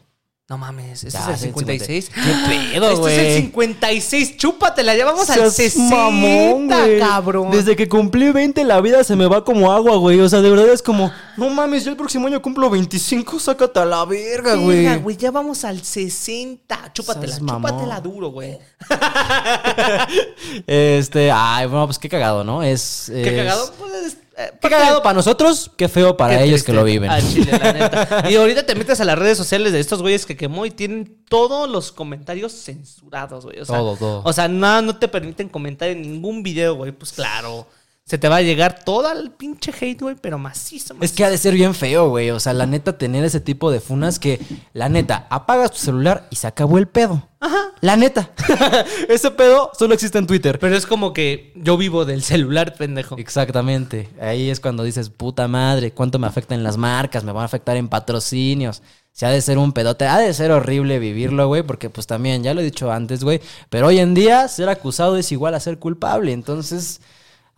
No 0.48 0.58
mames, 0.58 1.04
este 1.04 1.16
Ya, 1.16 1.20
es 1.20 1.28
el 1.28 1.34
es 1.34 1.42
el 1.42 1.48
56. 1.50 2.04
50. 2.06 2.48
¿Qué 2.48 2.72
pedo, 2.72 2.90
Este 2.90 3.06
es 3.06 3.18
el 3.18 3.24
güey? 3.24 3.42
56. 3.42 4.36
Chúpatela, 4.36 4.96
ya 4.96 5.04
vamos 5.04 5.30
al 5.30 5.36
Seas 5.36 5.54
60, 5.54 5.94
mamón, 5.94 6.66
güey. 6.66 6.98
cabrón. 6.98 7.52
Desde 7.52 7.76
que 7.76 7.88
cumplí 7.88 8.32
20 8.32 8.64
la 8.64 8.80
vida 8.80 9.04
se 9.04 9.14
me 9.14 9.26
va 9.28 9.44
como 9.44 9.70
agua, 9.70 9.96
güey. 9.96 10.18
O 10.18 10.28
sea, 10.28 10.40
de 10.42 10.50
verdad 10.50 10.68
es 10.70 10.82
como, 10.82 11.12
no 11.40 11.48
mames, 11.48 11.84
yo 11.84 11.90
el 11.90 11.96
próximo 11.96 12.26
año 12.26 12.40
cumplo 12.42 12.68
25, 12.68 13.40
sácate 13.40 13.80
a 13.80 13.84
la 13.86 14.04
verga, 14.04 14.54
güey. 14.54 14.84
Verga, 14.84 14.96
güey, 14.96 15.16
ya 15.16 15.30
vamos 15.30 15.64
al 15.64 15.82
60. 15.82 16.92
Chúpatela, 16.92 17.38
chúpatela 17.38 18.00
duro, 18.00 18.28
güey. 18.30 18.58
Este, 20.66 21.30
ay, 21.32 21.66
bueno, 21.66 21.86
pues 21.86 21.98
qué 21.98 22.08
cagado, 22.08 22.44
¿no? 22.44 22.62
Es. 22.62 23.10
Qué 23.12 23.36
cagado. 23.36 23.72
Pues, 23.78 23.92
es, 24.06 24.16
eh, 24.36 24.52
Qué 24.60 24.68
cagado 24.68 25.02
para 25.02 25.14
nosotros, 25.14 25.70
qué 25.76 25.88
feo 25.88 26.16
para 26.16 26.36
Qué 26.38 26.44
ellos 26.44 26.64
triste. 26.64 26.72
que 26.72 26.76
lo 26.76 26.84
viven. 26.84 27.10
Al 27.10 27.26
chile, 27.26 27.50
la 27.52 27.72
neta. 27.72 28.24
Y 28.30 28.36
ahorita 28.36 28.64
te 28.64 28.74
metes 28.74 29.00
a 29.00 29.04
las 29.04 29.18
redes 29.18 29.36
sociales 29.36 29.72
de 29.72 29.80
estos 29.80 30.00
güeyes 30.02 30.24
que 30.26 30.36
quemó 30.36 30.66
y 30.66 30.70
tienen 30.70 31.24
todos 31.28 31.68
los 31.68 31.92
comentarios 31.92 32.52
censurados, 32.52 33.44
güey. 33.44 33.60
O 33.60 33.64
sea, 33.64 33.76
Todo, 33.78 33.96
todo. 33.96 34.22
O 34.24 34.32
sea, 34.32 34.48
nada, 34.48 34.82
no 34.82 34.96
te 34.96 35.08
permiten 35.08 35.48
comentar 35.48 35.88
en 35.88 36.02
ningún 36.02 36.42
video, 36.42 36.74
güey. 36.74 36.92
Pues 36.92 37.12
claro. 37.12 37.66
Se 38.10 38.18
te 38.18 38.28
va 38.28 38.38
a 38.38 38.42
llegar 38.42 38.80
todo 38.84 39.12
el 39.12 39.30
pinche 39.30 39.70
hate, 39.70 40.00
güey, 40.00 40.16
pero 40.20 40.36
macizo, 40.36 40.94
Es 40.94 40.98
macizo. 40.98 41.14
que 41.14 41.24
ha 41.26 41.30
de 41.30 41.38
ser 41.38 41.54
bien 41.54 41.76
feo, 41.76 42.08
güey. 42.08 42.32
O 42.32 42.40
sea, 42.40 42.52
la 42.52 42.66
neta, 42.66 42.98
tener 42.98 43.24
ese 43.24 43.38
tipo 43.38 43.70
de 43.70 43.78
funas 43.78 44.18
que, 44.18 44.40
la 44.72 44.88
neta, 44.88 45.28
apagas 45.30 45.70
tu 45.70 45.76
celular 45.76 46.26
y 46.28 46.34
se 46.34 46.48
acabó 46.48 46.78
el 46.78 46.88
pedo. 46.88 47.28
Ajá. 47.38 47.68
La 47.80 47.94
neta. 47.94 48.32
ese 49.08 49.30
pedo 49.30 49.70
solo 49.78 49.94
existe 49.94 50.18
en 50.18 50.26
Twitter. 50.26 50.58
Pero 50.58 50.76
es 50.76 50.86
como 50.86 51.12
que 51.12 51.52
yo 51.54 51.76
vivo 51.76 52.04
del 52.04 52.24
celular, 52.24 52.74
pendejo. 52.74 53.16
Exactamente. 53.16 54.08
Ahí 54.20 54.50
es 54.50 54.58
cuando 54.58 54.82
dices, 54.82 55.08
puta 55.08 55.46
madre, 55.46 55.92
cuánto 55.92 56.18
me 56.18 56.26
afectan 56.26 56.64
las 56.64 56.76
marcas, 56.76 57.22
me 57.22 57.30
van 57.30 57.42
a 57.42 57.46
afectar 57.46 57.76
en 57.76 57.86
patrocinios. 57.86 58.82
Si 59.12 59.24
ha 59.24 59.28
de 59.30 59.40
ser 59.40 59.56
un 59.56 59.70
pedote, 59.70 60.06
ha 60.08 60.18
de 60.18 60.34
ser 60.34 60.50
horrible 60.50 60.98
vivirlo, 60.98 61.46
güey, 61.46 61.62
porque 61.62 61.90
pues 61.90 62.08
también, 62.08 62.42
ya 62.42 62.54
lo 62.54 62.60
he 62.60 62.64
dicho 62.64 62.90
antes, 62.90 63.22
güey, 63.22 63.40
pero 63.68 63.86
hoy 63.86 64.00
en 64.00 64.14
día 64.14 64.48
ser 64.48 64.68
acusado 64.68 65.16
es 65.16 65.30
igual 65.30 65.54
a 65.54 65.60
ser 65.60 65.78
culpable. 65.78 66.32
Entonces, 66.32 67.00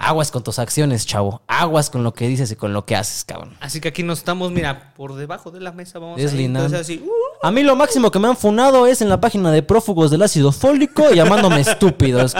aguas 0.02 0.30
con 0.30 0.42
tus 0.42 0.58
acciones, 0.58 1.06
chavo. 1.06 1.42
Aguas 1.46 1.88
con 1.88 2.02
lo 2.02 2.12
que 2.12 2.28
dices 2.28 2.50
y 2.50 2.56
con 2.56 2.72
lo 2.72 2.84
que 2.84 2.96
haces, 2.96 3.24
cabrón. 3.24 3.56
Así 3.60 3.80
que 3.80 3.88
aquí 3.88 4.02
nos 4.02 4.18
estamos, 4.18 4.50
mira, 4.50 4.92
por 4.94 5.14
debajo 5.14 5.50
de 5.50 5.60
la 5.60 5.72
mesa 5.72 5.98
vamos 5.98 6.18
a 6.18 6.22
ir. 6.22 6.40
Entonces 6.40 6.80
así, 6.80 7.02
uh, 7.04 7.46
A 7.46 7.50
mí 7.50 7.62
lo 7.62 7.76
máximo 7.76 8.10
que 8.10 8.18
me 8.18 8.28
han 8.28 8.36
funado 8.36 8.86
es 8.86 9.00
en 9.00 9.08
la 9.08 9.20
página 9.20 9.50
de 9.52 9.62
prófugos 9.62 10.10
del 10.10 10.22
ácido 10.22 10.52
fólico 10.52 11.10
llamándome 11.10 11.60
estúpidos. 11.62 12.34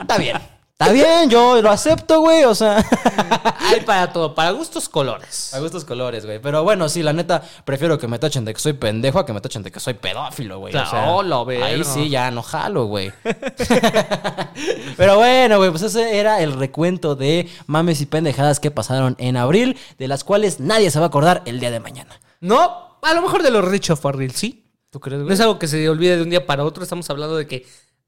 Está 0.00 0.18
bien. 0.18 0.36
Está 0.82 0.92
bien, 0.92 1.30
yo 1.30 1.60
lo 1.62 1.70
acepto, 1.70 2.20
güey, 2.20 2.44
o 2.44 2.54
sea... 2.54 2.78
hay 3.58 3.80
para 3.80 4.12
todo, 4.12 4.34
para 4.34 4.50
gustos 4.50 4.88
colores. 4.88 5.54
A 5.54 5.60
gustos 5.60 5.84
colores, 5.84 6.24
güey. 6.26 6.38
Pero 6.40 6.62
bueno, 6.62 6.88
sí, 6.88 7.02
la 7.02 7.12
neta, 7.12 7.42
prefiero 7.64 7.98
que 7.98 8.08
me 8.08 8.18
tachen 8.18 8.44
de 8.44 8.52
que 8.54 8.60
soy 8.60 8.72
pendejo 8.74 9.18
a 9.18 9.26
que 9.26 9.32
me 9.32 9.40
tachen 9.40 9.62
de 9.62 9.70
que 9.70 9.80
soy 9.80 9.94
pedófilo, 9.94 10.58
güey. 10.58 10.74
O 10.74 10.78
sea, 10.78 10.88
Claro, 10.90 11.22
lo 11.22 11.46
ahí 11.48 11.84
sí 11.84 12.08
ya 12.08 12.30
no 12.30 12.42
jalo, 12.42 12.86
güey. 12.86 13.12
Pero 14.96 15.16
bueno, 15.16 15.58
güey, 15.58 15.70
pues 15.70 15.82
ese 15.82 16.18
era 16.18 16.40
el 16.40 16.52
recuento 16.52 17.14
de 17.14 17.48
mames 17.66 18.00
y 18.00 18.06
pendejadas 18.06 18.60
que 18.60 18.70
pasaron 18.70 19.16
en 19.18 19.36
abril, 19.36 19.78
de 19.98 20.08
las 20.08 20.24
cuales 20.24 20.60
nadie 20.60 20.90
se 20.90 20.98
va 20.98 21.06
a 21.06 21.08
acordar 21.08 21.42
el 21.46 21.60
día 21.60 21.70
de 21.70 21.80
mañana. 21.80 22.20
No, 22.40 22.98
a 23.02 23.14
lo 23.14 23.22
mejor 23.22 23.42
de 23.42 23.50
los 23.50 23.64
Richo 23.64 23.96
Farrell, 23.96 24.32
sí. 24.32 24.58
¿Tú 24.90 25.00
crees, 25.00 25.20
No 25.20 25.24
güey? 25.24 25.34
es 25.34 25.40
algo 25.40 25.58
que 25.58 25.68
se 25.68 25.88
olvide 25.88 26.16
de 26.16 26.22
un 26.22 26.30
día 26.30 26.46
para 26.46 26.64
otro. 26.64 26.82
Estamos 26.82 27.08
hablando 27.08 27.36
de 27.36 27.46
que 27.46 27.66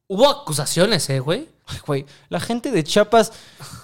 hubo 0.08 0.28
acusaciones, 0.28 1.08
¿eh, 1.10 1.20
güey? 1.20 1.48
Ay, 1.66 1.78
Güey, 1.86 2.06
la 2.28 2.40
gente 2.40 2.70
de 2.70 2.84
Chiapas 2.84 3.32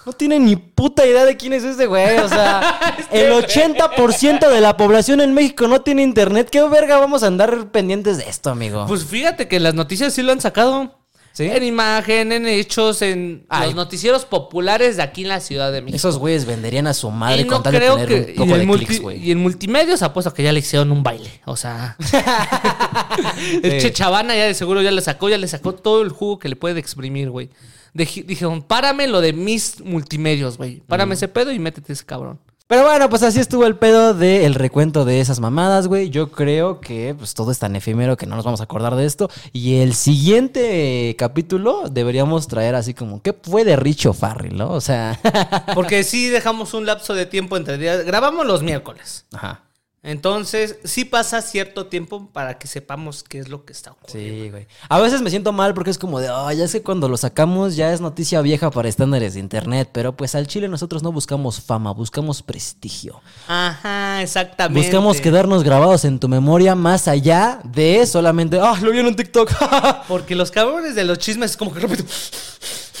no 0.05 0.13
tiene 0.13 0.39
ni 0.39 0.55
puta 0.55 1.03
idea 1.05 1.25
de 1.25 1.35
quién 1.35 1.51
es 1.53 1.63
ese 1.63 1.87
güey. 1.87 2.19
O 2.19 2.29
sea, 2.29 2.79
el 3.11 3.31
80% 3.31 4.49
de 4.49 4.61
la 4.61 4.77
población 4.77 5.19
en 5.19 5.33
México 5.33 5.67
no 5.67 5.81
tiene 5.81 6.03
internet. 6.03 6.49
¿Qué 6.51 6.61
verga 6.67 6.99
vamos 6.99 7.23
a 7.23 7.27
andar 7.27 7.71
pendientes 7.71 8.17
de 8.17 8.29
esto, 8.29 8.51
amigo? 8.51 8.85
Pues 8.87 9.03
fíjate 9.03 9.47
que 9.47 9.59
las 9.59 9.73
noticias 9.73 10.13
sí 10.13 10.21
lo 10.21 10.31
han 10.31 10.41
sacado. 10.41 11.00
¿Sí? 11.33 11.45
En 11.45 11.63
imagen, 11.63 12.31
en 12.33 12.45
hechos, 12.45 13.01
en 13.01 13.45
Ay. 13.47 13.67
los 13.67 13.75
noticieros 13.75 14.25
populares 14.25 14.97
de 14.97 15.03
aquí 15.03 15.21
en 15.21 15.29
la 15.29 15.39
Ciudad 15.39 15.71
de 15.71 15.81
México. 15.81 15.95
Esos 15.95 16.17
güeyes 16.17 16.45
venderían 16.45 16.87
a 16.87 16.93
su 16.93 17.09
madre 17.09 17.41
y 17.41 17.45
con 17.45 17.59
no 17.59 17.63
tal 17.63 17.73
de 17.73 17.79
tener 17.79 18.07
que. 18.07 18.15
un 18.31 18.35
poco 18.35 18.49
y, 18.49 18.53
de 18.53 18.61
en 18.61 18.67
multi- 18.67 18.85
clics, 18.85 19.01
güey. 19.01 19.17
y 19.25 19.31
en 19.31 19.37
multimedios 19.39 20.01
apuesto 20.01 20.33
que 20.33 20.43
ya 20.43 20.51
le 20.51 20.59
hicieron 20.59 20.91
un 20.91 21.03
baile. 21.03 21.41
O 21.45 21.55
sea. 21.55 21.95
el 23.63 23.71
Sí. 23.71 23.77
Che 23.87 23.93
Chavana 23.93 24.35
ya 24.35 24.45
de 24.45 24.53
seguro 24.53 24.81
ya 24.81 24.91
le 24.91 25.01
sacó, 25.01 25.29
ya 25.29 25.37
le 25.37 25.47
sacó 25.47 25.73
todo 25.73 26.01
el 26.01 26.09
jugo 26.09 26.39
que 26.39 26.49
le 26.49 26.55
puede 26.55 26.79
exprimir, 26.79 27.29
güey. 27.29 27.49
Dijeron, 27.93 28.61
párame 28.61 29.07
lo 29.07 29.19
de 29.21 29.33
mis 29.33 29.81
multimedios, 29.81 30.57
güey. 30.57 30.81
Párame 30.87 31.15
ese 31.15 31.27
pedo 31.27 31.51
y 31.51 31.59
métete 31.59 31.93
ese 31.93 32.05
cabrón. 32.05 32.39
Pero 32.71 32.83
bueno, 32.83 33.09
pues 33.09 33.21
así 33.21 33.37
estuvo 33.41 33.65
el 33.65 33.75
pedo 33.75 34.13
del 34.13 34.55
recuento 34.55 35.03
de 35.03 35.19
esas 35.19 35.41
mamadas, 35.41 35.87
güey. 35.87 36.09
Yo 36.09 36.31
creo 36.31 36.79
que 36.79 37.13
pues 37.17 37.33
todo 37.33 37.51
es 37.51 37.59
tan 37.59 37.75
efímero 37.75 38.15
que 38.15 38.25
no 38.25 38.37
nos 38.37 38.45
vamos 38.45 38.61
a 38.61 38.63
acordar 38.63 38.95
de 38.95 39.05
esto. 39.05 39.29
Y 39.51 39.81
el 39.81 39.93
siguiente 39.93 41.09
eh, 41.09 41.17
capítulo 41.17 41.89
deberíamos 41.91 42.47
traer 42.47 42.75
así 42.75 42.93
como, 42.93 43.21
¿qué 43.21 43.33
fue 43.33 43.65
de 43.65 43.75
Richo 43.75 44.13
Farrell, 44.13 44.55
no? 44.55 44.71
O 44.71 44.79
sea, 44.79 45.19
Porque 45.75 46.05
sí 46.05 46.29
dejamos 46.29 46.73
un 46.73 46.85
lapso 46.85 47.13
de 47.13 47.25
tiempo 47.25 47.57
entre 47.57 47.77
días. 47.77 48.05
Grabamos 48.05 48.45
los 48.45 48.63
miércoles. 48.63 49.25
ajá. 49.33 49.63
Entonces, 50.03 50.77
sí 50.83 51.05
pasa 51.05 51.43
cierto 51.43 51.85
tiempo 51.85 52.27
para 52.33 52.57
que 52.57 52.67
sepamos 52.67 53.21
qué 53.21 53.37
es 53.37 53.49
lo 53.49 53.65
que 53.65 53.73
está 53.73 53.91
ocurriendo. 53.91 54.43
Sí, 54.43 54.49
güey. 54.49 54.67
A 54.89 54.99
veces 54.99 55.21
me 55.21 55.29
siento 55.29 55.51
mal 55.51 55.75
porque 55.75 55.91
es 55.91 55.99
como 55.99 56.19
de, 56.19 56.27
oh, 56.31 56.51
ya 56.51 56.67
sé 56.67 56.81
cuando 56.81 57.07
lo 57.07 57.17
sacamos 57.17 57.75
ya 57.75 57.93
es 57.93 58.01
noticia 58.01 58.41
vieja 58.41 58.71
para 58.71 58.89
estándares 58.89 59.35
de 59.35 59.39
internet, 59.39 59.89
pero 59.93 60.17
pues 60.17 60.33
al 60.33 60.47
Chile 60.47 60.67
nosotros 60.67 61.03
no 61.03 61.11
buscamos 61.11 61.61
fama, 61.61 61.91
buscamos 61.93 62.41
prestigio. 62.41 63.21
Ajá, 63.47 64.23
exactamente. 64.23 64.87
Buscamos 64.87 65.21
quedarnos 65.21 65.63
grabados 65.63 66.03
en 66.03 66.19
tu 66.19 66.27
memoria 66.27 66.73
más 66.73 67.07
allá 67.07 67.61
de 67.63 68.07
solamente, 68.07 68.59
ah, 68.59 68.79
lo 68.81 68.91
vi 68.91 68.99
en 68.99 69.05
un 69.05 69.15
TikTok. 69.15 69.51
Porque 70.07 70.35
los 70.35 70.49
cabrones 70.49 70.95
de 70.95 71.03
los 71.03 71.19
chismes 71.19 71.51
es 71.51 71.57
como 71.57 71.71
que 71.71 71.79
rápido. 71.79 72.05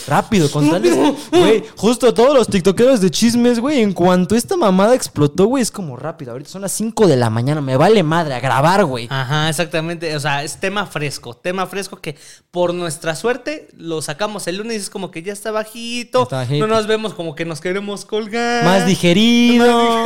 Rápido, 0.07 0.49
con. 0.49 0.71
Güey, 1.31 1.63
justo 1.75 2.13
todos 2.13 2.33
los 2.33 2.47
tiktokeros 2.47 3.01
de 3.01 3.09
chismes, 3.11 3.59
güey, 3.59 3.81
en 3.81 3.93
cuanto 3.93 4.35
esta 4.35 4.55
mamada 4.55 4.95
explotó, 4.95 5.45
güey, 5.45 5.63
es 5.63 5.71
como 5.71 5.95
rápido. 5.95 6.31
Ahorita 6.31 6.49
son 6.49 6.61
las 6.61 6.71
5 6.73 7.07
de 7.07 7.17
la 7.17 7.29
mañana, 7.29 7.61
me 7.61 7.77
vale 7.77 8.03
madre 8.03 8.33
a 8.33 8.39
grabar, 8.39 8.85
güey. 8.85 9.07
Ajá, 9.09 9.49
exactamente. 9.49 10.15
O 10.15 10.19
sea, 10.19 10.43
es 10.43 10.59
tema 10.59 10.85
fresco. 10.85 11.33
Tema 11.33 11.67
fresco 11.67 11.97
que 11.97 12.15
por 12.51 12.73
nuestra 12.73 13.15
suerte 13.15 13.67
lo 13.77 14.01
sacamos 14.01 14.47
el 14.47 14.57
lunes 14.57 14.83
es 14.83 14.89
como 14.89 15.11
que 15.11 15.23
ya 15.23 15.33
está 15.33 15.51
bajito. 15.51 16.23
Está 16.23 16.37
bajito. 16.37 16.67
No 16.67 16.73
nos 16.73 16.87
vemos 16.87 17.13
como 17.13 17.35
que 17.35 17.45
nos 17.45 17.61
queremos 17.61 18.05
colgar. 18.05 18.63
Más 18.63 18.85
digerido. 18.85 20.05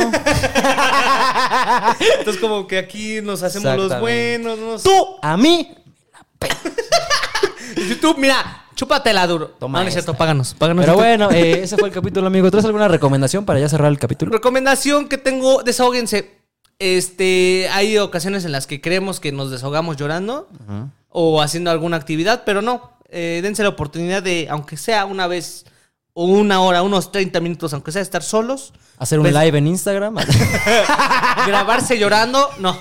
Entonces 2.18 2.40
como 2.40 2.66
que 2.66 2.78
aquí 2.78 3.20
nos 3.22 3.42
hacemos 3.42 3.76
los 3.76 4.00
buenos. 4.00 4.58
Nos... 4.58 4.82
Tú, 4.82 5.16
a 5.22 5.36
mí. 5.36 5.74
YouTube, 7.76 8.18
mira, 8.18 8.65
chúpatela 8.76 9.26
duro. 9.26 9.48
Toma 9.58 9.78
no, 9.80 9.84
no 9.84 9.88
es 9.88 9.96
esta. 9.96 10.02
cierto, 10.04 10.16
páganos. 10.18 10.54
páganos 10.54 10.84
Pero 10.84 10.96
bueno, 10.96 11.30
eh, 11.32 11.62
ese 11.64 11.76
fue 11.76 11.88
el 11.88 11.94
capítulo, 11.94 12.28
amigo. 12.28 12.48
¿Traes 12.50 12.64
alguna 12.66 12.86
recomendación 12.86 13.44
para 13.44 13.58
ya 13.58 13.68
cerrar 13.68 13.90
el 13.90 13.98
capítulo? 13.98 14.30
Recomendación 14.30 15.08
que 15.08 15.18
tengo, 15.18 15.62
desahóguense. 15.64 16.36
Este, 16.78 17.68
hay 17.72 17.96
ocasiones 17.98 18.44
en 18.44 18.52
las 18.52 18.66
que 18.68 18.80
creemos 18.80 19.18
que 19.18 19.32
nos 19.32 19.50
desahogamos 19.50 19.96
llorando 19.96 20.46
o 21.08 21.40
haciendo 21.42 21.70
alguna 21.70 21.96
actividad, 21.96 22.42
pero 22.46 22.62
no. 22.62 22.92
Eh, 23.08 23.40
dense 23.42 23.62
la 23.62 23.70
oportunidad 23.70 24.22
de, 24.22 24.46
aunque 24.50 24.76
sea 24.76 25.06
una 25.06 25.26
vez 25.26 25.64
o 26.12 26.24
una 26.26 26.60
hora, 26.60 26.82
unos 26.82 27.12
30 27.12 27.40
minutos, 27.40 27.72
aunque 27.72 27.92
sea 27.92 28.02
estar 28.02 28.22
solos, 28.22 28.72
Hacer 28.98 29.18
un 29.18 29.24
Ves- 29.24 29.34
live 29.34 29.58
en 29.58 29.66
Instagram. 29.66 30.16
grabarse 31.46 31.98
llorando, 31.98 32.48
no. 32.58 32.76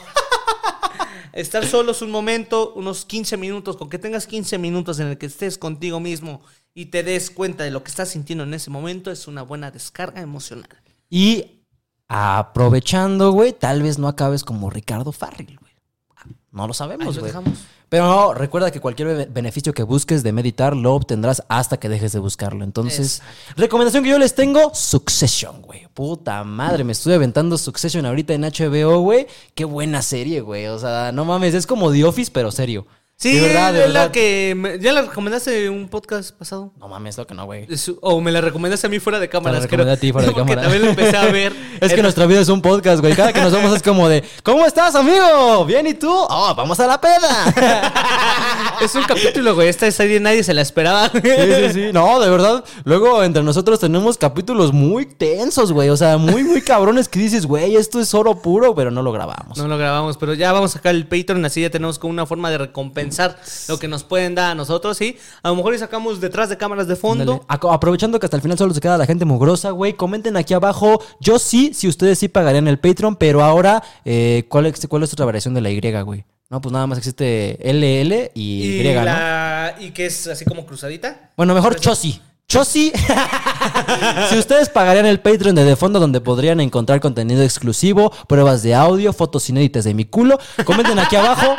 Estar 1.35 1.65
solos 1.65 2.01
un 2.01 2.11
momento, 2.11 2.71
unos 2.75 3.03
15 3.03 3.35
minutos, 3.35 3.75
con 3.75 3.89
que 3.89 3.99
tengas 3.99 4.25
15 4.25 4.57
minutos 4.57 4.99
en 4.99 5.07
el 5.07 5.17
que 5.17 5.25
estés 5.25 5.57
contigo 5.57 5.99
mismo 5.99 6.41
y 6.73 6.85
te 6.85 7.03
des 7.03 7.29
cuenta 7.29 7.65
de 7.65 7.71
lo 7.71 7.83
que 7.83 7.89
estás 7.89 8.07
sintiendo 8.09 8.45
en 8.45 8.53
ese 8.53 8.69
momento, 8.69 9.11
es 9.11 9.27
una 9.27 9.41
buena 9.41 9.69
descarga 9.69 10.21
emocional. 10.21 10.69
y 11.09 11.61
aprovechando, 12.07 13.31
güey, 13.31 13.51
tal 13.51 13.81
vez 13.81 13.99
no 13.99 14.07
acabes 14.07 14.45
como 14.45 14.69
Ricardo 14.69 15.11
güey. 15.11 15.64
No 16.55 16.65
lo 16.67 16.73
sabemos, 16.73 17.19
güey. 17.19 17.31
Pero 17.89 18.07
no, 18.07 18.33
recuerda 18.33 18.71
que 18.71 18.79
cualquier 18.79 19.09
be- 19.15 19.25
beneficio 19.27 19.73
que 19.73 19.83
busques 19.83 20.23
de 20.23 20.31
meditar 20.31 20.75
lo 20.75 20.95
obtendrás 20.95 21.43
hasta 21.49 21.77
que 21.77 21.87
dejes 21.89 22.13
de 22.13 22.19
buscarlo. 22.19 22.63
Entonces, 22.63 23.21
recomendación 23.57 24.03
que 24.03 24.09
yo 24.09 24.17
les 24.17 24.33
tengo, 24.33 24.71
Succession, 24.73 25.61
güey. 25.61 25.87
Puta 25.93 26.43
madre, 26.43 26.83
me 26.83 26.93
estoy 26.93 27.13
aventando 27.13 27.57
Succession 27.59 28.05
ahorita 28.05 28.33
en 28.33 28.41
HBO, 28.43 29.01
güey. 29.01 29.27
Qué 29.53 29.65
buena 29.65 30.01
serie, 30.01 30.41
güey. 30.41 30.65
O 30.67 30.79
sea, 30.79 31.11
no 31.11 31.25
mames, 31.25 31.53
es 31.53 31.67
como 31.67 31.91
The 31.91 32.05
Office, 32.05 32.31
pero 32.33 32.51
serio. 32.51 32.87
Sí, 33.17 33.33
De 33.39 33.47
verdad, 33.47 33.71
de 33.71 33.85
es 33.85 33.93
la 33.93 33.99
verdad. 34.01 34.11
que 34.11 34.53
me- 34.57 34.77
ya 34.77 34.91
la 34.91 35.01
recomendaste 35.03 35.65
en 35.67 35.71
un 35.71 35.87
podcast 35.87 36.31
pasado. 36.37 36.73
No 36.77 36.89
mames, 36.89 37.17
lo 37.17 37.25
que 37.25 37.33
no, 37.33 37.45
güey. 37.45 37.65
Es- 37.69 37.89
O 38.01 38.19
me 38.19 38.29
la 38.29 38.41
recomendaste 38.41 38.87
a 38.87 38.89
mí 38.89 38.99
fuera 38.99 39.19
de 39.21 39.29
cámaras. 39.29 39.59
la 39.61 39.61
recomendé 39.63 39.93
a 39.93 39.97
ti 39.97 40.11
fuera 40.11 40.27
de 40.27 40.33
Porque 40.33 40.51
cámara. 40.51 40.61
también 40.63 40.83
lo 40.83 40.89
empecé 40.89 41.15
a 41.15 41.25
ver. 41.31 41.53
Es 41.79 41.87
que 41.89 41.93
Era- 41.93 42.03
nuestra 42.03 42.25
vida 42.25 42.41
es 42.41 42.49
un 42.49 42.61
podcast, 42.61 42.99
güey. 42.99 43.15
Cada 43.15 43.31
que 43.31 43.39
nos 43.41 43.53
vemos 43.53 43.73
es 43.73 43.81
como 43.81 44.09
de, 44.09 44.21
¿cómo 44.43 44.65
estás, 44.65 44.95
amigo? 44.95 45.63
¿Bien 45.65 45.87
y 45.87 45.93
tú? 45.93 46.11
Oh, 46.11 46.53
vamos 46.55 46.77
a 46.81 46.87
la 46.87 46.99
peda. 46.99 47.93
Es 48.81 48.93
un 48.93 49.03
capítulo, 49.03 49.55
güey. 49.55 49.69
Esta 49.69 49.89
serie 49.89 50.19
nadie 50.19 50.43
se 50.43 50.53
la 50.53 50.61
esperaba. 50.61 51.09
Sí, 51.09 51.21
sí, 51.23 51.73
sí. 51.73 51.85
No, 51.93 52.19
de 52.19 52.29
verdad. 52.29 52.63
Luego 52.83 53.23
entre 53.23 53.41
nosotros 53.41 53.79
tenemos 53.79 54.17
capítulos 54.17 54.73
muy 54.73 55.05
tensos, 55.05 55.71
güey. 55.71 55.89
O 55.89 55.95
sea, 55.97 56.17
muy, 56.17 56.43
muy 56.43 56.61
cabrones 56.61 57.07
que 57.07 57.19
dices, 57.19 57.45
güey, 57.45 57.77
esto 57.77 58.01
es 58.01 58.13
oro 58.13 58.35
puro, 58.41 58.75
pero 58.75 58.91
no 58.91 59.01
lo 59.01 59.13
grabamos. 59.13 59.57
No 59.57 59.67
lo 59.69 59.77
grabamos, 59.77 60.17
pero 60.17 60.33
ya 60.33 60.51
vamos 60.51 60.71
a 60.71 60.73
sacar 60.79 60.93
el 60.93 61.07
Patreon, 61.07 61.45
así 61.45 61.61
ya 61.61 61.69
tenemos 61.69 61.97
como 61.99 62.11
una 62.11 62.25
forma 62.25 62.49
de 62.51 62.57
recompensar 63.05 63.37
lo 63.67 63.79
que 63.79 63.87
nos 63.87 64.03
pueden 64.03 64.35
dar 64.35 64.51
a 64.51 64.55
nosotros, 64.55 64.97
¿sí? 64.97 65.17
A 65.43 65.49
lo 65.49 65.55
mejor 65.55 65.73
y 65.75 65.79
sacamos 65.79 66.19
detrás 66.21 66.49
de 66.49 66.57
cámaras 66.57 66.87
de 66.87 66.95
fondo. 66.95 67.45
Aprovechando 67.47 68.19
que 68.19 68.25
hasta 68.25 68.37
el 68.37 68.41
final 68.41 68.57
solo 68.57 68.73
se 68.73 68.81
queda 68.81 68.97
la 68.97 69.05
gente 69.05 69.25
mugrosa, 69.25 69.71
güey, 69.71 69.93
comenten 69.93 70.37
aquí 70.37 70.53
abajo. 70.53 71.01
Yo 71.19 71.39
sí, 71.39 71.71
si 71.73 71.87
ustedes 71.87 72.19
sí 72.19 72.27
pagarían 72.27 72.67
el 72.67 72.79
Patreon, 72.79 73.15
pero 73.15 73.43
ahora, 73.43 73.83
eh, 74.03 74.45
¿cuál, 74.49 74.65
es, 74.67 74.87
¿cuál 74.87 75.03
es 75.03 75.13
otra 75.13 75.25
variación 75.25 75.53
de 75.53 75.61
la 75.61 75.69
Y, 75.69 75.79
güey? 76.03 76.25
No, 76.49 76.61
pues 76.61 76.71
nada 76.71 76.85
más 76.85 76.97
existe 76.99 77.57
LL 77.63 78.31
y 78.35 78.63
Y, 78.63 78.81
Y, 78.81 78.93
¿no? 78.93 79.03
la... 79.03 79.75
y 79.79 79.91
que 79.91 80.05
es 80.05 80.27
así 80.27 80.45
como 80.45 80.65
cruzadita. 80.65 81.31
Bueno, 81.35 81.55
mejor 81.55 81.79
Chosi. 81.79 82.21
Chosi. 82.47 82.91
si 84.29 84.37
ustedes 84.37 84.69
pagarían 84.69 85.05
el 85.07 85.19
Patreon 85.19 85.55
de 85.55 85.63
De 85.63 85.75
Fondo, 85.75 85.99
donde 85.99 86.21
podrían 86.21 86.59
encontrar 86.59 86.99
contenido 86.99 87.41
exclusivo, 87.41 88.11
pruebas 88.27 88.61
de 88.61 88.75
audio, 88.75 89.13
fotos 89.13 89.49
inéditas 89.49 89.83
de 89.83 89.93
mi 89.95 90.05
culo, 90.05 90.37
comenten 90.63 90.99
aquí 90.99 91.15
abajo. 91.15 91.55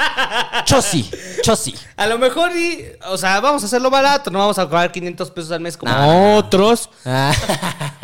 Chosi. 0.65 1.11
Chosi. 1.43 1.75
A 1.97 2.07
lo 2.07 2.19
mejor 2.19 2.51
y, 2.57 2.85
o 3.11 3.19
sea, 3.19 3.41
vamos 3.41 3.63
a 3.63 3.67
hacerlo 3.67 3.91
barato, 3.91 4.31
no 4.31 4.39
vamos 4.39 4.59
a 4.59 4.65
cobrar 4.67 4.93
500 4.93 5.31
pesos 5.33 5.51
al 5.51 5.61
mes 5.61 5.77
como 5.77 5.93
No. 5.93 6.37
otros. 6.37 6.89
Ah. 7.05 7.33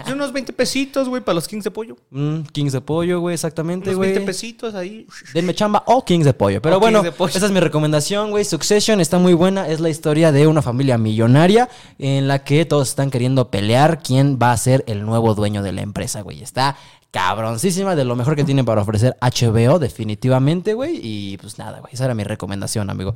Y 0.06 0.12
unos 0.12 0.32
20 0.32 0.52
pesitos, 0.52 1.08
güey, 1.08 1.22
para 1.22 1.34
los 1.36 1.46
15 1.46 1.68
de 1.68 1.70
pollo. 1.70 1.96
Mm, 2.10 2.40
Kings 2.52 2.72
de 2.72 2.80
pollo, 2.80 3.20
güey, 3.20 3.34
exactamente, 3.34 3.94
güey. 3.94 4.10
20 4.10 4.26
pesitos 4.26 4.74
ahí. 4.74 5.06
Denme 5.34 5.54
chamba 5.54 5.84
o 5.86 6.04
Kings 6.04 6.24
de 6.24 6.34
pollo. 6.34 6.60
Pero 6.60 6.76
O 6.78 6.80
bueno, 6.80 7.02
Kings 7.02 7.14
pollo. 7.14 7.36
esa 7.36 7.46
es 7.46 7.52
mi 7.52 7.60
recomendación, 7.60 8.30
güey. 8.30 8.44
Succession 8.44 9.00
está 9.00 9.18
muy 9.18 9.34
buena. 9.34 9.68
Es 9.68 9.78
la 9.80 9.88
historia 9.88 10.32
de 10.32 10.46
una 10.48 10.62
familia 10.62 10.98
millonaria 10.98 11.68
en 11.98 12.26
la 12.26 12.42
que 12.42 12.64
todos 12.72 12.88
están 12.88 13.10
queriendo 13.10 13.50
pelear 13.50 14.02
quién 14.02 14.38
va 14.42 14.50
a 14.50 14.56
ser 14.56 14.82
el 14.86 15.04
nuevo 15.04 15.34
dueño 15.34 15.62
de 15.62 15.72
la 15.72 15.82
empresa, 15.82 16.22
güey. 16.22 16.42
Está 16.42 16.74
cabroncísima 17.10 17.94
de 17.94 18.06
lo 18.06 18.16
mejor 18.16 18.34
que 18.34 18.44
tienen 18.44 18.64
para 18.64 18.80
ofrecer 18.80 19.14
HBO, 19.20 19.78
definitivamente, 19.78 20.72
güey. 20.72 20.98
Y 21.02 21.36
pues 21.36 21.58
nada, 21.58 21.80
güey. 21.80 21.92
Esa 21.92 22.06
era 22.06 22.14
mi 22.14 22.24
recomendación, 22.24 22.88
amigo. 22.88 23.12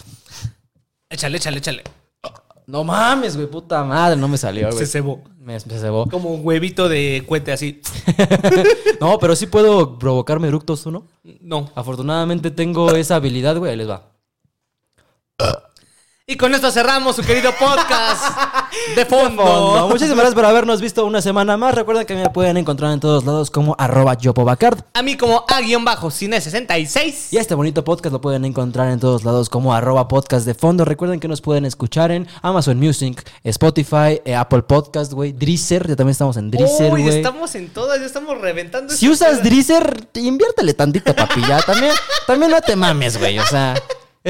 Échale, 1.09 1.39
échale, 1.39 1.57
échale. 1.57 1.85
No 2.67 2.85
mames, 2.85 3.35
güey, 3.35 3.49
puta 3.49 3.83
madre. 3.83 4.21
No 4.21 4.29
me 4.29 4.37
salió, 4.37 4.67
güey. 4.67 4.79
Se 4.79 4.85
cebó. 4.85 5.25
Me, 5.41 5.59
se 5.59 5.79
cebó. 5.79 6.05
Como 6.05 6.35
un 6.35 6.45
huevito 6.45 6.91
de 6.91 7.25
cuete 7.27 7.53
así. 7.53 7.81
No, 9.01 9.19
pero 9.19 9.35
sí 9.37 9.47
puedo 9.47 9.99
provocarme 9.99 10.49
eructos, 10.49 10.83
¿tú 10.83 10.91
no? 10.91 11.07
No. 11.41 11.71
Afortunadamente 11.75 12.51
tengo 12.51 12.91
esa 12.91 13.17
habilidad, 13.17 13.57
güey. 13.57 13.71
Ahí 13.71 13.79
les 13.79 13.89
va. 13.89 14.03
Y 16.29 16.37
con 16.37 16.53
esto 16.57 16.72
cerramos 16.72 17.14
su 17.14 17.22
querido 17.22 17.53
podcast 17.57 18.37
de 18.97 19.07
fondo. 19.07 19.45
fondo. 19.45 19.87
Muchísimas 19.87 20.16
gracias 20.16 20.35
por 20.35 20.45
habernos 20.45 20.81
visto 20.81 21.07
una 21.07 21.22
semana 21.22 21.57
más. 21.57 21.72
Recuerden 21.72 22.05
que 22.05 22.16
me 22.16 22.29
pueden 22.31 22.57
encontrar 22.57 22.91
en 22.93 22.99
todos 22.99 23.24
lados 23.24 23.49
como 23.49 23.77
arroba 23.79 24.14
yopobacard. 24.14 24.81
A 24.95 25.03
mí 25.03 25.16
como 25.16 25.45
A-Cine66. 25.47 27.29
Y 27.31 27.37
este 27.37 27.55
bonito 27.55 27.85
podcast 27.85 28.12
lo 28.12 28.20
pueden 28.20 28.45
encontrar 28.45 28.91
en 28.91 28.99
todos 28.99 29.22
lados 29.22 29.49
como 29.49 29.72
arroba 29.72 30.09
podcast 30.09 30.45
de 30.47 30.55
fondo. 30.55 30.85
Recuerden 30.85 31.20
que 31.20 31.29
nos 31.29 31.41
pueden 31.41 31.64
escuchar 31.64 32.11
en 32.11 32.27
Amazon 32.43 32.77
Music, 32.81 33.22
Spotify, 33.45 34.20
eh, 34.24 34.35
Apple 34.35 34.62
Podcast, 34.62 35.12
güey. 35.12 35.31
Drizzer, 35.33 35.87
ya 35.87 35.95
también 35.95 36.11
estamos 36.11 36.37
en 36.39 36.51
Drizzer, 36.51 36.93
Uy, 36.93 37.03
güey. 37.03 37.18
estamos 37.18 37.55
en 37.55 37.68
todas, 37.68 38.01
ya 38.01 38.07
estamos 38.07 38.37
reventando. 38.41 38.93
Si 38.93 39.09
usas. 39.09 39.45
Drizzer, 39.45 40.09
inviértele 40.14 40.74
tantito, 40.74 41.14
papi. 41.14 41.41
Ya 41.47 41.62
también, 41.62 41.93
también 42.27 42.51
no 42.51 42.61
te 42.62 42.74
mames, 42.74 43.16
güey. 43.16 43.39
O 43.39 43.47
sea, 43.47 43.74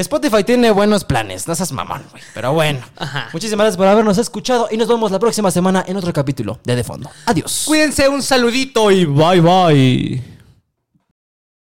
Spotify 0.01 0.43
tiene 0.43 0.69
buenos 0.69 1.03
planes. 1.03 1.47
No 1.47 1.55
seas 1.55 1.71
mamón, 1.71 2.03
güey. 2.11 2.21
Pero 2.33 2.53
bueno. 2.53 2.79
Ajá. 2.97 3.29
Muchísimas 3.33 3.63
gracias 3.65 3.77
por 3.77 3.87
habernos 3.87 4.17
escuchado 4.19 4.67
y 4.69 4.77
nos 4.77 4.87
vemos 4.87 5.11
la 5.11 5.17
próxima 5.17 5.49
semana 5.49 5.83
en 5.87 5.97
otro 5.97 6.13
capítulo 6.13 6.59
de 6.63 6.75
De 6.75 6.83
Fondo. 6.83 7.09
Adiós. 7.25 7.63
Cuídense, 7.65 8.07
un 8.07 8.21
saludito 8.21 8.91
y 8.91 9.05
bye 9.05 9.41
bye. 9.41 10.36